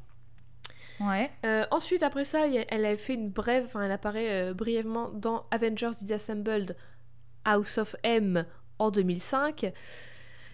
Ouais. 1.00 1.30
Euh, 1.46 1.66
ensuite, 1.72 2.04
après 2.04 2.26
ça, 2.26 2.48
elle 2.48 2.86
a 2.86 2.98
fait 2.98 3.14
une 3.14 3.30
brève, 3.30 3.66
enfin, 3.66 3.84
elle 3.84 3.92
apparaît 3.92 4.50
euh, 4.50 4.54
brièvement 4.54 5.10
dans 5.10 5.46
Avengers 5.52 5.92
Disassembled 6.02 6.76
House 7.46 7.78
of 7.78 7.96
M 8.04 8.46
en 8.80 8.92
2005. 8.92 9.74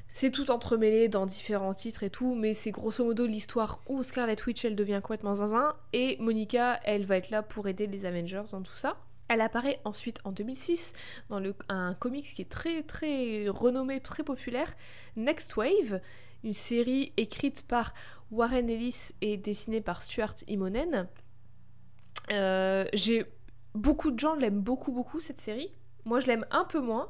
C'est 0.08 0.30
tout 0.30 0.52
entremêlé 0.52 1.08
dans 1.08 1.26
différents 1.26 1.74
titres 1.74 2.04
et 2.04 2.10
tout, 2.10 2.36
mais 2.36 2.54
c'est 2.54 2.72
grosso 2.72 3.04
modo 3.04 3.26
l'histoire 3.26 3.80
où 3.88 4.04
Scarlet 4.04 4.36
Witch 4.46 4.64
elle 4.64 4.76
devient 4.76 5.00
complètement 5.02 5.36
zinzin 5.36 5.74
et 5.92 6.18
Monica 6.20 6.80
elle 6.84 7.04
va 7.04 7.18
être 7.18 7.32
là 7.32 7.42
pour 7.42 7.68
aider 7.68 7.88
les 7.88 8.06
Avengers 8.06 8.44
dans 8.52 8.62
tout 8.62 8.76
ça. 8.76 8.98
Elle 9.28 9.42
apparaît 9.42 9.80
ensuite 9.86 10.20
en 10.24 10.32
2006 10.32 10.94
dans 11.30 11.40
le, 11.40 11.56
un 11.68 11.96
comics 11.96 12.26
qui 12.26 12.44
est 12.44 12.50
très 12.50 12.84
très 12.84 13.48
renommé, 13.48 14.02
très 14.02 14.22
populaire, 14.22 14.76
Next 15.16 15.56
Wave, 15.56 16.00
une 16.44 16.54
série 16.54 17.14
écrite 17.18 17.66
par 17.68 17.94
Warren 18.32 18.70
Ellis 18.70 19.12
et 19.22 19.38
dessinée 19.38 19.82
par 19.82 20.02
Stuart 20.02 20.36
Immonen. 20.48 21.08
Euh, 22.32 22.86
beaucoup 23.76 24.12
de 24.12 24.20
gens 24.20 24.36
l'aiment 24.36 24.62
beaucoup 24.62 24.92
beaucoup 24.92 25.20
cette 25.20 25.42
série. 25.42 25.72
Moi 26.06 26.20
je 26.20 26.28
l'aime 26.28 26.46
un 26.52 26.66
peu 26.66 26.80
moins. 26.80 27.10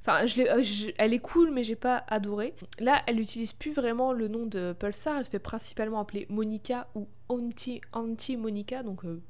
Enfin, 0.00 0.24
euh, 0.38 0.92
elle 0.96 1.12
est 1.12 1.18
cool, 1.18 1.50
mais 1.50 1.62
j'ai 1.62 1.76
pas 1.76 2.04
adoré. 2.08 2.54
Là, 2.78 3.02
elle 3.06 3.16
n'utilise 3.16 3.52
plus 3.52 3.72
vraiment 3.72 4.12
le 4.12 4.28
nom 4.28 4.46
de 4.46 4.74
Pulsar. 4.78 5.18
Elle 5.18 5.24
se 5.24 5.30
fait 5.30 5.38
principalement 5.38 6.00
appeler 6.00 6.26
Monica 6.30 6.88
ou 6.94 7.08
Auntie, 7.28 7.80
Auntie 7.92 8.36
Monica, 8.36 8.82
donc 8.82 9.04
euh, 9.04 9.20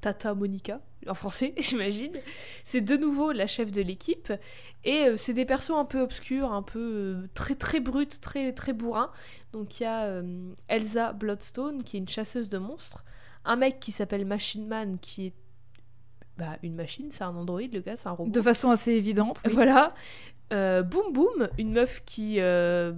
Tata 0.00 0.34
Monica 0.34 0.80
en 1.06 1.14
français, 1.14 1.54
j'imagine. 1.58 2.12
C'est 2.64 2.80
de 2.80 2.96
nouveau 2.96 3.32
la 3.32 3.46
chef 3.46 3.72
de 3.72 3.82
l'équipe 3.82 4.32
et 4.84 5.04
euh, 5.04 5.16
c'est 5.16 5.32
des 5.32 5.44
persos 5.44 5.70
un 5.76 5.84
peu 5.84 6.00
obscurs, 6.00 6.52
un 6.52 6.62
peu 6.62 6.78
euh, 6.78 7.28
très 7.34 7.54
très 7.54 7.80
brutes, 7.80 8.20
très 8.20 8.52
très 8.52 8.72
bourrins. 8.72 9.10
Donc 9.52 9.80
il 9.80 9.84
y 9.84 9.86
a 9.86 10.04
euh, 10.04 10.52
Elsa 10.68 11.12
Bloodstone 11.12 11.82
qui 11.82 11.96
est 11.96 12.00
une 12.00 12.08
chasseuse 12.08 12.48
de 12.48 12.58
monstres, 12.58 13.04
un 13.44 13.56
mec 13.56 13.80
qui 13.80 13.92
s'appelle 13.92 14.24
Machine 14.24 14.66
Man 14.66 14.98
qui 14.98 15.26
est 15.26 15.34
bah, 16.40 16.56
une 16.62 16.74
machine, 16.74 17.08
c'est 17.12 17.24
un 17.24 17.36
androïde, 17.36 17.74
le 17.74 17.80
gars, 17.80 17.96
c'est 17.96 18.08
un 18.08 18.12
robot. 18.12 18.30
De 18.30 18.40
façon 18.40 18.70
assez 18.70 18.92
évidente. 18.92 19.42
oui. 19.44 19.52
Voilà. 19.52 19.88
Euh, 20.52 20.82
Boom 20.82 21.12
Boom, 21.12 21.48
une 21.58 21.72
meuf 21.72 22.02
qui 22.06 22.36
euh, 22.40 22.92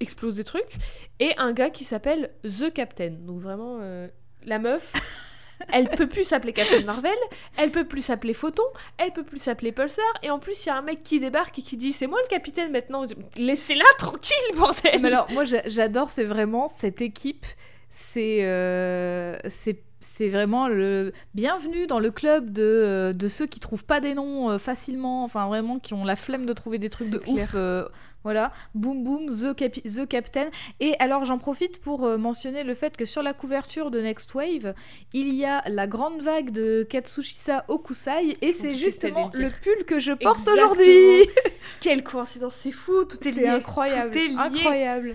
explose 0.00 0.36
des 0.36 0.44
trucs. 0.44 0.78
Et 1.18 1.36
un 1.36 1.52
gars 1.52 1.70
qui 1.70 1.84
s'appelle 1.84 2.30
The 2.42 2.72
Captain. 2.72 3.10
Donc 3.10 3.40
vraiment, 3.40 3.78
euh, 3.80 4.08
la 4.44 4.58
meuf, 4.58 4.92
elle 5.72 5.88
peut 5.90 6.08
plus 6.08 6.24
s'appeler 6.24 6.52
Captain 6.52 6.80
Marvel, 6.82 7.16
elle 7.56 7.70
peut 7.70 7.84
plus 7.86 8.02
s'appeler 8.02 8.34
Photon, 8.34 8.62
elle 8.98 9.12
peut 9.12 9.22
plus 9.24 9.38
s'appeler 9.40 9.72
Pulsar. 9.72 10.04
Et 10.22 10.30
en 10.30 10.38
plus, 10.38 10.64
il 10.64 10.68
y 10.68 10.72
a 10.72 10.76
un 10.76 10.82
mec 10.82 11.02
qui 11.02 11.20
débarque 11.20 11.58
et 11.58 11.62
qui 11.62 11.76
dit 11.76 11.92
C'est 11.92 12.06
moi 12.06 12.18
le 12.22 12.28
capitaine 12.28 12.70
maintenant. 12.72 13.04
Laissez-la 13.36 13.84
tranquille, 13.98 14.34
bordel 14.56 15.00
Mais 15.00 15.08
alors, 15.08 15.30
moi, 15.30 15.44
j'a- 15.44 15.66
j'adore, 15.66 16.10
c'est 16.10 16.24
vraiment 16.24 16.66
cette 16.68 17.00
équipe. 17.02 17.46
C'est 17.88 18.44
euh, 18.44 19.36
c'est 19.48 19.82
c'est 20.00 20.28
vraiment 20.28 20.66
le 20.68 21.12
bienvenue 21.34 21.86
dans 21.86 22.00
le 22.00 22.10
club 22.10 22.50
de, 22.50 22.62
euh, 22.62 23.12
de 23.12 23.28
ceux 23.28 23.46
qui 23.46 23.60
trouvent 23.60 23.84
pas 23.84 24.00
des 24.00 24.14
noms 24.14 24.50
euh, 24.50 24.58
facilement, 24.58 25.24
enfin 25.24 25.46
vraiment 25.48 25.78
qui 25.78 25.94
ont 25.94 26.04
la 26.04 26.16
flemme 26.16 26.46
de 26.46 26.52
trouver 26.52 26.78
des 26.78 26.88
trucs 26.88 27.10
de 27.10 27.18
clair. 27.18 27.44
ouf. 27.48 27.54
euh, 27.54 27.84
voilà, 28.22 28.52
boum 28.74 29.02
boum, 29.02 29.26
the, 29.30 29.54
Capi- 29.56 29.82
the 29.82 30.06
Captain. 30.06 30.48
Et 30.80 30.94
alors 30.98 31.24
j'en 31.24 31.38
profite 31.38 31.80
pour 31.80 32.06
mentionner 32.18 32.64
le 32.64 32.74
fait 32.74 32.96
que 32.96 33.04
sur 33.06 33.22
la 33.22 33.32
couverture 33.32 33.90
de 33.90 34.00
Next 34.00 34.34
Wave, 34.34 34.74
il 35.14 35.34
y 35.34 35.44
a 35.46 35.62
la 35.68 35.86
grande 35.86 36.20
vague 36.20 36.50
de 36.50 36.82
Katsushisa 36.82 37.64
Okusai 37.68 38.36
et 38.42 38.52
c'est 38.52 38.72
justement 38.72 39.30
le 39.34 39.48
pull 39.48 39.84
que 39.86 39.98
je 39.98 40.12
porte 40.12 40.46
aujourd'hui. 40.48 41.26
Quelle 41.80 42.02
coïncidence, 42.04 42.54
c'est 42.56 42.72
fou, 42.72 43.04
tout 43.04 43.16
est 43.26 43.30
lié. 43.32 43.42
C'est 43.42 43.48
incroyable, 43.48 44.10
Tout 44.10 44.18
est 44.18 44.28
lié. 44.28 44.36
incroyable. 44.38 45.14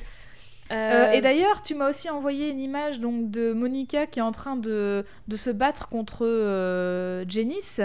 Euh, 0.72 0.76
Euh, 0.76 1.12
et 1.12 1.22
d'ailleurs, 1.22 1.62
tu 1.62 1.76
m'as 1.76 1.88
aussi 1.90 2.10
envoyé 2.10 2.50
une 2.50 2.60
image 2.60 3.00
donc 3.00 3.30
de 3.30 3.54
Monica 3.54 4.08
qui 4.08 4.20
est 4.20 4.24
en 4.24 4.32
train 4.32 4.56
de, 4.56 5.06
de 5.28 5.36
se 5.36 5.50
battre 5.52 5.90
contre 5.90 6.26
euh, 6.26 7.24
Janice 7.28 7.82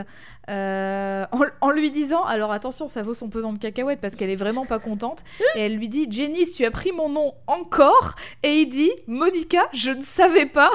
euh, 0.49 1.25
en, 1.33 1.41
en 1.61 1.71
lui 1.71 1.91
disant 1.91 2.25
alors 2.25 2.53
attention, 2.53 2.87
ça 2.87 3.03
vaut 3.03 3.13
son 3.15 3.29
pesant 3.29 3.53
de 3.53 3.59
cacahuètes 3.59 4.01
parce 4.01 4.17
qu'elle 4.17 4.31
est 4.31 4.37
vraiment 4.37 4.65
pas 4.65 4.79
contente. 4.79 5.21
et 5.57 5.61
elle 5.61 5.77
lui 5.77 5.89
dit 5.89 6.07
Janice, 6.11 6.55
tu 6.57 6.65
as 6.65 6.71
pris 6.71 6.93
mon 6.93 7.09
nom 7.09 7.35
encore? 7.47 8.15
Et 8.43 8.61
il 8.63 8.67
dit 8.69 8.91
Monica, 9.07 9.69
je 9.73 9.91
ne 9.91 10.03
savais 10.03 10.47
pas. 10.47 10.71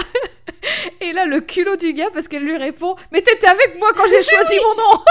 et 1.01 1.11
là, 1.11 1.25
le 1.25 1.41
culot 1.41 1.75
du 1.75 1.93
gars 1.93 2.09
parce 2.13 2.27
qu'elle 2.27 2.43
lui 2.43 2.57
répond 2.57 2.95
mais 3.11 3.21
t'étais 3.21 3.47
avec 3.47 3.77
moi 3.79 3.89
quand 3.95 4.05
j'ai 4.07 4.21
choisi 4.21 4.55
mon 4.63 4.75
nom. 4.75 5.03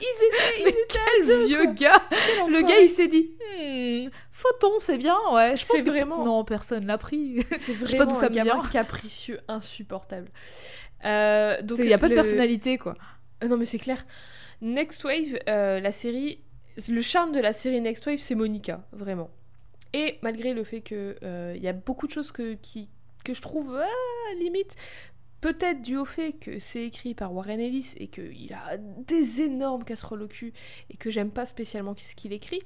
ils 0.00 0.26
étaient, 0.26 0.58
ils 0.58 0.64
Mais 0.64 0.70
étaient 0.70 0.86
quel 0.88 1.46
vieux 1.46 1.66
gars 1.74 2.02
Quel 2.10 2.52
Le 2.52 2.62
gars, 2.62 2.80
il 2.80 2.88
s'est 2.88 3.08
dit 3.08 3.30
hmm, 3.40 4.08
Photon, 4.36 4.72
c'est 4.78 4.98
bien, 4.98 5.16
ouais. 5.32 5.56
Je 5.56 5.64
pense 5.64 5.80
que 5.80 5.88
vraiment- 5.88 6.24
non, 6.24 6.44
personne 6.44 6.86
l'a 6.86 6.98
pris. 6.98 7.46
C'est 7.56 7.72
Je 7.74 7.86
sais 7.86 7.96
pas 7.96 8.04
vraiment 8.04 8.10
d'où 8.10 8.18
ça 8.18 8.26
un 8.26 8.30
me 8.30 8.34
gamin 8.34 8.60
vient. 8.62 8.68
capricieux, 8.68 9.40
insupportable. 9.46 10.28
Euh, 11.04 11.62
donc 11.62 11.78
Il 11.78 11.86
n'y 11.86 11.92
a 11.94 11.98
pas 11.98 12.08
de 12.08 12.14
personnalité, 12.14 12.76
quoi. 12.76 12.96
Euh, 13.44 13.48
non 13.48 13.56
mais 13.56 13.64
c'est 13.64 13.78
clair. 13.78 14.04
Next 14.60 15.04
Wave, 15.04 15.38
euh, 15.48 15.78
la 15.78 15.92
série, 15.92 16.42
le 16.88 17.00
charme 17.00 17.30
de 17.30 17.38
la 17.38 17.52
série 17.52 17.80
Next 17.80 18.04
Wave, 18.06 18.18
c'est 18.18 18.34
Monica, 18.34 18.84
vraiment. 18.90 19.30
Et 19.92 20.18
malgré 20.22 20.52
le 20.52 20.64
fait 20.64 20.80
que 20.80 21.16
il 21.54 21.62
y 21.62 21.68
a 21.68 21.72
beaucoup 21.72 22.08
de 22.08 22.12
choses 22.12 22.32
que, 22.32 22.54
qui, 22.54 22.90
que 23.24 23.34
je 23.34 23.40
trouve 23.40 23.72
ah, 23.80 24.34
limite, 24.40 24.74
peut-être 25.40 25.80
dû 25.80 25.96
au 25.96 26.04
fait 26.04 26.32
que 26.32 26.58
c'est 26.58 26.82
écrit 26.82 27.14
par 27.14 27.32
Warren 27.32 27.60
Ellis 27.60 27.94
et 27.98 28.08
qu'il 28.08 28.52
a 28.52 28.78
des 28.78 29.42
énormes 29.42 29.84
casseroles 29.84 30.22
au 30.22 30.28
cul 30.28 30.52
et 30.90 30.96
que 30.96 31.12
j'aime 31.12 31.30
pas 31.30 31.46
spécialement 31.46 31.94
ce 31.96 32.16
qu'il 32.16 32.32
écrit. 32.32 32.62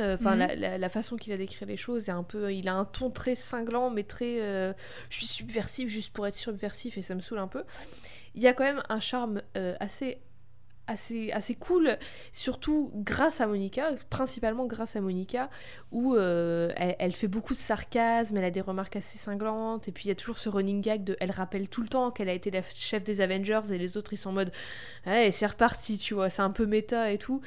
Euh, 0.00 0.14
Enfin, 0.14 0.32
Mhm. 0.32 0.38
la, 0.38 0.54
la- 0.54 0.78
la 0.78 0.88
façon 0.88 1.16
qu'il 1.16 1.32
a 1.32 1.36
d'écrire 1.36 1.68
les 1.68 1.76
choses 1.76 2.08
est 2.08 2.12
un 2.12 2.22
peu. 2.22 2.52
Il 2.52 2.66
a 2.68 2.74
un 2.74 2.84
ton 2.86 3.10
très 3.10 3.34
cinglant, 3.34 3.90
mais 3.90 4.04
très. 4.04 4.40
euh, 4.40 4.72
je 5.10 5.16
suis 5.18 5.26
subversif 5.26 5.88
juste 5.88 6.12
pour 6.14 6.26
être 6.26 6.34
subversif 6.34 6.96
et 6.96 7.02
ça 7.02 7.14
me 7.14 7.20
saoule 7.20 7.38
un 7.38 7.48
peu. 7.48 7.64
Il 8.34 8.42
y 8.42 8.48
a 8.48 8.54
quand 8.54 8.64
même 8.64 8.82
un 8.88 9.00
charme 9.00 9.42
euh, 9.58 9.76
assez, 9.80 10.18
assez, 10.86 11.30
assez 11.32 11.54
cool, 11.54 11.96
surtout 12.32 12.90
grâce 12.94 13.40
à 13.40 13.46
Monica, 13.46 13.90
principalement 14.10 14.66
grâce 14.66 14.96
à 14.96 15.00
Monica, 15.00 15.48
où 15.90 16.14
euh, 16.14 16.72
elle, 16.76 17.12
fait 17.12 17.28
beaucoup 17.28 17.54
de 17.54 17.58
sarcasme, 17.58 18.36
elle 18.36 18.44
a 18.44 18.50
des 18.50 18.60
remarques 18.60 18.96
assez 18.96 19.18
cinglantes, 19.18 19.88
et 19.88 19.92
puis 19.92 20.06
il 20.06 20.08
y 20.08 20.12
a 20.12 20.14
toujours 20.14 20.38
ce 20.38 20.48
running 20.48 20.80
gag 20.80 21.04
de. 21.04 21.16
Elle 21.20 21.30
rappelle 21.30 21.68
tout 21.68 21.82
le 21.82 21.88
temps 21.88 22.10
qu'elle 22.10 22.28
a 22.28 22.34
été 22.34 22.50
la 22.50 22.62
chef 22.62 23.04
des 23.04 23.20
Avengers 23.20 23.72
et 23.72 23.78
les 23.78 23.96
autres 23.96 24.12
ils 24.12 24.18
sont 24.18 24.30
en 24.30 24.34
mode. 24.34 24.52
Ouais, 25.06 25.30
c'est 25.30 25.46
reparti, 25.46 25.98
tu 25.98 26.14
vois, 26.14 26.30
c'est 26.30 26.42
un 26.42 26.50
peu 26.50 26.66
méta 26.66 27.12
et 27.12 27.18
tout. 27.18 27.40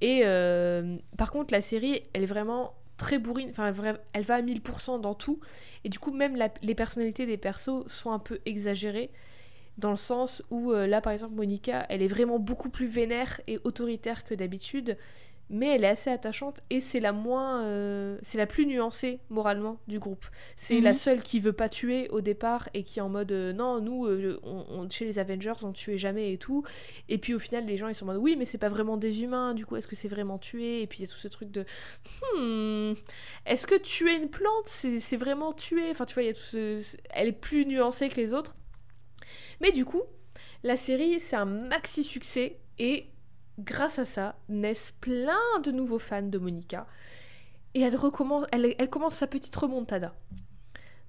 Et 0.00 0.22
euh, 0.24 0.96
par 1.16 1.30
contre, 1.30 1.52
la 1.52 1.60
série, 1.60 2.02
elle 2.12 2.22
est 2.22 2.26
vraiment 2.26 2.74
très 2.96 3.18
bourrine, 3.18 3.50
enfin, 3.50 3.72
elle 4.12 4.24
va 4.24 4.34
à 4.34 4.42
1000% 4.42 5.00
dans 5.00 5.14
tout. 5.14 5.40
Et 5.84 5.88
du 5.88 5.98
coup, 5.98 6.10
même 6.10 6.36
les 6.62 6.74
personnalités 6.74 7.26
des 7.26 7.36
persos 7.36 7.86
sont 7.86 8.10
un 8.10 8.18
peu 8.18 8.40
exagérées. 8.46 9.10
Dans 9.78 9.90
le 9.90 9.96
sens 9.96 10.42
où, 10.50 10.72
euh, 10.72 10.86
là, 10.86 11.00
par 11.00 11.12
exemple, 11.12 11.34
Monica, 11.34 11.86
elle 11.88 12.02
est 12.02 12.08
vraiment 12.08 12.38
beaucoup 12.38 12.70
plus 12.70 12.86
vénère 12.86 13.40
et 13.46 13.58
autoritaire 13.64 14.24
que 14.24 14.34
d'habitude. 14.34 14.96
mais 15.50 15.68
elle 15.74 15.84
est 15.84 15.88
assez 15.88 16.10
attachante 16.10 16.60
et 16.70 16.78
c'est 16.78 17.00
la 17.00 17.12
moins 17.12 17.64
euh, 17.64 18.18
c'est 18.22 18.36
la 18.38 18.46
plus 18.46 18.66
nuancée 18.66 19.20
moralement 19.30 19.78
du 19.88 19.98
groupe 19.98 20.26
c'est 20.56 20.80
la 20.82 20.90
Mhm. 20.90 20.94
seule 20.94 21.22
qui 21.22 21.40
veut 21.40 21.54
pas 21.54 21.70
tuer 21.70 22.08
au 22.10 22.20
départ 22.20 22.68
et 22.74 22.82
qui 22.82 22.98
est 22.98 23.02
en 23.02 23.08
mode 23.08 23.32
euh, 23.32 23.54
non 23.54 23.80
nous 23.80 24.06
on, 24.42 24.64
on- 24.68 24.90
chez 24.90 25.06
les 25.06 25.18
Avengers 25.18 25.54
on 25.62 25.72
tuait 25.72 25.96
jamais 25.96 26.34
et 26.34 26.38
tout 26.38 26.64
et 27.08 27.16
puis 27.16 27.32
au 27.34 27.38
final 27.38 27.64
les 27.64 27.78
gens 27.78 27.88
ils 27.88 27.94
sont 27.94 28.04
en 28.04 28.12
mode 28.12 28.18
oui 28.22 28.36
mais 28.38 28.44
c'est 28.44 28.58
pas 28.58 28.68
vraiment 28.68 28.98
des 28.98 29.22
humains 29.22 29.54
du 29.54 29.64
coup 29.64 29.76
est-ce 29.76 29.88
que 29.88 29.96
c'est 29.96 30.08
vraiment 30.08 30.36
tuer 30.38 30.82
et 30.82 30.86
puis 30.86 30.98
il 30.98 31.02
y 31.06 31.08
a 31.08 31.10
tout 31.10 31.18
ce 31.18 31.28
truc 31.28 31.50
de 31.50 31.64
hmm, 32.36 32.92
est-ce 33.46 33.66
que 33.66 33.76
tuer 33.76 34.16
une 34.16 34.28
plante 34.30 34.66
c'est 34.66 35.00
c'est 35.00 35.16
vraiment 35.16 35.52
tuer? 35.52 35.90
Enfin 35.90 36.04
tu 36.04 36.14
vois 36.14 36.22
il 36.22 36.26
y 36.26 36.30
a 36.30 36.34
tout 36.34 36.40
ce- 36.40 36.96
elle 37.10 37.28
est 37.28 37.32
plus 37.32 37.66
nuancée 37.66 38.08
que 38.08 38.16
les 38.16 38.34
autres 38.34 38.56
mais 39.60 39.70
du 39.70 39.84
coup 39.84 40.02
la 40.62 40.76
série 40.76 41.20
c'est 41.20 41.36
un 41.36 41.44
maxi 41.44 42.02
succès 42.04 42.58
et 42.78 43.10
grâce 43.58 43.98
à 43.98 44.04
ça, 44.04 44.36
naissent 44.48 44.94
plein 45.00 45.60
de 45.62 45.70
nouveaux 45.70 45.98
fans 45.98 46.22
de 46.22 46.38
Monica. 46.38 46.86
Et 47.74 47.80
elle, 47.80 47.96
recommence, 47.96 48.46
elle, 48.52 48.74
elle 48.78 48.90
commence 48.90 49.16
sa 49.16 49.26
petite 49.26 49.54
remontada. 49.54 50.14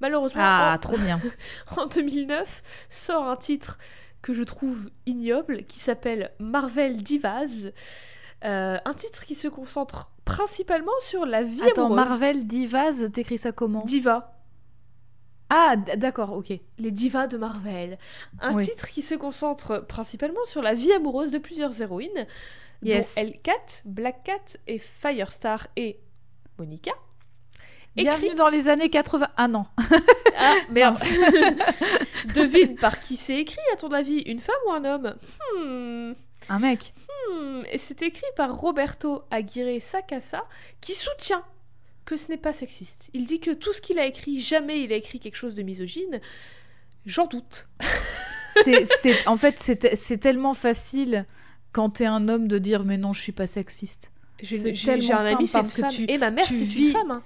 Malheureusement, 0.01 0.41
Ah, 0.43 0.73
en, 0.75 0.79
trop 0.79 0.97
bien. 0.97 1.19
en 1.77 1.85
2009, 1.87 2.63
sort 2.89 3.27
un 3.27 3.35
titre 3.35 3.77
que 4.21 4.33
je 4.33 4.43
trouve 4.43 4.89
ignoble 5.05 5.65
qui 5.65 5.79
s'appelle 5.79 6.31
Marvel 6.39 7.03
Divas. 7.03 7.69
Euh, 8.45 8.77
un 8.83 8.93
titre 8.93 9.25
qui 9.25 9.35
se 9.35 9.47
concentre 9.47 10.11
principalement 10.25 10.97
sur 10.99 11.25
la 11.25 11.43
vie 11.43 11.61
Attends, 11.63 11.87
amoureuse. 11.87 12.09
Marvel 12.09 12.47
Divas, 12.47 13.09
t'écris 13.11 13.37
ça 13.37 13.51
comment? 13.51 13.83
Diva, 13.83 14.38
Ah, 15.49 15.75
d'accord, 15.77 16.33
ok. 16.33 16.53
les 16.77 16.91
divas 16.91 17.27
de 17.27 17.37
Marvel. 17.37 17.97
Un 18.39 18.53
Oui. 18.53 18.65
titre 18.65 18.87
qui 18.89 19.01
se 19.01 19.15
concentre 19.15 19.79
principalement 19.87 20.45
sur 20.45 20.61
la 20.61 20.73
vie 20.75 20.91
amoureuse 20.93 21.31
de 21.31 21.37
plusieurs 21.39 21.81
héroïnes, 21.81 22.27
Yes. 22.83 23.15
dont 23.15 23.21
Hellcat, 23.21 23.81
Black 23.85 24.23
Cat 24.23 24.57
et 24.67 24.79
Firestar 24.79 25.67
et 25.75 25.99
Monica. 26.57 26.91
Bienvenue 27.95 28.27
Écrite- 28.27 28.37
dans 28.37 28.47
les 28.47 28.69
années 28.69 28.89
80. 28.89 29.27
Ah 29.37 29.47
non. 29.47 29.65
Ah, 30.41 30.55
merde. 30.69 30.95
Devine 32.33 32.75
par 32.75 32.99
qui 33.01 33.17
c'est 33.17 33.35
écrit, 33.39 33.59
à 33.73 33.75
ton 33.75 33.89
avis, 33.89 34.19
une 34.19 34.39
femme 34.39 34.55
ou 34.67 34.71
un 34.71 34.85
homme? 34.85 35.15
Hmm, 35.57 36.13
Un 36.47 36.59
mec. 36.59 36.93
hmm. 37.29 37.61
Et 37.71 37.77
c'est 37.77 38.01
écrit 38.03 38.25
par 38.37 38.55
Roberto 38.57 39.23
Aguirre 39.31 39.81
Sacasa, 39.81 40.45
qui 40.79 40.93
soutient 40.93 41.43
que 42.05 42.17
ce 42.17 42.29
n'est 42.29 42.37
pas 42.37 42.53
sexiste. 42.53 43.09
Il 43.13 43.25
dit 43.25 43.39
que 43.39 43.51
tout 43.51 43.71
ce 43.73 43.81
qu'il 43.81 43.99
a 43.99 44.05
écrit, 44.05 44.39
jamais 44.39 44.81
il 44.83 44.91
a 44.91 44.95
écrit 44.95 45.19
quelque 45.19 45.35
chose 45.35 45.55
de 45.55 45.61
misogyne. 45.63 46.19
J'en 47.05 47.27
doute. 47.27 47.67
C'est, 48.63 48.83
c'est- 48.85 49.27
en 49.27 49.37
fait, 49.37 49.59
c'est, 49.59 49.75
te- 49.75 49.95
c'est 49.95 50.17
tellement 50.17 50.55
facile 50.55 51.25
quand 51.71 51.91
t'es 51.91 52.07
un 52.07 52.27
homme 52.27 52.47
de 52.47 52.57
dire 52.57 52.83
mais 52.83 52.97
non, 52.97 53.13
je 53.13 53.21
suis 53.21 53.31
pas 53.31 53.45
sexiste. 53.45 54.11
J'ai 54.41 54.73
tellement 54.73 55.19
un 55.19 55.25
ami, 55.35 55.47
parce 55.47 55.71
que 55.73 55.81
femme. 55.81 55.91
tu- 55.91 56.05
et 56.09 56.17
ma 56.17 56.31
mère, 56.31 56.43
c'est 56.43 56.55
vis- 56.55 56.87
une 56.87 56.91
femme. 56.93 57.11
hein. 57.11 57.23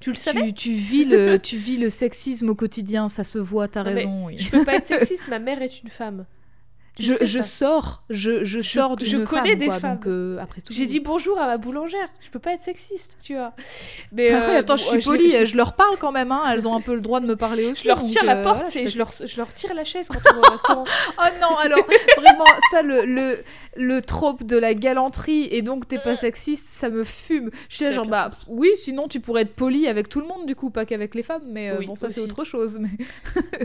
Tu 0.00 0.10
le 0.10 0.16
savais 0.16 0.42
Tu, 0.48 0.52
tu 0.52 0.72
vis 0.72 1.04
le, 1.06 1.38
tu 1.38 1.56
vis 1.56 1.78
le 1.78 1.88
sexisme 1.88 2.50
au 2.50 2.54
quotidien, 2.54 3.08
ça 3.08 3.24
se 3.24 3.38
voit, 3.38 3.66
t'as 3.66 3.82
raison. 3.82 4.26
oui. 4.26 4.36
Je 4.38 4.50
peux 4.50 4.62
pas 4.64 4.74
être 4.74 4.86
sexiste, 4.86 5.26
ma 5.28 5.38
mère 5.38 5.62
est 5.62 5.82
une 5.82 5.88
femme. 5.88 6.26
Je, 6.98 7.12
je 7.24 7.40
sors, 7.40 8.02
je, 8.10 8.44
je 8.44 8.60
Je- 8.60 8.68
sors 8.68 8.96
je 8.98 9.04
d'une 9.04 9.24
connais 9.24 9.50
femme, 9.50 9.58
des 9.58 9.66
quoi, 9.66 9.78
femmes. 9.80 9.94
donc 9.96 10.06
euh, 10.06 10.38
après 10.40 10.60
tout. 10.60 10.72
J'ai 10.72 10.86
dit 10.86 11.00
bonjour 11.00 11.38
à 11.38 11.46
ma 11.46 11.56
boulangère. 11.56 12.08
Je 12.20 12.30
peux 12.30 12.38
pas 12.38 12.52
être 12.52 12.62
sexiste, 12.62 13.16
tu 13.22 13.34
vois. 13.34 13.52
Mais 14.12 14.30
Ah 14.30 14.48
ouais, 14.48 14.54
euh, 14.56 14.58
attends, 14.58 14.74
bon, 14.74 14.80
je 14.80 14.84
suis 14.84 14.98
euh, 14.98 15.02
polie, 15.12 15.30
je- 15.30 15.44
je, 15.44 15.56
leur 15.56 15.74
parle 15.74 15.96
quand 15.98 16.12
même, 16.12 16.32
hein, 16.32 16.42
elles 16.52 16.66
ont 16.66 16.74
un 16.74 16.80
peu 16.80 16.94
le 16.94 17.00
droit 17.00 17.20
de 17.20 17.26
me 17.26 17.36
parler 17.36 17.66
aussi. 17.66 17.82
Je 17.82 17.88
leur 17.88 18.00
donc, 18.00 18.08
tire 18.08 18.24
la 18.24 18.38
euh, 18.38 18.42
porte 18.42 18.62
voilà, 18.66 18.80
et 18.80 18.86
je 18.86 18.92
je 18.92 18.98
leur, 18.98 19.10
je 19.24 19.36
leur 19.36 19.52
tire 19.52 19.74
la 19.74 19.84
chaise 19.84 20.08
quand 20.08 20.18
on 20.32 20.40
va 20.40 20.48
au 20.48 20.52
restaurant. 20.52 20.84
Oh 21.20 21.28
non, 21.40 21.56
alors 21.58 21.86
vraiment, 22.16 22.44
ça, 22.70 22.82
le, 22.82 23.04
le, 23.04 23.42
le 23.76 24.02
trope 24.02 24.44
de 24.44 24.56
la 24.56 24.74
galanterie 24.74 25.48
et 25.50 25.62
donc 25.62 25.86
t'es 25.88 25.98
pas 25.98 26.16
sexiste, 26.16 26.66
ça 26.66 26.88
me 26.90 27.04
fume. 27.04 27.50
Je 27.68 27.76
suis 27.76 27.84
là, 27.84 27.90
genre, 27.92 28.04
la 28.04 28.10
bah 28.28 28.30
oui, 28.48 28.70
sinon 28.76 29.08
tu 29.08 29.20
pourrais 29.20 29.42
être 29.42 29.54
poli 29.54 29.86
avec 29.88 30.08
tout 30.08 30.20
le 30.20 30.26
monde, 30.26 30.46
du 30.46 30.54
coup, 30.54 30.70
pas 30.70 30.84
qu'avec 30.84 31.14
les 31.14 31.22
femmes, 31.22 31.42
mais 31.48 31.70
euh, 31.70 31.76
Oui, 31.78 31.86
bon, 31.86 31.94
ça 31.94 32.10
c'est 32.10 32.20
autre 32.20 32.44
chose. 32.44 32.78
Mais... 32.80 32.88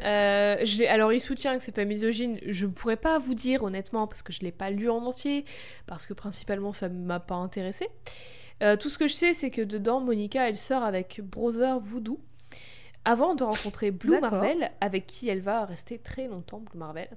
Euh, 0.04 0.58
alors, 0.90 1.14
il 1.14 1.20
soutient 1.22 1.58
que 1.58 1.64
c'est 1.64 1.72
pas 1.72 1.86
misogyne. 1.86 2.38
Je 2.48 2.66
pourrais 2.66 2.96
pas 2.98 3.20
vous 3.24 3.34
dire 3.36 3.64
honnêtement 3.64 4.08
parce 4.08 4.22
que 4.22 4.32
je 4.34 4.42
l'ai 4.42 4.52
pas 4.52 4.70
lu 4.70 4.90
en 4.90 5.06
entier, 5.06 5.46
parce 5.88 6.06
que 6.06 6.14
principalement 6.14 6.74
ça 6.74 6.90
m'a 6.90 7.20
pas 7.20 7.36
intéressé. 7.36 7.88
Euh, 8.62 8.78
tout 8.78 8.90
ce 8.90 8.98
que 8.98 9.08
je 9.08 9.14
sais, 9.14 9.34
c'est 9.34 9.50
que 9.50 9.62
dedans, 9.62 10.00
Monica, 10.00 10.48
elle 10.48 10.58
sort 10.58 10.84
avec 10.84 11.20
Brother 11.24 11.80
Voodoo 11.80 12.20
avant 13.06 13.36
de 13.36 13.44
rencontrer 13.44 13.92
Blue. 13.92 14.20
Marvel, 14.22 14.72
avec 14.80 15.06
qui 15.08 15.28
elle 15.28 15.42
va 15.42 15.66
rester 15.66 15.98
très 15.98 16.28
longtemps, 16.28 16.60
Blue 16.60 16.78
Marvel. 16.80 17.10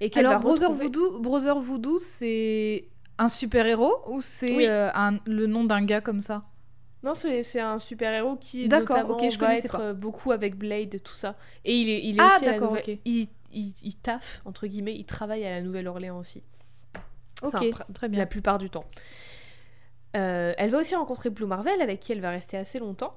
Et 0.00 0.08
qu'elle 0.08 0.24
Alors, 0.26 0.38
va 0.40 0.48
Brother 0.48 0.68
retrouver- 0.70 0.84
Voodoo, 0.86 1.20
Brother 1.20 1.58
Voodoo, 1.58 1.98
c'est 1.98 2.88
un 3.18 3.28
super-héros 3.28 3.96
ou 4.08 4.20
c'est 4.20 4.56
Oui. 4.56 4.66
euh, 4.66 4.88
le 5.26 5.46
nom 5.46 5.64
d'un 5.64 5.84
gars 5.84 6.00
comme 6.00 6.20
ça? 6.20 6.44
Non, 7.02 7.14
c'est 7.14 7.42
c'est 7.42 7.60
un 7.60 7.78
super-héros 7.78 8.36
qui 8.36 8.66
D'accord, 8.68 8.96
notamment 8.96 9.16
ok, 9.18 9.30
je 9.30 9.38
va 9.38 9.54
être 9.54 9.76
pas. 9.76 9.82
euh, 9.82 9.92
beaucoup 9.94 10.32
avec 10.32 10.56
Blade, 10.56 10.96
tout 11.04 11.12
ça. 11.12 11.36
Et 11.64 11.76
il 11.76 11.88
est, 11.90 12.02
il 12.04 12.16
est 12.16 12.22
Ah, 12.22 12.26
aussi 12.36 12.44
à 12.44 12.46
la 12.46 12.52
d'accord, 12.54 12.70
Nouvelle- 12.70 12.94
ok. 12.94 12.98
il, 13.04 13.28
il, 13.56 13.74
il 13.82 13.96
taffe, 13.96 14.42
entre 14.44 14.66
guillemets, 14.66 14.94
il 14.96 15.04
travaille 15.06 15.44
à 15.46 15.50
la 15.50 15.62
Nouvelle-Orléans 15.62 16.18
aussi. 16.18 16.44
Ok, 17.42 17.54
Enfin, 17.54 17.70
très 17.94 18.06
la 18.06 18.08
bien. 18.08 18.26
plupart 18.26 18.58
du 18.58 18.70
temps. 18.70 18.84
Euh, 20.16 20.54
elle 20.56 20.70
va 20.70 20.78
aussi 20.78 20.94
rencontrer 20.94 21.30
Blue 21.30 21.46
Marvel, 21.46 21.80
avec 21.82 22.00
qui 22.00 22.12
elle 22.12 22.20
va 22.20 22.30
rester 22.30 22.56
assez 22.56 22.78
longtemps, 22.78 23.16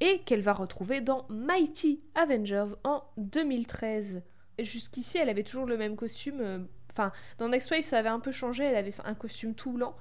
et 0.00 0.20
qu'elle 0.20 0.40
va 0.40 0.54
retrouver 0.54 1.00
dans 1.00 1.26
Mighty 1.28 2.00
Avengers 2.14 2.74
en 2.84 3.02
2013. 3.18 4.22
Et 4.58 4.64
Jusqu'ici, 4.64 5.18
elle 5.18 5.28
avait 5.28 5.42
toujours 5.42 5.66
le 5.66 5.76
même 5.76 5.96
costume. 5.96 6.40
euh, 6.40 6.58
Enfin, 6.90 7.12
dans 7.38 7.48
Next 7.48 7.70
Wave, 7.70 7.82
ça 7.84 7.98
avait 7.98 8.08
un 8.08 8.18
peu 8.18 8.32
changé, 8.32 8.64
elle 8.64 8.74
avait 8.74 8.90
un 9.04 9.14
costume 9.14 9.54
tout 9.54 9.72
blanc. 9.72 9.94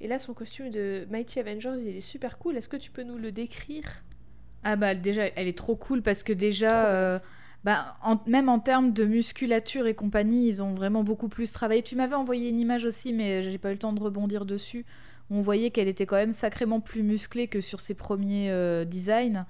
Et 0.00 0.06
là, 0.08 0.18
son 0.18 0.34
costume 0.34 0.70
de 0.70 1.06
Mighty 1.10 1.40
Avengers, 1.40 1.74
il 1.78 1.88
est 1.96 2.00
super 2.00 2.38
cool. 2.38 2.56
Est-ce 2.56 2.68
que 2.68 2.76
tu 2.76 2.90
peux 2.92 3.02
nous 3.02 3.16
le 3.18 3.32
décrire? 3.32 3.84
Ah 4.62 4.76
bah 4.76 4.94
déjà, 4.94 5.26
elle 5.36 5.46
est 5.48 5.56
trop 5.58 5.76
cool 5.76 6.00
parce 6.02 6.22
que 6.22 6.32
déjà, 6.32 6.86
euh, 6.86 7.18
bah, 7.64 7.96
même 8.26 8.50
en 8.50 8.58
termes 8.58 8.92
de 8.92 9.04
musculature 9.06 9.86
et 9.86 9.94
compagnie, 9.94 10.46
ils 10.46 10.62
ont 10.62 10.74
vraiment 10.74 11.02
beaucoup 11.02 11.28
plus 11.28 11.50
travaillé. 11.50 11.82
Tu 11.82 11.96
m'avais 11.96 12.14
envoyé 12.14 12.50
une 12.50 12.60
image 12.60 12.84
aussi, 12.84 13.14
mais 13.14 13.42
j'ai 13.42 13.56
pas 13.56 13.70
eu 13.70 13.72
le 13.72 13.78
temps 13.78 13.94
de 13.94 14.00
rebondir 14.00 14.44
dessus. 14.44 14.84
On 15.30 15.40
voyait 15.40 15.70
qu'elle 15.70 15.88
était 15.88 16.04
quand 16.04 16.16
même 16.16 16.34
sacrément 16.34 16.80
plus 16.80 17.02
musclée 17.02 17.48
que 17.48 17.60
sur 17.60 17.80
ses 17.80 17.94
premiers 17.94 18.50
euh, 18.50 18.84
designs. 18.84 19.46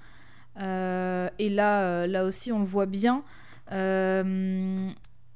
Euh, 0.61 1.29
et 1.39 1.49
là, 1.49 1.83
euh, 1.83 2.07
là 2.07 2.23
aussi, 2.23 2.53
on 2.53 2.59
le 2.59 2.65
voit 2.65 2.85
bien. 2.85 3.23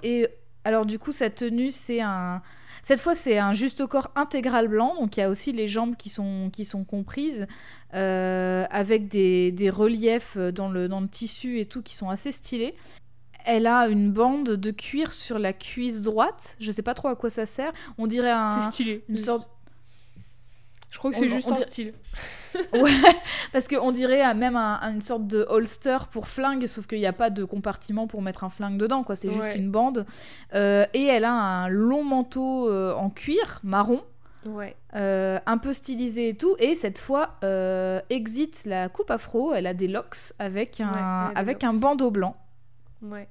Et 0.01 0.27
alors 0.63 0.85
du 0.85 0.99
coup, 0.99 1.11
sa 1.11 1.29
tenue, 1.29 1.71
c'est 1.71 2.01
un... 2.01 2.41
Cette 2.81 3.01
fois, 3.01 3.13
c'est 3.13 3.37
un 3.37 3.51
juste 3.51 3.85
corps 3.87 4.09
intégral 4.15 4.69
blanc, 4.69 4.95
donc 4.99 5.17
il 5.17 5.19
y 5.19 5.23
a 5.23 5.29
aussi 5.29 5.51
les 5.51 5.67
jambes 5.67 5.95
qui 5.97 6.07
sont, 6.07 6.49
qui 6.51 6.63
sont 6.63 6.85
comprises, 6.85 7.45
euh, 7.93 8.65
avec 8.69 9.09
des, 9.09 9.51
des 9.51 9.69
reliefs 9.69 10.37
dans 10.37 10.69
le, 10.69 10.87
dans 10.87 11.01
le 11.01 11.07
tissu 11.09 11.59
et 11.59 11.65
tout 11.65 11.81
qui 11.81 11.93
sont 11.95 12.09
assez 12.09 12.31
stylés. 12.31 12.75
Elle 13.45 13.67
a 13.67 13.87
une 13.89 14.11
bande 14.11 14.51
de 14.51 14.71
cuir 14.71 15.11
sur 15.11 15.39
la 15.39 15.51
cuisse 15.53 16.01
droite, 16.03 16.55
je 16.59 16.71
sais 16.71 16.81
pas 16.81 16.93
trop 16.93 17.09
à 17.09 17.15
quoi 17.15 17.29
ça 17.29 17.45
sert. 17.45 17.71
On 17.97 18.07
dirait 18.07 18.31
un, 18.31 18.61
C'est 18.61 18.71
stylé. 18.71 19.03
une 19.09 19.17
sorte 19.17 19.49
Je 20.89 20.97
crois 20.97 21.11
que 21.11 21.17
c'est 21.17 21.29
juste 21.29 21.47
un 21.49 21.53
dirait- 21.53 21.69
style. 21.69 21.93
Ouais, 22.73 22.89
parce 23.53 23.67
qu'on 23.67 23.91
dirait 23.91 24.33
même 24.33 24.55
un- 24.55 24.79
une 24.91 25.01
sorte 25.01 25.27
de 25.27 25.45
holster 25.49 25.97
pour 26.11 26.27
flingue, 26.27 26.65
sauf 26.65 26.87
qu'il 26.87 26.97
n'y 26.97 27.05
a 27.05 27.13
pas 27.13 27.29
de 27.29 27.43
compartiment 27.43 28.07
pour 28.07 28.23
mettre 28.23 28.43
un 28.43 28.49
flingue 28.49 28.77
dedans, 28.77 29.03
quoi. 29.03 29.15
C'est 29.15 29.27
Ouais. 29.27 29.35
juste 29.35 29.55
une 29.55 29.69
bande. 29.69 30.05
Euh, 30.55 30.85
et 30.95 31.05
elle 31.05 31.25
a 31.25 31.31
un 31.31 31.67
long 31.67 32.03
manteau 32.03 32.67
euh, 32.69 32.95
en 32.95 33.11
cuir 33.11 33.59
marron, 33.63 34.01
Ouais. 34.47 34.75
euh, 34.95 35.39
un 35.45 35.57
peu 35.59 35.73
stylisé 35.73 36.29
et 36.29 36.33
tout. 36.35 36.55
Et 36.57 36.73
cette 36.73 36.97
fois, 36.97 37.35
exit 38.09 38.65
la 38.65 38.89
coupe 38.89 39.11
afro. 39.11 39.53
Elle 39.53 39.67
a 39.67 39.75
des 39.75 39.87
locks 39.87 40.33
avec 40.39 40.81
un, 40.81 41.31
avec 41.35 41.61
locks. 41.61 41.69
un 41.69 41.73
bandeau 41.75 42.09
blanc. 42.09 42.35
Ouais. 43.03 43.27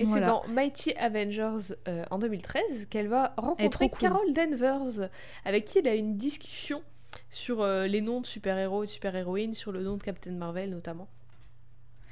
Et 0.00 0.04
Voilà. 0.04 0.24
c'est 0.26 0.30
dans 0.32 0.42
Mighty 0.48 0.94
Avengers 0.94 1.74
euh, 1.86 2.04
en 2.10 2.18
2013 2.18 2.86
qu'elle 2.88 3.08
va 3.08 3.34
rencontrer 3.36 3.90
cool. 3.90 3.98
Carol 4.00 4.32
Danvers, 4.32 5.10
avec 5.44 5.66
qui 5.66 5.78
elle 5.78 5.88
a 5.88 5.94
une 5.94 6.16
discussion 6.16 6.82
sur 7.30 7.60
euh, 7.60 7.86
les 7.86 8.00
noms 8.00 8.20
de 8.22 8.26
super-héros 8.26 8.82
et 8.84 8.86
de 8.86 8.90
super-héroïnes, 8.90 9.52
sur 9.54 9.72
le 9.72 9.82
nom 9.82 9.96
de 9.98 10.02
Captain 10.02 10.32
Marvel 10.32 10.70
notamment. 10.70 11.06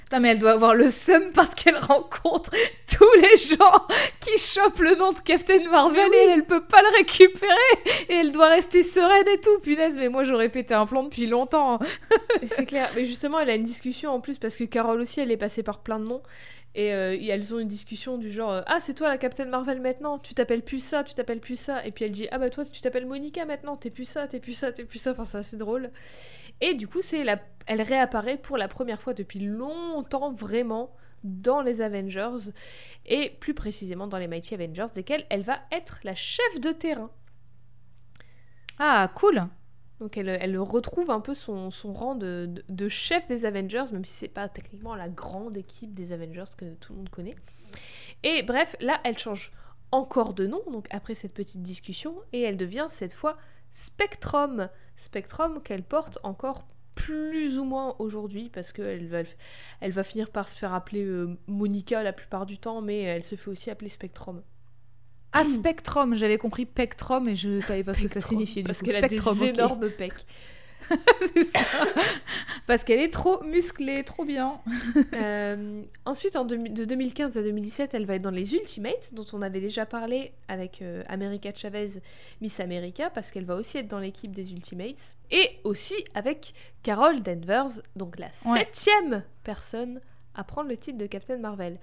Putain, 0.04 0.20
mais 0.20 0.28
elle 0.30 0.38
doit 0.38 0.52
avoir 0.52 0.74
le 0.74 0.88
seum 0.88 1.32
parce 1.34 1.54
qu'elle 1.54 1.76
rencontre 1.76 2.50
tous 2.98 3.14
les 3.22 3.36
gens 3.36 3.86
qui 4.20 4.38
chopent 4.38 4.80
le 4.80 4.96
nom 4.96 5.12
de 5.12 5.18
Captain 5.20 5.62
Marvel 5.70 6.12
et 6.14 6.28
elle 6.30 6.44
peut 6.44 6.64
pas 6.64 6.80
le 6.82 6.96
récupérer 6.96 7.52
et 8.08 8.14
elle 8.14 8.32
doit 8.32 8.48
rester 8.48 8.82
sereine 8.82 9.28
et 9.28 9.40
tout. 9.40 9.58
Punaise, 9.60 9.96
mais 9.96 10.08
moi 10.08 10.24
j'aurais 10.24 10.48
pété 10.48 10.72
un 10.74 10.86
plomb 10.86 11.04
depuis 11.04 11.26
longtemps. 11.26 11.78
Et 12.42 12.48
c'est 12.48 12.64
clair. 12.66 12.88
Mais 12.96 13.04
justement, 13.04 13.38
elle 13.40 13.50
a 13.50 13.54
une 13.54 13.64
discussion 13.64 14.10
en 14.12 14.20
plus 14.20 14.38
parce 14.38 14.56
que 14.56 14.64
Carol 14.64 15.00
aussi, 15.00 15.20
elle 15.20 15.30
est 15.30 15.36
passée 15.36 15.62
par 15.62 15.80
plein 15.80 15.98
de 15.98 16.04
noms. 16.08 16.22
Et, 16.78 16.94
euh, 16.94 17.12
et 17.12 17.26
elles 17.26 17.52
ont 17.52 17.58
une 17.58 17.66
discussion 17.66 18.18
du 18.18 18.30
genre 18.30 18.52
euh, 18.52 18.62
Ah, 18.66 18.78
c'est 18.78 18.94
toi 18.94 19.08
la 19.08 19.18
Captain 19.18 19.46
Marvel 19.46 19.80
maintenant, 19.80 20.16
tu 20.16 20.32
t'appelles 20.32 20.62
plus 20.62 20.78
ça, 20.78 21.02
tu 21.02 21.12
t'appelles 21.12 21.40
plus 21.40 21.58
ça. 21.58 21.84
Et 21.84 21.90
puis 21.90 22.04
elle 22.04 22.12
dit 22.12 22.28
Ah, 22.30 22.38
bah 22.38 22.50
toi, 22.50 22.64
tu 22.64 22.80
t'appelles 22.80 23.04
Monica 23.04 23.44
maintenant, 23.44 23.76
t'es 23.76 23.90
plus 23.90 24.04
ça, 24.04 24.28
t'es 24.28 24.38
plus 24.38 24.54
ça, 24.54 24.70
t'es 24.70 24.84
plus 24.84 25.00
ça. 25.00 25.10
Enfin, 25.10 25.24
c'est 25.24 25.38
assez 25.38 25.56
drôle. 25.56 25.90
Et 26.60 26.74
du 26.74 26.86
coup, 26.86 27.00
c'est 27.00 27.24
la... 27.24 27.40
elle 27.66 27.82
réapparaît 27.82 28.36
pour 28.36 28.56
la 28.56 28.68
première 28.68 29.02
fois 29.02 29.12
depuis 29.12 29.40
longtemps, 29.40 30.30
vraiment, 30.32 30.94
dans 31.24 31.62
les 31.62 31.80
Avengers. 31.80 32.52
Et 33.06 33.30
plus 33.40 33.54
précisément 33.54 34.06
dans 34.06 34.18
les 34.18 34.28
Mighty 34.28 34.54
Avengers, 34.54 34.86
desquels 34.94 35.24
elle 35.30 35.42
va 35.42 35.58
être 35.72 35.98
la 36.04 36.14
chef 36.14 36.60
de 36.60 36.70
terrain. 36.70 37.10
Ah, 38.78 39.10
cool. 39.16 39.48
Donc 40.00 40.16
elle, 40.16 40.58
retrouve 40.58 41.10
un 41.10 41.20
peu 41.20 41.34
son, 41.34 41.70
rang 41.84 42.14
de, 42.14 42.88
chef 42.88 43.26
des 43.26 43.44
Avengers, 43.44 43.86
même 43.92 44.04
si 44.04 44.14
c'est 44.14 44.28
pas 44.28 44.48
techniquement 44.48 44.94
la 44.94 45.08
grande 45.08 45.56
équipe 45.56 45.92
des 45.94 46.12
Avengers 46.12 46.52
que 46.56 46.74
tout 46.74 46.92
le 46.92 46.98
monde 46.98 47.08
connaît. 47.08 47.34
Et 48.22 48.42
bref, 48.42 48.76
là, 48.80 49.00
elle 49.04 49.18
change 49.18 49.52
encore 49.90 50.34
de 50.34 50.46
nom, 50.46 50.62
donc 50.70 50.86
après 50.90 51.14
cette 51.14 51.34
petite 51.34 51.62
discussion, 51.62 52.14
et 52.32 52.42
elle 52.42 52.56
devient 52.56 52.86
cette 52.88 53.12
fois 53.12 53.36
Spectrum. 53.72 54.68
Spectrum 54.96 55.62
qu'elle 55.62 55.82
porte 55.82 56.18
encore 56.22 56.66
plus 56.94 57.58
ou 57.58 57.64
moins 57.64 57.96
aujourd'hui, 57.98 58.50
parce 58.50 58.72
qu'elle 58.72 59.08
va, 59.08 59.20
elle 59.80 59.92
va 59.92 60.02
finir 60.02 60.30
par 60.30 60.48
se 60.48 60.56
faire 60.56 60.74
appeler 60.74 61.04
euh, 61.04 61.36
Monica 61.46 62.02
la 62.02 62.12
plupart 62.12 62.46
du 62.46 62.58
temps, 62.58 62.82
mais 62.82 63.02
elle 63.02 63.24
se 63.24 63.34
fait 63.34 63.50
aussi 63.50 63.70
appeler 63.70 63.88
Spectrum. 63.88 64.42
Ah, 65.32 65.44
Spectrum, 65.44 66.14
j'avais 66.14 66.38
compris 66.38 66.64
Pectrum 66.66 67.28
et 67.28 67.34
je 67.34 67.60
savais 67.60 67.84
pas 67.84 67.94
ce 67.94 68.00
que 68.02 68.08
ça 68.08 68.20
Spectrum, 68.20 68.38
signifiait 68.38 68.62
du 68.62 68.66
Parce 68.66 68.78
coup. 68.80 68.86
qu'elle 68.86 69.04
a 69.04 69.08
des 69.08 69.20
ok. 69.20 69.42
énormes 69.42 69.90
pecs. 69.90 70.24
C'est 71.34 71.44
ça. 71.44 71.60
Parce 72.66 72.82
qu'elle 72.82 73.00
est 73.00 73.12
trop 73.12 73.42
musclée, 73.44 74.04
trop 74.04 74.24
bien. 74.24 74.58
Euh, 75.12 75.82
ensuite, 76.06 76.34
en 76.36 76.46
de 76.46 76.56
2015 76.84 77.36
à 77.36 77.42
2017, 77.42 77.92
elle 77.92 78.06
va 78.06 78.14
être 78.14 78.22
dans 78.22 78.30
les 78.30 78.54
Ultimates, 78.54 79.12
dont 79.12 79.26
on 79.34 79.42
avait 79.42 79.60
déjà 79.60 79.84
parlé 79.84 80.32
avec 80.48 80.80
euh, 80.80 81.02
America 81.08 81.50
Chavez, 81.54 82.00
Miss 82.40 82.58
America, 82.60 83.10
parce 83.10 83.30
qu'elle 83.30 83.44
va 83.44 83.56
aussi 83.56 83.76
être 83.78 83.88
dans 83.88 83.98
l'équipe 83.98 84.32
des 84.32 84.52
Ultimates. 84.52 85.16
Et 85.30 85.58
aussi 85.64 85.94
avec 86.14 86.54
Carol 86.82 87.20
Danvers, 87.22 87.82
donc 87.96 88.18
la 88.18 88.28
Ouais. 88.46 88.60
septième 88.60 89.24
personne 89.44 90.00
à 90.34 90.44
prendre 90.44 90.70
le 90.70 90.76
titre 90.78 90.96
de 90.96 91.06
Captain 91.06 91.36
Marvel. 91.36 91.78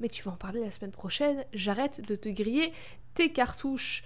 Mais 0.00 0.08
tu 0.08 0.22
vas 0.22 0.32
en 0.32 0.36
parler 0.36 0.60
la 0.60 0.70
semaine 0.70 0.90
prochaine, 0.92 1.44
j'arrête 1.52 2.00
de 2.06 2.16
te 2.16 2.28
griller 2.28 2.72
tes 3.14 3.32
cartouches. 3.32 4.02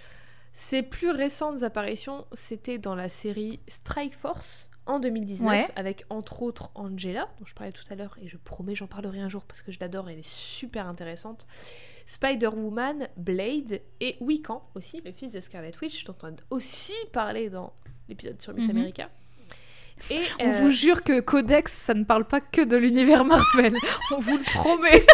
Ses 0.51 0.81
plus 0.83 1.09
récentes 1.11 1.63
apparitions, 1.63 2.25
c'était 2.33 2.77
dans 2.79 2.95
la 2.95 3.09
série 3.09 3.59
Strike 3.67 4.15
Force 4.15 4.69
en 4.87 4.99
2019, 4.99 5.47
Ouais. 5.49 5.67
avec 5.75 6.05
entre 6.09 6.41
autres 6.41 6.71
Angela, 6.73 7.29
dont 7.39 7.45
je 7.45 7.53
parlais 7.53 7.71
tout 7.71 7.83
à 7.91 7.95
l'heure, 7.95 8.17
et 8.21 8.27
je 8.27 8.37
promets, 8.37 8.73
j'en 8.75 8.87
parlerai 8.87 9.19
un 9.19 9.29
jour 9.29 9.45
parce 9.45 9.61
que 9.61 9.71
je 9.71 9.79
l'adore, 9.79 10.09
elle 10.09 10.17
est 10.19 10.27
super 10.27 10.87
intéressante. 10.87 11.45
Spider-Woman, 12.07 13.07
Blade 13.17 13.81
et 13.99 14.17
Wiccan 14.19 14.67
aussi, 14.75 14.99
le 15.05 15.11
fils 15.11 15.31
de 15.31 15.39
Scarlet 15.39 15.71
Witch, 15.81 16.03
dont 16.05 16.15
on 16.23 16.27
a 16.29 16.31
aussi 16.49 16.93
parlé 17.13 17.49
dans 17.51 17.71
l'épisode 18.07 18.41
sur 18.41 18.53
Miss 18.53 18.65
Mhm. 18.65 18.71
America. 18.71 19.09
Et 20.11 20.19
On 20.39 20.47
euh, 20.47 20.51
vous 20.51 20.71
jure 20.71 21.03
que 21.03 21.19
Codex, 21.19 21.71
ça 21.73 21.93
ne 21.93 22.03
parle 22.03 22.25
pas 22.25 22.41
que 22.41 22.61
de 22.61 22.77
l'univers 22.77 23.25
Marvel. 23.25 23.73
On 24.11 24.19
vous 24.19 24.37
le 24.37 24.43
promet. 24.43 25.05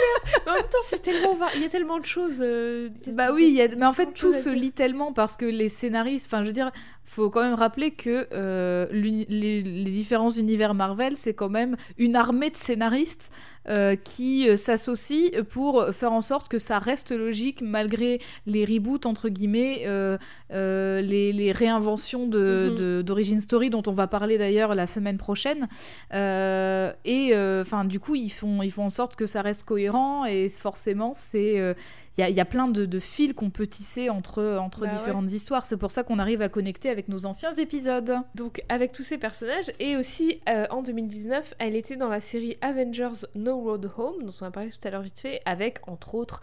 en 0.48 0.54
même 0.54 0.62
temps, 0.64 0.78
c'est 0.84 1.02
tellement 1.02 1.36
va- 1.36 1.50
il 1.56 1.62
y 1.62 1.66
a 1.66 1.70
tellement 1.70 2.00
de 2.00 2.06
choses. 2.06 2.38
euh, 2.42 2.90
Bah 3.08 3.32
oui, 3.34 3.48
il 3.48 3.54
y 3.54 3.62
a- 3.62 3.68
mais 3.78 3.86
en 3.86 3.94
fait 3.94 4.14
tout 4.14 4.32
se 4.32 4.50
lit 4.50 4.72
tellement 4.72 5.12
parce 5.14 5.38
que 5.38 5.46
les 5.46 5.70
scénaristes, 5.70 6.28
enfin 6.28 6.42
je 6.44 6.48
veux 6.48 6.54
dire, 6.54 6.72
faut 7.04 7.30
quand 7.30 7.42
même 7.44 7.54
rappeler 7.56 7.92
que 7.92 8.28
euh, 8.34 8.88
les, 8.92 9.26
les 9.62 9.92
différents 9.92 10.30
univers 10.30 10.74
Marvel, 10.74 11.18
c'est 11.18 11.34
quand 11.34 11.50
même 11.50 11.76
une 11.98 12.16
armée 12.16 12.50
de 12.50 12.58
scénaristes 12.58 13.32
euh, 13.70 13.96
qui 13.96 14.48
euh, 14.50 14.56
s'associent 14.56 15.44
pour 15.50 15.86
faire 15.94 16.12
en 16.14 16.22
sorte 16.22 16.48
que 16.50 16.60
ça 16.60 16.80
reste 16.80 17.12
logique 17.12 17.62
malgré 17.62 18.20
les 18.46 18.66
reboots 18.66 19.06
entre 19.06 19.30
guillemets, 19.30 19.84
euh, 19.86 20.18
euh, 20.54 21.02
les, 21.02 21.34
les 21.34 21.52
réinventions 21.52 22.28
de, 22.28 22.70
Mhm. 22.70 22.76
de- 22.76 23.02
d'origin 23.06 23.40
story 23.42 23.70
dont 23.70 23.84
on 23.88 23.92
va 23.94 24.08
parler 24.08 24.38
d'ailleurs 24.38 24.76
la 24.76 24.88
semaine 24.88 25.18
prochaine. 25.18 25.68
Et 26.14 27.32
enfin 27.62 27.86
du 27.86 28.00
coup 28.00 28.16
ils 28.16 28.30
font 28.30 28.62
ils 28.62 28.72
font 28.72 28.86
en 28.86 28.90
sorte 28.90 29.16
que 29.16 29.26
ça 29.26 29.42
reste 29.42 29.64
cohérent 29.64 30.26
et 30.26 30.50
forcément 30.50 31.12
c'est 31.14 31.76
il 32.18 32.22
y, 32.22 32.24
a- 32.24 32.30
il 32.30 32.36
y 32.36 32.40
a 32.40 32.46
plein 32.46 32.68
de, 32.68 32.86
de 32.86 33.00
fils 33.00 33.34
qu'on 33.34 33.50
peut 33.50 33.68
tisser 33.68 34.10
entre, 34.10 34.58
entre 34.58 34.82
Bah 34.82 34.88
ouais. 34.88 34.94
différentes 34.94 35.32
histoires. 35.32 35.66
C'est 35.66 35.78
pour 35.78 35.92
ça 35.92 36.04
qu'on 36.04 36.18
arrive 36.20 36.42
à 36.42 36.50
connecter 36.50 36.90
avec 36.90 37.10
nos 37.10 37.26
anciens 37.26 37.52
épisodes. 37.52 38.16
Donc 38.36 38.64
avec 38.70 38.92
tous 38.94 39.04
ces 39.04 39.18
personnages 39.18 39.72
et 39.80 39.98
aussi 39.98 40.40
euh, 40.48 40.66
en 40.70 40.82
2019, 40.82 41.56
elle 41.60 41.76
était 41.76 41.98
dans 41.98 42.10
la 42.10 42.22
série 42.22 42.58
Avengers 42.62 43.26
No 43.36 43.58
Road 43.60 43.92
Home 43.98 44.24
dont 44.24 44.34
on 44.42 44.46
a 44.46 44.52
parlé 44.52 44.70
tout 44.72 44.88
à 44.88 44.92
l'heure 44.92 45.02
vite 45.02 45.20
fait 45.20 45.42
avec 45.46 45.80
entre 45.88 46.16
autres 46.16 46.40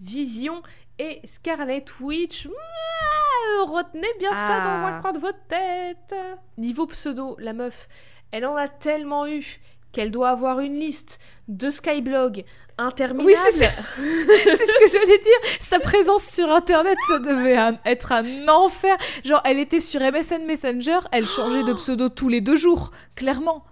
Vision 0.00 0.62
et 0.98 1.20
Scarlet 1.24 1.84
Witch. 2.00 2.46
Mouah, 2.46 3.66
retenez 3.72 4.06
bien 4.18 4.30
ça 4.30 4.60
Ah. 4.62 4.80
dans 4.80 4.86
un 4.86 5.00
coin 5.00 5.12
de 5.12 5.18
votre 5.18 5.40
tête. 5.48 6.14
Niveau 6.58 6.86
pseudo, 6.86 7.36
la 7.38 7.52
meuf, 7.52 7.88
elle 8.30 8.46
en 8.46 8.56
a 8.56 8.68
tellement 8.68 9.26
eu 9.26 9.58
qu'elle 9.96 10.10
doit 10.10 10.28
avoir 10.28 10.60
une 10.60 10.78
liste 10.78 11.18
de 11.48 11.70
Skyblog 11.70 12.44
interminable. 12.76 13.26
Oui, 13.26 13.34
c'est 13.34 13.52
ça. 13.52 13.70
c'est 13.96 14.66
ce 14.66 14.78
que 14.78 14.90
j'allais 14.92 15.18
dire. 15.18 15.58
Sa 15.58 15.78
présence 15.78 16.24
sur 16.24 16.52
Internet, 16.52 16.98
ça 17.08 17.18
devait 17.18 17.56
un- 17.56 17.78
être 17.86 18.12
un 18.12 18.46
enfer. 18.48 18.94
Genre, 19.24 19.40
elle 19.46 19.58
était 19.58 19.80
sur 19.80 20.02
MSN 20.02 20.44
Messenger, 20.46 20.98
elle 21.12 21.26
changeait 21.26 21.64
de 21.64 21.72
pseudo 21.72 22.10
tous 22.10 22.28
les 22.28 22.42
deux 22.42 22.56
jours, 22.56 22.90
clairement. 23.14 23.64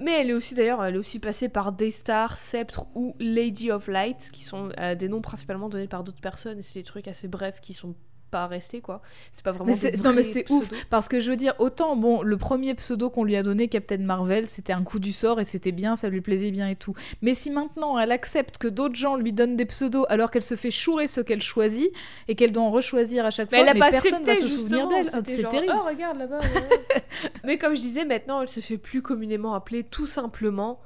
Mais 0.00 0.12
elle 0.20 0.30
est 0.30 0.34
aussi 0.34 0.54
d'ailleurs, 0.54 0.84
elle 0.84 0.94
est 0.94 0.98
aussi 0.98 1.18
passée 1.18 1.48
par 1.48 1.72
Daystar, 1.72 2.36
Sceptre 2.36 2.86
ou 2.94 3.16
Lady 3.18 3.72
of 3.72 3.88
Light, 3.88 4.30
qui 4.32 4.44
sont 4.44 4.68
euh, 4.78 4.94
des 4.94 5.08
noms 5.08 5.20
principalement 5.22 5.68
donnés 5.68 5.88
par 5.88 6.04
d'autres 6.04 6.20
personnes. 6.20 6.58
Et 6.58 6.62
c'est 6.62 6.78
des 6.78 6.84
trucs 6.84 7.08
assez 7.08 7.26
brefs 7.26 7.60
qui 7.60 7.74
sont 7.74 7.94
pas 8.34 8.48
restés 8.48 8.80
quoi. 8.80 9.00
C'est 9.30 9.44
pas 9.44 9.52
vraiment. 9.52 9.72
Mais 9.80 9.96
non, 9.98 10.12
mais 10.12 10.24
c'est 10.24 10.50
ouf. 10.50 10.68
Parce 10.90 11.08
que 11.08 11.20
je 11.20 11.30
veux 11.30 11.36
dire, 11.36 11.54
autant, 11.60 11.94
bon, 11.94 12.20
le 12.22 12.36
premier 12.36 12.74
pseudo 12.74 13.08
qu'on 13.08 13.22
lui 13.22 13.36
a 13.36 13.44
donné, 13.44 13.68
Captain 13.68 13.98
Marvel, 13.98 14.48
c'était 14.48 14.72
un 14.72 14.82
coup 14.82 14.98
du 14.98 15.12
sort 15.12 15.40
et 15.40 15.44
c'était 15.44 15.70
bien, 15.70 15.94
ça 15.94 16.08
lui 16.08 16.20
plaisait 16.20 16.50
bien 16.50 16.68
et 16.68 16.74
tout. 16.74 16.94
Mais 17.22 17.34
si 17.34 17.52
maintenant 17.52 17.96
elle 17.96 18.10
accepte 18.10 18.58
que 18.58 18.66
d'autres 18.66 18.96
gens 18.96 19.14
lui 19.14 19.32
donnent 19.32 19.56
des 19.56 19.66
pseudos 19.66 20.04
alors 20.08 20.32
qu'elle 20.32 20.42
se 20.42 20.56
fait 20.56 20.72
chourer 20.72 21.06
ce 21.06 21.20
qu'elle 21.20 21.42
choisit 21.42 21.92
et 22.26 22.34
qu'elle 22.34 22.50
doit 22.50 22.64
en 22.64 22.72
rechoisir 22.72 23.24
à 23.24 23.30
chaque 23.30 23.52
Mais 23.52 23.58
fois, 23.58 23.70
elle 23.70 23.76
a 23.76 23.78
pas 23.78 23.90
personne 23.92 24.22
accepté 24.22 24.42
va 24.42 24.48
se 24.48 24.48
souvenir 24.48 24.88
d'elle. 24.88 25.10
C'est 25.24 25.48
terrible. 25.48 25.72
Oh 25.76 25.86
regarde 25.86 26.18
là-bas. 26.18 26.40
ouais. 26.40 27.04
mais 27.44 27.56
comme 27.56 27.76
je 27.76 27.80
disais, 27.80 28.04
maintenant 28.04 28.42
elle 28.42 28.48
se 28.48 28.58
fait 28.58 28.78
plus 28.78 29.00
communément 29.00 29.54
appeler 29.54 29.84
tout 29.84 30.06
simplement. 30.06 30.80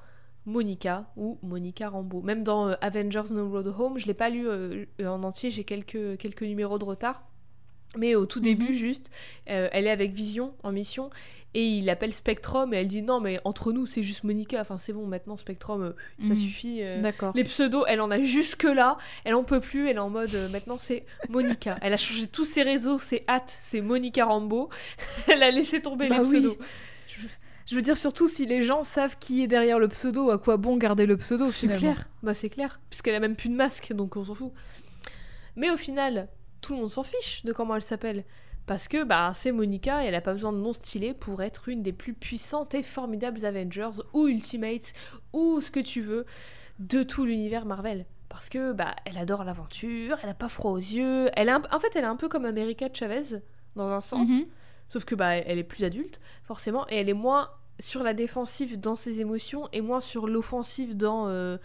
Monica 0.49 1.11
ou 1.17 1.39
Monica 1.43 1.91
Rambeau. 1.91 2.23
Même 2.23 2.43
dans 2.43 2.69
euh, 2.69 2.75
Avengers 2.81 3.31
No 3.31 3.49
Road 3.49 3.73
Home, 3.79 3.99
je 3.99 4.07
l'ai 4.07 4.15
pas 4.15 4.31
lu 4.31 4.49
euh, 4.49 4.87
en 5.01 5.23
entier, 5.23 5.51
j'ai 5.51 5.65
quelques, 5.65 6.17
quelques 6.17 6.43
numéros 6.43 6.79
de 6.79 6.85
retard. 6.85 7.23
Mais 7.97 8.15
au 8.15 8.27
tout 8.27 8.41
début, 8.41 8.67
Mhm. 8.67 8.73
juste, 8.73 9.11
euh, 9.49 9.69
elle 9.73 9.87
est 9.87 9.91
avec 9.91 10.13
Vision 10.13 10.53
en 10.63 10.73
mission 10.73 11.09
et 11.55 11.67
il 11.67 11.87
l'appelle 11.87 12.13
Spectrum 12.13 12.75
et 12.75 12.77
elle 12.77 12.87
dit 12.87 13.01
non, 13.01 13.19
mais 13.19 13.41
entre 13.45 13.73
nous, 13.73 13.87
c'est 13.87 14.03
juste 14.03 14.25
Monica. 14.25 14.61
Enfin, 14.61 14.77
c'est 14.77 14.93
bon, 14.93 15.07
maintenant 15.07 15.37
Spectrum, 15.37 15.83
euh, 15.83 15.93
ça 16.23 16.29
Mhm. 16.31 16.35
suffit. 16.37 16.83
euh, 16.83 17.01
D'accord. 17.01 17.33
les 17.35 17.45
pseudos, 17.45 17.85
elle 17.89 18.03
en 18.03 18.11
a 18.11 18.21
jusque 18.21 18.65
là, 18.65 18.99
elle 19.25 19.35
en 19.35 19.43
peut 19.43 19.61
plus, 19.61 19.89
elle 19.89 19.97
est 19.97 20.01
en 20.01 20.11
mode 20.11 20.37
maintenant 20.53 20.77
c'est 20.79 21.07
Monica. 21.31 21.79
Elle 21.81 21.95
a 21.95 21.97
changé 21.97 22.27
tous 22.27 22.45
ses 22.45 22.63
réseaux, 22.63 22.99
ses 22.99 23.25
hâtes, 23.27 23.57
c'est 23.59 23.81
Monica 23.81 24.27
Rambeau. 24.27 24.69
elle 25.27 25.43
a 25.43 25.51
laissé 25.51 25.81
tomber 25.81 26.09
Bah 26.09 26.19
les 26.19 26.25
oui. 26.29 26.39
pseudos. 26.41 26.59
Je 27.67 27.75
veux 27.75 27.83
dire, 27.83 27.97
surtout 27.97 28.29
si 28.29 28.45
les 28.47 28.61
gens 28.63 28.83
savent 28.83 29.17
qui 29.19 29.43
est 29.43 29.47
derrière 29.47 29.79
le 29.79 29.89
pseudo, 29.89 30.31
à 30.31 30.39
quoi 30.39 30.57
bon 30.59 30.77
garder 30.77 31.07
le 31.07 31.17
pseudo 31.17 31.51
C'est 31.51 31.69
clair, 31.69 32.07
bah 32.23 32.35
c'est 32.35 32.49
clair, 32.51 32.81
puisqu'elle 32.91 33.15
a 33.15 33.21
même 33.21 33.35
plus 33.37 33.49
de 33.49 33.55
masque, 33.55 33.93
donc 33.95 34.17
on 34.17 34.25
s'en 34.25 34.35
fout. 34.35 34.53
Mais 35.57 35.71
au 35.71 35.77
final, 35.77 36.29
tout 36.61 36.75
le 36.75 36.81
monde 36.81 36.91
s'en 36.91 37.03
fiche 37.03 37.45
de 37.45 37.53
comment 37.53 37.77
elle 37.77 37.83
s'appelle. 37.83 38.25
Parce 38.67 38.87
que 38.87 39.03
bah, 39.03 39.31
c'est 39.35 39.51
Monica 39.51 40.05
et 40.05 40.09
elle 40.09 40.15
a 40.15 40.21
pas 40.21 40.33
besoin 40.33 40.53
de 40.53 40.59
nom 40.59 40.75
stylé 40.75 41.15
pour 41.15 41.43
être 41.43 41.71
une 41.71 41.83
des 41.83 41.93
plus 41.93 42.13
puissantes 42.13 42.75
et 42.75 42.83
formidables 42.83 43.47
Avengers 43.47 44.03
ou 44.13 44.29
Ultimates 44.29 44.93
ou 45.33 45.63
ce 45.63 45.71
que 45.71 45.81
tu 45.81 46.03
veux 46.03 46.27
de 46.79 47.03
tout 47.03 47.25
l'univers 47.25 47.65
Marvel. 47.65 48.05
Parce 48.29 48.51
que 48.51 48.73
bah, 48.73 48.95
elle 49.07 49.17
adore 49.17 49.45
l'aventure, 49.45 50.19
elle 50.23 50.29
a 50.29 50.35
pas 50.35 50.51
froid 50.51 50.73
aux 50.73 50.77
yeux, 50.77 51.31
elle 51.35 51.51
en 51.51 51.81
fait 51.81 51.97
elle 51.97 52.05
est 52.05 52.09
un 52.09 52.17
peu 52.17 52.29
comme 52.29 52.45
America 52.45 52.89
Chavez 52.93 53.41
dans 53.75 53.91
un 53.91 54.03
sens. 54.03 54.29
Mhm. 54.29 54.47
Sauf 54.91 55.07
que 55.07 55.15
bah 55.15 55.37
elle 55.37 55.59
est 55.59 55.65
plus 55.65 55.85
adulte, 55.85 56.21
forcément, 56.45 56.87
et 56.89 56.97
elle 56.97 57.09
est 57.09 57.15
moins 57.15 57.51
sur 57.81 58.03
la 58.03 58.13
défensive 58.13 58.79
dans 58.79 58.97
ses 58.97 59.21
émotions 59.21 59.69
et 59.73 59.81
moins 59.81 60.01
sur 60.01 60.27
l'offensive 60.27 60.97
dans, 60.97 61.29
euh, 61.29 61.57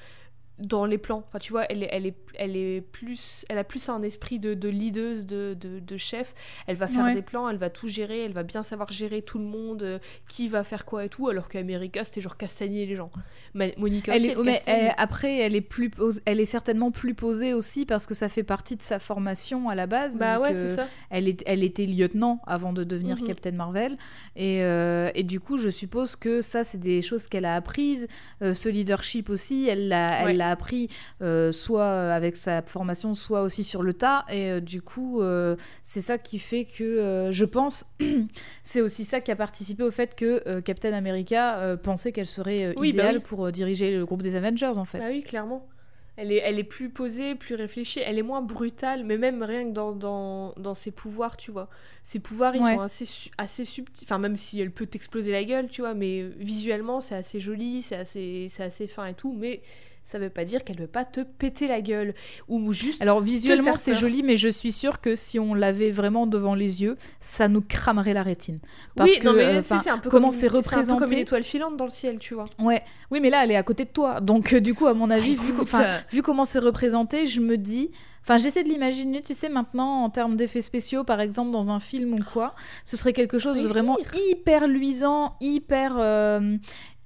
dans 0.64 0.85
les 0.85 0.98
plans. 0.98 1.23
Enfin, 1.27 1.40
tu 1.40 1.52
vois, 1.52 1.65
elle 1.69 1.84
est, 1.84 1.90
elle 1.91 2.06
est, 2.06 2.15
elle 2.35 2.56
est 2.57 2.81
plus, 2.81 3.45
elle 3.49 3.57
a 3.57 3.64
plus 3.64 3.90
un 3.90 4.02
esprit 4.02 4.40
de, 4.40 4.53
de 4.53 4.69
leaduse, 4.69 5.26
de, 5.27 5.56
de, 5.60 5.80
de 5.80 5.98
chef. 5.98 6.34
Elle 6.68 6.76
va 6.77 6.88
faire 6.88 7.03
Ouais. 7.06 7.14
des 7.14 7.22
plans, 7.22 7.49
elle 7.49 7.57
va 7.57 7.69
tout 7.69 7.88
gérer, 7.88 8.22
elle 8.22 8.34
va 8.34 8.44
bien 8.44 8.64
savoir 8.64 8.91
gérer 8.91 9.22
tout 9.22 9.38
le 9.40 9.44
monde, 9.45 9.84
euh, 9.84 9.99
qui 10.27 10.48
va 10.48 10.64
faire 10.64 10.85
quoi 10.85 11.06
et 11.06 11.10
tout, 11.10 11.27
alors 11.27 11.48
qu'America, 11.49 12.03
c'était 12.03 12.22
genre 12.22 12.38
castagner 12.38 12.85
les 12.85 12.95
gens. 12.95 13.11
Mais 13.53 13.76
Monica 13.77 14.15
Elle 14.15 14.22
aussi, 14.22 14.30
est, 14.30 14.34
elle 14.38 14.44
mais 14.45 14.61
elle- 14.65 14.94
après, 14.98 15.38
elle 15.40 15.56
est, 15.56 15.61
plus 15.61 15.91
elle 16.26 16.40
est 16.40 16.45
certainement 16.45 16.91
plus 16.91 17.14
posée 17.14 17.53
aussi 17.53 17.85
parce 17.85 18.07
que 18.07 18.14
ça 18.14 18.30
fait 18.30 18.44
partie 18.44 18.77
de 18.77 18.81
sa 18.81 18.99
formation 18.99 19.69
à 19.69 19.76
la 19.76 19.85
base. 19.85 20.18
Bah 20.19 20.40
ouais, 20.40 20.53
c'est 20.53 20.69
ça. 20.76 20.88
Elle, 21.10 21.27
est- 21.27 21.44
elle 21.45 21.64
était 21.64 21.85
lieutenant 21.85 22.41
avant 22.48 22.73
de 22.73 22.84
devenir 22.84 23.18
Mhm. 23.18 23.27
Captain 23.27 23.52
Marvel. 23.52 23.98
Et, 24.35 24.64
euh, 24.64 25.11
et 25.14 25.23
du 25.23 25.40
coup, 25.40 25.57
je 25.57 25.69
suppose 25.69 26.15
que 26.15 26.41
ça, 26.41 26.64
c'est 26.64 26.77
des 26.80 27.02
choses 27.02 27.27
qu'elle 27.27 27.45
a 27.45 27.56
apprises. 27.56 28.07
Euh, 28.41 28.53
ce 28.53 28.69
leadership 28.69 29.30
aussi, 29.30 29.68
elle 29.68 29.90
l'a 29.90 30.19
elle 30.22 30.26
Ouais. 30.27 30.34
l'a 30.34 30.49
appris 30.53 30.88
euh, 31.21 31.51
soit 31.51 32.13
avec 32.13 32.38
sa 32.38 32.61
formation, 32.61 33.13
soit 33.13 33.41
aussi 33.41 33.63
sur 33.63 33.84
le 33.84 33.93
tas. 33.93 34.25
Et 34.30 34.49
euh, 34.49 34.59
du 34.61 34.81
coup, 34.81 35.21
euh, 35.21 35.55
c'est 35.84 36.01
ça 36.01 36.17
qui 36.17 36.39
fait 36.39 36.65
que, 36.65 37.30
je 37.31 37.45
pense, 37.45 37.85
c'est 38.63 38.81
aussi 38.81 39.03
ça 39.03 39.19
qui 39.19 39.31
a 39.31 39.35
participé 39.35 39.84
au 39.84 39.91
fait 39.91 40.15
que 40.15 40.61
Captain 40.61 40.93
America 40.93 41.77
pensait 41.84 42.11
qu'elle 42.11 42.27
serait 42.27 42.73
bah 42.75 42.85
idéale 42.85 43.17
oui. 43.17 43.21
pour 43.21 43.51
diriger 43.51 43.95
le 43.97 44.05
groupe 44.05 44.21
des 44.21 44.35
Avengers, 44.35 44.77
en 44.77 44.85
fait. 44.85 44.99
Bah 44.99 45.07
oui, 45.09 45.21
clairement. 45.23 45.67
Elle 46.15 46.31
est, 46.31 46.38
elle 46.38 46.59
est 46.59 46.63
plus 46.63 46.89
posée, 46.89 47.34
plus 47.34 47.55
réfléchie, 47.55 47.99
elle 48.05 48.19
est 48.19 48.23
moins 48.23 48.43
brutale, 48.43 49.03
mais 49.03 49.17
même 49.17 49.41
rien 49.41 49.63
que 49.65 49.71
dans, 49.71 49.93
dans, 49.93 50.53
dans 50.57 50.75
ses 50.75 50.91
pouvoirs, 50.91 51.38
tu 51.38 51.49
vois. 51.49 51.69
Ses 52.03 52.19
pouvoirs, 52.19 52.55
ils 52.55 52.61
Ouais. 52.61 52.75
sont 52.75 52.81
assez, 52.81 53.31
assez 53.39 53.65
subtils, 53.65 54.05
enfin 54.05 54.19
même 54.19 54.35
si 54.35 54.59
elle 54.61 54.69
peut 54.69 54.85
t'exploser 54.85 55.31
la 55.31 55.43
gueule, 55.43 55.69
tu 55.69 55.81
vois, 55.81 55.95
mais 55.95 56.21
visuellement 56.38 57.01
c'est 57.01 57.15
assez 57.15 57.39
joli, 57.39 57.81
c'est 57.81 57.95
assez, 57.95 58.45
c'est 58.47 58.63
assez 58.63 58.85
fin 58.85 59.07
et 59.07 59.15
tout, 59.15 59.34
mais 59.34 59.63
ça 60.05 60.19
veut 60.19 60.30
pas 60.30 60.45
dire 60.45 60.63
qu'elle 60.63 60.80
veut 60.80 60.88
pas 60.88 61.05
te 61.05 61.21
péter 61.21 61.67
la 61.67 61.81
gueule. 61.81 62.13
Ou 62.47 62.73
juste... 62.73 63.01
Alors 63.01 63.21
visuellement 63.21 63.75
c'est 63.75 63.93
joli, 63.93 64.23
mais 64.23 64.38
je 64.38 64.49
suis 64.49 64.71
sûre 64.71 65.01
que 65.01 65.15
si 65.15 65.39
on 65.39 65.53
l'avait 65.53 65.89
vraiment 65.91 66.27
devant 66.27 66.55
les 66.55 66.81
yeux, 66.81 66.97
ça 67.19 67.47
nous 67.47 67.61
cramerait 67.61 68.13
la 68.13 68.23
rétine. 68.23 68.59
Parce 68.95 69.11
oui, 69.11 69.19
que, 69.19 69.25
non 69.25 69.34
mais 69.34 69.45
euh, 69.45 69.61
un 69.89 69.97
peu 69.97 70.09
comment 70.09 70.30
comme, 70.30 70.38
c'est 70.38 70.47
un 70.47 70.49
peu 70.49 70.53
comme 70.53 70.63
représenté 70.63 71.13
une 71.13 71.19
étoile 71.19 71.43
filante 71.43 71.77
dans 71.77 71.85
le 71.85 71.89
ciel, 71.89 72.19
tu 72.19 72.34
vois. 72.34 72.45
Ouais, 72.59 72.81
oui, 73.11 73.19
mais 73.21 73.30
là 73.30 73.43
elle 73.43 73.51
est 73.51 73.55
à 73.55 73.63
côté 73.63 73.85
de 73.85 73.89
toi, 73.89 74.21
donc 74.21 74.53
euh, 74.53 74.59
du 74.61 74.73
coup 74.73 74.88
à 74.88 74.93
mon 74.93 75.09
avis, 75.09 75.35
vu, 75.35 75.53
co- 75.53 75.63
enfin, 75.63 75.84
euh, 75.84 75.97
vu 76.11 76.21
comment 76.21 76.45
c'est 76.45 76.59
représenté, 76.59 77.25
je 77.25 77.41
me 77.41 77.57
dis. 77.57 77.91
Enfin, 78.23 78.37
j'essaie 78.37 78.63
de 78.63 78.69
l'imaginer, 78.69 79.21
tu 79.21 79.33
sais, 79.33 79.49
maintenant, 79.49 80.03
en 80.03 80.09
termes 80.09 80.37
d'effets 80.37 80.61
spéciaux, 80.61 81.03
par 81.03 81.19
exemple, 81.19 81.51
dans 81.51 81.69
un 81.69 81.79
film 81.81 82.13
ou 82.13 82.19
quoi, 82.33 82.55
ce 82.85 82.95
serait 82.95 83.11
quelque 83.11 83.37
chose 83.37 83.61
de 83.61 83.67
vraiment 83.67 83.97
hyper 84.31 84.65
luisant, 84.65 85.35
hyper, 85.41 85.95
euh, 85.97 86.55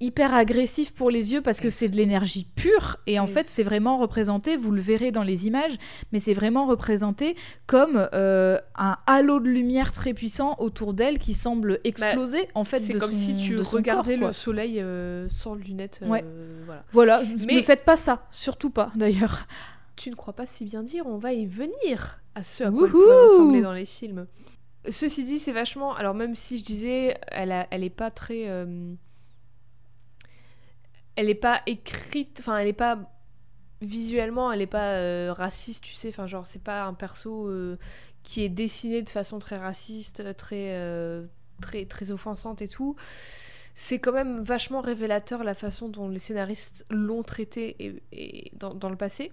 hyper 0.00 0.32
agressif 0.32 0.92
pour 0.94 1.10
les 1.10 1.32
yeux, 1.32 1.40
parce 1.40 1.58
que 1.58 1.70
c'est 1.70 1.88
de 1.88 1.96
l'énergie 1.96 2.46
pure, 2.54 2.98
et 3.08 3.18
en 3.18 3.26
Oui. 3.26 3.32
fait, 3.32 3.50
c'est 3.50 3.64
vraiment 3.64 3.98
représenté, 3.98 4.56
vous 4.56 4.70
le 4.70 4.80
verrez 4.80 5.10
dans 5.10 5.24
les 5.24 5.48
images, 5.48 5.76
mais 6.12 6.20
c'est 6.20 6.34
vraiment 6.34 6.66
représenté 6.66 7.34
comme 7.66 8.08
euh, 8.14 8.56
un 8.76 8.96
halo 9.08 9.40
de 9.40 9.48
lumière 9.48 9.90
très 9.90 10.14
puissant 10.14 10.54
autour 10.60 10.94
d'elle 10.94 11.18
qui 11.18 11.34
semble 11.34 11.80
exploser, 11.82 12.46
en 12.54 12.62
fait, 12.62 12.78
Bah, 12.78 12.84
c'est 12.86 12.92
de 12.92 12.98
comme 13.00 13.12
son- 13.12 13.18
si 13.18 13.34
tu 13.34 13.56
regardais 13.56 14.16
corps, 14.18 14.28
le 14.28 14.32
soleil 14.32 14.80
euh, 14.80 15.28
sans 15.28 15.56
lunettes. 15.56 15.98
euh, 16.04 16.08
Ouais. 16.08 16.24
voilà. 16.64 16.84
Voilà, 16.92 17.22
Mais- 17.44 17.56
ne 17.56 17.62
faites 17.62 17.84
pas 17.84 17.96
ça, 17.96 18.24
surtout 18.30 18.70
pas, 18.70 18.92
d'ailleurs. 18.94 19.48
Tu 19.98 20.10
ne 20.10 20.14
crois 20.14 20.32
pas 20.32 20.46
si 20.46 20.64
bien 20.64 20.82
dire, 20.84 21.06
on 21.06 21.18
va 21.18 21.32
y 21.32 21.44
venir 21.44 22.20
à 22.36 22.44
ce 22.44 22.62
à 22.62 22.70
quoi 22.70 22.86
pourrait 22.86 23.24
ressembler 23.24 23.60
dans 23.60 23.72
les 23.72 23.84
films. 23.84 24.26
Ceci 24.88 25.24
dit, 25.24 25.38
c'est 25.40 25.52
vachement. 25.52 25.94
Alors, 25.94 26.14
même 26.14 26.34
si 26.36 26.56
je 26.58 26.64
disais, 26.64 27.18
elle, 27.28 27.50
a- 27.52 27.66
elle 27.72 27.82
est 27.82 27.90
pas 27.90 28.10
très. 28.10 28.48
euh, 28.48 28.94
Elle 31.16 31.28
est 31.28 31.34
pas 31.34 31.62
écrite. 31.66 32.38
Enfin, 32.40 32.58
elle 32.58 32.68
est 32.68 32.72
pas. 32.72 33.12
Visuellement, 33.80 34.50
elle 34.52 34.60
est 34.62 34.66
pas 34.66 34.92
euh, 34.94 35.32
raciste, 35.32 35.84
tu 35.84 35.92
sais. 35.94 36.08
Enfin, 36.08 36.26
genre, 36.26 36.46
c'est 36.46 36.62
pas 36.62 36.84
un 36.84 36.94
perso 36.94 37.48
euh, 37.48 37.76
qui 38.22 38.42
est 38.44 38.48
dessiné 38.48 39.02
de 39.02 39.10
façon 39.10 39.38
très 39.38 39.56
raciste, 39.58 40.36
très. 40.36 40.80
très, 41.60 41.86
très 41.86 42.10
offensante 42.12 42.62
et 42.62 42.68
tout. 42.68 42.94
C'est 43.80 44.00
quand 44.00 44.10
même 44.10 44.40
vachement 44.40 44.80
révélateur 44.80 45.44
la 45.44 45.54
façon 45.54 45.88
dont 45.88 46.08
les 46.08 46.18
scénaristes 46.18 46.84
l'ont 46.90 47.22
traité 47.22 47.76
et, 47.78 48.02
et 48.10 48.50
dans, 48.54 48.74
dans 48.74 48.90
le 48.90 48.96
passé. 48.96 49.30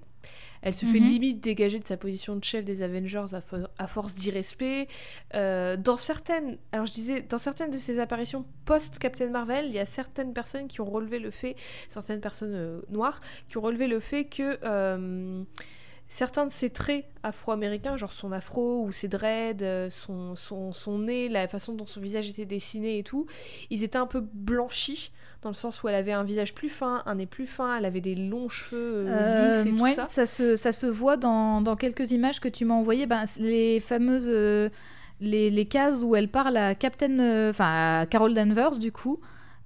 Elle 0.61 0.75
se 0.75 0.85
fait 0.85 0.99
Mhm. 0.99 1.07
limite 1.07 1.41
dégager 1.43 1.79
de 1.79 1.87
sa 1.87 1.97
position 1.97 2.35
de 2.35 2.43
chef 2.43 2.63
des 2.63 2.83
Avengers 2.83 3.33
à, 3.33 3.39
fo- 3.39 3.67
à 3.79 3.87
force 3.87 4.13
d'irrespect. 4.13 4.87
Euh, 5.33 5.77
dans 5.77 5.97
certaines, 5.97 6.59
alors 6.71 6.85
je 6.85 6.93
disais, 6.93 7.21
dans 7.23 7.39
certaines 7.39 7.71
de 7.71 7.77
ses 7.79 7.97
apparitions 7.97 8.45
post-Captain 8.65 9.29
Marvel, 9.31 9.65
il 9.65 9.73
y 9.73 9.79
a 9.79 9.85
certaines 9.87 10.31
personnes 10.33 10.67
qui 10.67 10.79
ont 10.79 10.85
relevé 10.91 11.17
le 11.17 11.31
fait, 11.31 11.55
certaines 11.89 12.21
personnes 12.21 12.53
euh, 12.53 12.81
noires, 12.89 13.19
qui 13.49 13.57
ont 13.57 13.61
relevé 13.61 13.87
le 13.87 13.99
fait 13.99 14.25
que 14.25 14.59
euh, 14.63 15.43
certains 16.07 16.45
de 16.45 16.51
ses 16.51 16.69
traits 16.69 17.05
afro-américains, 17.23 17.97
genre 17.97 18.13
son 18.13 18.31
afro 18.31 18.83
ou 18.83 18.91
ses 18.91 19.07
dreads, 19.07 19.63
euh, 19.63 19.89
son, 19.89 20.35
son, 20.35 20.71
son 20.71 20.99
nez, 20.99 21.29
la 21.29 21.47
façon 21.47 21.73
dont 21.73 21.85
son 21.85 21.99
visage 21.99 22.29
était 22.29 22.45
dessiné 22.45 22.99
et 22.99 23.03
tout, 23.03 23.25
ils 23.69 23.83
étaient 23.83 23.97
un 23.97 24.05
peu 24.05 24.21
blanchis, 24.33 25.11
dans 25.41 25.49
le 25.49 25.55
sens 25.55 25.81
où 25.83 25.87
elle 25.89 25.95
avait 25.95 26.11
un 26.11 26.23
visage 26.23 26.53
plus 26.55 26.69
fin, 26.69 27.03
un 27.05 27.15
nez 27.15 27.25
plus 27.25 27.47
fin, 27.47 27.77
elle 27.77 27.85
avait 27.85 28.01
des 28.01 28.15
longs 28.15 28.49
cheveux 28.49 29.05
euh, 29.07 29.63
lisses 29.63 29.73
et 29.73 29.75
tout 29.77 29.87
ça. 29.95 30.05
ça. 30.07 30.25
se, 30.25 30.55
ça 30.55 30.71
se 30.71 30.87
voit 30.87 31.17
dans, 31.17 31.61
dans 31.61 31.75
quelques 31.75 32.11
images 32.11 32.39
que 32.39 32.47
tu 32.49 32.65
m'as 32.65 32.75
envoyées. 32.75 33.05
Ben, 33.07 33.25
les 33.39 33.79
fameuses. 33.79 34.27
euh, 34.27 34.69
les, 35.21 35.49
les 35.49 35.65
cases 35.65 36.03
où 36.03 36.15
elle 36.15 36.27
parle 36.29 36.57
à 36.57 36.75
Captain. 36.75 37.19
euh, 37.19 37.49
Enfin, 37.51 38.01
à 38.01 38.05
Carol 38.05 38.33
Danvers, 38.33 38.77
du 38.77 38.91
coup. 38.91 39.19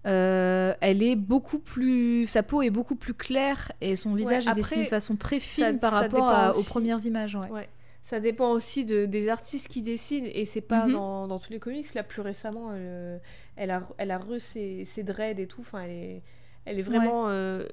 Euh, 0.06 0.74
elle 0.82 1.04
est 1.04 1.16
beaucoup 1.16 1.60
plus. 1.60 2.26
Sa 2.28 2.44
peau 2.44 2.62
est 2.62 2.70
beaucoup 2.70 2.96
plus 2.96 3.14
claire 3.14 3.72
et 3.82 3.96
son 3.96 4.14
visage 4.14 4.46
est 4.46 4.50
après, 4.50 4.62
dessiné 4.62 4.84
de 4.86 4.90
façon 4.90 5.16
très 5.16 5.40
fine 5.40 5.80
ça- 5.80 5.90
par 5.90 5.92
ça 5.92 6.00
rapport 6.02 6.30
à- 6.30 6.56
aux 6.58 6.64
premières 6.64 7.06
images. 7.06 7.36
Ouais. 7.36 7.50
Ouais. 7.50 7.70
Ça 8.04 8.20
dépend 8.20 8.52
aussi 8.52 8.86
de, 8.86 9.06
des 9.06 9.28
artistes 9.30 9.68
qui 9.68 9.82
dessinent 9.84 10.26
et 10.34 10.46
c'est 10.46 10.62
pas 10.62 10.88
Mhm. 10.88 10.94
dans, 10.94 11.28
dans 11.28 11.38
tous 11.38 11.52
les 11.52 11.60
comics. 11.60 11.94
Là, 11.94 12.02
plus 12.04 12.22
récemment, 12.22 12.72
elle, 12.74 12.80
euh, 12.82 13.18
elle 13.56 13.72
a, 13.72 13.88
elle 13.98 14.12
a 14.12 14.18
re 14.18 14.40
ses, 14.40 14.84
ses 14.86 15.04
dreads 15.04 15.40
et 15.40 15.46
tout. 15.48 15.62
Enfin, 15.62 15.82
elle 15.84 15.92
est, 15.92 16.22
elle 16.66 16.80
est 16.80 16.84
vraiment 16.84 17.26
euh, 17.30 17.66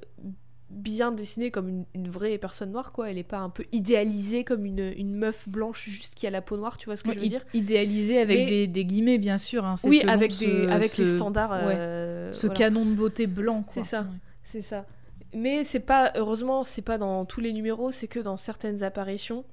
bien 0.69 1.13
dessinée 1.13 1.51
comme 1.51 1.69
une, 1.69 1.85
une 1.95 2.09
vraie 2.09 2.39
personne 2.39 2.73
noire, 2.73 2.91
quoi. 2.93 3.11
Elle 3.11 3.19
est 3.19 3.23
pas 3.23 3.39
un 3.39 3.51
peu 3.51 3.65
idéalisée 3.73 4.43
comme 4.45 4.67
une, 4.67 4.93
une 4.97 5.15
meuf 5.15 5.49
blanche 5.49 5.89
juste 5.89 6.15
qui 6.17 6.27
a 6.27 6.31
la 6.31 6.43
peau 6.43 6.57
noire, 6.57 6.77
tu 6.77 6.87
vois 6.87 6.97
ce 6.97 7.05
que 7.05 7.09
Ouais, 7.11 7.15
je 7.15 7.21
veux 7.21 7.29
dire? 7.29 7.43
idéalisé 7.55 8.19
avec 8.19 8.39
Mais- 8.41 8.47
des, 8.47 8.67
des 8.67 8.85
guillemets, 8.85 9.19
bien 9.19 9.39
sûr. 9.39 9.65
hein, 9.65 9.77
Oui, 9.85 10.03
avec, 10.09 10.33
ce- 10.33 10.45
des, 10.45 10.67
avec 10.69 10.91
ce- 10.91 11.03
les 11.03 11.09
standards. 11.09 11.51
ouais, 11.51 11.75
euh, 11.77 12.33
ce 12.33 12.47
voilà. 12.49 12.59
canon 12.59 12.85
de 12.85 12.95
beauté 12.95 13.27
blanc. 13.27 13.63
quoi. 13.63 13.73
C'est 13.73 13.83
ça. 13.85 14.01
Ouais. 14.03 14.07
C'est 14.43 14.63
ça. 14.63 14.87
Mais 15.35 15.65
c'est 15.65 15.81
pas, 15.81 16.13
heureusement, 16.17 16.65
c'est 16.65 16.83
pas 16.83 16.99
dans 16.99 17.25
tous 17.25 17.41
les 17.41 17.53
numéros, 17.53 17.91
c'est 17.91 18.09
que 18.09 18.21
dans 18.21 18.37
certaines 18.37 18.83
apparitions. 18.83 19.45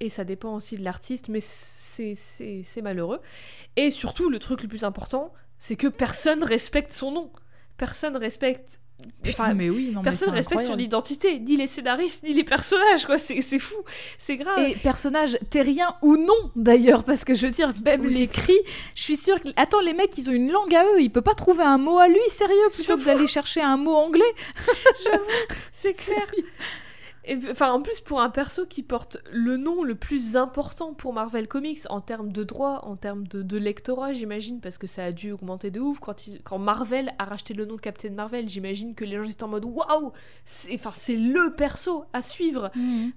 Et 0.00 0.08
ça 0.10 0.24
dépend 0.24 0.54
aussi 0.54 0.76
de 0.76 0.84
l'artiste, 0.84 1.28
mais 1.28 1.40
c'est 1.40 2.14
c'est- 2.14 2.62
c'est 2.64 2.82
malheureux. 2.82 3.20
Et 3.76 3.90
surtout, 3.90 4.28
le 4.30 4.38
truc 4.38 4.62
le 4.62 4.68
plus 4.68 4.84
important, 4.84 5.32
c'est 5.58 5.76
que 5.76 5.86
personne 5.88 6.42
respecte 6.44 6.92
son 6.92 7.10
nom. 7.12 7.30
Personne 7.76 8.16
respecte. 8.16 8.80
Putain, 9.22 9.44
enfin, 9.44 9.54
mais 9.54 9.70
oui, 9.70 9.90
non, 9.92 10.00
mais 10.00 10.04
personne 10.04 10.28
c'est 10.30 10.34
respecte 10.34 10.64
son 10.64 10.76
identité, 10.76 11.38
ni 11.38 11.56
les 11.56 11.66
scénaristes, 11.68 12.24
ni 12.24 12.34
les 12.34 12.42
personnages, 12.44 13.06
quoi. 13.06 13.16
C'est 13.16 13.40
fou, 13.58 13.76
c'est 14.18 14.36
grave. 14.36 14.58
Et 14.58 14.74
personnage 14.74 15.38
terrien 15.50 15.94
ou 16.02 16.16
non 16.16 16.34
d'ailleurs, 16.56 17.04
parce 17.04 17.24
que 17.24 17.34
je 17.34 17.46
veux 17.46 17.52
dire, 17.52 17.72
même 17.84 18.00
Oui. 18.02 18.12
les 18.14 18.26
cris, 18.26 18.58
je 18.96 19.02
suis 19.02 19.16
sûre 19.16 19.40
que. 19.40 19.48
Attends, 19.56 19.80
les 19.80 19.94
mecs, 19.94 20.16
ils 20.18 20.28
ont 20.30 20.32
une 20.32 20.50
langue 20.50 20.74
à 20.74 20.84
eux, 20.84 21.00
il 21.00 21.10
peut 21.10 21.22
pas 21.22 21.34
trouver 21.34 21.62
un 21.62 21.78
mot 21.78 21.98
à 21.98 22.08
lui, 22.08 22.18
sérieux, 22.28 22.56
plutôt 22.72 22.96
que 22.96 23.02
J'avoue. 23.02 23.16
d'aller 23.18 23.26
chercher 23.28 23.60
un 23.60 23.76
mot 23.76 23.94
anglais. 23.94 24.34
C'est 25.72 25.92
clair. 25.96 26.26
Enfin, 27.50 27.72
en 27.72 27.82
plus, 27.82 28.00
pour 28.00 28.20
un 28.20 28.30
perso 28.30 28.64
qui 28.66 28.82
porte 28.82 29.18
le 29.32 29.56
nom 29.56 29.82
le 29.82 29.94
plus 29.94 30.36
important 30.36 30.94
pour 30.94 31.12
Marvel 31.12 31.46
Comics 31.48 31.80
en 31.90 32.00
termes 32.00 32.32
de 32.32 32.42
droit, 32.44 32.80
en 32.84 32.96
termes 32.96 33.26
de, 33.26 33.42
de 33.42 33.56
lectorat, 33.58 34.12
j'imagine, 34.12 34.60
parce 34.60 34.78
que 34.78 34.86
ça 34.86 35.04
a 35.04 35.12
dû 35.12 35.32
augmenter 35.32 35.70
de 35.70 35.80
ouf 35.80 35.98
quand, 36.00 36.26
il- 36.26 36.42
quand 36.42 36.58
Marvel 36.58 37.12
a 37.18 37.24
racheté 37.24 37.54
le 37.54 37.64
nom 37.66 37.76
de 37.76 37.80
Captain 37.80 38.10
Marvel. 38.10 38.48
J'imagine 38.48 38.94
que 38.94 39.04
les 39.04 39.16
gens 39.16 39.24
étaient 39.24 39.42
en 39.44 39.48
mode 39.48 39.64
waouh, 39.66 40.12
c'est 40.44 40.74
enfin, 40.74 40.90
c'est 40.92 41.16
le 41.16 41.54
perso 41.54 42.04
à 42.12 42.22
suivre. 42.22 42.70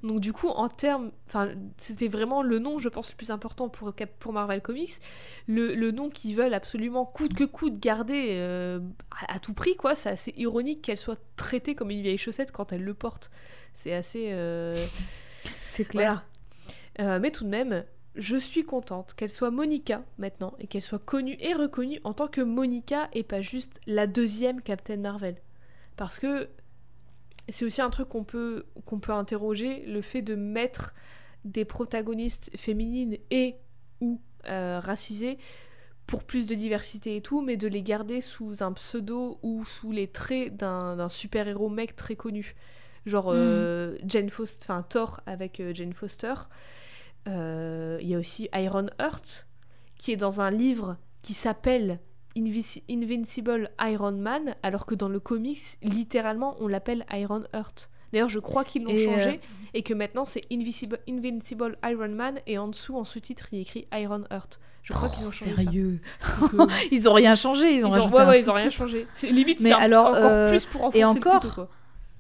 Donc, 0.04 0.20
du 0.20 0.34
coup, 0.34 0.50
en 0.50 0.68
termes. 0.68 1.12
Enfin, 1.28 1.50
c'était 1.78 2.08
vraiment 2.10 2.42
le 2.44 2.60
nom, 2.60 2.78
je 2.80 2.90
pense, 2.90 3.10
le 3.12 3.16
plus 3.16 3.32
important 3.32 3.70
pour, 3.70 3.94
Marvel 4.34 4.62
Comics. 4.62 4.92
Le, 5.48 5.74
le 5.74 5.92
nom 5.92 6.10
qu'ils 6.10 6.36
veulent 6.36 6.54
absolument 6.54 7.06
coûte 7.06 7.34
que 7.34 7.44
coûte 7.46 7.80
garder 7.80 8.30
euh, 8.32 8.80
à, 9.28 9.36
à 9.36 9.40
tout 9.40 9.54
prix, 9.54 9.76
quoi. 9.76 9.96
C'est 9.96 10.10
assez 10.10 10.34
ironique 10.38 10.82
qu'elle 10.82 10.98
soit 10.98 11.20
traitée 11.38 11.76
comme 11.76 11.92
une 11.92 12.02
vieille 12.02 12.18
chaussette 12.18 12.52
quand 12.52 12.74
elle 12.74 12.84
le 12.84 12.94
porte. 12.94 13.32
C'est 13.74 13.94
assez. 13.94 14.30
euh, 14.32 14.86
C'est 15.62 15.86
clair. 15.86 16.26
voilà. 16.98 17.14
Euh, 17.16 17.20
mais 17.20 17.32
tout 17.32 17.44
de 17.46 17.50
même, 17.50 17.84
je 18.16 18.36
suis 18.38 18.64
contente 18.66 19.14
qu'elle 19.14 19.30
soit 19.30 19.52
Monica 19.52 20.04
maintenant 20.18 20.54
et 20.60 20.68
qu'elle 20.68 20.82
soit 20.82 21.04
connue 21.04 21.38
et 21.40 21.54
reconnue 21.54 22.00
en 22.04 22.14
tant 22.14 22.28
que 22.28 22.42
Monica 22.42 23.10
et 23.14 23.24
pas 23.24 23.42
juste 23.42 23.80
la 23.88 24.08
deuxième 24.08 24.62
Captain 24.62 24.98
Marvel. 24.98 25.36
Parce 25.96 26.20
que 26.20 26.50
c'est 27.50 27.66
aussi 27.66 27.82
un 27.82 27.90
truc 27.90 28.10
qu'on 28.10 28.24
peut, 28.24 28.66
qu'on 28.86 29.00
peut 29.00 29.14
interroger, 29.14 29.86
le 29.86 30.02
fait 30.02 30.22
de 30.22 30.36
mettre 30.36 30.94
des 31.46 31.66
protagonistes 31.66 32.52
féminines 32.56 33.18
et 33.32 33.56
ou 34.00 34.20
euh, 34.48 34.80
racisées 34.80 35.38
pour 36.08 36.24
plus 36.24 36.48
de 36.48 36.56
diversité 36.56 37.16
et 37.16 37.22
tout, 37.22 37.42
mais 37.42 37.58
de 37.58 37.68
les 37.68 37.82
garder 37.84 38.22
sous 38.22 38.64
un 38.64 38.74
pseudo 38.74 39.40
ou 39.44 39.64
sous 39.66 39.92
les 39.92 40.08
traits 40.08 40.56
d'un 40.56 40.98
d'un 40.98 41.10
super-héros 41.10 41.70
mec 41.70 41.96
très 41.96 42.16
connu. 42.16 42.56
Genre 43.06 43.32
euh, 43.34 43.98
Jane 44.06 44.30
Foster, 44.30 44.60
enfin 44.70 44.84
Thor 44.84 45.22
avec 45.26 45.60
euh, 45.60 45.74
Jane 45.74 45.94
Foster. 45.94 46.34
Euh, 47.28 47.98
Il 48.02 48.08
y 48.10 48.16
a 48.16 48.20
aussi 48.20 48.50
Iron 48.54 48.88
Heart, 49.00 49.48
qui 49.98 50.12
est 50.12 50.18
dans 50.18 50.42
un 50.42 50.52
livre 50.52 50.98
qui 51.22 51.34
s'appelle 51.34 52.00
Invis- 52.36 52.84
Invincible 52.90 53.70
Iron 53.82 54.12
Man, 54.14 54.56
alors 54.64 54.86
que 54.86 54.96
dans 54.96 55.10
le 55.10 55.20
comics, 55.20 55.78
littéralement, 55.84 56.56
on 56.60 56.68
l'appelle 56.68 57.06
Iron 57.12 57.44
Heart. 57.54 57.90
D'ailleurs, 58.14 58.30
je 58.30 58.40
crois 58.40 58.64
qu'ils 58.66 58.84
l'ont 58.84 58.94
euh, 58.94 58.98
changé 59.06 59.40
et 59.74 59.84
que 59.84 59.94
maintenant 59.94 60.26
c'est 60.26 60.42
Invincible 60.52 61.00
Iron 61.84 62.10
Man 62.10 62.40
et 62.46 62.58
en 62.58 62.68
dessous, 62.68 62.98
en 62.98 63.04
sous-titre, 63.06 63.48
il 63.54 63.60
écrit 63.62 63.88
Iron 63.94 64.24
Heart. 64.32 64.60
Je 64.84 64.94
crois 64.94 65.10
qu'ils 65.10 65.24
ont 65.26 65.28
Oh, 65.28 65.32
changé 65.32 65.56
sérieux. 65.56 66.00
ça. 66.22 66.40
Donc, 66.42 66.54
euh, 66.72 66.74
Ils 66.92 67.08
ont 67.08 67.14
rien 67.14 67.36
changé, 67.36 67.76
ils 67.76 67.86
ont 67.86 67.90
ils 67.90 68.00
ont, 68.00 68.08
rajouté 68.10 68.16
ouais, 68.16 68.22
un 68.22 68.30
ouais, 68.32 68.42
ils 68.42 68.50
ont 68.50 68.54
rien 68.54 68.72
changé. 68.72 69.08
C'est 69.14 69.28
limite, 69.30 69.60
Mais 69.62 69.70
c'est 69.70 69.76
un- 69.76 69.80
alors, 69.80 70.08
encore 70.08 70.26
euh, 70.26 70.50
plus 70.50 70.66
pour 70.66 70.84
enfoncer 70.86 70.98
et 70.98 71.02
le 71.02 71.08
encore, 71.08 71.40
couteau, 71.42 71.54
quoi. 71.54 71.70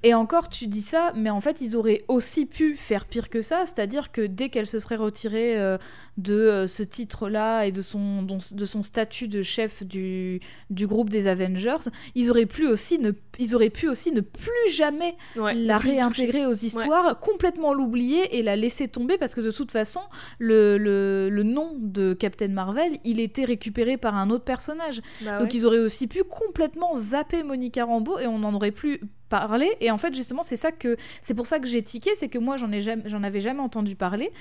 Et 0.04 0.16
encore, 0.16 0.50
tu 0.50 0.66
dis 0.66 0.82
ça, 0.82 1.14
mais 1.16 1.30
en 1.30 1.40
fait, 1.42 1.62
ils 1.62 1.78
auraient 1.78 2.04
aussi 2.08 2.48
pu 2.48 2.76
faire 2.76 3.06
pire 3.06 3.30
que 3.30 3.44
ça, 3.44 3.66
c'est-à-dire 3.68 4.12
que 4.12 4.22
dès 4.22 4.50
qu'elle 4.50 4.66
se 4.66 4.80
serait 4.80 4.96
retirée 4.96 5.60
euh, 5.60 5.78
de 6.18 6.34
euh, 6.34 6.68
ce 6.68 6.82
titre-là 6.82 7.66
et 7.66 7.72
de 7.72 7.84
son, 7.84 8.24
de 8.24 8.66
son 8.66 8.82
statut 8.82 9.28
de 9.28 9.44
chef 9.44 9.84
du, 9.84 10.40
du 10.72 10.88
groupe 10.88 11.10
des 11.10 11.28
Avengers, 11.28 11.90
ils 12.16 12.32
auraient, 12.32 12.48
pu 12.48 12.66
aussi 12.66 12.98
ne, 12.98 13.12
ils 13.38 13.56
auraient 13.56 13.70
pu 13.70 13.90
aussi 13.90 14.12
ne 14.12 14.22
plus 14.22 14.72
jamais 14.72 15.16
la 15.36 15.78
réintégrer 15.78 16.48
aux 16.48 16.54
histoires, 16.54 17.20
complètement 17.20 17.74
l'oublier 17.74 18.38
et 18.38 18.42
la 18.42 18.56
laisser 18.56 18.88
tomber, 18.88 19.20
parce 19.20 19.36
que 19.36 19.42
de 19.42 19.52
toute 19.52 19.72
façon, 19.72 20.02
le, 20.40 20.80
le, 20.80 21.30
le, 21.30 21.44
nom 21.44 21.76
de 21.78 22.14
Captain 22.14 22.48
Marvel, 22.48 22.98
il 23.04 23.20
était 23.20 23.46
récupéré 23.46 23.98
par 23.98 24.16
un 24.16 24.32
autre 24.32 24.46
personnage. 24.46 25.02
Bah 25.22 25.40
Donc 25.40 25.54
ils 25.54 25.66
auraient 25.68 25.80
aussi 25.80 26.08
pu 26.08 26.24
complètement 26.24 26.96
zapper 26.96 27.44
Monica 27.44 27.86
Rambeau 27.86 28.18
et 28.18 28.26
on 28.26 28.40
n'en 28.40 28.54
aurait 28.56 28.72
plus 28.72 29.00
parler. 29.32 29.72
Et 29.80 29.90
en 29.90 29.98
fait, 29.98 30.14
justement, 30.14 30.44
c'est 30.44 30.58
ça 30.58 30.72
que 30.72 30.98
c'est 31.22 31.34
pour 31.34 31.48
ça 31.48 31.60
que 31.60 31.68
j'ai 31.68 31.82
tiqué, 31.82 32.12
c'est 32.16 32.28
que 32.28 32.38
moi, 32.38 32.58
j'en 32.58 32.72
ai 32.72 32.82
jamais, 32.82 33.04
j'en 33.06 33.24
avais 33.24 33.40
jamais 33.40 33.62
entendu 33.62 33.96
parler. 33.96 34.32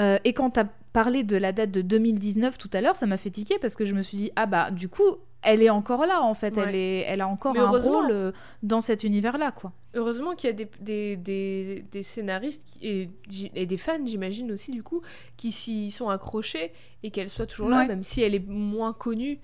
Euh, 0.00 0.18
et 0.24 0.34
quand 0.34 0.50
tu 0.50 0.60
as 0.60 0.66
parlé 0.92 1.22
de 1.22 1.36
la 1.36 1.52
date 1.52 1.70
de 1.70 1.82
2019 1.82 2.58
tout 2.58 2.68
à 2.72 2.80
l'heure, 2.80 2.96
ça 2.96 3.06
m'a 3.06 3.16
fait 3.16 3.30
tiquer 3.30 3.58
parce 3.60 3.76
que 3.76 3.84
je 3.84 3.94
me 3.94 4.02
suis 4.02 4.18
dit 4.18 4.32
ah 4.34 4.46
bah 4.46 4.72
du 4.72 4.88
coup, 4.88 5.16
elle 5.42 5.62
est 5.62 5.70
encore 5.70 6.04
là 6.04 6.20
en 6.20 6.34
fait, 6.34 6.58
elle 6.58 6.74
est, 6.74 7.04
elle 7.06 7.20
a 7.20 7.28
encore 7.28 7.56
un 7.56 7.70
rôle 7.70 8.10
euh, 8.10 8.32
dans 8.64 8.80
cet 8.80 9.04
univers-là 9.04 9.52
quoi. 9.52 9.72
Heureusement 9.94 10.34
qu'il 10.34 10.50
y 10.50 10.52
a 10.52 10.56
des, 10.56 10.68
des, 10.80 11.16
des, 11.16 11.84
des 11.92 12.02
scénaristes 12.02 12.76
et, 12.82 13.08
et, 13.54 13.66
des 13.66 13.76
fans, 13.76 14.04
j'imagine 14.04 14.50
aussi 14.50 14.72
du 14.72 14.82
coup, 14.82 15.00
qui 15.36 15.52
s'y 15.52 15.92
sont 15.92 16.08
accrochés 16.08 16.72
et 17.04 17.10
qu'elle 17.10 17.30
soit 17.30 17.46
toujours 17.46 17.68
là, 17.68 17.86
même 17.86 18.02
si 18.02 18.20
elle 18.20 18.34
est 18.34 18.46
moins 18.46 18.92
connue 18.92 19.38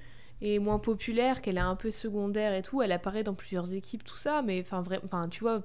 moins 0.61 0.79
populaire, 0.79 1.43
qu'elle 1.43 1.57
est 1.57 1.61
un 1.61 1.77
peu 1.77 1.91
secondaire 1.91 2.55
et 2.55 2.63
tout. 2.63 2.83
Elle 2.83 2.93
apparaît 2.93 3.25
dans 3.25 3.35
plusieurs 3.35 3.75
équipes, 3.75 4.05
tout 4.05 4.17
ça, 4.17 4.43
mais 4.43 4.61
enfin, 4.61 4.83
enfin 5.05 5.29
tu 5.29 5.41
vois, 5.41 5.63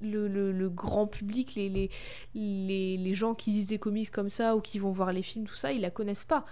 le, 0.00 0.28
le, 0.52 0.68
grand 0.68 1.06
public, 1.06 1.54
les, 1.54 1.68
les, 1.68 1.90
les, 2.34 2.96
les, 2.96 3.14
gens 3.14 3.34
qui 3.34 3.50
lisent 3.50 3.68
des 3.68 3.78
comics 3.78 4.10
comme 4.10 4.28
ça 4.28 4.56
ou 4.56 4.60
qui 4.60 4.78
vont 4.78 4.90
voir 4.90 5.12
les 5.12 5.22
films, 5.22 5.46
tout 5.46 5.54
ça, 5.54 5.72
ils 5.72 5.80
la 5.80 5.90
connaissent 5.90 6.24
pas. 6.24 6.44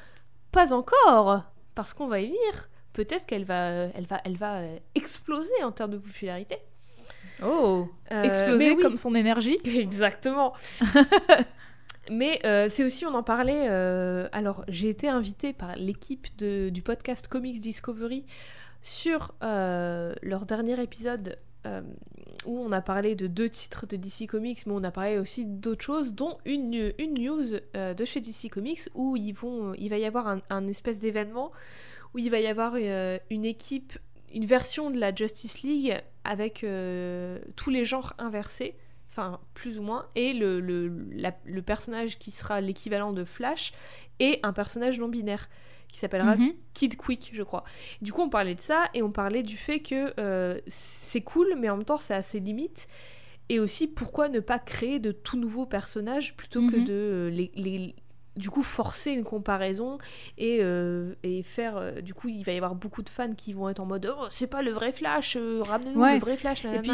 Pas 0.52 0.72
encore 0.72 1.44
Parce 1.74 1.92
qu'on 1.92 2.08
va 2.08 2.20
y 2.20 2.26
venir. 2.26 2.68
Peut-être 2.92 3.26
qu'elle 3.26 3.44
va, 3.44 3.88
elle 3.94 4.06
va, 4.06 4.20
elle 4.24 4.36
va 4.36 4.58
euh, 4.58 4.78
exploser 4.94 5.62
en 5.62 5.70
termes 5.70 5.92
de 5.92 5.98
popularité. 5.98 6.56
Oh 7.42 7.88
euh, 8.12 8.22
Exploser 8.22 8.76
comme 8.76 8.96
son 8.96 9.14
énergie 9.14 9.58
Exactement 9.64 10.52
Mais 12.10 12.40
euh, 12.44 12.66
c'est 12.68 12.82
aussi, 12.82 13.06
on 13.06 13.14
en 13.14 13.22
parlait, 13.22 13.68
euh, 13.68 14.28
alors 14.32 14.64
j'ai 14.66 14.88
été 14.88 15.08
invitée 15.08 15.52
par 15.52 15.76
l'équipe 15.76 16.26
du 16.36 16.82
podcast 16.82 17.28
Comics 17.28 17.60
Discovery 17.60 18.24
sur 18.82 19.32
euh, 19.44 20.12
leur 20.20 20.44
dernier 20.44 20.82
épisode 20.82 21.38
où 22.46 22.58
on 22.58 22.72
a 22.72 22.80
parlé 22.80 23.14
de 23.14 23.26
deux 23.26 23.50
titres 23.50 23.86
de 23.86 23.96
DC 23.96 24.26
Comics, 24.26 24.66
mais 24.66 24.72
on 24.72 24.82
a 24.82 24.90
parlé 24.90 25.18
aussi 25.18 25.44
d'autres 25.44 25.84
choses, 25.84 26.14
dont 26.14 26.38
une, 26.46 26.94
une 26.98 27.14
news 27.14 27.44
de 27.74 28.04
chez 28.06 28.20
DC 28.20 28.50
Comics 28.50 28.88
où 28.94 29.14
ils 29.14 29.32
vont, 29.32 29.74
il 29.74 29.90
va 29.90 29.98
y 29.98 30.06
avoir 30.06 30.26
un, 30.26 30.40
un 30.48 30.66
espèce 30.66 31.00
d'événement 31.00 31.52
où 32.14 32.18
il 32.18 32.30
va 32.30 32.40
y 32.40 32.46
avoir 32.46 32.76
une 32.76 33.44
équipe, 33.44 33.98
une 34.32 34.46
version 34.46 34.90
de 34.90 34.98
la 34.98 35.14
Justice 35.14 35.62
League 35.62 35.94
avec 36.24 36.64
tous 37.56 37.70
les 37.70 37.84
genres 37.84 38.14
inversés 38.18 38.74
enfin 39.10 39.40
plus 39.54 39.78
ou 39.78 39.82
moins, 39.82 40.06
et 40.14 40.32
le, 40.32 40.60
le, 40.60 40.88
le 41.44 41.62
personnage 41.62 42.18
qui 42.18 42.30
sera 42.30 42.60
l'équivalent 42.60 43.12
de 43.12 43.24
Flash 43.24 43.72
est 44.20 44.38
un 44.44 44.52
personnage 44.52 44.98
non 45.00 45.08
binaire 45.08 45.48
qui 45.90 45.98
s'appellera 45.98 46.36
mhm. 46.36 46.52
Kid 46.72 46.96
Quick, 46.96 47.30
je 47.32 47.42
crois. 47.42 47.64
Du 48.00 48.12
coup, 48.12 48.22
on 48.22 48.28
parlait 48.28 48.54
de 48.54 48.60
ça 48.60 48.88
et 48.94 49.02
on 49.02 49.10
parlait 49.10 49.42
du 49.42 49.56
fait 49.56 49.80
que 49.80 50.14
euh, 50.18 50.60
c'est 50.66 51.20
cool, 51.20 51.54
mais 51.58 51.68
en 51.68 51.76
même 51.76 51.84
temps, 51.84 51.98
c'est 51.98 52.14
assez 52.14 52.40
limite. 52.40 52.88
Et 53.48 53.58
aussi, 53.58 53.88
pourquoi 53.88 54.28
ne 54.28 54.38
pas 54.38 54.60
créer 54.60 55.00
de 55.00 55.10
tout 55.10 55.36
nouveaux 55.36 55.66
personnages 55.66 56.36
plutôt 56.36 56.60
que 56.68 56.76
mhm. 56.76 56.84
de 56.84 56.92
euh, 56.92 57.30
les, 57.30 57.50
les, 57.56 57.94
du 58.36 58.50
coup 58.50 58.62
forcer 58.62 59.10
une 59.10 59.24
comparaison 59.24 59.98
et, 60.38 60.58
euh, 60.60 61.14
et 61.22 61.42
faire 61.42 61.76
euh, 61.76 62.00
du 62.00 62.14
coup 62.14 62.28
il 62.28 62.44
va 62.44 62.52
y 62.52 62.56
avoir 62.56 62.74
beaucoup 62.74 63.02
de 63.02 63.08
fans 63.08 63.34
qui 63.34 63.52
vont 63.52 63.68
être 63.68 63.80
en 63.80 63.86
mode 63.86 64.12
oh 64.16 64.26
c'est 64.30 64.46
pas 64.46 64.62
le 64.62 64.70
vrai 64.70 64.92
Flash 64.92 65.36
euh, 65.36 65.62
ramenez-nous 65.62 66.04
le 66.04 66.18
vrai 66.18 66.36
Flash 66.36 66.64
et 66.64 66.78
puis 66.78 66.92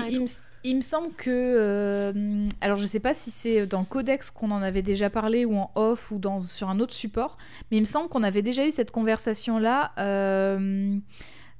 il, 0.64 0.76
me, 0.76 0.80
semble 0.80 1.12
que 1.12 2.46
alors 2.60 2.76
je 2.76 2.86
sais 2.86 3.00
pas 3.00 3.14
si 3.14 3.30
c'est 3.30 3.66
dans 3.66 3.84
Codex 3.84 4.30
qu'on 4.30 4.50
en 4.50 4.62
avait 4.62 4.82
déjà 4.82 5.10
parlé 5.10 5.44
ou 5.44 5.56
en 5.56 5.70
off 5.74 6.10
ou 6.10 6.18
dans 6.18 6.40
sur 6.40 6.70
un 6.70 6.80
autre 6.80 6.94
support 6.94 7.36
mais 7.70 7.76
il 7.76 7.80
me 7.80 7.86
semble 7.86 8.08
qu'on 8.08 8.22
avait 8.22 8.42
déjà 8.42 8.66
eu 8.66 8.70
cette 8.70 8.90
conversation 8.90 9.58
là 9.58 9.92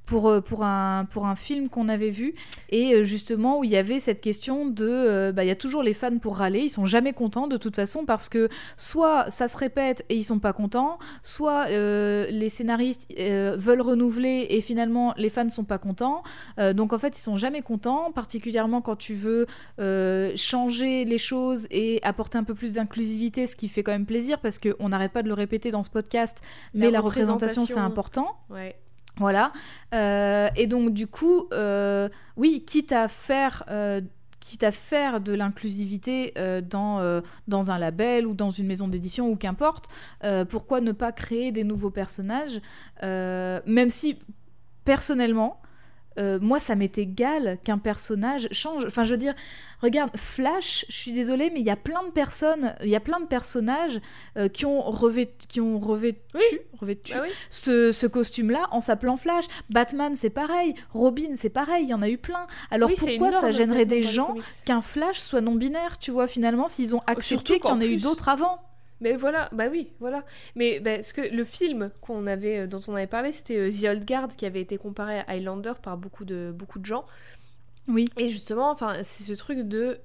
pour, 0.07 0.29
euh, 0.29 0.41
pour, 0.41 0.63
un, 0.63 1.05
pour 1.05 1.27
un 1.27 1.35
film 1.35 1.69
qu'on 1.69 1.89
avait 1.89 2.09
vu, 2.09 2.33
et 2.69 2.95
euh, 2.95 3.03
justement 3.03 3.59
où 3.59 3.63
il 3.63 3.69
y 3.69 3.77
avait 3.77 3.99
cette 3.99 4.21
question 4.21 4.65
de, 4.65 4.87
euh, 4.87 5.31
bah, 5.31 5.43
il 5.43 5.47
y 5.47 5.51
a 5.51 5.55
toujours 5.55 5.83
les 5.83 5.93
fans 5.93 6.17
pour 6.17 6.37
râler, 6.37 6.61
ils 6.61 6.69
sont 6.69 6.87
jamais 6.87 7.13
contents 7.13 7.47
de 7.47 7.57
toute 7.57 7.75
façon 7.75 8.05
parce 8.05 8.29
que 8.29 8.49
soit 8.77 9.29
ça 9.29 9.47
se 9.47 9.57
répète 9.57 10.05
et 10.09 10.15
ils 10.15 10.23
sont 10.23 10.39
pas 10.39 10.53
contents, 10.53 10.97
soit 11.21 11.67
les 11.67 12.49
scénaristes 12.49 13.13
veulent 13.17 13.81
renouveler 13.81 14.47
et 14.49 14.61
finalement 14.61 15.13
les 15.17 15.29
fans 15.29 15.43
ne 15.43 15.49
sont 15.49 15.65
pas 15.65 15.77
contents, 15.77 16.23
donc 16.73 16.93
en 16.93 16.97
fait 16.97 17.17
ils 17.17 17.21
sont 17.21 17.35
jamais 17.35 17.61
contents, 17.61 18.11
particulièrement 18.13 18.81
quand 18.81 18.95
tu 18.95 19.13
veux 19.13 19.45
changer 20.35 21.03
les 21.03 21.17
choses 21.17 21.67
et 21.69 21.99
apporter 22.03 22.37
un 22.37 22.43
peu 22.43 22.53
plus 22.55 22.73
d'inclusivité, 22.73 23.45
ce 23.45 23.55
qui 23.55 23.67
fait 23.67 23.83
quand 23.83 23.91
même 23.91 24.05
plaisir 24.05 24.39
parce 24.39 24.57
qu'on 24.57 24.89
n'arrête 24.89 25.11
pas 25.11 25.23
de 25.23 25.27
le 25.27 25.33
répéter 25.33 25.69
dans 25.69 25.83
ce 25.83 25.89
podcast, 25.89 26.41
mais 26.73 26.89
la, 26.89 27.01
représentation, 27.01 27.65
c'est 27.65 27.77
important. 27.79 28.37
Ouais. 28.49 28.75
Voilà. 29.19 29.51
Euh, 29.93 30.49
et 30.55 30.67
donc, 30.67 30.93
du 30.93 31.07
coup, 31.07 31.47
euh, 31.53 32.09
oui, 32.35 32.63
quitte 32.65 32.91
à 32.91 33.07
faire. 33.07 33.63
Euh, 33.69 34.01
quitte 34.39 34.63
à 34.63 34.71
faire 34.71 35.19
de 35.19 35.33
l'inclusivité 35.33 36.33
dans, 36.69 37.21
dans 37.49 37.71
un 37.71 37.77
label 37.77 38.25
ou 38.25 38.33
dans 38.33 38.49
une 38.49 38.65
maison 38.67 38.87
d'édition 38.87 39.29
ou 39.29 39.35
qu'importe, 39.35 39.89
pourquoi 40.47 40.79
ne 40.79 40.93
pas 40.93 41.11
créer 41.11 41.51
des 41.51 41.65
nouveaux 41.65 41.89
personnages 41.89 42.61
Même 43.01 43.89
si, 43.89 44.17
personnellement, 44.85 45.59
euh, 46.17 46.39
moi, 46.41 46.59
ça 46.59 46.75
m'est 46.75 46.97
égal 46.97 47.57
qu'un 47.63 47.77
personnage 47.77 48.47
change. 48.51 48.85
Enfin, 48.85 49.03
je 49.03 49.11
veux 49.11 49.17
dire, 49.17 49.33
regarde, 49.81 50.11
Flash, 50.15 50.85
je 50.89 50.95
suis 50.95 51.11
désolée, 51.11 51.49
mais 51.53 51.59
il 51.59 51.65
y 51.65 51.71
a 51.71 51.75
plein 51.75 52.03
de 52.03 52.11
personnes, 52.11 52.75
il 52.81 52.89
y 52.89 52.95
a 52.95 52.99
plein 52.99 53.19
de 53.19 53.25
personnages 53.25 53.99
euh, 54.37 54.49
qui 54.49 54.65
ont 54.65 54.81
revêtu, 54.81 55.47
qui 55.47 55.61
ont 55.61 55.79
revêtu, 55.79 56.19
revêtu 56.79 57.13
bah 57.13 57.23
ce, 57.49 58.07
costume-là 58.07 58.67
en 58.71 58.81
s'appelant 58.81 59.17
Flash. 59.17 59.45
Batman, 59.69 60.15
c'est 60.15 60.29
pareil. 60.29 60.75
Robin, 60.91 61.33
c'est 61.35 61.49
pareil. 61.49 61.83
Il 61.83 61.89
y 61.89 61.93
en 61.93 62.01
a 62.01 62.09
eu 62.09 62.17
plein. 62.17 62.47
Alors 62.71 62.89
pourquoi 62.97 63.31
ça 63.31 63.51
gênerait 63.51 63.85
des 63.85 64.03
gens 64.03 64.35
qu'un 64.65 64.81
Flash 64.81 65.19
soit 65.19 65.41
non-binaire, 65.41 65.97
tu 65.99 66.11
vois, 66.11 66.27
finalement, 66.27 66.67
s'ils 66.67 66.95
ont 66.95 67.01
accepté 67.07 67.59
qu'il 67.59 67.69
y 67.69 67.73
en 67.73 67.81
ait 67.81 67.91
eu 67.91 67.97
d'autres 67.97 68.29
avant 68.29 68.59
mais 69.01 69.15
voilà, 69.15 69.49
bah 69.51 69.67
oui, 69.71 69.91
voilà. 69.99 70.23
Mais 70.55 70.79
bah, 70.79 71.03
ce 71.03 71.13
que 71.13 71.21
le 71.21 71.43
film 71.43 71.91
qu'on 72.01 72.25
avait, 72.27 72.61
euh, 72.61 72.67
dont 72.67 72.81
on 72.87 72.95
avait 72.95 73.07
parlé, 73.07 73.31
c'était 73.31 73.57
euh, 73.57 73.71
The 73.71 73.85
Old 73.85 74.05
Guard 74.05 74.29
qui 74.29 74.45
avait 74.45 74.61
été 74.61 74.77
comparé 74.77 75.19
à 75.19 75.31
Highlander 75.31 75.73
par 75.81 75.97
beaucoup 75.97 76.25
de, 76.25 76.51
beaucoup 76.53 76.79
de 76.79 76.85
gens. 76.85 77.05
Oui. 77.87 78.05
Et 78.17 78.29
justement, 78.29 78.71
enfin, 78.71 78.97
c'est 79.03 79.23
ce 79.23 79.33
truc 79.33 79.59
de. 79.59 79.99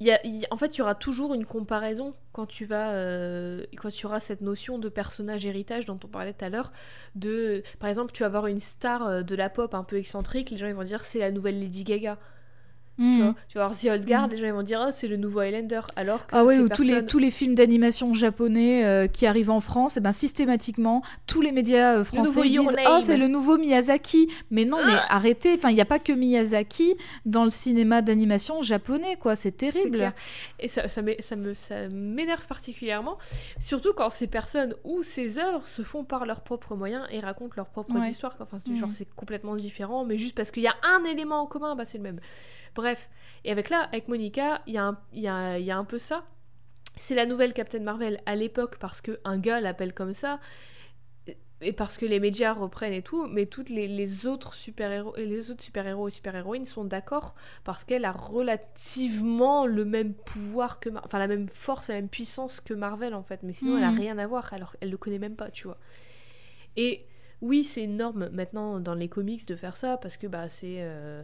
Y 0.00 0.10
a, 0.10 0.20
en 0.50 0.56
fait, 0.56 0.76
il 0.76 0.78
y 0.78 0.82
aura 0.82 0.96
toujours 0.96 1.32
une 1.32 1.44
comparaison 1.44 2.14
quand 2.32 2.46
tu 2.46 2.64
vas, 2.64 2.92
euh, 2.92 3.64
quand 3.76 3.90
tu 3.90 4.06
auras 4.06 4.18
cette 4.18 4.40
notion 4.40 4.78
de 4.78 4.88
personnage 4.88 5.46
héritage 5.46 5.84
dont 5.86 5.98
on 6.04 6.08
parlait 6.08 6.32
tout 6.32 6.44
à 6.44 6.48
l'heure. 6.48 6.72
De, 7.14 7.62
par 7.78 7.88
exemple, 7.88 8.10
tu 8.12 8.20
vas 8.24 8.26
avoir 8.26 8.48
une 8.48 8.58
star 8.58 9.22
de 9.22 9.34
la 9.36 9.48
pop 9.48 9.74
un 9.74 9.84
peu 9.84 9.96
excentrique, 9.96 10.50
les 10.50 10.56
gens 10.56 10.66
ils 10.66 10.74
vont 10.74 10.82
dire 10.82 11.04
c'est 11.04 11.20
la 11.20 11.30
nouvelle 11.30 11.60
Lady 11.60 11.84
Gaga. 11.84 12.18
Tu, 12.98 13.04
hmm. 13.04 13.34
vois, 13.54 13.70
tu 13.70 13.86
The 13.86 13.90
Old 13.90 14.06
Guard, 14.06 14.28
mm. 14.28 14.30
les 14.30 14.36
gens 14.36 14.46
ils 14.46 14.52
vont 14.52 14.62
dire 14.62 14.84
oh, 14.86 14.90
c'est 14.92 15.08
le 15.08 15.16
nouveau 15.16 15.40
Highlander. 15.40 15.80
Alors 15.96 16.26
que 16.26 16.36
ah 16.36 16.44
oui, 16.44 16.58
ou 16.58 16.68
tous, 16.68 16.82
les, 16.82 17.04
tous 17.04 17.18
les 17.18 17.30
films 17.30 17.54
d'animation 17.54 18.12
japonais 18.12 18.84
euh, 18.84 19.06
qui 19.06 19.26
arrivent 19.26 19.50
en 19.50 19.60
France, 19.60 19.96
et 19.96 20.00
eh 20.00 20.02
ben 20.02 20.12
systématiquement, 20.12 21.02
tous 21.26 21.40
les 21.40 21.52
médias 21.52 21.96
euh, 21.96 22.04
français 22.04 22.42
disent 22.48 22.76
oh 22.86 22.98
c'est 23.00 23.16
le 23.16 23.28
nouveau 23.28 23.56
Miyazaki. 23.56 24.28
Mais 24.50 24.66
non, 24.66 24.76
mais 24.84 24.92
ah 24.94 25.16
arrêtez, 25.16 25.54
enfin 25.54 25.70
il 25.70 25.74
n'y 25.74 25.80
a 25.80 25.86
pas 25.86 25.98
que 25.98 26.12
Miyazaki 26.12 26.96
dans 27.24 27.44
le 27.44 27.50
cinéma 27.50 28.02
d'animation 28.02 28.60
japonais, 28.62 29.16
quoi, 29.16 29.36
c'est 29.36 29.52
terrible. 29.52 30.12
Et 30.60 30.68
ça, 30.68 30.88
ça, 30.88 31.02
ça 31.20 31.88
m'énerve 31.88 32.46
particulièrement, 32.46 33.16
surtout 33.58 33.94
quand 33.94 34.10
ces 34.10 34.26
personnes 34.26 34.74
ou 34.84 35.02
ces 35.02 35.38
œuvres 35.38 35.66
se 35.66 35.82
font 35.82 36.04
par 36.04 36.26
leurs 36.26 36.42
propres 36.42 36.76
moyens 36.76 37.06
et 37.10 37.20
racontent 37.20 37.54
leurs 37.56 37.70
propres 37.70 38.04
histoires. 38.04 38.36
Enfin, 38.40 38.58
genre 38.74 38.92
c'est 38.92 39.08
complètement 39.14 39.56
différent, 39.56 40.04
mais 40.04 40.18
juste 40.18 40.34
parce 40.34 40.50
qu'il 40.50 40.62
y 40.62 40.68
a 40.68 40.76
un 40.82 41.04
élément 41.04 41.40
en 41.40 41.46
commun, 41.46 41.74
bah, 41.74 41.84
c'est 41.84 41.98
le 41.98 42.04
même. 42.04 42.20
Bref. 42.74 43.08
Et 43.44 43.50
avec 43.50 43.70
là, 43.70 43.82
avec 43.92 44.08
Monica, 44.08 44.62
il 44.66 44.74
y, 44.74 44.78
a 44.78 44.84
un, 44.84 44.98
y, 45.12 45.28
a, 45.28 45.58
y 45.58 45.70
a 45.70 45.76
un 45.76 45.84
peu 45.84 45.98
ça. 45.98 46.24
C'est 46.96 47.14
la 47.14 47.26
nouvelle 47.26 47.52
Captain 47.52 47.80
Marvel 47.80 48.20
à 48.26 48.36
l'époque 48.36 48.76
parce 48.78 49.00
qu'un 49.00 49.38
gars 49.38 49.60
l'appelle 49.60 49.94
comme 49.94 50.14
ça 50.14 50.40
et 51.62 51.72
parce 51.72 51.96
que 51.96 52.04
les 52.04 52.20
médias 52.20 52.52
reprennent 52.52 52.92
et 52.92 53.02
tout, 53.02 53.26
mais 53.26 53.46
toutes 53.46 53.70
les, 53.70 54.26
autres 54.26 54.54
super-héros 54.54 55.14
les 55.16 55.50
autres 55.50 55.62
super-héros 55.62 56.08
et 56.08 56.10
super-héroïnes 56.10 56.64
sont 56.64 56.84
d'accord 56.84 57.34
parce 57.64 57.84
qu'elle 57.84 58.04
a 58.04 58.12
relativement 58.12 59.66
le 59.66 59.84
même 59.84 60.12
pouvoir 60.12 60.80
que 60.80 60.90
enfin 61.04 61.18
la 61.18 61.28
même 61.28 61.48
force, 61.48 61.88
la 61.88 61.94
même 61.94 62.08
puissance 62.08 62.60
que 62.60 62.74
Marvel 62.74 63.14
en 63.14 63.22
fait, 63.22 63.42
mais 63.42 63.52
sinon 63.52 63.78
elle 63.78 63.84
a 63.84 63.92
hmm. 63.92 63.98
rien 63.98 64.18
à 64.18 64.26
voir 64.26 64.52
alors 64.52 64.76
elle 64.80 64.90
le 64.90 64.96
connaît 64.96 65.18
même 65.18 65.36
pas, 65.36 65.50
tu 65.50 65.64
vois. 65.64 65.78
Et 66.76 67.06
oui, 67.40 67.64
c'est 67.64 67.82
énorme 67.82 68.28
maintenant 68.30 68.80
dans 68.80 68.94
les 68.94 69.08
comics 69.08 69.46
de 69.46 69.56
faire 69.56 69.76
ça 69.76 69.96
parce 69.96 70.16
que 70.16 70.26
bah 70.26 70.48
c'est 70.48 70.78
euh, 70.80 71.22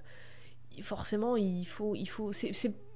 forcément, 0.83 1.37
il 1.37 1.67
faut. 1.67 1.95
Il 1.95 2.07
faut 2.07 2.33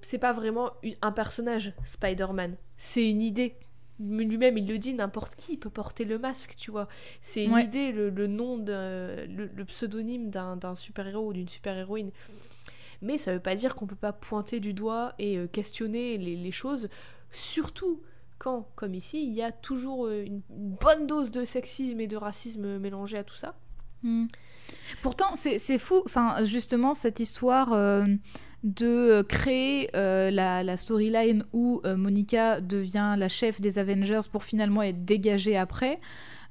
c'est 0.02 0.18
pas 0.18 0.32
vraiment 0.32 0.72
un 1.00 1.12
personnage, 1.12 1.72
Spider-Man. 1.84 2.56
C'est 2.76 3.09
une 3.09 3.22
idée. 3.22 3.56
Lui-même, 4.00 4.59
il 4.59 4.66
le 4.66 4.78
dit, 4.78 4.94
n'importe 4.94 5.36
qui 5.36 5.56
peut 5.56 5.70
porter 5.70 6.04
le 6.04 6.18
masque, 6.18 6.54
tu 6.56 6.72
vois. 6.72 6.88
C'est 7.20 7.44
une 7.44 7.56
idée, 7.59 7.92
le, 7.92 8.26
nom, 8.26 8.59
de, 8.59 9.26
le, 9.26 9.64
pseudonyme 9.64 10.30
d'un 10.30 10.74
super-héros 10.74 11.28
ou 11.28 11.32
d'une 11.32 11.48
super-héroïne. 11.48 12.10
Mais 13.00 13.18
ça 13.18 13.32
veut 13.32 13.40
pas 13.40 13.54
dire 13.54 13.74
qu'on 13.74 13.86
peut 13.86 13.96
pas 13.96 14.12
pointer 14.12 14.60
du 14.60 14.74
doigt 14.74 15.14
et 15.18 15.36
euh, 15.36 15.46
questionner 15.46 16.18
les, 16.18 16.52
choses, 16.52 16.88
surtout 17.32 18.00
quand, 18.38 18.68
comme 18.76 18.94
ici, 18.94 19.24
il 19.24 19.34
y 19.34 19.42
a 19.42 19.50
toujours 19.50 20.06
euh, 20.06 20.24
une, 20.24 20.40
bonne 20.48 21.06
dose 21.06 21.32
de 21.32 21.44
sexisme 21.44 21.98
et 22.00 22.06
de 22.06 22.16
racisme 22.16 22.78
mélangé 22.78 23.18
à 23.18 23.24
tout 23.24 23.34
ça. 23.34 23.56
Hmm. 24.02 24.26
Pourtant, 25.02 25.34
c'est 25.34 25.78
fou, 25.78 26.02
enfin, 26.06 26.44
justement, 26.44 26.94
cette 26.94 27.20
histoire 27.20 27.72
euh, 27.72 28.04
de 28.62 29.22
créer 29.22 29.90
euh, 29.96 30.30
la, 30.30 30.76
storyline 30.76 31.44
où 31.52 31.80
euh, 31.84 31.96
Monica 31.96 32.60
devient 32.60 33.14
la 33.18 33.28
chef 33.28 33.60
des 33.60 33.78
Avengers 33.78 34.20
pour 34.30 34.44
finalement 34.44 34.82
être 34.82 35.04
dégagée 35.04 35.56
après. 35.56 36.00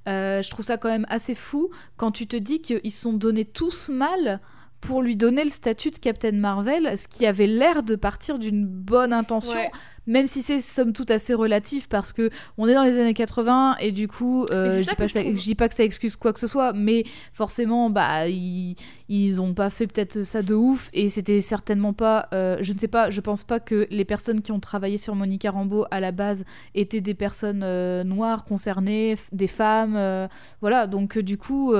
je 0.06 0.50
trouve 0.50 0.66
ça 0.66 0.78
quand 0.78 0.90
même 0.90 1.06
assez 1.10 1.36
fou 1.36 1.70
quand 1.98 2.12
tu 2.12 2.28
te 2.28 2.36
dis 2.36 2.62
qu'ils 2.62 2.92
sont 2.92 3.14
donnés 3.14 3.46
tous 3.46 3.90
mal 3.90 4.42
pour 4.82 5.04
lui 5.04 5.16
donner 5.16 5.44
le 5.44 5.50
statut 5.52 5.92
de 5.92 5.98
Captain 5.98 6.32
Marvel, 6.32 6.98
ce 6.98 7.08
qui 7.08 7.28
avait 7.28 7.48
l'air 7.48 7.84
de 7.84 7.96
partir 7.96 8.40
d'une 8.40 8.66
bonne 8.66 9.14
intention, 9.14 9.60
même 10.08 10.26
si 10.26 10.42
c'est 10.42 10.60
somme 10.60 10.92
toute 10.92 11.12
assez 11.12 11.36
relatif 11.36 11.88
parce 11.88 12.12
que 12.14 12.32
on 12.58 12.68
est 12.68 12.74
dans 12.74 12.84
les 12.84 12.98
années 12.98 13.14
80 13.14 13.78
et 13.80 13.92
du 13.92 14.08
coup, 14.08 14.46
euh, 14.46 14.82
je, 14.82 14.90
dis 14.90 14.96
pas 14.96 15.06
dis 15.06 15.56
pas 15.56 15.70
que 15.70 15.76
ça 15.76 15.84
excuse 15.84 16.16
quoi 16.16 16.34
que 16.34 16.40
ce 16.40 16.48
soit, 16.48 16.74
mais 16.74 17.04
forcément, 17.32 17.92
bah 17.92 18.28
ils, 18.28 18.76
ils 19.08 19.40
ont 19.40 19.54
pas 19.54 19.70
fait 19.70 19.86
peut-être 19.86 20.24
ça 20.24 20.42
de 20.42 20.56
ouf 20.56 20.90
et 20.94 21.10
c'était 21.10 21.42
certainement 21.42 21.94
pas, 21.94 22.28
euh, 22.34 22.58
je 22.62 22.74
ne 22.74 22.80
sais 22.80 22.88
pas, 22.88 23.12
je 23.12 23.22
pense 23.22 23.44
pas 23.44 23.60
que 23.60 23.88
les 23.92 24.06
personnes 24.06 24.42
qui 24.42 24.52
ont 24.52 24.60
travaillé 24.60 24.98
sur 24.98 25.14
Monica 25.14 25.52
Rambeau 25.52 25.86
à 25.92 26.00
la 26.00 26.12
base 26.12 26.44
étaient 26.74 27.02
des 27.02 27.14
personnes 27.14 27.62
euh, 27.64 28.04
noires 28.04 28.46
concernées, 28.46 29.16
des 29.32 29.48
femmes, 29.48 30.28
voilà. 30.60 30.88
Donc 30.88 31.20
du 31.20 31.38
coup, 31.38 31.74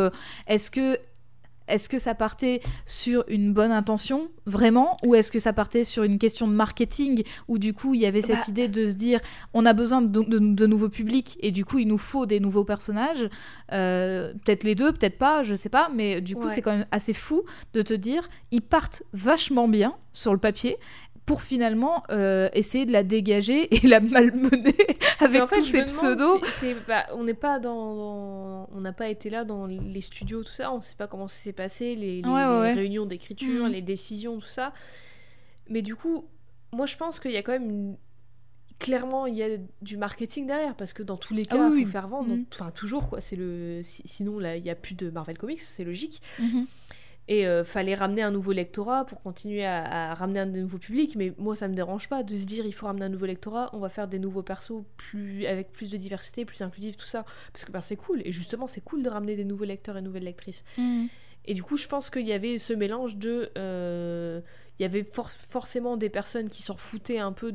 est-ce 0.48 0.70
que 0.70 0.98
est-ce 1.68 1.90
que 1.90 1.98
ça 1.98 2.16
partait 2.16 2.62
sur 2.86 3.24
une 3.28 3.54
bonne 3.54 3.72
intention, 3.72 4.30
vraiment, 4.46 4.98
ou 5.04 5.16
est-ce 5.16 5.32
que 5.32 5.40
ça 5.40 5.54
partait 5.54 5.84
sur 5.84 6.04
une 6.04 6.18
question 6.18 6.48
de 6.48 6.54
marketing, 6.54 7.24
où 7.48 7.58
du 7.58 7.74
coup 7.74 7.94
il 7.94 8.02
y 8.02 8.06
avait 8.06 8.22
cette 8.22 8.38
bah, 8.38 8.46
idée 8.50 8.68
de 8.68 8.90
se 8.90 8.96
dire 8.96 9.20
on 9.54 9.66
a 9.66 9.74
besoin 9.74 10.02
de, 10.02 10.66
nouveaux 10.66 10.90
publics 10.90 11.38
et 11.42 11.52
du 11.52 11.66
coup 11.66 11.80
il 11.80 11.88
nous 11.88 11.98
faut 11.98 12.26
des 12.26 12.40
nouveaux 12.40 12.64
personnages, 12.64 13.30
euh, 13.72 14.34
peut-être 14.46 14.64
les 14.64 14.76
deux, 14.76 14.92
peut-être 14.92 15.18
pas, 15.18 15.44
je 15.44 15.56
sais 15.56 15.70
pas, 15.70 15.90
mais 15.94 16.22
du 16.22 16.36
coup 16.36 16.50
c'est 16.50 16.62
quand 16.62 16.78
même 16.78 16.88
assez 16.92 17.14
fou 17.14 17.44
de 17.74 17.82
te 17.82 17.94
dire 17.94 18.28
ils 18.52 18.62
partent 18.62 19.04
vachement 19.14 19.68
bien 19.68 19.96
sur 20.14 20.34
le 20.34 20.40
papier 20.40 20.78
pour 21.32 21.44
finalement 21.44 22.04
euh, 22.12 22.50
essayer 22.52 22.86
de 22.86 22.92
la 22.92 23.04
dégager 23.04 23.74
et 23.74 23.88
la 23.88 24.02
malmener 24.02 24.76
avec 25.22 25.50
tous 25.50 25.64
ces 25.64 25.86
pseudos. 25.86 26.42
on 27.14 27.24
n'est 27.24 27.34
pas 27.34 27.58
dans, 27.58 28.68
on 28.70 28.82
n'a 28.82 28.92
pas 28.92 29.08
été 29.08 29.30
là 29.30 29.46
dans 29.46 29.66
les 29.66 30.02
studios 30.02 30.44
tout 30.44 30.52
ça, 30.52 30.74
on 30.74 30.80
ne 30.80 30.82
sait 30.82 30.98
pas 30.98 31.08
comment 31.08 31.30
ça 31.30 31.38
s'est 31.38 31.54
passé, 31.54 31.96
les, 31.96 32.22
réunions 32.22 33.06
d'écriture, 33.06 33.68
mm. 33.68 33.72
les 33.72 33.82
décisions 33.82 34.40
tout 34.40 34.46
ça. 34.46 34.74
Mais 35.70 35.82
du 35.82 35.96
coup, 35.96 36.26
moi 36.74 36.86
je 36.86 36.98
pense 36.98 37.22
qu'il 37.22 37.32
y 37.32 37.38
a 37.38 37.44
quand 37.44 37.54
même 37.54 37.96
clairement 38.78 39.26
il 39.26 39.36
y 39.36 39.44
a 39.44 39.56
du 39.82 39.96
marketing 39.96 40.48
derrière 40.48 40.76
parce 40.76 40.92
que 40.92 41.02
dans 41.02 41.16
tous 41.16 41.34
les 41.34 41.46
ah 41.50 41.56
cas 41.56 41.70
il 41.70 41.86
faut 41.86 41.92
faire 41.92 42.10
vendre, 42.10 42.36
mm. 42.36 42.46
enfin 42.52 42.72
toujours 42.72 43.08
quoi. 43.08 43.22
C'est 43.22 43.38
le 43.38 43.80
sinon 43.84 44.38
là 44.38 44.58
il 44.58 44.66
y 44.66 44.70
a 44.70 44.76
plus 44.76 44.96
de 44.96 45.10
Marvel 45.10 45.38
Comics, 45.38 45.62
c'est 45.62 45.86
logique. 45.86 46.22
Mm-hmm. 46.42 46.66
Et 47.28 47.48
euh, 47.48 47.64
fallait 47.64 47.94
ramener 47.94 48.24
un 48.24 48.32
nouveau 48.32 48.52
lectorat 48.52 49.06
pour 49.06 49.22
continuer 49.22 49.66
à, 49.66 50.14
ramener 50.16 50.40
un 50.40 50.46
nouveau 50.48 50.80
public. 50.80 51.16
Mais 51.16 51.34
moi, 51.38 51.56
ça 51.56 51.68
me 51.68 51.76
dérange 51.76 52.10
pas 52.10 52.24
de 52.24 52.36
se 52.36 52.46
dire 52.46 52.66
il 52.66 52.74
faut 52.74 52.88
ramener 52.88 53.06
un 53.06 53.10
nouveau 53.10 53.26
lectorat, 53.26 53.70
on 53.74 53.80
va 53.80 53.90
faire 53.90 54.08
des 54.08 54.20
nouveaux 54.20 54.44
persos 54.44 54.84
plus, 54.98 55.46
avec 55.46 55.72
plus 55.72 55.92
de 55.92 55.98
diversité, 55.98 56.46
plus 56.46 56.62
inclusif, 56.62 56.98
tout 56.98 57.06
ça. 57.06 57.26
Parce 57.54 57.64
que 57.64 57.72
ben, 57.72 57.82
c'est 57.82 57.96
cool. 57.96 58.22
Et 58.26 58.32
justement, 58.32 58.68
c'est 58.68 58.82
cool 58.82 59.04
de 59.04 59.10
ramener 59.10 59.36
des 59.36 59.46
nouveaux 59.46 59.66
lecteurs 59.66 59.98
et 59.98 60.02
nouvelles 60.02 60.24
lectrices. 60.24 60.64
Mmh. 60.78 61.06
Et 61.46 61.54
du 61.54 61.64
coup, 61.64 61.78
je 61.78 61.88
pense 61.88 62.10
qu'il 62.10 62.28
y 62.28 62.34
avait 62.34 62.60
ce 62.60 62.74
mélange 62.74 63.18
de. 63.18 63.52
Euh, 63.58 64.42
il 64.80 64.84
y 64.84 64.86
avait 64.86 65.04
forcément 65.04 65.96
des 65.96 66.10
personnes 66.10 66.50
qui 66.50 66.64
s'en 66.64 66.76
foutaient 66.76 67.20
un 67.20 67.34
peu 67.34 67.54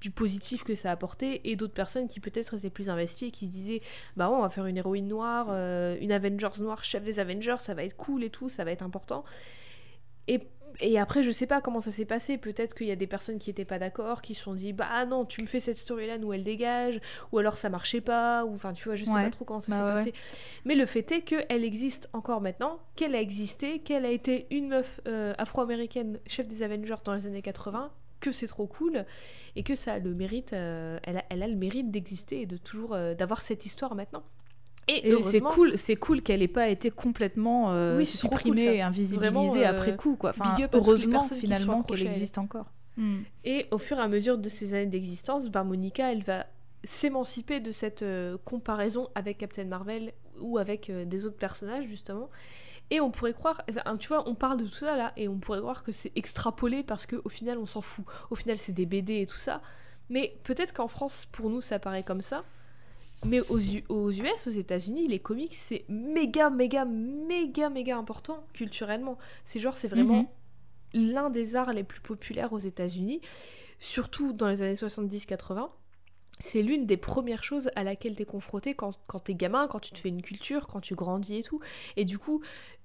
du 0.00 0.10
positif 0.10 0.64
que 0.64 0.74
ça 0.74 0.90
a 0.90 0.92
apporté 0.92 1.48
et 1.50 1.56
d'autres 1.56 1.74
personnes 1.74 2.08
qui 2.08 2.18
peut-être 2.18 2.54
étaient 2.54 2.70
plus 2.70 2.88
investies 2.88 3.26
et 3.26 3.30
qui 3.30 3.46
se 3.46 3.52
disaient 3.52 3.82
bah 4.16 4.30
on 4.30 4.42
va 4.42 4.50
faire 4.50 4.66
une 4.66 4.76
héroïne 4.76 5.06
noire, 5.06 5.46
euh, 5.50 5.96
une 6.00 6.12
Avengers 6.12 6.60
noire, 6.60 6.82
chef 6.82 7.04
des 7.04 7.20
Avengers, 7.20 7.56
ça 7.58 7.74
va 7.74 7.84
être 7.84 7.96
cool 7.96 8.24
et 8.24 8.30
tout, 8.30 8.48
ça 8.48 8.64
va 8.64 8.72
être 8.72 8.82
important. 8.82 9.24
Et, 10.28 10.40
et 10.80 10.98
après, 10.98 11.22
je 11.22 11.30
sais 11.30 11.46
pas 11.46 11.60
comment 11.60 11.80
ça 11.80 11.90
s'est 11.90 12.04
passé. 12.04 12.38
Peut-être 12.38 12.74
qu'il 12.74 12.86
y 12.86 12.90
a 12.90 12.96
des 12.96 13.06
personnes 13.06 13.38
qui 13.38 13.50
étaient 13.50 13.64
pas 13.64 13.78
d'accord, 13.78 14.22
qui 14.22 14.34
se 14.34 14.42
sont 14.42 14.54
dit 14.54 14.72
bah 14.72 14.88
ah 14.90 15.04
non, 15.04 15.24
tu 15.24 15.42
me 15.42 15.46
fais 15.46 15.60
cette 15.60 15.78
story-là 15.78 16.18
où 16.18 16.32
elle 16.32 16.44
dégage, 16.44 17.00
ou 17.30 17.38
alors 17.38 17.56
ça 17.56 17.68
marchait 17.68 18.00
pas, 18.00 18.44
ou 18.44 18.54
enfin 18.54 18.72
tu 18.72 18.84
vois, 18.84 18.96
je 18.96 19.04
sais 19.04 19.12
pas 19.12 19.30
trop 19.30 19.44
comment 19.44 19.60
ça 19.60 19.70
bah 19.70 19.96
s'est 19.96 20.10
passé. 20.10 20.18
Mais 20.64 20.74
le 20.74 20.86
fait 20.86 21.10
est 21.12 21.22
qu'elle 21.22 21.64
existe 21.64 22.08
encore 22.12 22.40
maintenant, 22.40 22.80
qu'elle 22.96 23.14
a 23.14 23.20
existé, 23.20 23.80
qu'elle 23.80 24.04
a 24.04 24.10
été 24.10 24.46
une 24.50 24.68
meuf 24.68 25.00
euh, 25.06 25.34
afro-américaine 25.38 26.18
chef 26.26 26.48
des 26.48 26.62
Avengers 26.62 27.02
dans 27.04 27.14
les 27.14 27.26
années 27.26 27.42
80, 27.42 27.92
que 28.22 28.32
c'est 28.32 28.46
trop 28.46 28.66
cool 28.66 29.04
et 29.56 29.62
que 29.62 29.74
ça 29.74 29.94
a 29.94 29.98
le 29.98 30.14
mérite, 30.14 30.54
euh, 30.54 30.98
elle, 31.02 31.18
a, 31.18 31.24
elle, 31.28 31.42
a, 31.42 31.48
le 31.48 31.56
mérite 31.56 31.90
d'exister 31.90 32.42
et 32.42 32.46
de 32.46 32.56
toujours 32.56 32.94
euh, 32.94 33.14
d'avoir 33.14 33.42
cette 33.42 33.66
histoire 33.66 33.94
maintenant. 33.94 34.22
Et, 34.88 35.14
c'est 35.22 35.40
cool, 35.40 35.78
c'est 35.78 35.94
cool 35.94 36.22
qu'elle 36.22 36.42
ait 36.42 36.48
pas 36.48 36.68
été 36.68 36.90
complètement 36.90 37.72
euh, 37.72 38.02
supprimée 38.02 38.64
et 38.64 38.82
invisibilisée 38.82 39.64
après 39.64 39.96
coup 39.96 40.16
quoi. 40.16 40.30
Enfin, 40.30 40.56
heureusement 40.72 41.22
finalement 41.22 41.82
qu'elle 41.82 42.04
existe 42.04 42.38
encore. 42.38 42.66
Hmm. 42.96 43.20
Et 43.44 43.66
au 43.70 43.78
fur 43.78 43.98
et 43.98 44.02
à 44.02 44.08
mesure 44.08 44.38
de 44.38 44.48
ces 44.48 44.74
années 44.74 44.86
d'existence, 44.86 45.48
bah, 45.50 45.64
Monica, 45.64 46.12
elle 46.12 46.22
va 46.22 46.46
s'émanciper 46.84 47.60
de 47.60 47.70
cette 47.70 48.04
comparaison 48.44 49.08
avec 49.14 49.38
Captain 49.38 49.64
Marvel 49.64 50.12
ou 50.40 50.58
avec 50.58 50.90
des 50.90 51.26
autres 51.26 51.38
personnages 51.38 51.84
justement 51.84 52.28
et 52.92 53.00
on 53.00 53.10
pourrait 53.10 53.32
croire, 53.32 53.62
tu 53.98 54.08
vois, 54.08 54.28
on 54.28 54.34
parle 54.34 54.58
de 54.58 54.66
tout 54.66 54.74
ça 54.74 54.98
là, 54.98 55.14
et 55.16 55.26
on 55.26 55.38
pourrait 55.38 55.60
croire 55.60 55.82
que 55.82 55.92
c'est 55.92 56.12
extrapolé 56.14 56.82
parce 56.82 57.06
qu'au 57.06 57.30
final 57.30 57.56
on 57.56 57.64
s'en 57.64 57.80
fout. 57.80 58.04
Au 58.28 58.34
final 58.34 58.58
c'est 58.58 58.72
des 58.72 58.84
BD 58.84 59.22
et 59.22 59.26
tout 59.26 59.38
ça. 59.38 59.62
Mais 60.10 60.36
peut-être 60.44 60.74
qu'en 60.74 60.88
France, 60.88 61.26
pour 61.32 61.48
nous, 61.48 61.62
ça 61.62 61.78
paraît 61.78 62.02
comme 62.02 62.20
ça. 62.20 62.44
Mais 63.24 63.40
aux, 63.40 63.60
aux 63.88 64.10
US, 64.10 64.46
aux 64.46 64.50
États-Unis, 64.50 65.08
les 65.08 65.20
comics, 65.20 65.54
c'est 65.54 65.86
méga, 65.88 66.50
méga, 66.50 66.84
méga, 66.84 67.70
méga 67.70 67.96
important 67.96 68.44
culturellement. 68.52 69.16
C'est 69.46 69.58
genre, 69.58 69.74
c'est 69.74 69.88
vraiment 69.88 70.28
mhm. 70.92 71.12
l'un 71.12 71.30
des 71.30 71.56
arts 71.56 71.72
les 71.72 71.84
plus 71.84 72.02
populaires 72.02 72.52
aux 72.52 72.58
États-Unis, 72.58 73.22
surtout 73.78 74.34
dans 74.34 74.48
les 74.48 74.60
années 74.60 74.74
70-80 74.74 75.70
c'est 76.42 76.62
l'une 76.62 76.86
des 76.86 76.96
premières 76.96 77.44
choses 77.44 77.70
à 77.76 77.84
laquelle 77.84 78.16
t'es 78.16 78.24
confronté 78.24 78.74
quand, 78.74 78.98
quand 79.06 79.20
t'es 79.20 79.34
gamin, 79.34 79.68
quand 79.68 79.78
tu 79.78 79.92
te 79.92 79.98
fais 80.00 80.08
une 80.08 80.22
culture, 80.22 80.66
quand 80.66 80.80
tu 80.80 80.96
grandis 80.96 81.36
et 81.36 81.42
tout. 81.42 81.60
Et 81.96 82.04
du 82.04 82.18
coup, 82.18 82.42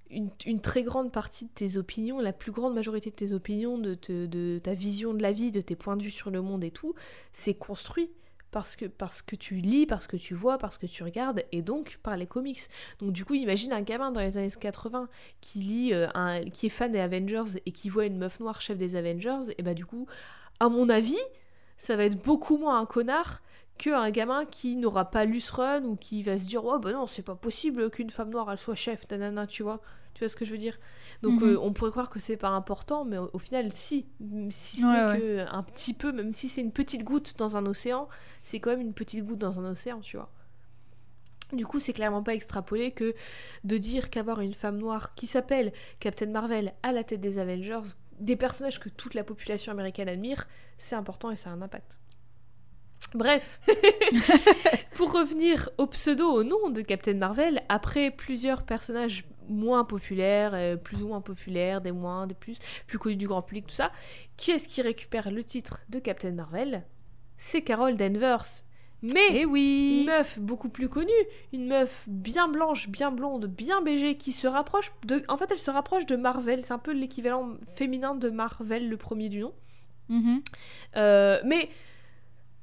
une, 0.10 0.62
très 0.62 0.84
grande 0.84 1.12
partie 1.12 1.46
de 1.46 1.52
tes 1.52 1.78
opinions, 1.78 2.20
la 2.20 2.34
plus 2.34 2.52
grande 2.52 2.74
majorité 2.74 3.10
de 3.10 3.16
tes 3.16 3.32
opinions, 3.32 3.78
de, 3.78 4.60
ta 4.60 4.74
vision 4.74 5.14
de 5.14 5.22
la 5.22 5.32
vie, 5.32 5.52
de 5.52 5.62
tes 5.62 5.76
points 5.76 5.98
de 5.98 6.04
vue 6.04 6.12
sur 6.12 6.30
le 6.30 6.42
monde 6.42 6.64
et 6.64 6.72
tout, 6.72 6.94
c'est 7.34 7.54
construit 7.54 8.10
parce 8.52 8.76
que, 8.76 8.86
parce 8.86 9.22
que 9.22 9.36
tu 9.36 9.56
lis, 9.56 9.86
parce 9.86 10.08
que 10.08 10.18
tu 10.18 10.34
vois, 10.34 10.58
parce 10.58 10.78
que 10.78 10.86
tu 10.86 11.04
regardes, 11.04 11.44
et 11.52 11.62
donc 11.62 12.00
par 12.02 12.16
les 12.16 12.28
comics. 12.28 12.62
Donc 13.00 13.12
du 13.12 13.26
coup, 13.26 13.34
imagine 13.34 13.74
un 13.74 13.82
gamin 13.82 14.12
dans 14.12 14.22
les 14.22 14.38
années 14.38 14.50
80 14.50 15.10
qui 15.42 15.60
lit, 15.60 15.94
euh, 15.94 16.08
qui 16.54 16.68
est 16.68 16.70
fan 16.70 16.92
des 16.92 17.00
Avengers 17.00 17.60
et 17.66 17.72
qui 17.72 17.90
voit 17.90 18.06
une 18.06 18.18
meuf 18.18 18.40
noire 18.40 18.62
chef 18.62 18.78
des 18.78 18.96
Avengers, 18.96 19.52
et 19.58 19.64
bah 19.64 19.74
du 19.74 19.86
coup, 19.86 20.08
à 20.60 20.70
mon 20.70 20.90
avis, 20.90 21.20
ça 21.78 21.96
va 21.96 22.06
être 22.06 22.22
beaucoup 22.22 22.58
moins 22.58 22.80
un 22.80 22.86
connard 22.86 23.42
qu'un 23.78 24.10
gamin 24.10 24.46
qui 24.46 24.76
n'aura 24.76 25.10
pas 25.10 25.26
lu 25.26 25.40
ce 25.40 25.52
run 25.54 25.84
ou 25.84 25.96
qui 25.96 26.24
va 26.24 26.38
se 26.38 26.46
dire 26.46 26.66
oh 26.66 26.80
bah 26.80 26.92
non 26.92 27.06
c'est 27.06 27.24
pas 27.24 27.36
possible 27.36 27.90
qu'une 27.90 28.10
femme 28.10 28.30
noire 28.30 28.52
elle 28.52 28.58
soit 28.58 28.76
chef 28.76 29.10
nanana 29.10 29.48
tu 29.48 29.64
vois. 29.64 29.82
Tu 30.14 30.24
vois 30.24 30.30
ce 30.30 30.36
que 30.36 30.46
je 30.46 30.52
veux 30.52 30.58
dire? 30.58 30.80
Donc 31.22 31.42
mhm. 31.42 31.50
euh, 31.50 31.60
on 31.62 31.74
pourrait 31.74 31.92
croire 31.92 32.10
que 32.10 32.20
c'est 32.20 32.38
pas 32.38 32.50
important 32.50 33.06
mais 33.06 33.18
au, 33.18 33.38
final 33.38 33.72
si. 33.72 34.08
Si 34.50 34.82
ce 34.82 34.86
n'est 34.86 35.20
que 35.20 35.46
un 35.50 35.64
petit 35.64 35.94
peu 35.94 36.12
même 36.12 36.32
si 36.32 36.50
c'est 36.50 36.62
une 36.62 36.72
petite 36.72 37.04
goutte 37.04 37.38
dans 37.38 37.56
un 37.56 37.66
océan 37.66 38.08
c'est 38.42 38.60
quand 38.60 38.72
même 38.72 38.82
une 38.82 38.94
petite 38.94 39.26
goutte 39.26 39.40
dans 39.40 39.60
un 39.60 39.66
océan 39.66 40.00
tu 40.00 40.18
vois. 40.18 40.32
Du 41.54 41.66
coup, 41.66 41.80
c'est 41.80 41.94
clairement 41.94 42.24
pas 42.24 42.34
extrapolé 42.34 42.92
que 42.92 43.16
de 43.64 43.78
dire 43.78 44.10
qu'avoir 44.10 44.42
une 44.42 44.54
femme 44.54 44.78
noire 44.78 45.16
qui 45.16 45.28
s'appelle 45.28 45.72
Captain 46.00 46.26
Marvel 46.26 46.74
à 46.84 46.92
la 46.92 47.06
tête 47.06 47.22
des 47.22 47.38
Avengers, 47.38 47.96
des 48.20 48.36
personnages 48.36 48.80
que 48.80 48.90
toute 48.90 49.14
la 49.14 49.24
population 49.24 49.72
américaine 49.72 50.10
admire, 50.10 50.48
c'est 50.78 50.96
important 50.96 51.32
et 51.32 51.38
ça 51.38 51.50
a 51.50 51.54
un 51.54 51.62
impact. 51.62 52.00
Bref, 53.14 53.62
pour 54.96 55.14
revenir 55.14 55.70
au 55.78 55.88
pseudo, 55.88 56.30
au 56.30 56.44
nom 56.44 56.70
de 56.70 56.82
Captain 56.82 57.14
Marvel, 57.14 57.62
après 57.70 58.12
plusieurs 58.12 58.64
personnages 58.64 59.26
moins 59.48 59.86
populaires, 59.86 60.52
euh, 60.54 60.76
plus 60.76 61.02
ou 61.04 61.08
moins 61.08 61.22
populaires, 61.22 61.82
des 61.82 61.92
moins, 61.92 62.28
des 62.28 62.36
plus, 62.36 62.60
plus 62.86 63.00
connus 63.00 63.16
du 63.16 63.28
grand 63.28 63.42
public, 63.42 63.68
tout 63.68 63.76
ça, 63.76 63.92
qui 64.36 64.52
est-ce 64.52 64.68
qui 64.68 64.82
récupère 64.82 65.32
le 65.32 65.44
titre 65.44 65.82
de 65.90 66.00
Captain 66.00 66.32
Marvel? 66.32 66.86
C'est 67.38 67.62
Carol 67.62 67.96
Danvers. 67.96 68.64
Mais 69.04 69.28
Eh 69.32 69.42
une 69.44 69.50
oui 69.50 70.04
meuf 70.08 70.40
beaucoup 70.40 70.70
plus 70.70 70.90
connue, 70.90 71.12
une 71.54 71.68
meuf 71.68 72.06
bien 72.08 72.48
blanche, 72.48 72.90
bien 72.90 73.12
blonde, 73.12 73.46
bien 73.46 73.82
BG, 73.82 74.18
qui 74.18 74.32
se 74.32 74.48
rapproche 74.48 74.92
de... 75.06 75.24
En 75.28 75.38
fait, 75.38 75.52
elle 75.52 75.60
se 75.60 75.70
rapproche 75.70 76.08
de 76.08 76.16
Marvel, 76.16 76.66
c'est 76.66 76.74
un 76.74 76.80
peu 76.80 76.94
l'équivalent 76.94 77.58
féminin 77.76 78.16
de 78.16 78.30
Marvel, 78.30 78.90
le 78.90 78.98
premier 78.98 79.30
du 79.30 79.42
nom. 79.42 79.54
Mhm. 80.10 80.42
Euh, 80.96 81.40
mais 81.46 81.70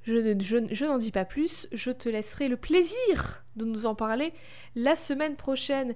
je, 0.04 0.14
ne- 0.14 0.40
je, 0.42 0.58
je 0.70 0.84
n'en 0.84 0.98
dis 0.98 1.10
pas 1.10 1.24
plus, 1.24 1.66
je 1.72 1.90
te 1.90 2.08
laisserai 2.08 2.48
le 2.48 2.56
plaisir 2.56 3.44
de 3.56 3.64
nous 3.64 3.86
en 3.86 3.94
parler 3.94 4.32
la 4.74 4.96
semaine 4.96 5.36
prochaine. 5.36 5.94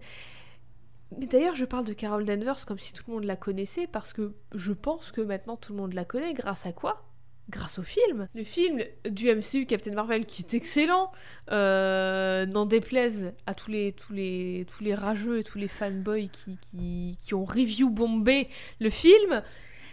Mais 1.18 1.26
d'ailleurs, 1.26 1.55
je 1.55 1.64
parle 1.64 1.85
de 1.86 1.94
Carol 1.94 2.24
Danvers 2.24 2.66
comme 2.66 2.78
si 2.78 2.93
tout 2.93 3.05
le 3.09 3.14
monde 3.14 3.24
la 3.24 3.36
connaissait, 3.36 3.86
parce 3.86 4.12
que 4.12 4.35
je 4.55 4.72
pense 4.72 5.10
que 5.12 5.20
maintenant 5.22 5.56
tout 5.56 5.72
le 5.72 5.78
monde 5.78 5.94
la 5.94 6.05
connaît. 6.05 6.35
Grâce 6.35 6.66
à 6.66 6.72
quoi? 6.72 7.05
Grâce 7.48 7.78
au 7.78 7.82
film. 7.82 8.28
Le 8.35 8.44
film 8.44 8.82
du 9.09 9.35
MCU 9.35 9.64
Captain 9.64 9.94
Marvel 9.94 10.26
qui 10.26 10.43
est 10.43 10.52
excellent, 10.52 11.10
euh, 11.51 12.44
n'en 12.44 12.66
déplaise 12.66 13.32
à 13.47 13.55
tous 13.55 13.70
les, 13.70 13.93
tous, 13.93 14.12
les, 14.12 14.66
tous 14.70 14.85
les 14.85 14.94
rageux 14.94 15.39
et 15.39 15.44
tous 15.44 15.56
les 15.56 15.68
fanboys 15.68 16.28
qui, 16.28 16.59
qui, 16.59 17.16
qui 17.18 17.32
ont 17.32 17.47
review 17.47 17.89
bombé 17.89 18.48
le 18.80 18.90
film. 18.90 19.43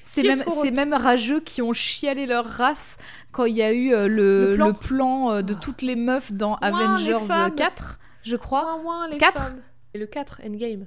C'est 0.07 0.21
Qui 0.21 0.27
est-ce 0.27 0.37
même, 0.37 0.45
qu'on 0.45 0.51
c'est 0.51 0.69
retrouve 0.69 0.75
même 0.75 0.93
rageux 0.93 1.39
qui 1.39 1.63
ont 1.63 1.73
chialé 1.73 2.27
leur 2.27 2.45
race 2.45 2.97
quand 3.31 3.45
il 3.45 3.55
y 3.55 3.63
a 3.63 3.73
eu 3.73 3.91
euh, 3.91 4.07
le, 4.07 4.51
Le 4.51 4.55
plan. 4.55 4.67
le 4.67 4.73
plan, 4.73 5.31
euh, 5.31 5.41
de 5.41 5.55
toutes 5.55 5.81
les 5.81 5.95
meufs 5.95 6.31
dans 6.31 6.51
Ouah, 6.51 6.59
Avengers 6.61 7.17
femmes. 7.25 7.55
4, 7.55 7.97
je 8.23 8.35
crois. 8.35 8.75
Ouin, 8.77 8.83
ouin, 8.83 9.07
les 9.07 9.17
Quatre 9.17 9.47
femmes. 9.47 9.61
Et 9.95 9.97
le 9.97 10.05
4, 10.05 10.41
Endgame. 10.45 10.85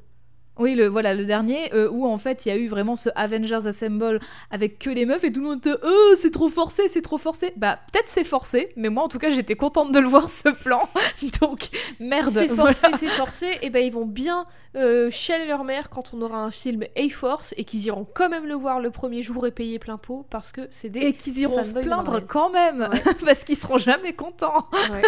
Oui, 0.59 0.75
le, 0.75 0.87
voilà, 0.87 1.15
le 1.15 1.25
dernier, 1.25 1.73
euh, 1.75 1.89
où 1.91 2.07
en 2.07 2.17
fait 2.19 2.45
il 2.47 2.49
y 2.49 2.53
a 2.53 2.57
eu 2.57 2.69
vraiment 2.69 2.97
ce 2.97 3.09
Avengers 3.15 3.67
Assemble 3.67 4.21
avec 4.51 4.79
que 4.79 4.91
les 4.91 5.07
meufs 5.07 5.25
et 5.25 5.33
tout 5.33 5.41
le 5.41 5.47
monde 5.49 5.59
était 5.59 5.77
Oh, 5.85 6.15
c'est 6.17 6.31
trop 6.33 6.49
forcé, 6.49 6.89
c'est 6.89 7.03
trop 7.03 7.19
forcé. 7.19 7.53
Bah, 7.57 7.79
peut-être 7.93 8.09
c'est 8.09 8.25
forcé, 8.25 8.71
mais 8.77 8.89
moi 8.89 9.05
en 9.05 9.09
tout 9.09 9.19
cas 9.19 9.31
j'étais 9.31 9.55
contente 9.57 9.93
de 9.93 9.99
le 9.99 10.09
voir 10.09 10.29
ce 10.29 10.49
plan. 10.49 10.89
Donc, 11.41 11.69
merde. 12.01 12.31
C'est 12.33 12.47
voilà. 12.49 12.73
forcé, 12.75 12.97
c'est 12.99 13.13
forcé, 13.13 13.47
et 13.63 13.71
ben 13.71 13.85
ils 13.85 13.93
vont 13.93 14.07
bien 14.07 14.47
euh, 14.77 15.11
chialer 15.11 15.47
leur 15.47 15.65
mère 15.65 15.89
quand 15.91 16.13
on 16.13 16.21
aura 16.21 16.43
un 16.45 16.51
film 16.51 16.85
A-Force 16.97 17.55
et 17.57 17.65
qu'ils 17.65 17.87
iront 17.87 18.07
quand 18.15 18.29
même 18.29 18.45
le 18.47 18.55
voir 18.55 18.81
le 18.81 18.91
premier 18.91 19.23
jour 19.23 19.47
et 19.47 19.51
payer 19.51 19.79
plein 19.79 19.97
pot 19.97 20.27
parce 20.31 20.53
que 20.53 20.63
c'est 20.71 20.89
des. 20.91 21.01
Et 21.01 21.13
qu'ils 21.15 21.39
iront 21.39 21.63
se 21.63 21.73
plaindre 21.73 22.11
Marvel. 22.13 22.25
quand 22.29 22.51
même, 22.51 22.89
Ouais. 22.93 23.13
parce 23.25 23.45
qu'ils 23.45 23.57
seront 23.57 23.79
jamais 23.79 24.13
contents. 24.13 24.67
Ouais. 24.93 25.03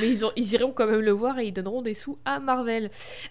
Mais 0.00 0.08
ils, 0.08 0.24
ont, 0.24 0.32
ils 0.36 0.52
iront 0.54 0.72
quand 0.72 0.86
même 0.86 1.00
le 1.00 1.12
voir 1.12 1.38
et 1.38 1.46
ils 1.46 1.52
donneront 1.52 1.80
des 1.82 1.94
sous 1.94 2.18
à 2.24 2.40
Marvel. 2.40 2.90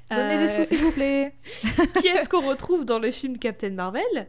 Donnez 0.09 0.35
Euh, 0.35 0.39
des 0.39 0.47
sous 0.47 0.63
s'il 0.63 0.79
vous 0.79 0.91
plaît. 0.91 1.33
Qui 2.01 2.07
est-ce 2.07 2.29
qu'on 2.29 2.47
retrouve 2.47 2.85
dans 2.85 2.99
le 2.99 3.11
film 3.11 3.37
Captain 3.37 3.69
Marvel? 3.71 4.27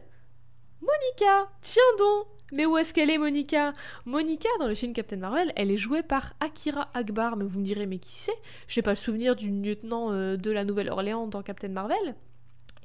Monica 0.81 1.49
Tiens 1.61 1.81
donc 1.97 2.27
Mais 2.51 2.65
où 2.65 2.77
est-ce 2.77 2.93
qu'elle 2.93 3.09
est, 3.09 3.17
Monica? 3.17 3.73
Monica, 4.05 4.49
dans 4.59 4.67
le 4.67 4.75
film 4.75 4.93
Captain 4.93 5.17
Marvel, 5.17 5.51
elle 5.55 5.71
est 5.71 5.77
jouée 5.77 6.03
par 6.03 6.33
Akira 6.39 6.89
Akbar. 6.93 7.35
Mais 7.37 7.45
vous 7.45 7.59
me 7.59 7.65
direz, 7.65 7.85
mais 7.87 7.97
qui 7.97 8.15
c'est? 8.15 8.35
J'ai 8.67 8.81
pas 8.81 8.91
le 8.91 8.95
souvenir 8.97 9.35
d'une 9.35 9.63
lieutenant 9.63 10.11
euh, 10.11 10.37
de 10.37 10.51
la 10.51 10.63
Nouvelle-Orléans 10.63 11.27
dans 11.27 11.41
Captain 11.41 11.69
Marvel. 11.69 12.15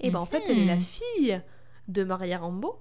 Et 0.01 0.11
ben 0.11 0.19
en 0.19 0.25
fait, 0.27 0.43
elle 0.49 0.59
est 0.59 0.65
la 0.67 0.77
Mhm. 0.77 0.81
fille 0.81 1.43
de 1.89 2.05
Maria 2.05 2.39
Rambo, 2.39 2.79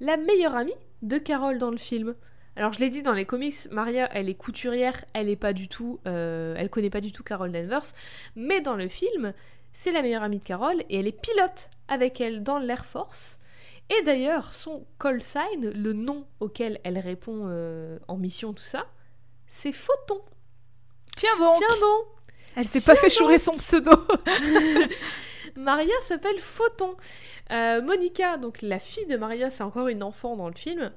la 0.00 0.16
meilleure 0.18 0.54
amie 0.54 0.74
de 1.02 1.16
Carol 1.16 1.58
dans 1.58 1.70
le 1.70 1.78
film. 1.78 2.14
Alors 2.56 2.72
je 2.72 2.80
l'ai 2.80 2.90
dit 2.90 3.02
dans 3.02 3.12
les 3.12 3.24
comics, 3.24 3.54
Maria, 3.70 4.08
elle 4.12 4.28
est 4.28 4.34
couturière, 4.34 5.04
elle 5.14 5.28
est 5.30 5.36
pas 5.36 5.52
du 5.52 5.68
tout, 5.68 6.00
euh, 6.06 6.54
elle 6.58 6.68
connaît 6.68 6.90
pas 6.90 7.00
du 7.00 7.12
tout 7.12 7.22
Carol 7.22 7.52
Danvers, 7.52 7.84
mais 8.34 8.60
dans 8.60 8.74
le 8.74 8.88
film, 8.88 9.32
c'est 9.78 9.92
la 9.92 10.02
meilleure 10.02 10.24
amie 10.24 10.40
de 10.40 10.44
Carol 10.44 10.82
et 10.88 10.98
elle 10.98 11.06
est 11.06 11.12
pilote 11.12 11.70
avec 11.86 12.20
elle 12.20 12.42
dans 12.42 12.58
l'Air 12.58 12.84
Force. 12.84 13.38
Et 13.88 14.02
d'ailleurs, 14.02 14.52
son 14.52 14.84
call 14.98 15.22
sign, 15.22 15.70
le 15.70 15.92
nom 15.92 16.26
auquel 16.40 16.80
elle 16.82 16.98
répond 16.98 17.44
euh, 17.46 17.96
en 18.08 18.16
mission, 18.16 18.52
tout 18.52 18.62
ça, 18.62 18.86
c'est 19.46 19.70
Photon. 19.70 20.20
Tiens 21.16 21.36
donc. 21.38 21.58
Tiens 21.58 21.80
donc 21.80 22.06
Elle 22.56 22.66
s'est 22.66 22.80
pas 22.80 22.96
fait 22.96 23.08
chourer 23.08 23.38
son 23.38 23.52
pseudo. 23.52 23.92
Maria 25.56 25.94
s'appelle 26.02 26.40
Photon. 26.40 26.96
Euh, 27.52 27.80
Monica, 27.80 28.36
donc 28.36 28.62
la 28.62 28.80
fille 28.80 29.06
de 29.06 29.16
Maria, 29.16 29.52
c'est 29.52 29.62
encore 29.62 29.86
une 29.86 30.02
enfant 30.02 30.34
dans 30.34 30.48
le 30.48 30.56
film. 30.56 30.90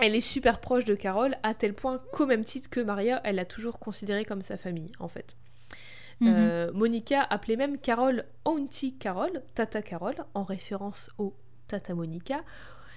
Elle 0.00 0.16
est 0.16 0.20
super 0.20 0.60
proche 0.60 0.84
de 0.84 0.96
Carol, 0.96 1.36
à 1.44 1.54
tel 1.54 1.74
point 1.74 2.02
qu'au 2.12 2.26
même 2.26 2.42
titre 2.42 2.70
que 2.70 2.80
Maria, 2.80 3.20
elle 3.22 3.36
l'a 3.36 3.44
toujours 3.44 3.78
considérée 3.78 4.24
comme 4.24 4.42
sa 4.42 4.58
famille, 4.58 4.90
en 4.98 5.06
fait. 5.06 5.36
Mhm. 6.20 6.34
Euh, 6.34 6.72
Monica 6.72 7.22
appelait 7.22 7.56
même 7.56 7.78
Carol 7.78 8.24
Auntie 8.44 8.94
Carol, 8.96 9.42
Tata 9.54 9.82
Carol, 9.82 10.14
en 10.34 10.44
référence 10.44 11.10
au 11.18 11.34
Tata 11.68 11.94
Monica, 11.94 12.42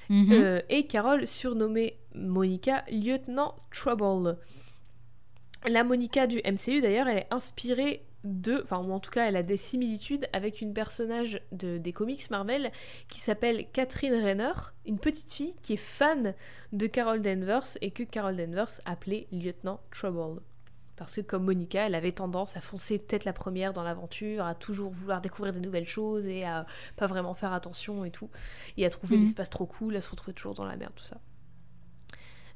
Mhm. 0.10 0.32
euh, 0.32 0.62
et 0.70 0.88
Carol 0.88 1.28
surnommée 1.28 2.00
Monica 2.16 2.84
Lieutenant 2.90 3.56
Trouble. 3.72 4.38
La 5.68 5.84
Monica 5.84 6.26
du 6.28 6.40
MCU 6.46 6.82
d'ailleurs, 6.82 7.08
elle 7.08 7.20
est 7.20 7.28
inspirée 7.32 8.06
de, 8.26 8.60
enfin 8.62 8.80
ou 8.80 8.92
en 8.92 9.00
tout 9.00 9.12
cas 9.12 9.28
elle 9.28 9.36
a 9.38 9.44
des 9.44 9.56
similitudes 9.58 10.28
avec 10.34 10.60
une 10.62 10.74
personnage 10.74 11.42
de, 11.54 11.78
des 11.78 11.94
comics 11.94 12.30
Marvel 12.32 12.72
qui 13.08 13.20
s'appelle 13.22 13.66
Catherine 13.72 14.14
Renner, 14.14 14.52
une 14.86 15.00
petite 15.00 15.32
fille 15.32 15.56
qui 15.64 15.74
est 15.74 15.78
fan 15.78 16.34
de 16.74 16.88
Carol 16.88 17.22
Danvers 17.22 17.78
et 17.82 17.92
que 17.92 18.04
Carol 18.04 18.36
Danvers 18.36 18.82
appelait 18.86 19.28
Lieutenant 19.32 19.80
Trouble. 19.92 20.42
Parce 21.00 21.16
que 21.16 21.22
comme 21.22 21.46
Monica, 21.46 21.86
elle 21.88 21.96
avait 21.96 22.12
tendance 22.12 22.58
à 22.58 22.62
foncer 22.62 23.00
tête 23.00 23.26
la 23.26 23.34
première 23.34 23.74
dans 23.74 23.84
l'aventure, 23.84 24.46
à 24.46 24.54
toujours 24.56 24.92
vouloir 24.92 25.22
découvrir 25.22 25.54
des 25.54 25.60
nouvelles 25.62 25.88
choses 25.88 26.28
et 26.28 26.44
à 26.44 26.66
pas 26.98 27.08
vraiment 27.08 27.34
faire 27.34 27.54
attention 27.54 28.06
et 28.06 28.12
tout, 28.12 28.30
et 28.78 28.86
à 28.86 28.90
trouver 28.90 29.16
Mhm. 29.16 29.22
l'espace 29.22 29.50
trop 29.50 29.66
cool, 29.66 29.96
à 29.96 30.02
se 30.02 30.10
retrouver 30.10 30.34
toujours 30.34 30.54
dans 30.54 30.66
la 30.66 30.76
merde, 30.78 30.94
tout 30.96 31.04
ça. 31.04 31.18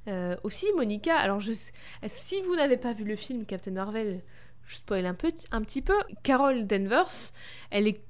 Euh, 0.10 0.36
aussi, 0.44 0.68
Monica, 0.76 1.18
alors 1.18 1.40
je, 1.40 1.53
si 2.07 2.41
vous 2.41 2.56
n'avez 2.56 2.78
pas 2.78 2.94
vu 2.94 3.06
le 3.06 3.15
film 3.15 3.45
Captain 3.45 3.72
Marvel, 3.72 4.22
je 4.65 4.76
spoil 4.76 5.06
un, 5.06 5.14
peu, 5.14 5.32
un 5.52 5.61
petit 5.61 5.82
peu, 5.82 5.95
Carol 6.24 6.68
Danvers, 6.68 7.32
elle 7.72 7.88
est 7.88 8.03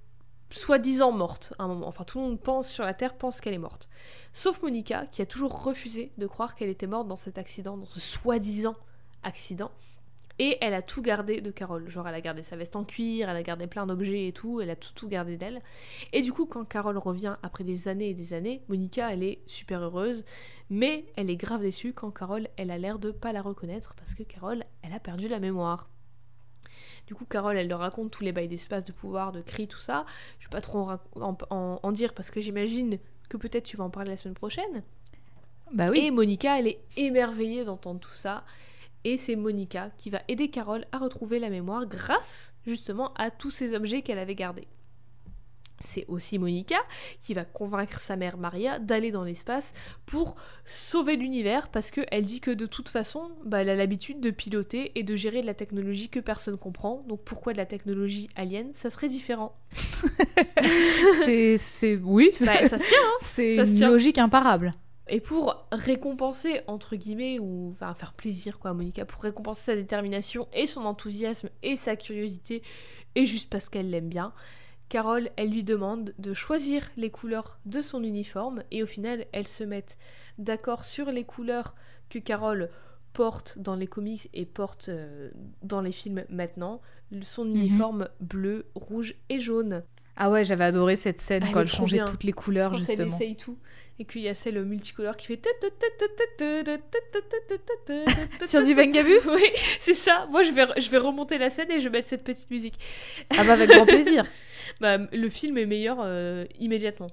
soi-disant 0.49 1.11
morte 1.11 1.53
à 1.59 1.63
un 1.63 1.67
moment. 1.67 1.87
Enfin, 1.87 2.03
tout 2.03 2.19
le 2.19 2.25
monde 2.25 2.39
pense 2.41 2.67
sur 2.69 2.83
la 2.83 2.93
Terre 2.93 3.15
pense 3.17 3.41
qu'elle 3.41 3.53
est 3.53 3.57
morte. 3.59 3.89
Sauf 4.33 4.61
Monica, 4.61 5.07
qui 5.07 5.21
a 5.21 5.25
toujours 5.25 5.63
refusé 5.63 6.11
de 6.17 6.27
croire 6.27 6.55
qu'elle 6.55 6.69
était 6.69 6.87
morte 6.87 7.07
dans 7.07 7.15
cet 7.15 7.37
accident, 7.39 7.77
dans 7.77 7.85
ce 7.87 7.99
soi-disant 7.99 8.75
accident. 9.23 9.71
Et 10.39 10.57
elle 10.61 10.73
a 10.73 10.81
tout 10.81 11.01
gardé 11.03 11.41
de 11.41 11.51
Carol. 11.51 11.87
Genre, 11.89 12.07
elle 12.07 12.15
a 12.15 12.21
gardé 12.21 12.41
sa 12.41 12.55
veste 12.55 12.75
en 12.75 12.83
cuir, 12.83 13.29
elle 13.29 13.35
a 13.37 13.43
gardé 13.43 13.67
plein 13.67 13.85
d'objets 13.85 14.27
et 14.27 14.31
tout, 14.33 14.61
elle 14.61 14.71
a 14.71 14.75
tout, 14.75 14.91
tout 14.95 15.07
gardé 15.07 15.37
d'elle. 15.37 15.61
Et 16.11 16.21
du 16.21 16.33
coup, 16.33 16.45
quand 16.47 16.65
Carol 16.65 16.97
revient 16.97 17.35
après 17.43 17.63
des 17.63 17.87
années 17.87 18.09
et 18.09 18.13
des 18.15 18.33
années, 18.33 18.63
Monica, 18.67 19.13
elle 19.13 19.21
est 19.23 19.39
super 19.45 19.79
heureuse, 19.81 20.25
mais 20.71 21.05
elle 21.15 21.29
est 21.29 21.35
grave 21.35 21.61
déçue 21.61 21.93
quand 21.93 22.09
Carol, 22.11 22.47
elle 22.57 22.71
a 22.71 22.77
l'air 22.79 22.97
de 22.97 23.11
pas 23.11 23.31
la 23.31 23.41
reconnaître 23.43 23.93
parce 23.95 24.15
que 24.15 24.23
Carol, 24.23 24.63
elle 24.81 24.93
a 24.93 24.99
perdu 24.99 25.27
la 25.27 25.39
mémoire. 25.39 25.87
Du 27.05 27.15
coup, 27.15 27.25
Carol, 27.25 27.57
elle 27.57 27.67
leur 27.67 27.79
raconte 27.79 28.11
tous 28.11 28.23
les 28.23 28.31
bails 28.31 28.47
d'espace, 28.47 28.85
de 28.85 28.91
pouvoir, 28.91 29.33
de 29.33 29.41
cris, 29.41 29.67
tout 29.67 29.77
ça. 29.77 30.05
Je 30.39 30.47
vais 30.47 30.51
pas 30.51 30.61
trop 30.61 30.79
en, 30.79 30.95
rac- 30.95 31.21
en- 31.21 31.37
en- 31.49 31.79
en 31.83 31.91
dire 31.91 32.13
parce 32.13 32.31
que 32.31 32.41
j'imagine 32.41 32.97
que 33.29 33.37
peut-être 33.37 33.65
tu 33.65 33.77
vas 33.77 33.83
en 33.83 33.89
parler 33.89 34.09
la 34.11 34.17
semaine 34.17 34.33
prochaine. 34.35 34.83
Bah 35.73 35.89
oui. 35.91 35.99
Et 35.99 36.11
Monica, 36.11 36.57
elle 36.59 36.67
est 36.67 36.79
émerveillée 36.97 37.65
d'entendre 37.65 37.99
tout 37.99 38.13
ça. 38.13 38.43
Et 39.05 39.17
c'est 39.17 39.35
Monica 39.35 39.89
qui 39.97 40.09
va 40.09 40.21
aider 40.27 40.49
Carol 40.49 40.85
à 40.91 40.97
retrouver 40.97 41.39
la 41.39 41.49
mémoire 41.49 41.85
grâce 41.85 42.53
justement 42.65 43.13
à 43.15 43.31
tous 43.31 43.49
ces 43.49 43.73
objets 43.73 44.01
qu'elle 44.01 44.19
avait 44.19 44.35
gardés. 44.35 44.67
C'est 45.79 46.05
aussi 46.07 46.39
Monica 46.39 46.77
qui 47.21 47.33
va 47.33 47.43
convaincre 47.43 47.99
sa 47.99 48.15
mère 48.15 48.37
Maria 48.37 48.79
d'aller 48.79 49.11
dans 49.11 49.25
l'espace 49.25 49.73
pour 50.05 50.35
sauver 50.63 51.17
l'univers 51.17 51.67
parce 51.67 51.91
qu'elle 51.91 52.23
dit 52.23 52.39
que 52.39 52.51
de 52.51 52.65
toute 52.65 52.87
façon, 52.87 53.31
bah, 53.43 53.61
elle 53.61 53.69
a 53.69 53.75
l'habitude 53.75 54.21
de 54.21 54.31
piloter 54.31 54.97
et 54.97 55.03
de 55.03 55.15
gérer 55.17 55.41
de 55.41 55.45
la 55.45 55.53
technologie 55.53 56.07
que 56.07 56.21
personne 56.21 56.57
comprend. 56.57 57.03
Donc 57.09 57.23
pourquoi 57.25 57.51
de 57.51 57.57
la 57.57 57.65
technologie 57.65 58.29
alien 58.37 58.69
Ça 58.73 58.89
serait 58.89 59.09
différent. 59.09 59.57
c'est, 61.25 61.57
c'est, 61.57 61.97
oui. 61.97 62.31
Bah, 62.39 62.65
ça 62.67 62.79
se 62.79 62.87
tient 62.87 62.97
c'est 63.19 63.55
ça 63.55 63.65
se 63.65 63.71
une 63.71 63.75
tient. 63.77 63.89
logique 63.89 64.17
imparable. 64.19 64.71
Et 65.09 65.19
pour 65.19 65.67
récompenser, 65.71 66.61
entre 66.67 66.95
guillemets, 66.95 67.37
ou 67.39 67.71
enfin 67.73 67.93
faire 67.93 68.13
plaisir 68.13 68.57
quoi 68.59 68.71
à 68.71 68.73
Monica, 68.73 69.05
pour 69.05 69.21
récompenser 69.21 69.61
sa 69.63 69.75
détermination 69.75 70.47
et 70.53 70.65
son 70.65 70.85
enthousiasme 70.85 71.49
et 71.61 71.75
sa 71.75 71.95
curiosité, 71.95 72.63
et 73.15 73.25
juste 73.25 73.49
parce 73.49 73.67
qu'elle 73.69 73.89
l'aime 73.89 74.07
bien, 74.09 74.33
Carole, 74.89 75.29
elle 75.37 75.49
lui 75.51 75.63
demande 75.63 76.13
de 76.19 76.33
choisir 76.33 76.87
les 76.97 77.09
couleurs 77.09 77.59
de 77.65 77.81
son 77.81 78.03
uniforme, 78.03 78.63
et 78.71 78.81
au 78.83 78.85
final, 78.87 79.25
elles 79.33 79.47
se 79.47 79.63
mettent 79.63 79.97
d'accord 80.37 80.85
sur 80.85 81.11
les 81.11 81.25
couleurs 81.25 81.75
que 82.09 82.19
Carole 82.19 82.69
porte 83.11 83.59
dans 83.59 83.75
les 83.75 83.87
comics 83.87 84.29
et 84.33 84.45
porte 84.45 84.89
euh, 84.89 85.31
dans 85.61 85.81
les 85.81 85.91
films 85.91 86.23
maintenant, 86.29 86.81
son 87.21 87.45
Mhm. 87.45 87.49
uniforme 87.51 88.09
bleu, 88.21 88.67
rouge 88.75 89.15
et 89.29 89.39
jaune. 89.39 89.83
Ah 90.15 90.29
ouais, 90.29 90.43
j'avais 90.43 90.63
adoré 90.63 90.95
cette 90.95 91.21
scène 91.21 91.43
Elle 91.43 91.51
quand 91.51 91.59
elle 91.61 91.67
changeait 91.67 91.99
toutes 92.05 92.23
les 92.23 92.33
couleurs 92.33 92.71
quand 92.71 92.77
elle 92.77 92.85
justement. 92.85 93.07
essaye 93.07 93.35
tout 93.35 93.57
et 93.99 94.05
qu'il 94.05 94.21
y 94.21 94.27
a 94.27 94.35
celle 94.35 94.63
multicolore 94.65 95.15
qui 95.15 95.27
fait 95.27 95.39
Sur 98.45 98.63
du 98.63 98.73
Vengabus 98.73 99.19
oui 99.35 99.43
c'est 99.79 99.93
ça 99.93 100.27
moi 100.31 100.43
je 100.43 100.51
vais 100.51 100.65
je 100.77 100.89
vais 100.89 100.97
remonter 100.97 101.37
la 101.37 101.49
scène 101.49 101.71
et 101.71 101.79
je 101.79 101.85
vais 101.85 101.97
mettre 101.99 102.09
cette 102.09 102.23
petite 102.23 102.49
musique 102.51 102.75
Ah 103.37 103.43
bah 103.43 103.53
avec 103.53 103.69
grand 103.69 103.85
plaisir. 103.85 104.25
bah, 104.81 104.97
le 105.11 105.29
film 105.29 105.57
est 105.57 105.65
meilleur 105.65 105.97
euh, 106.01 106.45
immédiatement 106.59 107.11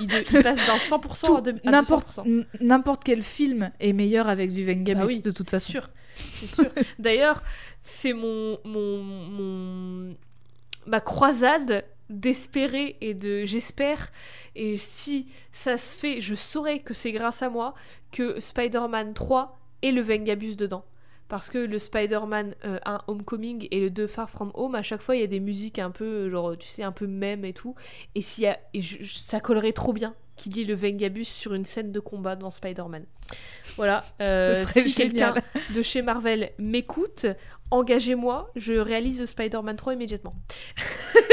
il, 0.00 0.06
de- 0.06 0.36
il 0.36 0.42
passe 0.42 0.66
d'un 0.66 0.76
100% 0.76 1.26
Tout- 1.26 1.36
à, 1.36 1.40
deux- 1.42 1.54
à 1.66 1.70
N'importe, 1.70 2.08
200%. 2.16 2.26
n- 2.26 2.46
n'importe 2.60 3.04
quel 3.04 3.22
film 3.22 3.70
est 3.80 3.92
meilleur 3.92 4.28
avec 4.28 4.52
du 4.52 4.64
Vengabus 4.64 5.00
Bah 5.00 5.06
oui, 5.06 5.20
de 5.20 5.30
toute 5.30 5.48
façon. 5.50 5.70
sûr 5.72 5.90
c'est 6.34 6.46
sûr. 6.46 6.70
D'ailleurs, 6.98 7.42
c'est 7.82 8.14
mon, 8.14 8.58
mon, 8.64 9.02
mon, 9.02 10.16
ma 10.86 11.00
croisade 11.00 11.84
d'espérer 12.10 12.96
et 13.00 13.14
de 13.14 13.44
j'espère. 13.44 14.12
Et 14.54 14.76
si 14.76 15.28
ça 15.52 15.78
se 15.78 15.96
fait 15.96 16.20
je 16.20 16.34
saurais 16.34 16.80
que 16.80 16.94
c'est 16.94 17.12
grâce 17.12 17.42
à 17.42 17.50
moi 17.50 17.74
que 18.12 18.40
Spider-Man 18.40 19.14
3 19.14 19.58
ait 19.82 19.92
le 19.92 20.02
Vengabus 20.02 20.56
dedans. 20.56 20.84
Parce 21.28 21.50
que 21.50 21.58
le 21.58 21.78
Spider-Man 21.78 22.54
1 22.62 22.70
euh, 22.70 22.98
Homecoming 23.08 23.66
et 23.72 23.80
le 23.80 23.90
2 23.90 24.06
Far 24.06 24.30
From 24.30 24.52
Home 24.54 24.76
à 24.76 24.82
chaque 24.82 25.02
fois 25.02 25.16
il 25.16 25.20
y 25.20 25.24
a 25.24 25.28
des 25.28 25.40
musiques 25.40 25.80
un 25.80 25.90
peu 25.90 26.30
genre 26.30 26.56
tu 26.56 26.68
sais 26.68 26.84
un 26.84 26.92
peu 26.92 27.06
même 27.06 27.44
et 27.44 27.52
tout. 27.52 27.74
Et 28.14 28.22
y 28.38 28.46
a 28.46 28.58
et 28.74 28.80
ça 28.82 29.40
collerait 29.40 29.72
trop 29.72 29.92
bien 29.92 30.14
qu'il 30.36 30.56
y 30.56 30.60
ait 30.60 30.64
le 30.64 30.74
Vengabus 30.74 31.24
sur 31.24 31.54
une 31.54 31.64
scène 31.64 31.92
de 31.92 32.00
combat 32.00 32.36
dans 32.36 32.50
Spider-Man. 32.50 33.04
Voilà 33.76 34.04
euh, 34.20 34.54
si 34.54 34.94
quelqu'un 34.94 35.34
de 35.74 35.82
chez 35.82 36.02
Marvel 36.02 36.52
m'écoute 36.58 37.26
engagez-moi 37.70 38.50
je 38.54 38.74
réalise 38.74 39.18
le 39.20 39.26
Spider-Man 39.26 39.76
3 39.76 39.94
immédiatement 39.94 40.36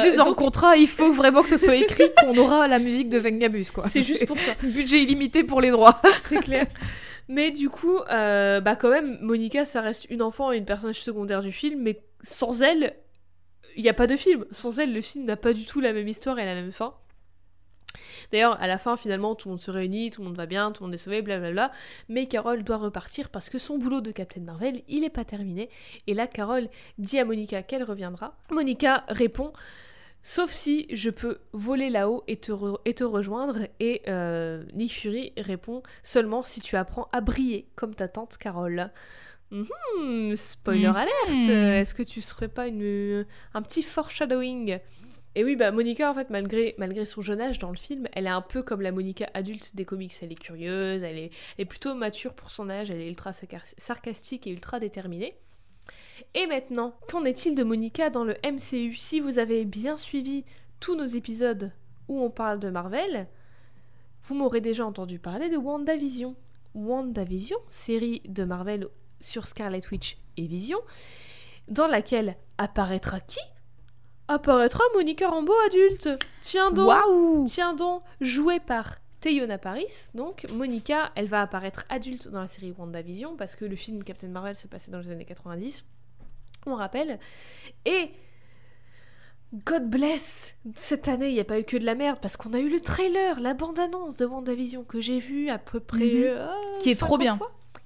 juste 0.00 0.16
dans 0.16 0.28
le 0.28 0.34
contrat, 0.34 0.76
il 0.76 0.88
faut 0.88 1.12
vraiment 1.12 1.42
que 1.42 1.48
ce 1.48 1.56
soit 1.56 1.76
écrit 1.76 2.04
qu'on 2.18 2.36
aura 2.36 2.68
la 2.68 2.78
musique 2.78 3.08
de 3.08 3.18
Vengabus, 3.18 3.70
quoi. 3.72 3.88
C'est 3.88 4.02
juste 4.02 4.26
pour 4.26 4.38
ça. 4.38 4.52
Budget 4.62 5.02
illimité 5.02 5.44
pour 5.44 5.60
les 5.60 5.70
droits. 5.70 6.00
C'est 6.24 6.40
clair. 6.40 6.66
Mais 7.28 7.50
du 7.50 7.68
coup, 7.70 7.98
euh, 8.10 8.60
bah 8.60 8.74
quand 8.74 8.90
même, 8.90 9.18
Monica, 9.20 9.64
ça 9.64 9.80
reste 9.80 10.06
une 10.10 10.22
enfant 10.22 10.50
et 10.52 10.56
une 10.56 10.64
personnage 10.64 11.00
secondaire 11.00 11.42
du 11.42 11.52
film, 11.52 11.80
mais 11.80 12.02
sans 12.22 12.62
elle, 12.62 12.96
il 13.76 13.82
n'y 13.82 13.88
a 13.88 13.94
pas 13.94 14.08
de 14.08 14.16
film. 14.16 14.44
Sans 14.50 14.78
elle, 14.78 14.92
le 14.92 15.00
film 15.00 15.24
n'a 15.24 15.36
pas 15.36 15.52
du 15.52 15.64
tout 15.64 15.80
la 15.80 15.92
même 15.92 16.08
histoire 16.08 16.38
et 16.38 16.44
la 16.44 16.54
même 16.54 16.72
fin. 16.72 16.94
D'ailleurs, 18.32 18.60
à 18.60 18.66
la 18.66 18.78
fin, 18.78 18.96
finalement, 18.96 19.34
tout 19.34 19.48
le 19.48 19.52
monde 19.52 19.60
se 19.60 19.70
réunit, 19.70 20.10
tout 20.10 20.22
le 20.22 20.28
monde 20.28 20.36
va 20.36 20.46
bien, 20.46 20.72
tout 20.72 20.82
le 20.82 20.88
monde 20.88 20.94
est 20.94 20.98
sauvé, 20.98 21.22
blablabla. 21.22 21.70
Mais 22.08 22.26
Carol 22.26 22.62
doit 22.62 22.76
repartir 22.76 23.28
parce 23.28 23.50
que 23.50 23.58
son 23.58 23.78
boulot 23.78 24.00
de 24.00 24.12
Captain 24.12 24.40
Marvel, 24.40 24.82
il 24.88 25.00
n'est 25.00 25.10
pas 25.10 25.24
terminé. 25.24 25.68
Et 26.06 26.14
là, 26.14 26.26
Carol 26.26 26.68
dit 26.98 27.18
à 27.18 27.24
Monica 27.24 27.62
qu'elle 27.62 27.82
reviendra. 27.82 28.36
Monica 28.50 29.04
répond 29.08 29.52
Sauf 30.22 30.50
si 30.50 30.86
je 30.92 31.08
peux 31.08 31.38
voler 31.52 31.88
là-haut 31.88 32.24
et 32.28 32.36
te, 32.36 32.52
et 32.84 32.94
te 32.94 33.04
rejoindre. 33.04 33.58
Et 33.80 34.02
euh, 34.08 34.64
Nick 34.74 34.92
Fury 34.92 35.32
répond 35.38 35.82
seulement 36.02 36.42
si 36.42 36.60
tu 36.60 36.76
apprends 36.76 37.08
à 37.12 37.20
briller 37.20 37.68
comme 37.74 37.94
ta 37.94 38.08
tante 38.08 38.36
Carole. 38.36 38.90
Mhm, 39.50 40.36
spoiler 40.36 40.88
mhm. 40.88 40.96
alerte 40.96 41.48
Est-ce 41.48 41.94
que 41.94 42.02
tu 42.02 42.20
serais 42.20 42.48
pas 42.48 42.68
une, 42.68 43.26
un 43.54 43.62
petit 43.62 43.82
foreshadowing? 43.82 44.78
Et 45.36 45.44
oui, 45.44 45.54
bah 45.54 45.70
Monica, 45.70 46.10
en 46.10 46.14
fait, 46.14 46.28
malgré, 46.30 46.74
malgré 46.76 47.04
son 47.04 47.20
jeune 47.20 47.40
âge 47.40 47.60
dans 47.60 47.70
le 47.70 47.76
film, 47.76 48.08
elle 48.12 48.26
est 48.26 48.30
un 48.30 48.42
peu 48.42 48.62
comme 48.62 48.80
la 48.80 48.90
Monica 48.90 49.28
adulte 49.32 49.76
des 49.76 49.84
comics. 49.84 50.12
Elle 50.22 50.32
est 50.32 50.40
curieuse, 50.40 51.04
elle 51.04 51.18
est, 51.18 51.30
elle 51.56 51.62
est 51.62 51.64
plutôt 51.66 51.94
mature 51.94 52.34
pour 52.34 52.50
son 52.50 52.68
âge, 52.68 52.90
elle 52.90 53.00
est 53.00 53.08
ultra 53.08 53.32
sarcastique 53.32 54.46
et 54.48 54.50
ultra 54.50 54.80
déterminée. 54.80 55.34
Et 56.34 56.46
maintenant, 56.46 56.94
qu'en 57.08 57.24
est-il 57.24 57.54
de 57.54 57.64
Monica 57.64 58.10
dans 58.10 58.24
le 58.24 58.36
MCU 58.44 58.94
Si 58.94 59.20
vous 59.20 59.38
avez 59.38 59.64
bien 59.64 59.96
suivi 59.96 60.44
tous 60.78 60.94
nos 60.94 61.06
épisodes 61.06 61.72
où 62.08 62.22
on 62.22 62.30
parle 62.30 62.60
de 62.60 62.70
Marvel, 62.70 63.26
vous 64.24 64.34
m'aurez 64.34 64.60
déjà 64.60 64.86
entendu 64.86 65.18
parler 65.18 65.48
de 65.48 65.56
WandaVision. 65.56 66.36
WandaVision, 66.74 67.58
série 67.68 68.22
de 68.28 68.44
Marvel 68.44 68.86
sur 69.20 69.46
Scarlet 69.46 69.80
Witch 69.90 70.18
et 70.36 70.46
Vision, 70.46 70.78
dans 71.68 71.88
laquelle 71.88 72.36
apparaîtra 72.58 73.20
qui? 73.20 73.40
Apparaîtra 74.28 74.84
Monica 74.94 75.28
Rambeau 75.28 75.54
adulte. 75.66 76.08
Tiens 76.42 76.70
donc, 76.70 76.92
tiens 77.48 77.74
donc, 77.74 78.04
jouée 78.20 78.60
par 78.60 78.98
Teyona 79.20 79.58
Paris. 79.58 80.08
Donc 80.14 80.46
Monica, 80.52 81.12
elle 81.14 81.28
va 81.28 81.42
apparaître 81.42 81.84
adulte 81.88 82.28
dans 82.28 82.40
la 82.40 82.48
série 82.48 82.74
WandaVision 82.76 83.36
parce 83.36 83.56
que 83.56 83.64
le 83.64 83.76
film 83.76 84.02
Captain 84.02 84.28
Marvel 84.28 84.56
se 84.56 84.66
passait 84.66 84.90
dans 84.90 85.00
les 85.00 85.10
années 85.10 85.24
90. 85.24 85.84
On 86.66 86.74
rappelle. 86.74 87.18
Et 87.84 88.10
God 89.52 89.88
bless 89.90 90.56
Cette 90.74 91.08
année, 91.08 91.28
il 91.28 91.34
n'y 91.34 91.40
a 91.40 91.44
pas 91.44 91.58
eu 91.58 91.64
que 91.64 91.76
de 91.76 91.84
la 91.84 91.94
merde 91.94 92.18
parce 92.20 92.36
qu'on 92.36 92.52
a 92.54 92.60
eu 92.60 92.68
le 92.68 92.80
trailer, 92.80 93.40
la 93.40 93.54
bande-annonce 93.54 94.16
de 94.16 94.26
WandaVision 94.26 94.84
que 94.84 95.00
j'ai 95.00 95.18
vu 95.18 95.48
à 95.48 95.58
peu 95.58 95.80
près. 95.80 95.98
Mhm. 95.98 96.24
Euh, 96.26 96.48
qui 96.78 96.90
est 96.90 96.98
trop 96.98 97.18
bien. 97.18 97.38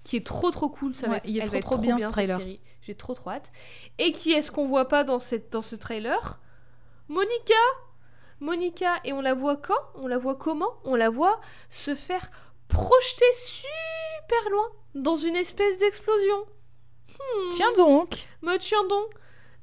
qui 0.05 0.16
est 0.16 0.27
trop 0.27 0.51
trop 0.51 0.69
cool. 0.69 0.94
Ça 0.94 1.09
va 1.09 1.20
il 1.24 1.39
est 1.39 1.43
trop, 1.44 1.61
trop, 1.61 1.78
bien, 1.78 1.98
ce 1.98 2.06
trailer. 2.06 2.39
J'ai 2.82 2.94
trop 2.94 3.15
trop 3.15 3.31
hâte. 3.31 3.51
Et 3.98 4.12
qui 4.12 4.32
est-ce 4.32 4.51
qu'on 4.51 4.66
voit 4.66 4.89
pas 4.89 5.05
dans, 5.05 5.19
cette, 5.19 5.51
dans 5.52 5.62
ce 5.62 5.74
trailer? 5.74 6.40
Monica 7.09 7.55
Monica, 8.40 9.01
et 9.05 9.12
on 9.12 9.20
la 9.20 9.35
voit 9.35 9.56
quand? 9.56 9.78
On 9.94 10.06
la 10.06 10.19
voit 10.19 10.36
comment? 10.36 10.74
On 10.85 10.94
la 10.94 11.11
voit 11.11 11.40
se 11.70 11.94
faire 11.94 12.31
projeter 12.69 13.24
super 13.32 14.51
loin 14.51 14.66
dans 14.94 15.16
une 15.16 15.36
espèce 15.36 15.78
d'explosion. 15.78 16.47
Hmm. 17.09 17.48
Tiens 17.51 17.73
donc 17.77 18.27
Mais 18.43 18.59
tiens 18.59 18.85
donc 18.89 19.11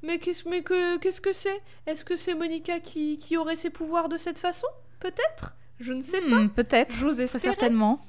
Mais 0.02 0.18
qu'est-ce 0.18 0.44
que 0.44 0.98
qu'est-ce 0.98 1.20
que 1.20 1.32
c'est? 1.32 1.60
Est-ce 1.86 2.04
que 2.04 2.16
c'est 2.16 2.34
Monica 2.34 2.80
qui, 2.80 3.16
qui, 3.18 3.36
aurait 3.36 3.56
ses 3.56 3.70
pouvoirs 3.70 4.08
de 4.08 4.16
cette 4.16 4.38
façon? 4.38 4.68
Peut-être? 5.00 5.54
Je 5.80 5.92
ne 5.92 6.00
sais 6.00 6.20
hmm, 6.20 6.48
pas. 6.48 6.62
Peut-être. 6.62 6.94
J'ose 6.94 7.20
espérer. 7.20 7.42
Certainement. 7.42 8.00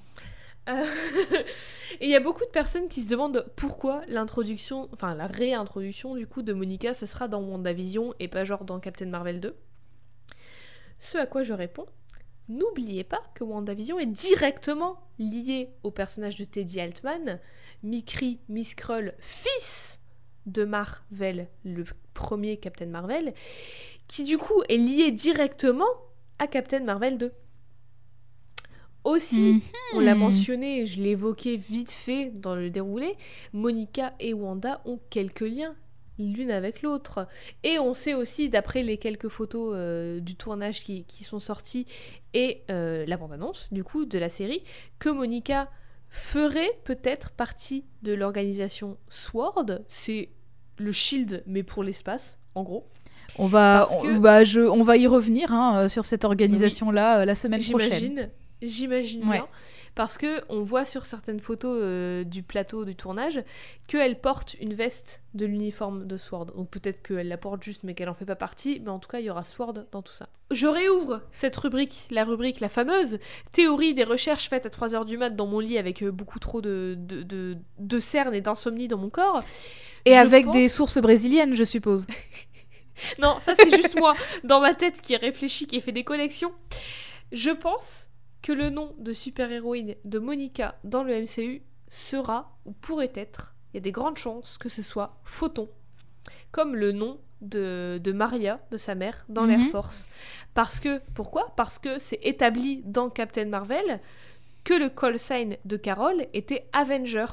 Euh, 0.69 0.85
et 1.99 2.05
il 2.05 2.09
y 2.09 2.15
a 2.15 2.19
beaucoup 2.19 2.45
de 2.45 2.49
personnes 2.49 2.87
qui 2.87 3.01
se 3.01 3.09
demandent 3.09 3.45
pourquoi 3.57 4.03
l'introduction, 4.07 4.89
enfin 4.93 5.13
la 5.13 5.27
réintroduction 5.27 6.15
du 6.15 6.25
coup 6.25 6.41
de 6.41 6.53
Monica, 6.53 6.93
ce 6.93 7.05
sera 7.05 7.27
dans 7.27 7.41
WandaVision 7.41 8.13
et 8.19 8.29
pas 8.29 8.45
genre 8.45 8.63
dans 8.63 8.79
Captain 8.79 9.07
Marvel 9.07 9.41
2. 9.41 9.55
Ce 10.99 11.17
à 11.17 11.25
quoi 11.25 11.43
je 11.43 11.53
réponds, 11.53 11.85
n'oubliez 12.49 13.03
pas 13.03 13.21
que 13.35 13.43
WandaVision 13.43 13.99
est 13.99 14.05
directement 14.05 14.99
lié 15.19 15.69
au 15.83 15.91
personnage 15.91 16.35
de 16.35 16.45
Teddy 16.45 16.79
Altman, 16.79 17.39
Mikri 17.83 18.39
Miskrull, 18.49 19.13
fils 19.19 19.99
de 20.45 20.65
Marvel, 20.65 21.47
le 21.63 21.85
premier 22.13 22.57
Captain 22.57 22.87
Marvel, 22.87 23.33
qui 24.07 24.23
du 24.23 24.37
coup 24.37 24.61
est 24.69 24.77
lié 24.77 25.11
directement 25.11 25.89
à 26.39 26.47
Captain 26.47 26.81
Marvel 26.81 27.17
2. 27.17 27.31
Aussi, 29.03 29.61
on 29.93 29.99
l'a 29.99 30.13
mhm. 30.13 30.21
mentionné, 30.21 30.85
je 30.85 31.01
l'ai 31.01 31.09
évoqué 31.09 31.57
vite 31.57 31.91
fait 31.91 32.31
dans 32.33 32.55
le 32.55 32.69
déroulé, 32.69 33.17
Monica 33.51 34.13
et 34.21 34.33
Wanda 34.33 34.81
ont 34.85 34.99
quelques 35.09 35.41
liens 35.41 35.75
l'une 36.19 36.51
avec 36.51 36.81
l'autre. 36.81 37.27
Et 37.63 37.79
on 37.79 37.93
sait 37.93 38.13
aussi, 38.13 38.49
d'après 38.49 38.83
les 38.83 38.97
quelques 38.97 39.29
photos 39.29 39.73
euh, 39.75 40.19
du 40.19 40.35
tournage 40.35 40.83
qui, 40.83 41.05
sont 41.23 41.39
sorties 41.39 41.85
et 42.33 42.63
euh, 42.69 43.05
la 43.07 43.17
bande-annonce, 43.17 43.71
du 43.71 43.83
coup, 43.83 44.05
de 44.05 44.19
la 44.19 44.29
série, 44.29 44.63
que 44.99 45.09
Monica 45.09 45.69
ferait 46.09 46.79
peut-être 46.83 47.31
partie 47.31 47.85
de 48.03 48.13
l'organisation 48.13 48.97
SWORD. 49.09 49.83
C'est 49.87 50.29
le 50.77 50.91
Shield, 50.91 51.43
mais 51.47 51.63
pour 51.63 51.83
l'espace, 51.83 52.37
en 52.55 52.63
gros. 52.63 52.87
On 53.39 53.47
va, 53.47 53.87
bah, 54.19 54.43
je, 54.43 54.61
on 54.61 54.83
va 54.83 54.97
y 54.97 55.07
revenir 55.07 55.51
hein, 55.51 55.87
sur 55.87 56.05
cette 56.05 56.23
organisation-là 56.23 57.25
la 57.25 57.35
semaine 57.35 57.63
prochaine. 57.63 58.29
J'imagine 58.61 59.21
bien. 59.21 59.47
Parce 59.95 60.17
que 60.17 60.41
on 60.49 60.61
voit 60.61 60.85
sur 60.85 61.05
certaines 61.05 61.39
photos 61.39 61.77
euh, 61.79 62.23
du 62.23 62.41
plateau 62.41 62.83
du 62.83 62.95
tournage 62.95 63.43
qu'elle 63.87 64.19
porte 64.19 64.55
une 64.59 64.73
veste 64.73 65.21
de 65.35 65.45
l'uniforme 65.45 66.07
de 66.07 66.17
Sword. 66.17 66.47
Donc 66.55 66.69
peut-être 66.69 67.01
qu'elle 67.03 67.27
la 67.27 67.37
porte 67.37 67.61
juste 67.61 67.83
mais 67.83 67.93
qu'elle 67.93 68.09
en 68.09 68.15
fait 68.15 68.25
pas 68.25 68.35
partie. 68.35 68.81
Mais 68.83 68.89
en 68.89 68.97
tout 68.97 69.09
cas, 69.09 69.19
il 69.19 69.25
y 69.25 69.29
aura 69.29 69.43
Sword 69.43 69.85
dans 69.91 70.01
tout 70.01 70.13
ça. 70.13 70.29
Je 70.49 70.65
réouvre 70.65 71.21
cette 71.31 71.55
rubrique, 71.55 72.07
la 72.09 72.23
rubrique 72.23 72.59
la 72.59 72.69
fameuse 72.69 73.19
théorie 73.51 73.93
des 73.93 74.03
recherches 74.03 74.49
faites 74.49 74.65
à 74.65 74.69
3h 74.69 75.05
du 75.05 75.17
mat 75.17 75.29
dans 75.29 75.47
mon 75.47 75.59
lit 75.59 75.77
avec 75.77 76.01
euh, 76.01 76.11
beaucoup 76.11 76.39
trop 76.39 76.61
de, 76.61 76.95
de, 76.97 77.57
de, 77.77 77.99
cernes 77.99 78.33
et 78.33 78.41
d'insomnie 78.41 78.87
dans 78.87 78.97
mon 78.97 79.09
corps. 79.09 79.43
Et 80.05 80.17
avec 80.17 80.49
des 80.49 80.67
sources 80.67 80.97
brésiliennes, 80.97 81.55
je 81.55 81.63
suppose. 81.63 82.07
non, 83.19 83.37
ça 83.41 83.53
c'est 83.55 83.69
juste 83.69 83.97
moi, 83.97 84.15
dans 84.43 84.59
ma 84.59 84.73
tête 84.73 85.01
qui 85.01 85.15
réfléchit, 85.15 85.67
qui 85.67 85.79
fait 85.81 85.91
des 85.91 86.03
connexions. 86.03 86.51
Je 87.31 87.51
pense 87.51 88.09
que 88.43 88.51
le 88.51 88.69
nom 88.69 88.93
de 88.99 89.13
super-héroïne 89.13 89.95
de 90.05 90.19
Monica 90.19 90.77
dans 90.83 91.03
le 91.03 91.19
MCU 91.19 91.63
sera 91.89 92.55
ou 92.65 92.73
pourrait 92.73 93.13
être, 93.15 93.55
il 93.71 93.77
y 93.77 93.79
a 93.79 93.81
des 93.81 93.91
grandes 93.91 94.17
chances 94.17 94.59
que 94.59 94.69
ce 94.69 94.83
soit 94.83 95.17
Photon, 95.23 95.69
comme 96.51 96.75
le 96.75 96.91
nom 96.91 97.19
de, 97.41 98.11
Maria, 98.13 98.59
de 98.71 98.77
sa 98.77 98.95
mère, 98.95 99.25
dans 99.29 99.45
l'Air 99.45 99.59
mhm. 99.59 99.69
Force. 99.69 100.07
Parce 100.53 100.79
que, 100.79 101.01
pourquoi? 101.13 101.53
Parce 101.55 101.79
que 101.79 101.99
c'est 101.99 102.19
établi 102.21 102.81
dans 102.85 103.09
Captain 103.09 103.45
Marvel 103.45 103.99
que 104.63 104.73
le 104.73 104.89
call 104.89 105.19
sign 105.19 105.57
de 105.65 105.77
Carol 105.77 106.25
était 106.33 106.69
Avenger. 106.73 107.25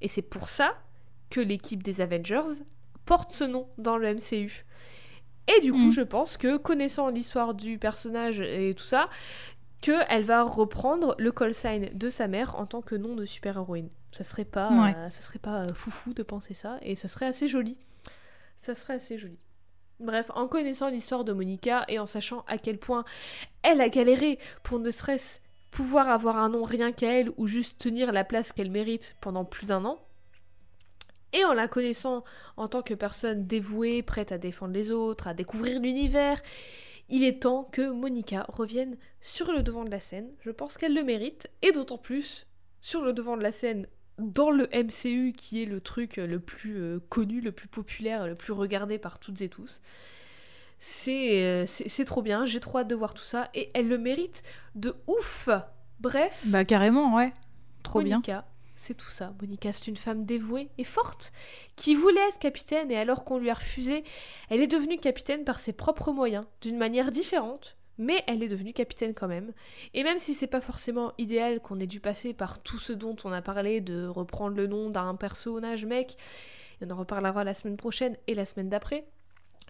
Et 0.00 0.08
c'est 0.08 0.22
pour 0.22 0.48
ça 0.48 0.76
que 1.30 1.40
l'équipe 1.40 1.82
des 1.82 2.00
Avengers 2.00 2.62
porte 3.04 3.30
ce 3.30 3.44
nom 3.44 3.68
dans 3.78 3.96
le 3.96 4.14
MCU. 4.14 4.64
Et 5.46 5.60
du 5.60 5.72
coup, 5.72 5.78
mhm. 5.78 5.92
je 5.92 6.00
pense 6.00 6.36
que 6.36 6.56
connaissant 6.56 7.10
l'histoire 7.10 7.54
du 7.54 7.78
personnage 7.78 8.40
et 8.40 8.74
tout 8.74 8.84
ça, 8.84 9.10
qu'elle 9.84 10.22
va 10.22 10.42
reprendre 10.42 11.14
le 11.18 11.30
call 11.30 11.54
sign 11.54 11.90
de 11.92 12.08
sa 12.08 12.26
mère 12.26 12.58
en 12.58 12.64
tant 12.64 12.80
que 12.80 12.94
nom 12.94 13.14
de 13.14 13.26
super-héroïne. 13.26 13.90
Ça 14.12 14.24
serait 14.24 14.46
pas, 14.46 14.70
euh, 14.70 15.10
ça 15.10 15.20
serait 15.20 15.38
pas 15.38 15.64
euh, 15.64 15.74
foufou 15.74 16.14
de 16.14 16.22
penser 16.22 16.54
ça, 16.54 16.78
et 16.80 16.94
ça 16.96 17.06
serait 17.06 17.26
assez 17.26 17.48
joli. 17.48 17.76
Ça 18.56 18.74
serait 18.74 18.94
assez 18.94 19.18
joli. 19.18 19.38
Bref, 20.00 20.30
en 20.34 20.48
connaissant 20.48 20.88
l'histoire 20.88 21.24
de 21.24 21.32
Monica 21.34 21.84
et 21.88 21.98
en 21.98 22.06
sachant 22.06 22.44
à 22.48 22.56
quel 22.56 22.78
point 22.78 23.04
elle 23.62 23.80
a 23.80 23.90
galéré 23.90 24.38
pour 24.62 24.78
ne 24.78 24.90
serait-ce 24.90 25.40
pouvoir 25.70 26.08
avoir 26.08 26.38
un 26.38 26.48
nom 26.48 26.62
rien 26.62 26.90
qu'à 26.92 27.12
elle 27.12 27.30
ou 27.36 27.46
juste 27.46 27.78
tenir 27.78 28.10
la 28.12 28.24
place 28.24 28.52
qu'elle 28.52 28.70
mérite 28.70 29.16
pendant 29.20 29.44
plus 29.44 29.66
d'un 29.66 29.84
an. 29.84 29.98
Et 31.32 31.44
en 31.44 31.52
la 31.52 31.68
connaissant 31.68 32.24
en 32.56 32.68
tant 32.68 32.82
que 32.82 32.94
personne 32.94 33.46
dévouée, 33.46 34.02
prête 34.02 34.32
à 34.32 34.38
défendre 34.38 34.72
les 34.72 34.92
autres, 34.92 35.26
à 35.26 35.34
découvrir 35.34 35.80
l'univers, 35.80 36.40
il 37.08 37.24
est 37.24 37.42
temps 37.42 37.64
que 37.64 37.90
Monica 37.90 38.46
revienne 38.48 38.96
sur 39.20 39.52
le 39.52 39.62
devant 39.62 39.84
de 39.84 39.90
la 39.90 40.00
scène. 40.00 40.30
Je 40.40 40.50
pense 40.50 40.78
qu'elle 40.78 40.94
le 40.94 41.04
mérite, 41.04 41.48
et 41.62 41.72
d'autant 41.72 41.98
plus 41.98 42.46
sur 42.80 43.02
le 43.02 43.12
devant 43.12 43.36
de 43.36 43.42
la 43.42 43.52
scène 43.52 43.86
dans 44.18 44.50
le 44.50 44.68
MCU 44.72 45.32
qui 45.32 45.62
est 45.62 45.66
le 45.66 45.80
truc 45.80 46.16
le 46.16 46.38
plus 46.38 46.76
euh, 46.76 47.00
connu, 47.08 47.40
le 47.40 47.52
plus 47.52 47.68
populaire, 47.68 48.26
le 48.26 48.34
plus 48.34 48.52
regardé 48.52 48.98
par 48.98 49.18
toutes 49.18 49.40
et 49.40 49.48
tous. 49.48 49.80
Euh, 51.08 51.64
c'est 51.66 51.88
c'est 51.88 52.04
trop 52.04 52.22
bien, 52.22 52.46
j'ai 52.46 52.60
trop 52.60 52.78
hâte 52.78 52.88
de 52.88 52.94
voir 52.94 53.14
tout 53.14 53.22
ça 53.22 53.48
et 53.54 53.70
elle 53.74 53.88
le 53.88 53.98
mérite 53.98 54.42
de 54.74 54.94
ouf. 55.06 55.48
Bref. 56.00 56.42
Bah 56.46 56.64
carrément, 56.64 57.14
ouais. 57.16 57.32
Trop 57.82 58.00
Monica, 58.00 58.46
c'est 58.84 58.94
tout 58.94 59.10
ça. 59.10 59.32
Monica, 59.40 59.72
c'est 59.72 59.86
une 59.86 59.96
femme 59.96 60.26
dévouée 60.26 60.68
et 60.76 60.84
forte 60.84 61.32
qui 61.74 61.94
voulait 61.94 62.28
être 62.28 62.38
capitaine 62.38 62.90
et 62.90 62.98
alors 62.98 63.24
qu'on 63.24 63.38
lui 63.38 63.48
a 63.48 63.54
refusé, 63.54 64.04
elle 64.50 64.60
est 64.60 64.66
devenue 64.66 64.98
capitaine 64.98 65.44
par 65.44 65.58
ses 65.58 65.72
propres 65.72 66.12
moyens, 66.12 66.44
d'une 66.60 66.76
manière 66.76 67.10
différente, 67.10 67.78
mais 67.96 68.22
elle 68.26 68.42
est 68.42 68.48
devenue 68.48 68.74
capitaine 68.74 69.14
quand 69.14 69.28
même. 69.28 69.52
Et 69.94 70.04
même 70.04 70.18
si 70.18 70.34
c'est 70.34 70.46
pas 70.46 70.60
forcément 70.60 71.12
idéal 71.16 71.60
qu'on 71.60 71.80
ait 71.80 71.86
dû 71.86 72.00
passer 72.00 72.34
par 72.34 72.62
tout 72.62 72.78
ce 72.78 72.92
dont 72.92 73.16
on 73.24 73.32
a 73.32 73.40
parlé, 73.40 73.80
de 73.80 74.06
reprendre 74.06 74.56
le 74.56 74.66
nom 74.66 74.90
d'un 74.90 75.14
personnage 75.14 75.86
mec, 75.86 76.16
et 76.80 76.84
on 76.84 76.90
en 76.90 76.96
reparlera 76.96 77.42
la 77.42 77.54
semaine 77.54 77.78
prochaine 77.78 78.18
et 78.26 78.34
la 78.34 78.44
semaine 78.44 78.68
d'après, 78.68 79.06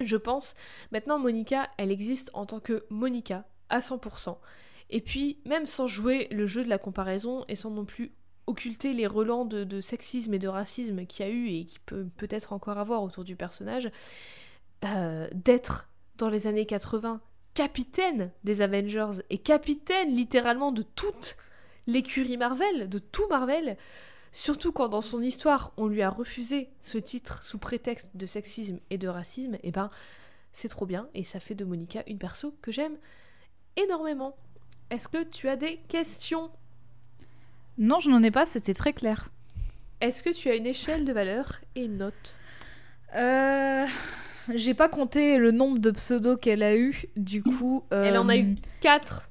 je 0.00 0.16
pense. 0.16 0.54
Maintenant, 0.90 1.20
Monica, 1.20 1.70
elle 1.78 1.92
existe 1.92 2.30
en 2.34 2.46
tant 2.46 2.58
que 2.58 2.84
Monica, 2.90 3.44
à 3.68 3.78
100%. 3.78 4.38
Et 4.90 5.00
puis, 5.00 5.38
même 5.44 5.66
sans 5.66 5.86
jouer 5.86 6.28
le 6.30 6.46
jeu 6.46 6.64
de 6.64 6.68
la 6.68 6.78
comparaison 6.78 7.44
et 7.48 7.56
sans 7.56 7.70
non 7.70 7.84
plus 7.84 8.12
occulter 8.46 8.92
les 8.92 9.06
relents 9.06 9.44
de, 9.44 9.80
sexisme 9.80 10.34
et 10.34 10.38
de 10.38 10.48
racisme 10.48 11.06
qu'il 11.06 11.26
y 11.26 11.28
a 11.28 11.32
eu 11.32 11.48
et 11.48 11.64
qui 11.64 11.78
peut 11.78 12.06
peut-être 12.16 12.52
encore 12.52 12.78
avoir 12.78 13.02
autour 13.02 13.24
du 13.24 13.36
personnage, 13.36 13.90
euh, 14.84 15.28
d'être 15.32 15.88
dans 16.18 16.28
les 16.28 16.46
années 16.46 16.66
80 16.66 17.20
capitaine 17.54 18.32
des 18.42 18.62
Avengers 18.62 19.22
et 19.30 19.38
capitaine 19.38 20.14
littéralement 20.14 20.72
de 20.72 20.82
toute 20.82 21.36
l'écurie 21.86 22.36
Marvel, 22.36 22.88
de 22.88 22.98
tout 22.98 23.28
Marvel, 23.28 23.76
Surtout 24.34 24.72
quand 24.72 24.88
dans 24.88 25.00
son 25.00 25.22
histoire 25.22 25.72
on 25.76 25.86
lui 25.86 26.02
a 26.02 26.10
refusé 26.10 26.68
ce 26.82 26.98
titre 26.98 27.44
sous 27.44 27.58
prétexte 27.58 28.10
de 28.14 28.26
sexisme 28.26 28.80
et 28.90 28.98
de 28.98 29.06
racisme, 29.06 29.54
et 29.54 29.60
eh 29.68 29.70
ben 29.70 29.90
c'est 30.52 30.68
trop 30.68 30.86
bien 30.86 31.08
et 31.14 31.22
ça 31.22 31.38
fait 31.38 31.54
de 31.54 31.64
Monica 31.64 32.02
une 32.08 32.18
perso 32.18 32.52
que 32.60 32.72
j'aime 32.72 32.96
énormément. 33.76 34.36
Est-ce 34.90 35.06
que 35.06 35.22
tu 35.22 35.48
as 35.48 35.54
des 35.54 35.76
questions? 35.88 36.50
Non, 37.78 38.00
je 38.00 38.10
n'en 38.10 38.22
ai 38.22 38.30
pas, 38.30 38.46
c'était 38.46 38.74
très 38.74 38.92
clair. 38.92 39.28
Est-ce 40.00 40.22
que 40.22 40.30
tu 40.30 40.48
as 40.48 40.56
une 40.56 40.66
échelle 40.66 41.04
de 41.04 41.12
valeur 41.12 41.60
et 41.74 41.84
une 41.84 41.98
note 41.98 42.36
Euh. 43.16 43.86
J'ai 44.52 44.74
pas 44.74 44.88
compté 44.88 45.38
le 45.38 45.52
nombre 45.52 45.78
de 45.78 45.90
pseudos 45.90 46.36
qu'elle 46.36 46.62
a 46.62 46.76
eu, 46.76 47.04
du 47.16 47.42
coup. 47.42 47.84
Elle 47.90 48.18
en 48.18 48.28
a 48.28 48.36
eu 48.36 48.56
4. 48.80 49.30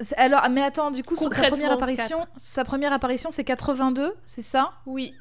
Euh, 0.00 0.04
alors, 0.16 0.48
mais 0.50 0.62
attends, 0.62 0.90
du 0.90 1.02
coup, 1.02 1.16
sa 1.16 1.28
première 1.28 1.72
apparition, 1.72 2.26
sa 2.36 2.64
première 2.64 2.92
apparition, 2.92 3.30
c'est 3.32 3.44
82, 3.44 4.14
c'est 4.24 4.42
ça? 4.42 4.72
Oui. 4.86 5.14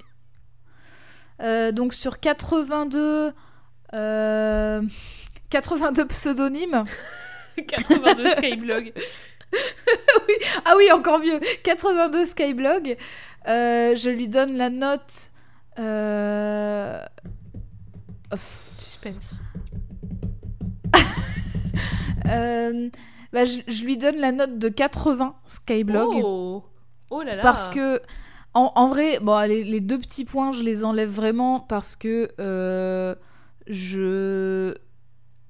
Euh, 1.41 1.72
donc 1.72 1.94
sur 1.94 2.19
82, 2.19 3.34
82 3.91 3.95
euh, 3.95 4.82
pseudonymes. 6.07 6.84
82 7.68 8.30
Skyblog. 8.30 8.94
oui. 10.28 10.34
Ah 10.65 10.74
oui, 10.78 10.91
encore 10.91 11.19
mieux. 11.19 11.40
82 11.64 12.26
Skyblog. 12.26 12.98
Euh, 13.48 13.95
je 13.95 14.10
lui 14.10 14.28
donne 14.28 14.57
la 14.57 14.69
note. 14.69 15.32
Suspense. 18.36 19.36
Bah, 23.34 23.44
je, 23.44 23.84
lui 23.84 23.98
donne 23.98 24.18
la 24.18 24.32
note 24.32 24.57
de 24.57 24.69
80 24.69 25.36
Skyblog. 25.45 26.22
Oh, 26.24 26.64
oh 27.10 27.22
là 27.22 27.36
là. 27.36 27.41
Parce 27.41 27.69
que, 27.69 28.02
en, 28.53 28.88
vrai, 28.88 29.19
bon, 29.22 29.40
les, 29.48 29.80
deux 29.82 29.99
petits 29.99 30.26
points, 30.26 30.52
je 30.52 30.64
les 30.64 30.84
enlève 30.84 31.10
vraiment 31.10 31.60
parce 31.60 31.95
que 31.95 32.32
euh, 32.40 33.14
je 33.68 34.56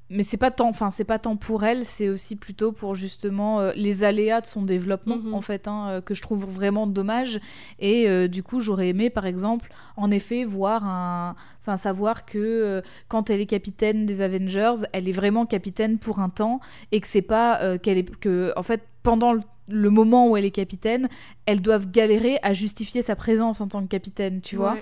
mais 0.09 0.23
c'est 0.23 0.37
pas 0.37 0.51
tant 0.51 0.69
enfin 0.69 0.91
c'est 0.91 1.03
pas 1.03 1.19
tant 1.19 1.35
pour 1.35 1.63
elle 1.63 1.85
c'est 1.85 2.09
aussi 2.09 2.35
plutôt 2.35 2.71
pour 2.71 2.95
justement 2.95 3.59
euh, 3.59 3.71
les 3.75 4.03
aléas 4.03 4.41
de 4.41 4.45
son 4.45 4.61
développement 4.61 5.17
mhm. 5.17 5.33
en 5.33 5.41
fait 5.41 5.67
hein, 5.67 5.87
euh, 5.89 6.01
que 6.01 6.13
je 6.13 6.21
trouve 6.21 6.45
vraiment 6.45 6.87
dommage 6.87 7.39
et 7.79 8.07
euh, 8.07 8.27
du 8.27 8.43
coup 8.43 8.61
j'aurais 8.61 8.89
aimé 8.89 9.09
par 9.09 9.25
exemple 9.25 9.71
en 9.97 10.09
effet 10.11 10.43
voir 10.43 10.85
un 10.85 11.35
enfin 11.61 11.77
savoir 11.77 12.25
que 12.25 12.81
quand 13.07 13.29
elle 13.29 13.41
est 13.41 13.45
capitaine 13.45 14.05
des 14.05 14.21
Avengers 14.21 14.85
elle 14.93 15.09
est 15.09 15.13
vraiment 15.13 15.45
capitaine 15.45 15.97
pour 15.97 16.19
un 16.19 16.29
temps 16.29 16.59
et 16.91 17.01
que 17.01 17.07
c'est 17.07 17.21
pas 17.21 17.77
qu'elle 17.79 17.97
est 17.97 18.15
que 18.19 18.53
en 18.55 18.63
fait 18.63 18.81
pendant 19.03 19.33
le 19.33 19.41
le 19.67 19.89
moment 19.89 20.29
où 20.29 20.37
elle 20.37 20.45
est 20.45 20.51
capitaine, 20.51 21.09
elles 21.45 21.61
doivent 21.61 21.89
galérer 21.91 22.39
à 22.41 22.53
justifier 22.53 23.01
sa 23.01 23.15
présence 23.15 23.61
en 23.61 23.67
tant 23.67 23.81
que 23.81 23.87
capitaine, 23.87 24.41
tu 24.41 24.55
vois. 24.55 24.77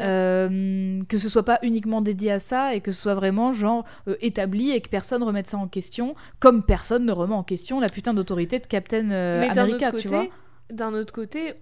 Euh, 0.00 1.02
que 1.08 1.18
ce 1.18 1.28
soit 1.28 1.44
pas 1.44 1.58
uniquement 1.62 2.00
dédié 2.00 2.32
à 2.32 2.38
ça 2.38 2.74
et 2.74 2.80
que 2.80 2.90
ce 2.90 3.00
soit 3.00 3.14
vraiment 3.14 3.52
genre 3.52 3.84
euh, 4.08 4.16
établi 4.20 4.70
et 4.70 4.80
que 4.80 4.88
personne 4.88 5.22
remette 5.22 5.46
ça 5.46 5.58
en 5.58 5.68
question, 5.68 6.14
comme 6.40 6.64
personne 6.64 7.04
ne 7.04 7.12
remet 7.12 7.34
en 7.34 7.44
question 7.44 7.80
la 7.80 7.88
putain 7.88 8.14
d'autorité 8.14 8.58
de 8.58 8.66
Captain 8.66 9.10
euh, 9.10 9.48
America, 9.48 9.92
tu 9.92 10.08
vois. 10.08 10.26
D'un 10.70 10.94
autre 10.94 11.12
côté, 11.12 11.54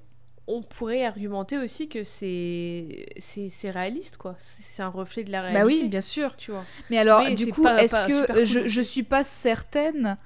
on 0.47 0.63
pourrait 0.63 1.05
argumenter 1.05 1.59
aussi 1.59 1.89
que 1.89 2.05
c'est 2.05 3.07
c'est 3.19 3.71
réaliste 3.71 4.17
quoi. 4.17 4.35
C'est 4.39 4.83
un 4.83 4.89
reflet 4.89 5.25
de 5.25 5.31
la 5.31 5.43
réalité 5.43 5.61
bah 5.61 5.67
oui 5.67 5.89
bien 5.89 6.01
sûr. 6.01 6.37
tu 6.37 6.51
vois. 6.51 6.65
Mais 6.91 6.99
alors 6.99 7.23
du 7.35 7.53
coup 7.53 7.67
est-ce 7.67 8.07
que 8.07 8.45
je 8.45 8.67
je 8.67 8.81
suis 8.81 9.03
pas 9.03 9.23
certaine 9.23 10.17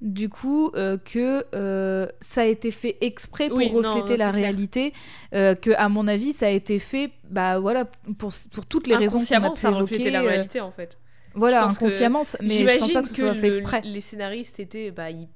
du 0.00 0.28
coup 0.28 0.70
euh, 0.74 0.98
que 0.98 1.44
euh, 1.54 2.06
ça 2.20 2.42
a 2.42 2.44
été 2.44 2.70
fait 2.70 2.98
exprès 3.00 3.48
pour 3.48 3.58
refléter 3.58 4.16
la 4.16 4.30
réalité 4.30 4.92
euh, 5.34 5.54
que 5.54 5.70
à 5.76 5.88
mon 5.88 6.06
avis 6.06 6.32
ça 6.34 6.46
a 6.46 6.50
été 6.50 6.78
fait 6.78 7.12
bah 7.30 7.58
voilà 7.58 7.86
pour, 8.18 8.30
pour 8.52 8.66
toutes 8.66 8.86
les 8.86 8.96
raisons 8.96 9.18
qu'on 9.18 9.44
a 9.44 9.50
pu 9.50 9.56
ça 9.60 9.70
reflétait 9.70 10.10
la 10.10 10.20
réalité 10.20 10.60
en 10.60 10.70
fait. 10.70 10.98
voilà 11.34 11.64
inconsciemment 11.64 12.22
mais 12.42 12.48
je 12.48 12.78
pense 12.78 12.92
pas 12.92 13.02
que, 13.02 13.08
ce 13.08 13.14
soit 13.14 13.34
fait 13.34 13.48
exprès. 13.48 13.80
les 13.84 14.00
scénaristes 14.00 14.60
étaient 14.60 14.90
bah 14.90 15.10
ils 15.10 15.28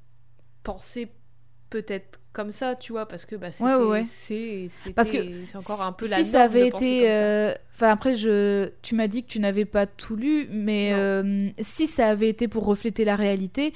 pensaient 0.62 1.08
peut-être 1.70 2.20
comme 2.32 2.52
ça 2.52 2.76
tu 2.76 2.92
vois 2.92 3.06
parce 3.06 3.24
que 3.24 3.36
bah 3.36 3.50
c'est 3.50 4.68
parce 4.94 5.10
que 5.10 5.18
c'est 5.46 5.56
encore 5.56 5.82
un 5.82 5.92
peu 5.92 6.06
la 6.06 6.18
si 6.18 6.24
ça 6.24 6.42
avait 6.42 6.68
été 6.68 7.54
enfin 7.74 7.88
après 7.88 8.14
je 8.14 8.70
tu 8.82 8.94
m'as 8.94 9.08
dit 9.08 9.22
que 9.22 9.28
tu 9.28 9.40
n'avais 9.40 9.64
pas 9.64 9.86
tout 9.86 10.16
lu 10.16 10.48
mais 10.50 10.92
si 11.60 11.86
ça 11.86 12.08
avait 12.08 12.28
été 12.28 12.46
pour 12.46 12.66
refléter 12.66 13.06
la 13.06 13.16
réalité 13.16 13.72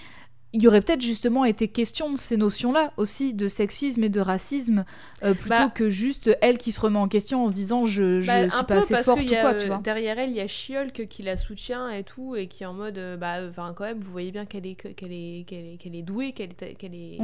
il 0.54 0.62
y 0.62 0.68
aurait 0.68 0.80
peut-être 0.80 1.00
justement 1.00 1.44
été 1.44 1.66
question 1.66 2.12
de 2.12 2.16
ces 2.16 2.36
notions-là 2.36 2.92
aussi, 2.96 3.34
de 3.34 3.48
sexisme 3.48 4.04
et 4.04 4.08
de 4.08 4.20
racisme, 4.20 4.84
euh, 5.24 5.34
plutôt 5.34 5.48
bah 5.48 5.68
que 5.74 5.90
juste 5.90 6.30
elle 6.40 6.58
qui 6.58 6.70
se 6.70 6.80
remet 6.80 7.00
en 7.00 7.08
question 7.08 7.44
en 7.44 7.48
se 7.48 7.52
disant 7.52 7.86
je, 7.86 8.20
je 8.20 8.26
bah, 8.28 8.48
suis 8.48 8.64
pas 8.64 8.76
assez 8.76 8.96
forte 9.02 9.20
ou 9.20 9.34
quoi, 9.34 9.54
tu 9.54 9.66
vois. 9.66 9.78
Derrière 9.78 10.16
elle, 10.16 10.30
il 10.30 10.36
y 10.36 10.40
a 10.40 10.46
She-Hulk 10.46 11.08
qui 11.08 11.24
la 11.24 11.36
soutient 11.36 11.90
et 11.90 12.04
tout, 12.04 12.36
et 12.36 12.46
qui 12.46 12.62
est 12.62 12.66
en 12.66 12.72
mode, 12.72 12.98
euh, 12.98 13.16
bah, 13.16 13.40
enfin, 13.48 13.74
quand 13.74 13.82
même, 13.82 13.98
vous 13.98 14.12
voyez 14.12 14.30
bien 14.30 14.46
qu'elle 14.46 14.64
est, 14.64 14.76
qu'elle 14.76 15.12
est, 15.12 15.44
qu'elle 15.44 15.66
est, 15.66 15.76
qu'elle 15.76 15.96
est 15.96 16.02
douée, 16.02 16.30
qu'elle 16.30 16.50
est, 16.50 16.74
qu'elle 16.76 16.94
est, 16.94 17.18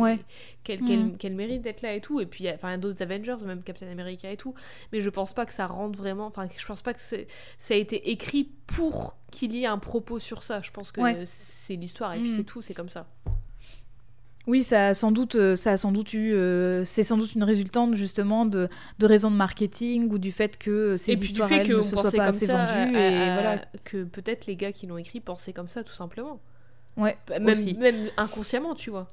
qu'elle, 0.64 0.80
mm. 0.82 1.16
qu'elle, 1.16 1.34
mérite 1.34 1.62
d'être 1.62 1.82
là 1.82 1.94
et 1.94 2.00
tout. 2.00 2.20
Et 2.20 2.26
puis, 2.26 2.50
enfin, 2.50 2.78
d'autres 2.78 3.00
Avengers, 3.00 3.36
même 3.46 3.62
Captain 3.62 3.88
America 3.88 4.28
et 4.28 4.36
tout. 4.36 4.54
Mais 4.92 5.00
je 5.00 5.08
pense 5.08 5.34
pas 5.34 5.46
que 5.46 5.52
ça 5.52 5.68
rentre 5.68 5.96
vraiment, 5.96 6.26
enfin, 6.26 6.48
je 6.56 6.66
pense 6.66 6.82
pas 6.82 6.94
que 6.94 7.00
ça 7.00 7.16
a 7.70 7.76
été 7.76 8.10
écrit 8.10 8.50
pour 8.66 9.19
qu'il 9.30 9.54
y 9.54 9.62
ait 9.62 9.66
un 9.66 9.78
propos 9.78 10.18
sur 10.18 10.42
ça. 10.42 10.60
Je 10.62 10.70
pense 10.70 10.92
que 10.92 11.00
c'est 11.24 11.76
l'histoire 11.76 12.14
et 12.14 12.20
puis 12.20 12.30
mm. 12.30 12.36
c'est 12.36 12.44
tout, 12.44 12.62
c'est 12.62 12.74
comme 12.74 12.88
ça. 12.88 13.06
Oui, 14.46 14.64
ça 14.64 14.88
a 14.88 14.94
sans 14.94 15.12
doute, 15.12 15.34
euh, 15.34 15.54
ça 15.54 15.72
a 15.72 15.76
sans 15.76 15.92
doute 15.92 16.14
eu, 16.14 16.32
euh, 16.32 16.84
c'est 16.84 17.02
sans 17.02 17.18
doute 17.18 17.34
une 17.34 17.44
résultante 17.44 17.94
justement 17.94 18.46
de, 18.46 18.68
de 18.98 19.06
raisons 19.06 19.30
de 19.30 19.36
marketing 19.36 20.10
ou 20.10 20.18
du 20.18 20.32
fait 20.32 20.56
que 20.56 20.96
ces 20.96 21.12
histoires 21.12 21.52
elles, 21.52 21.68
ne 21.68 21.82
se 21.82 21.94
soient 21.94 22.10
pas 22.10 22.24
assez 22.24 22.46
vendues 22.46 22.96
et 22.96 23.32
voilà 23.32 23.64
que 23.84 24.02
peut-être 24.02 24.46
les 24.46 24.56
gars 24.56 24.72
qui 24.72 24.86
l'ont 24.86 24.96
écrit 24.96 25.20
pensaient 25.20 25.52
comme 25.52 25.68
ça 25.68 25.84
tout 25.84 25.92
simplement. 25.92 26.40
Ouais, 26.96 27.16
même, 27.28 27.78
même 27.78 28.10
inconsciemment, 28.16 28.74
tu 28.74 28.90
vois. 28.90 29.06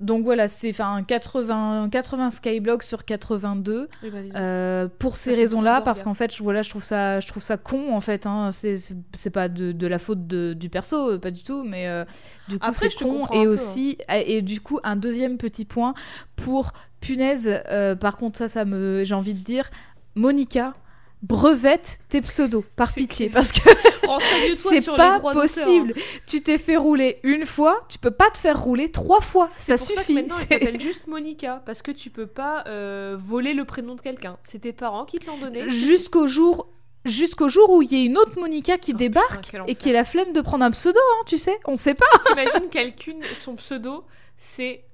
Donc 0.00 0.24
voilà, 0.24 0.48
c'est 0.48 0.72
80, 0.72 1.90
80 1.90 2.30
Skyblock 2.30 2.82
sur 2.82 3.04
82 3.04 3.88
euh, 4.34 4.88
pour 4.98 5.18
ces 5.18 5.34
raisons-là, 5.34 5.82
parce 5.82 6.02
qu'en 6.02 6.14
fait, 6.14 6.34
je, 6.34 6.42
voilà, 6.42 6.62
je 6.62 6.70
trouve 6.70 6.82
ça, 6.82 7.20
je 7.20 7.28
trouve 7.28 7.42
ça 7.42 7.58
con 7.58 7.94
en 7.94 8.00
fait. 8.00 8.24
Hein. 8.24 8.50
C'est 8.52 9.30
pas 9.30 9.48
de, 9.48 9.86
la 9.86 9.98
faute 9.98 10.26
du 10.26 10.68
perso, 10.70 11.18
pas 11.18 11.30
du 11.30 11.42
tout, 11.42 11.64
mais 11.64 11.86
euh, 11.86 12.04
du 12.48 12.58
coup 12.58 12.66
c'est 12.72 12.94
con. 12.94 13.26
Et 13.32 13.46
aussi, 13.46 13.98
hein. 14.08 14.22
et 14.24 14.40
du 14.40 14.60
coup 14.60 14.80
un 14.84 14.96
deuxième 14.96 15.36
petit 15.36 15.66
point 15.66 15.92
pour 16.34 16.72
punaise. 17.00 17.50
Euh, 17.70 17.94
par 17.94 18.16
contre 18.16 18.38
ça, 18.38 18.48
ça 18.48 18.64
me, 18.64 19.04
j'ai 19.04 19.14
envie 19.14 19.34
de 19.34 19.44
dire, 19.44 19.68
Monica 20.14 20.74
brevette 21.22 21.98
tes 22.08 22.20
pseudos, 22.22 22.64
par 22.76 22.92
pitié, 22.92 23.28
clair. 23.28 23.34
parce 23.42 23.52
que 23.52 23.60
c'est 24.54 24.86
pas 24.96 25.18
d'auteur, 25.18 25.28
hein. 25.28 25.32
possible. 25.34 25.94
Tu 26.26 26.40
t'es 26.42 26.56
fait 26.58 26.76
rouler 26.76 27.18
une 27.22 27.44
fois, 27.44 27.84
tu 27.88 27.98
peux 27.98 28.10
pas 28.10 28.30
te 28.30 28.38
faire 28.38 28.58
rouler 28.60 28.90
trois 28.90 29.20
fois, 29.20 29.48
ça 29.52 29.76
ça 29.76 29.94
que 29.94 30.00
suffit. 30.00 30.14
maintenant, 30.14 30.34
elle 30.36 30.40
C'est- 30.48 30.54
s'appelle 30.64 30.80
juste 30.80 31.06
Monica, 31.06 31.62
parce 31.66 31.82
que 31.82 31.90
tu 31.90 32.10
peux 32.10 32.26
pas 32.26 32.64
euh, 32.66 33.16
voler 33.18 33.52
le 33.54 33.64
prénom 33.64 33.94
de 33.94 34.00
quelqu'un. 34.00 34.38
C'est 34.44 34.60
tes 34.60 34.72
parents 34.72 35.04
qui 35.04 35.18
te 35.18 35.26
l'ont 35.26 35.36
donné. 35.36 35.68
Jusqu'au 35.68 36.26
jour, 36.26 36.68
jusqu'au 37.04 37.48
jour 37.48 37.70
où 37.70 37.82
il 37.82 37.92
y 37.92 38.00
a 38.00 38.04
une 38.04 38.16
autre 38.16 38.38
Monica 38.40 38.78
qui 38.78 38.92
Oh, 38.94 38.96
débarque 38.96 39.44
putain, 39.46 39.64
et 39.66 39.74
qui 39.74 39.90
a 39.90 39.92
la 39.92 40.04
flemme 40.04 40.32
de 40.32 40.40
prendre 40.40 40.64
un 40.64 40.70
pseudo, 40.70 40.98
hein, 40.98 41.22
tu 41.26 41.36
sais, 41.38 41.58
on 41.66 41.76
sait 41.76 41.94
pas. 41.94 42.06
T'imagines 42.26 42.68
quelqu'un, 42.70 43.18
son 43.36 43.56
pseudo, 43.56 44.04
c'est 44.38 44.84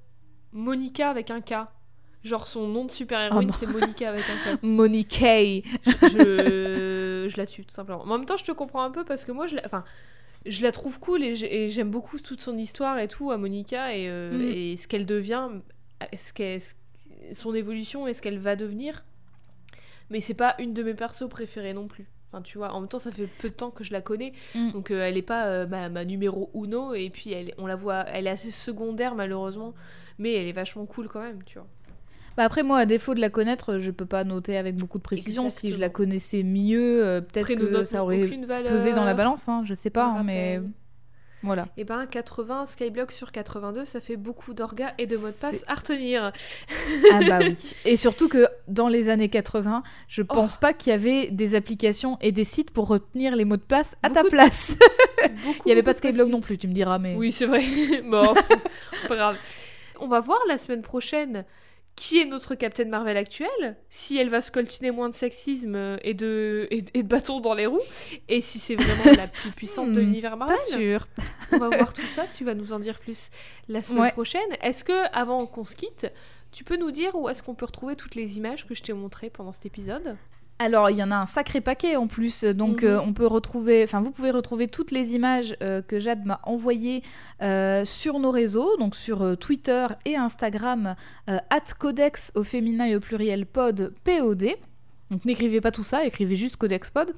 Monica 0.51 1.09
avec 1.09 1.31
un 1.31 1.39
K. 1.41 1.53
Genre 2.27 2.45
son 2.47 2.67
nom 2.67 2.85
de 2.85 2.91
super-héroïne, 2.91 3.47
Oh 3.49 3.51
non. 3.51 3.57
c'est 3.57 3.65
Monica 3.65 4.09
avec 4.09 4.23
un 4.29 4.55
K. 4.57 4.59
Monica. 4.63 5.35
Je... 6.17 7.27
je 7.29 7.37
la 7.37 7.45
tue, 7.45 7.63
tout 7.65 7.73
simplement. 7.73 8.03
Mais 8.05 8.13
en 8.13 8.17
même 8.17 8.25
temps, 8.25 8.37
je 8.37 8.43
te 8.45 8.51
comprends 8.51 8.83
un 8.83 8.91
peu 8.91 9.03
parce 9.05 9.25
que 9.25 9.31
moi, 9.31 9.47
je 9.47 9.55
la, 9.55 9.61
enfin, 9.65 9.83
je 10.45 10.61
la 10.63 10.71
trouve 10.71 10.99
cool 10.99 11.23
et 11.23 11.35
j'ai- 11.35 11.63
et 11.65 11.69
j'aime 11.69 11.89
beaucoup 11.89 12.17
toute 12.19 12.41
son 12.41 12.57
histoire 12.57 12.99
et 12.99 13.07
tout 13.07 13.31
à 13.31 13.37
Monica 13.37 13.95
et, 13.95 14.07
euh, 14.09 14.31
Mm. 14.37 14.41
et 14.55 14.75
ce 14.77 14.87
qu'elle 14.87 15.05
devient, 15.05 15.49
ce 16.15 16.31
ce- 16.59 16.73
son 17.33 17.53
évolution 17.53 18.07
et 18.07 18.13
ce 18.13 18.21
qu'elle 18.21 18.39
va 18.39 18.55
devenir. 18.55 19.03
Mais 20.09 20.19
c'est 20.21 20.33
pas 20.35 20.55
une 20.59 20.73
de 20.73 20.83
mes 20.83 20.93
persos 20.93 21.27
préférés 21.29 21.73
non 21.73 21.87
plus. 21.87 22.07
Enfin, 22.31 22.41
tu 22.41 22.57
vois, 22.57 22.73
en 22.73 22.79
même 22.81 22.89
temps, 22.89 22.99
ça 22.99 23.11
fait 23.11 23.27
peu 23.27 23.49
de 23.49 23.53
temps 23.53 23.71
que 23.71 23.83
je 23.83 23.91
la 23.93 24.01
connais, 24.01 24.33
Mm. 24.55 24.71
donc 24.71 24.91
euh, 24.91 25.01
elle 25.05 25.17
est 25.17 25.21
pas 25.21 25.45
euh, 25.47 25.65
ma, 25.67 25.89
ma 25.89 26.03
numéro 26.05 26.49
uno, 26.53 26.93
et 26.93 27.09
puis 27.09 27.31
elle, 27.31 27.53
on 27.57 27.65
la 27.67 27.75
voit, 27.75 28.05
elle 28.09 28.27
est 28.27 28.29
assez 28.29 28.51
secondaire 28.51 29.15
malheureusement, 29.15 29.73
mais 30.19 30.33
elle 30.33 30.47
est 30.47 30.51
vachement 30.53 30.85
cool 30.85 31.07
quand 31.07 31.21
même, 31.21 31.41
tu 31.45 31.57
vois. 31.57 31.67
Bah 32.37 32.43
après 32.43 32.61
moi, 32.61 32.77
à 32.77 32.85
défaut 32.85 33.15
de 33.15 33.19
la 33.19 33.29
connaître, 33.29 33.79
je 33.79 33.89
peux 33.89 34.05
pas 34.05 34.23
noter 34.23 34.57
avec 34.57 34.75
beaucoup 34.75 34.99
de 34.99 35.03
précision. 35.03 35.49
Si 35.49 35.71
je 35.71 35.77
la 35.77 35.89
connaissais 35.89 36.43
mieux, 36.43 37.03
euh, 37.03 37.19
peut-être 37.19 37.55
que 37.55 37.83
ça 37.83 38.03
aurait 38.03 38.27
pesé 38.27 38.93
dans 38.93 39.05
la 39.05 39.15
balance. 39.15 39.49
Hein, 39.49 39.63
je 39.65 39.73
sais 39.73 39.89
pas, 39.89 40.05
hein, 40.05 40.23
mais 40.23 40.61
voilà. 41.43 41.67
Et 41.77 41.83
ben 41.83 42.05
80 42.05 42.65
Skyblock 42.65 43.11
sur 43.11 43.31
82, 43.31 43.85
ça 43.85 43.99
fait 43.99 44.17
beaucoup 44.17 44.53
d'orgas 44.53 44.93
et 44.97 45.05
de 45.05 45.17
mots 45.17 45.29
de 45.29 45.39
passe 45.39 45.63
à 45.67 45.75
retenir. 45.75 46.31
Ah 47.13 47.19
bah 47.27 47.39
oui. 47.41 47.75
Et 47.85 47.95
surtout 47.95 48.27
que 48.27 48.47
dans 48.67 48.87
les 48.87 49.09
années 49.09 49.29
80, 49.29 49.83
je 50.07 50.21
pense 50.23 50.57
pas 50.57 50.73
qu'il 50.73 50.91
y 50.91 50.93
avait 50.93 51.29
des 51.29 51.55
applications 51.55 52.17
et 52.21 52.31
des 52.31 52.43
sites 52.43 52.71
pour 52.71 52.87
retenir 52.87 53.35
les 53.35 53.45
mots 53.45 53.57
de 53.57 53.61
passe 53.61 53.95
à 54.01 54.09
ta 54.09 54.23
Beaucoup 54.23 54.31
place. 54.31 54.77
Beaucoup, 55.45 55.61
Il 55.65 55.69
y 55.69 55.71
avait 55.71 55.83
pas 55.83 55.93
de 55.93 55.97
Skyblock 55.97 56.29
non 56.29 56.41
plus, 56.41 56.57
tu 56.57 56.67
me 56.67 56.73
diras, 56.73 56.97
mais. 56.97 57.15
Oui, 57.15 57.31
c'est 57.31 57.45
vrai. 57.45 57.63
bon, 58.03 58.33
pas 59.07 59.15
grave. 59.15 59.37
On 59.99 60.07
va 60.07 60.19
voir 60.19 60.39
la 60.47 60.57
semaine 60.57 60.81
prochaine 60.81 61.45
qui 61.97 62.19
est 62.19 62.25
notre 62.25 62.53
Captain 62.55 62.85
Marvel 62.85 63.17
actuelle, 63.17 63.75
si 63.89 64.17
elle 64.17 64.29
va 64.29 64.39
se 64.39 64.51
coltiner 64.51 64.91
moins 64.91 65.09
de 65.09 65.15
sexisme 65.15 65.75
euh, 65.75 65.97
et 66.03 66.13
de, 66.13 66.67
et, 66.71 66.85
et 66.93 67.01
de 67.03 67.07
bâtons 67.07 67.39
dans 67.41 67.55
les 67.55 67.65
roues, 67.65 67.81
et 68.29 68.39
si 68.39 68.59
c'est 68.59 68.75
vraiment 68.75 69.17
la 69.17 69.27
plus 69.27 69.49
puissante 69.51 69.91
de 69.91 69.99
Hmm, 69.99 70.05
l'univers 70.05 70.37
Marvel. 70.37 70.55
Pas 70.55 70.61
sûr. 70.61 71.07
On 71.51 71.57
va 71.57 71.69
voir 71.69 71.93
tout 71.93 72.05
ça, 72.05 72.25
tu 72.31 72.45
vas 72.45 72.53
nous 72.53 72.71
en 72.71 72.79
dire 72.79 72.99
plus 72.99 73.29
la 73.67 73.81
semaine 73.83 74.03
Ouais. 74.03 74.11
prochaine. 74.11 74.47
Est-ce 74.61 74.83
que, 74.83 74.93
avant 75.11 75.45
qu'on 75.47 75.65
se 75.65 75.75
quitte, 75.75 76.07
tu 76.51 76.63
peux 76.63 76.77
nous 76.77 76.91
dire 76.91 77.15
où 77.15 77.27
est-ce 77.29 77.41
qu'on 77.43 77.55
peut 77.55 77.65
retrouver 77.65 77.95
toutes 77.95 78.13
les 78.15 78.37
images 78.37 78.65
que 78.67 78.73
je 78.75 78.83
t'ai 78.83 78.93
montrées 78.93 79.29
pendant 79.31 79.51
cet 79.51 79.65
épisode? 79.65 80.15
Alors, 80.59 80.89
il 80.89 80.97
y 80.97 81.03
en 81.03 81.11
a 81.11 81.15
un 81.17 81.25
sacré 81.27 81.61
paquet 81.61 81.95
en 81.97 82.07
plus. 82.07 82.43
Donc, 82.43 82.81
Mhm. 82.81 82.89
euh, 82.89 83.01
on 83.01 83.13
peut 83.13 83.27
retrouver, 83.27 83.83
enfin, 83.83 84.01
vous 84.01 84.09
pouvez 84.11 84.31
retrouver 84.31 84.67
toutes 84.67 84.89
les 84.91 85.13
images 85.13 85.55
euh, 85.61 85.81
que 85.83 85.99
Jade 85.99 86.25
m'a 86.25 86.39
envoyées 86.43 87.03
euh, 87.43 87.85
sur 87.85 88.17
nos 88.19 88.31
réseaux, 88.31 88.75
donc 88.77 88.95
sur 88.95 89.37
Twitter 89.37 89.85
et 90.05 90.15
Instagram, 90.15 90.95
euh, 91.29 91.37
@codex 91.77 92.31
au 92.35 92.43
féminin 92.43 92.85
et 92.85 92.95
au 92.95 92.99
pluriel 92.99 93.45
pod 93.45 93.93
POD. 94.03 94.47
Donc 95.09 95.23
n'écrivez 95.25 95.61
pas 95.61 95.71
tout 95.71 95.83
ça, 95.83 96.05
écrivez 96.05 96.35
juste 96.35 96.57
Codex 96.57 96.91
Pod. 96.91 97.13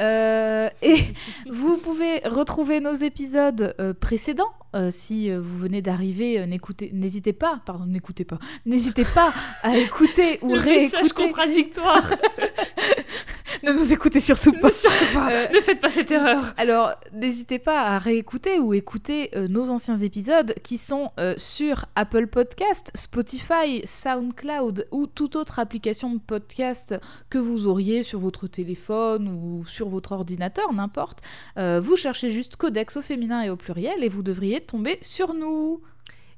Euh, 0.00 0.68
et 0.82 0.96
vous 1.50 1.76
pouvez 1.76 2.18
retrouver 2.24 2.80
nos 2.80 2.94
épisodes 2.94 3.74
euh, 3.78 3.92
précédents. 3.92 4.52
euh, 4.74 4.90
si 4.90 5.30
euh, 5.30 5.38
vous 5.40 5.58
venez 5.58 5.82
d'arriver, 5.82 6.46
n'écoutez- 6.46 6.90
n'hésitez 6.94 7.32
pas, 7.34 7.60
pardon, 7.66 7.84
n'écoutez 7.86 8.24
pas, 8.24 8.38
n'hésitez 8.64 9.04
pas 9.04 9.32
à 9.62 9.76
écouter 9.86 10.38
ou 10.42 10.54
Le 10.54 10.62
message 10.64 11.12
contradictoire 11.12 12.10
Ne 13.62 13.72
nous 13.72 13.92
écoutez 13.92 14.20
surtout 14.20 14.52
pas. 14.52 14.70
Surtout 14.70 15.04
pas 15.14 15.30
Euh, 15.30 15.46
Ne 15.54 15.60
faites 15.60 15.80
pas 15.80 15.88
cette 15.88 16.10
erreur 16.10 16.54
Alors, 16.56 16.92
n'hésitez 17.12 17.58
pas 17.58 17.82
à 17.82 17.98
réécouter 17.98 18.58
ou 18.58 18.74
écouter 18.74 19.30
euh, 19.36 19.48
nos 19.48 19.70
anciens 19.70 19.96
épisodes 19.96 20.54
qui 20.62 20.78
sont 20.78 21.10
euh, 21.18 21.34
sur 21.36 21.86
Apple 21.94 22.26
Podcast, 22.26 22.90
Spotify, 22.94 23.82
SoundCloud 23.84 24.88
ou 24.90 25.06
toute 25.06 25.36
autre 25.36 25.58
application 25.58 26.10
de 26.10 26.18
podcast 26.18 26.94
que 27.30 27.38
vous 27.38 27.66
auriez 27.66 28.02
sur 28.02 28.18
votre 28.18 28.46
téléphone 28.46 29.28
ou 29.28 29.64
sur 29.64 29.88
votre 29.88 30.12
ordinateur, 30.12 30.72
n'importe. 30.72 31.22
Vous 31.56 31.96
cherchez 31.96 32.30
juste 32.30 32.56
Codex 32.56 32.96
au 32.96 33.02
féminin 33.02 33.42
et 33.42 33.50
au 33.50 33.56
pluriel 33.56 34.02
et 34.04 34.08
vous 34.08 34.22
devriez 34.22 34.60
tomber 34.60 34.98
sur 35.02 35.34
nous. 35.34 35.80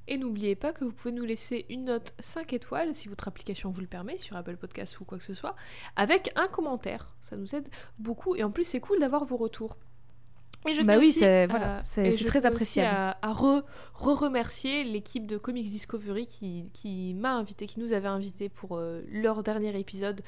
Et 0.08 0.16
n'oubliez 0.18 0.56
pas 0.56 0.72
que 0.72 0.84
vous 0.84 0.92
pouvez 0.92 1.12
nous 1.12 1.24
laisser 1.24 1.66
une 1.68 1.84
note 1.84 2.14
5 2.18 2.52
étoiles 2.54 2.94
si 2.94 3.08
votre 3.08 3.28
application 3.28 3.70
vous 3.70 3.80
le 3.82 3.86
permet, 3.86 4.18
sur 4.18 4.36
Apple 4.36 4.56
Podcast 4.56 4.98
ou 5.00 5.04
quoi 5.04 5.18
que 5.18 5.24
ce 5.24 5.34
soit, 5.34 5.54
avec 5.96 6.32
un 6.34 6.48
commentaire. 6.48 7.14
Ça 7.22 7.36
nous 7.36 7.54
aide 7.54 7.68
beaucoup 7.98 8.34
et 8.34 8.42
en 8.42 8.50
plus 8.50 8.64
c'est 8.64 8.80
cool 8.80 8.98
d'avoir 9.00 9.24
vos 9.24 9.36
retours. 9.36 9.76
Et 10.66 10.74
je 10.74 10.82
Bah 10.82 10.98
oui, 10.98 11.12
c'est- 11.12 11.46
voilà, 11.46 11.84
très 12.24 12.40
appréciable. 12.46 12.88
À, 13.22 13.30
à 13.30 13.32
re- 13.32 13.62
re-remercier 13.94 14.82
l'équipe 14.82 15.24
de 15.24 15.38
Comics 15.38 15.66
Discovery 15.70 16.26
qui, 16.26 16.64
qui 16.72 17.14
m'a 17.14 17.34
invité, 17.34 17.66
qui 17.66 17.78
nous 17.78 17.92
avait 17.92 18.08
invité 18.08 18.48
pour 18.48 18.76
euh, 18.76 19.02
leur 19.08 19.44
dernier 19.44 19.78
épisode 19.78 20.20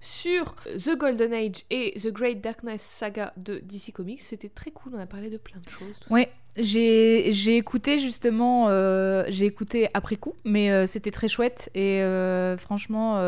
sur 0.00 0.56
The 0.64 0.96
Golden 0.96 1.32
Age 1.32 1.62
et 1.70 1.94
The 2.00 2.08
Great 2.08 2.40
Darkness 2.40 2.82
Saga 2.82 3.32
de 3.36 3.58
DC 3.58 3.92
Comics. 3.92 4.20
C'était 4.22 4.48
très 4.48 4.72
cool, 4.72 4.92
on 4.96 4.98
a 4.98 5.06
parlé 5.06 5.30
de 5.30 5.36
plein 5.38 5.60
de 5.60 5.68
choses. 5.68 5.98
tout 6.00 6.08
ça. 6.08 6.14
J'ai 6.58 7.56
écouté 7.56 7.98
justement, 7.98 8.68
euh, 8.68 9.24
j'ai 9.28 9.46
écouté 9.46 9.88
après 9.94 10.16
coup, 10.16 10.34
mais 10.44 10.70
euh, 10.70 10.86
c'était 10.86 11.10
très 11.10 11.28
chouette 11.28 11.70
et 11.74 12.02
euh, 12.02 12.56
franchement, 12.56 13.20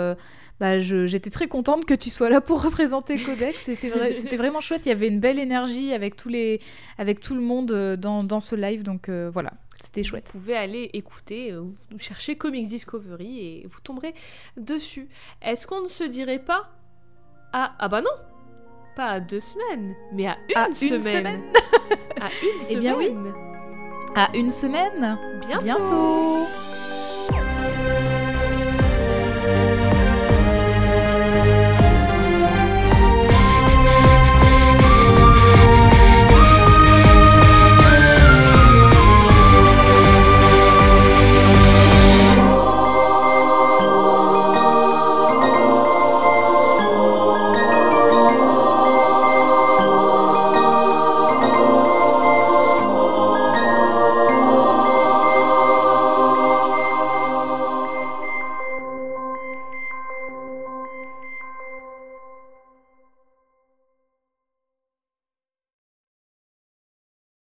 bah, 0.61 0.79
j'étais 0.79 1.31
très 1.31 1.47
contente 1.47 1.85
que 1.85 1.95
tu 1.95 2.11
sois 2.11 2.31
là 2.31 2.41
pour 2.41 2.63
représenter 2.63 3.19
Codex 3.19 3.69
et 3.69 3.75
c'est 3.75 3.89
vrai, 3.89 4.13
c'était 4.15 4.37
vraiment 4.37 4.61
chouette. 4.61 4.83
Il 4.87 4.89
y 4.89 4.93
avait 4.93 5.09
une 5.09 5.21
belle 5.21 5.39
énergie 5.39 5.93
avec 5.93 6.17
tous 6.17 6.29
les, 6.29 6.61
avec 6.97 7.21
tout 7.21 7.35
le 7.35 7.41
monde 7.41 7.97
dans, 7.97 8.23
dans 8.23 8.41
ce 8.41 8.57
live, 8.57 8.83
donc 8.83 9.11
voilà, 9.11 9.53
c'était 9.79 10.03
chouette. 10.03 10.31
Vous 10.33 10.41
pouvez 10.41 10.57
aller 10.57 10.91
écouter, 10.95 11.53
vous 11.53 11.99
cherchez 11.99 12.37
Comics 12.37 12.69
Discovery 12.69 13.41
et 13.41 13.67
vous 13.69 13.81
tomberez 13.81 14.15
dessus. 14.57 15.09
Est-ce 15.43 15.67
qu'on 15.67 15.83
ne 15.83 15.89
se 15.89 16.05
dirait 16.05 16.43
pas 16.43 16.71
à... 17.53 17.75
Ah 17.79 17.89
bah 17.89 18.01
non 18.01 18.11
Pas 18.99 19.11
à 19.11 19.21
deux 19.21 19.39
semaines, 19.39 19.95
mais 20.11 20.27
à 20.27 20.37
une 20.51 20.57
À 20.57 20.67
une 20.67 21.01
semaine. 21.01 21.41
À 22.21 22.27
une 22.43 22.49
Eh 22.59 22.61
semaine 22.65 22.81
bien 22.81 22.97
oui. 22.97 23.15
À 24.17 24.29
une 24.37 24.51
semaine, 24.51 25.17
Bientôt. 25.47 25.63
bientôt. 25.65 26.47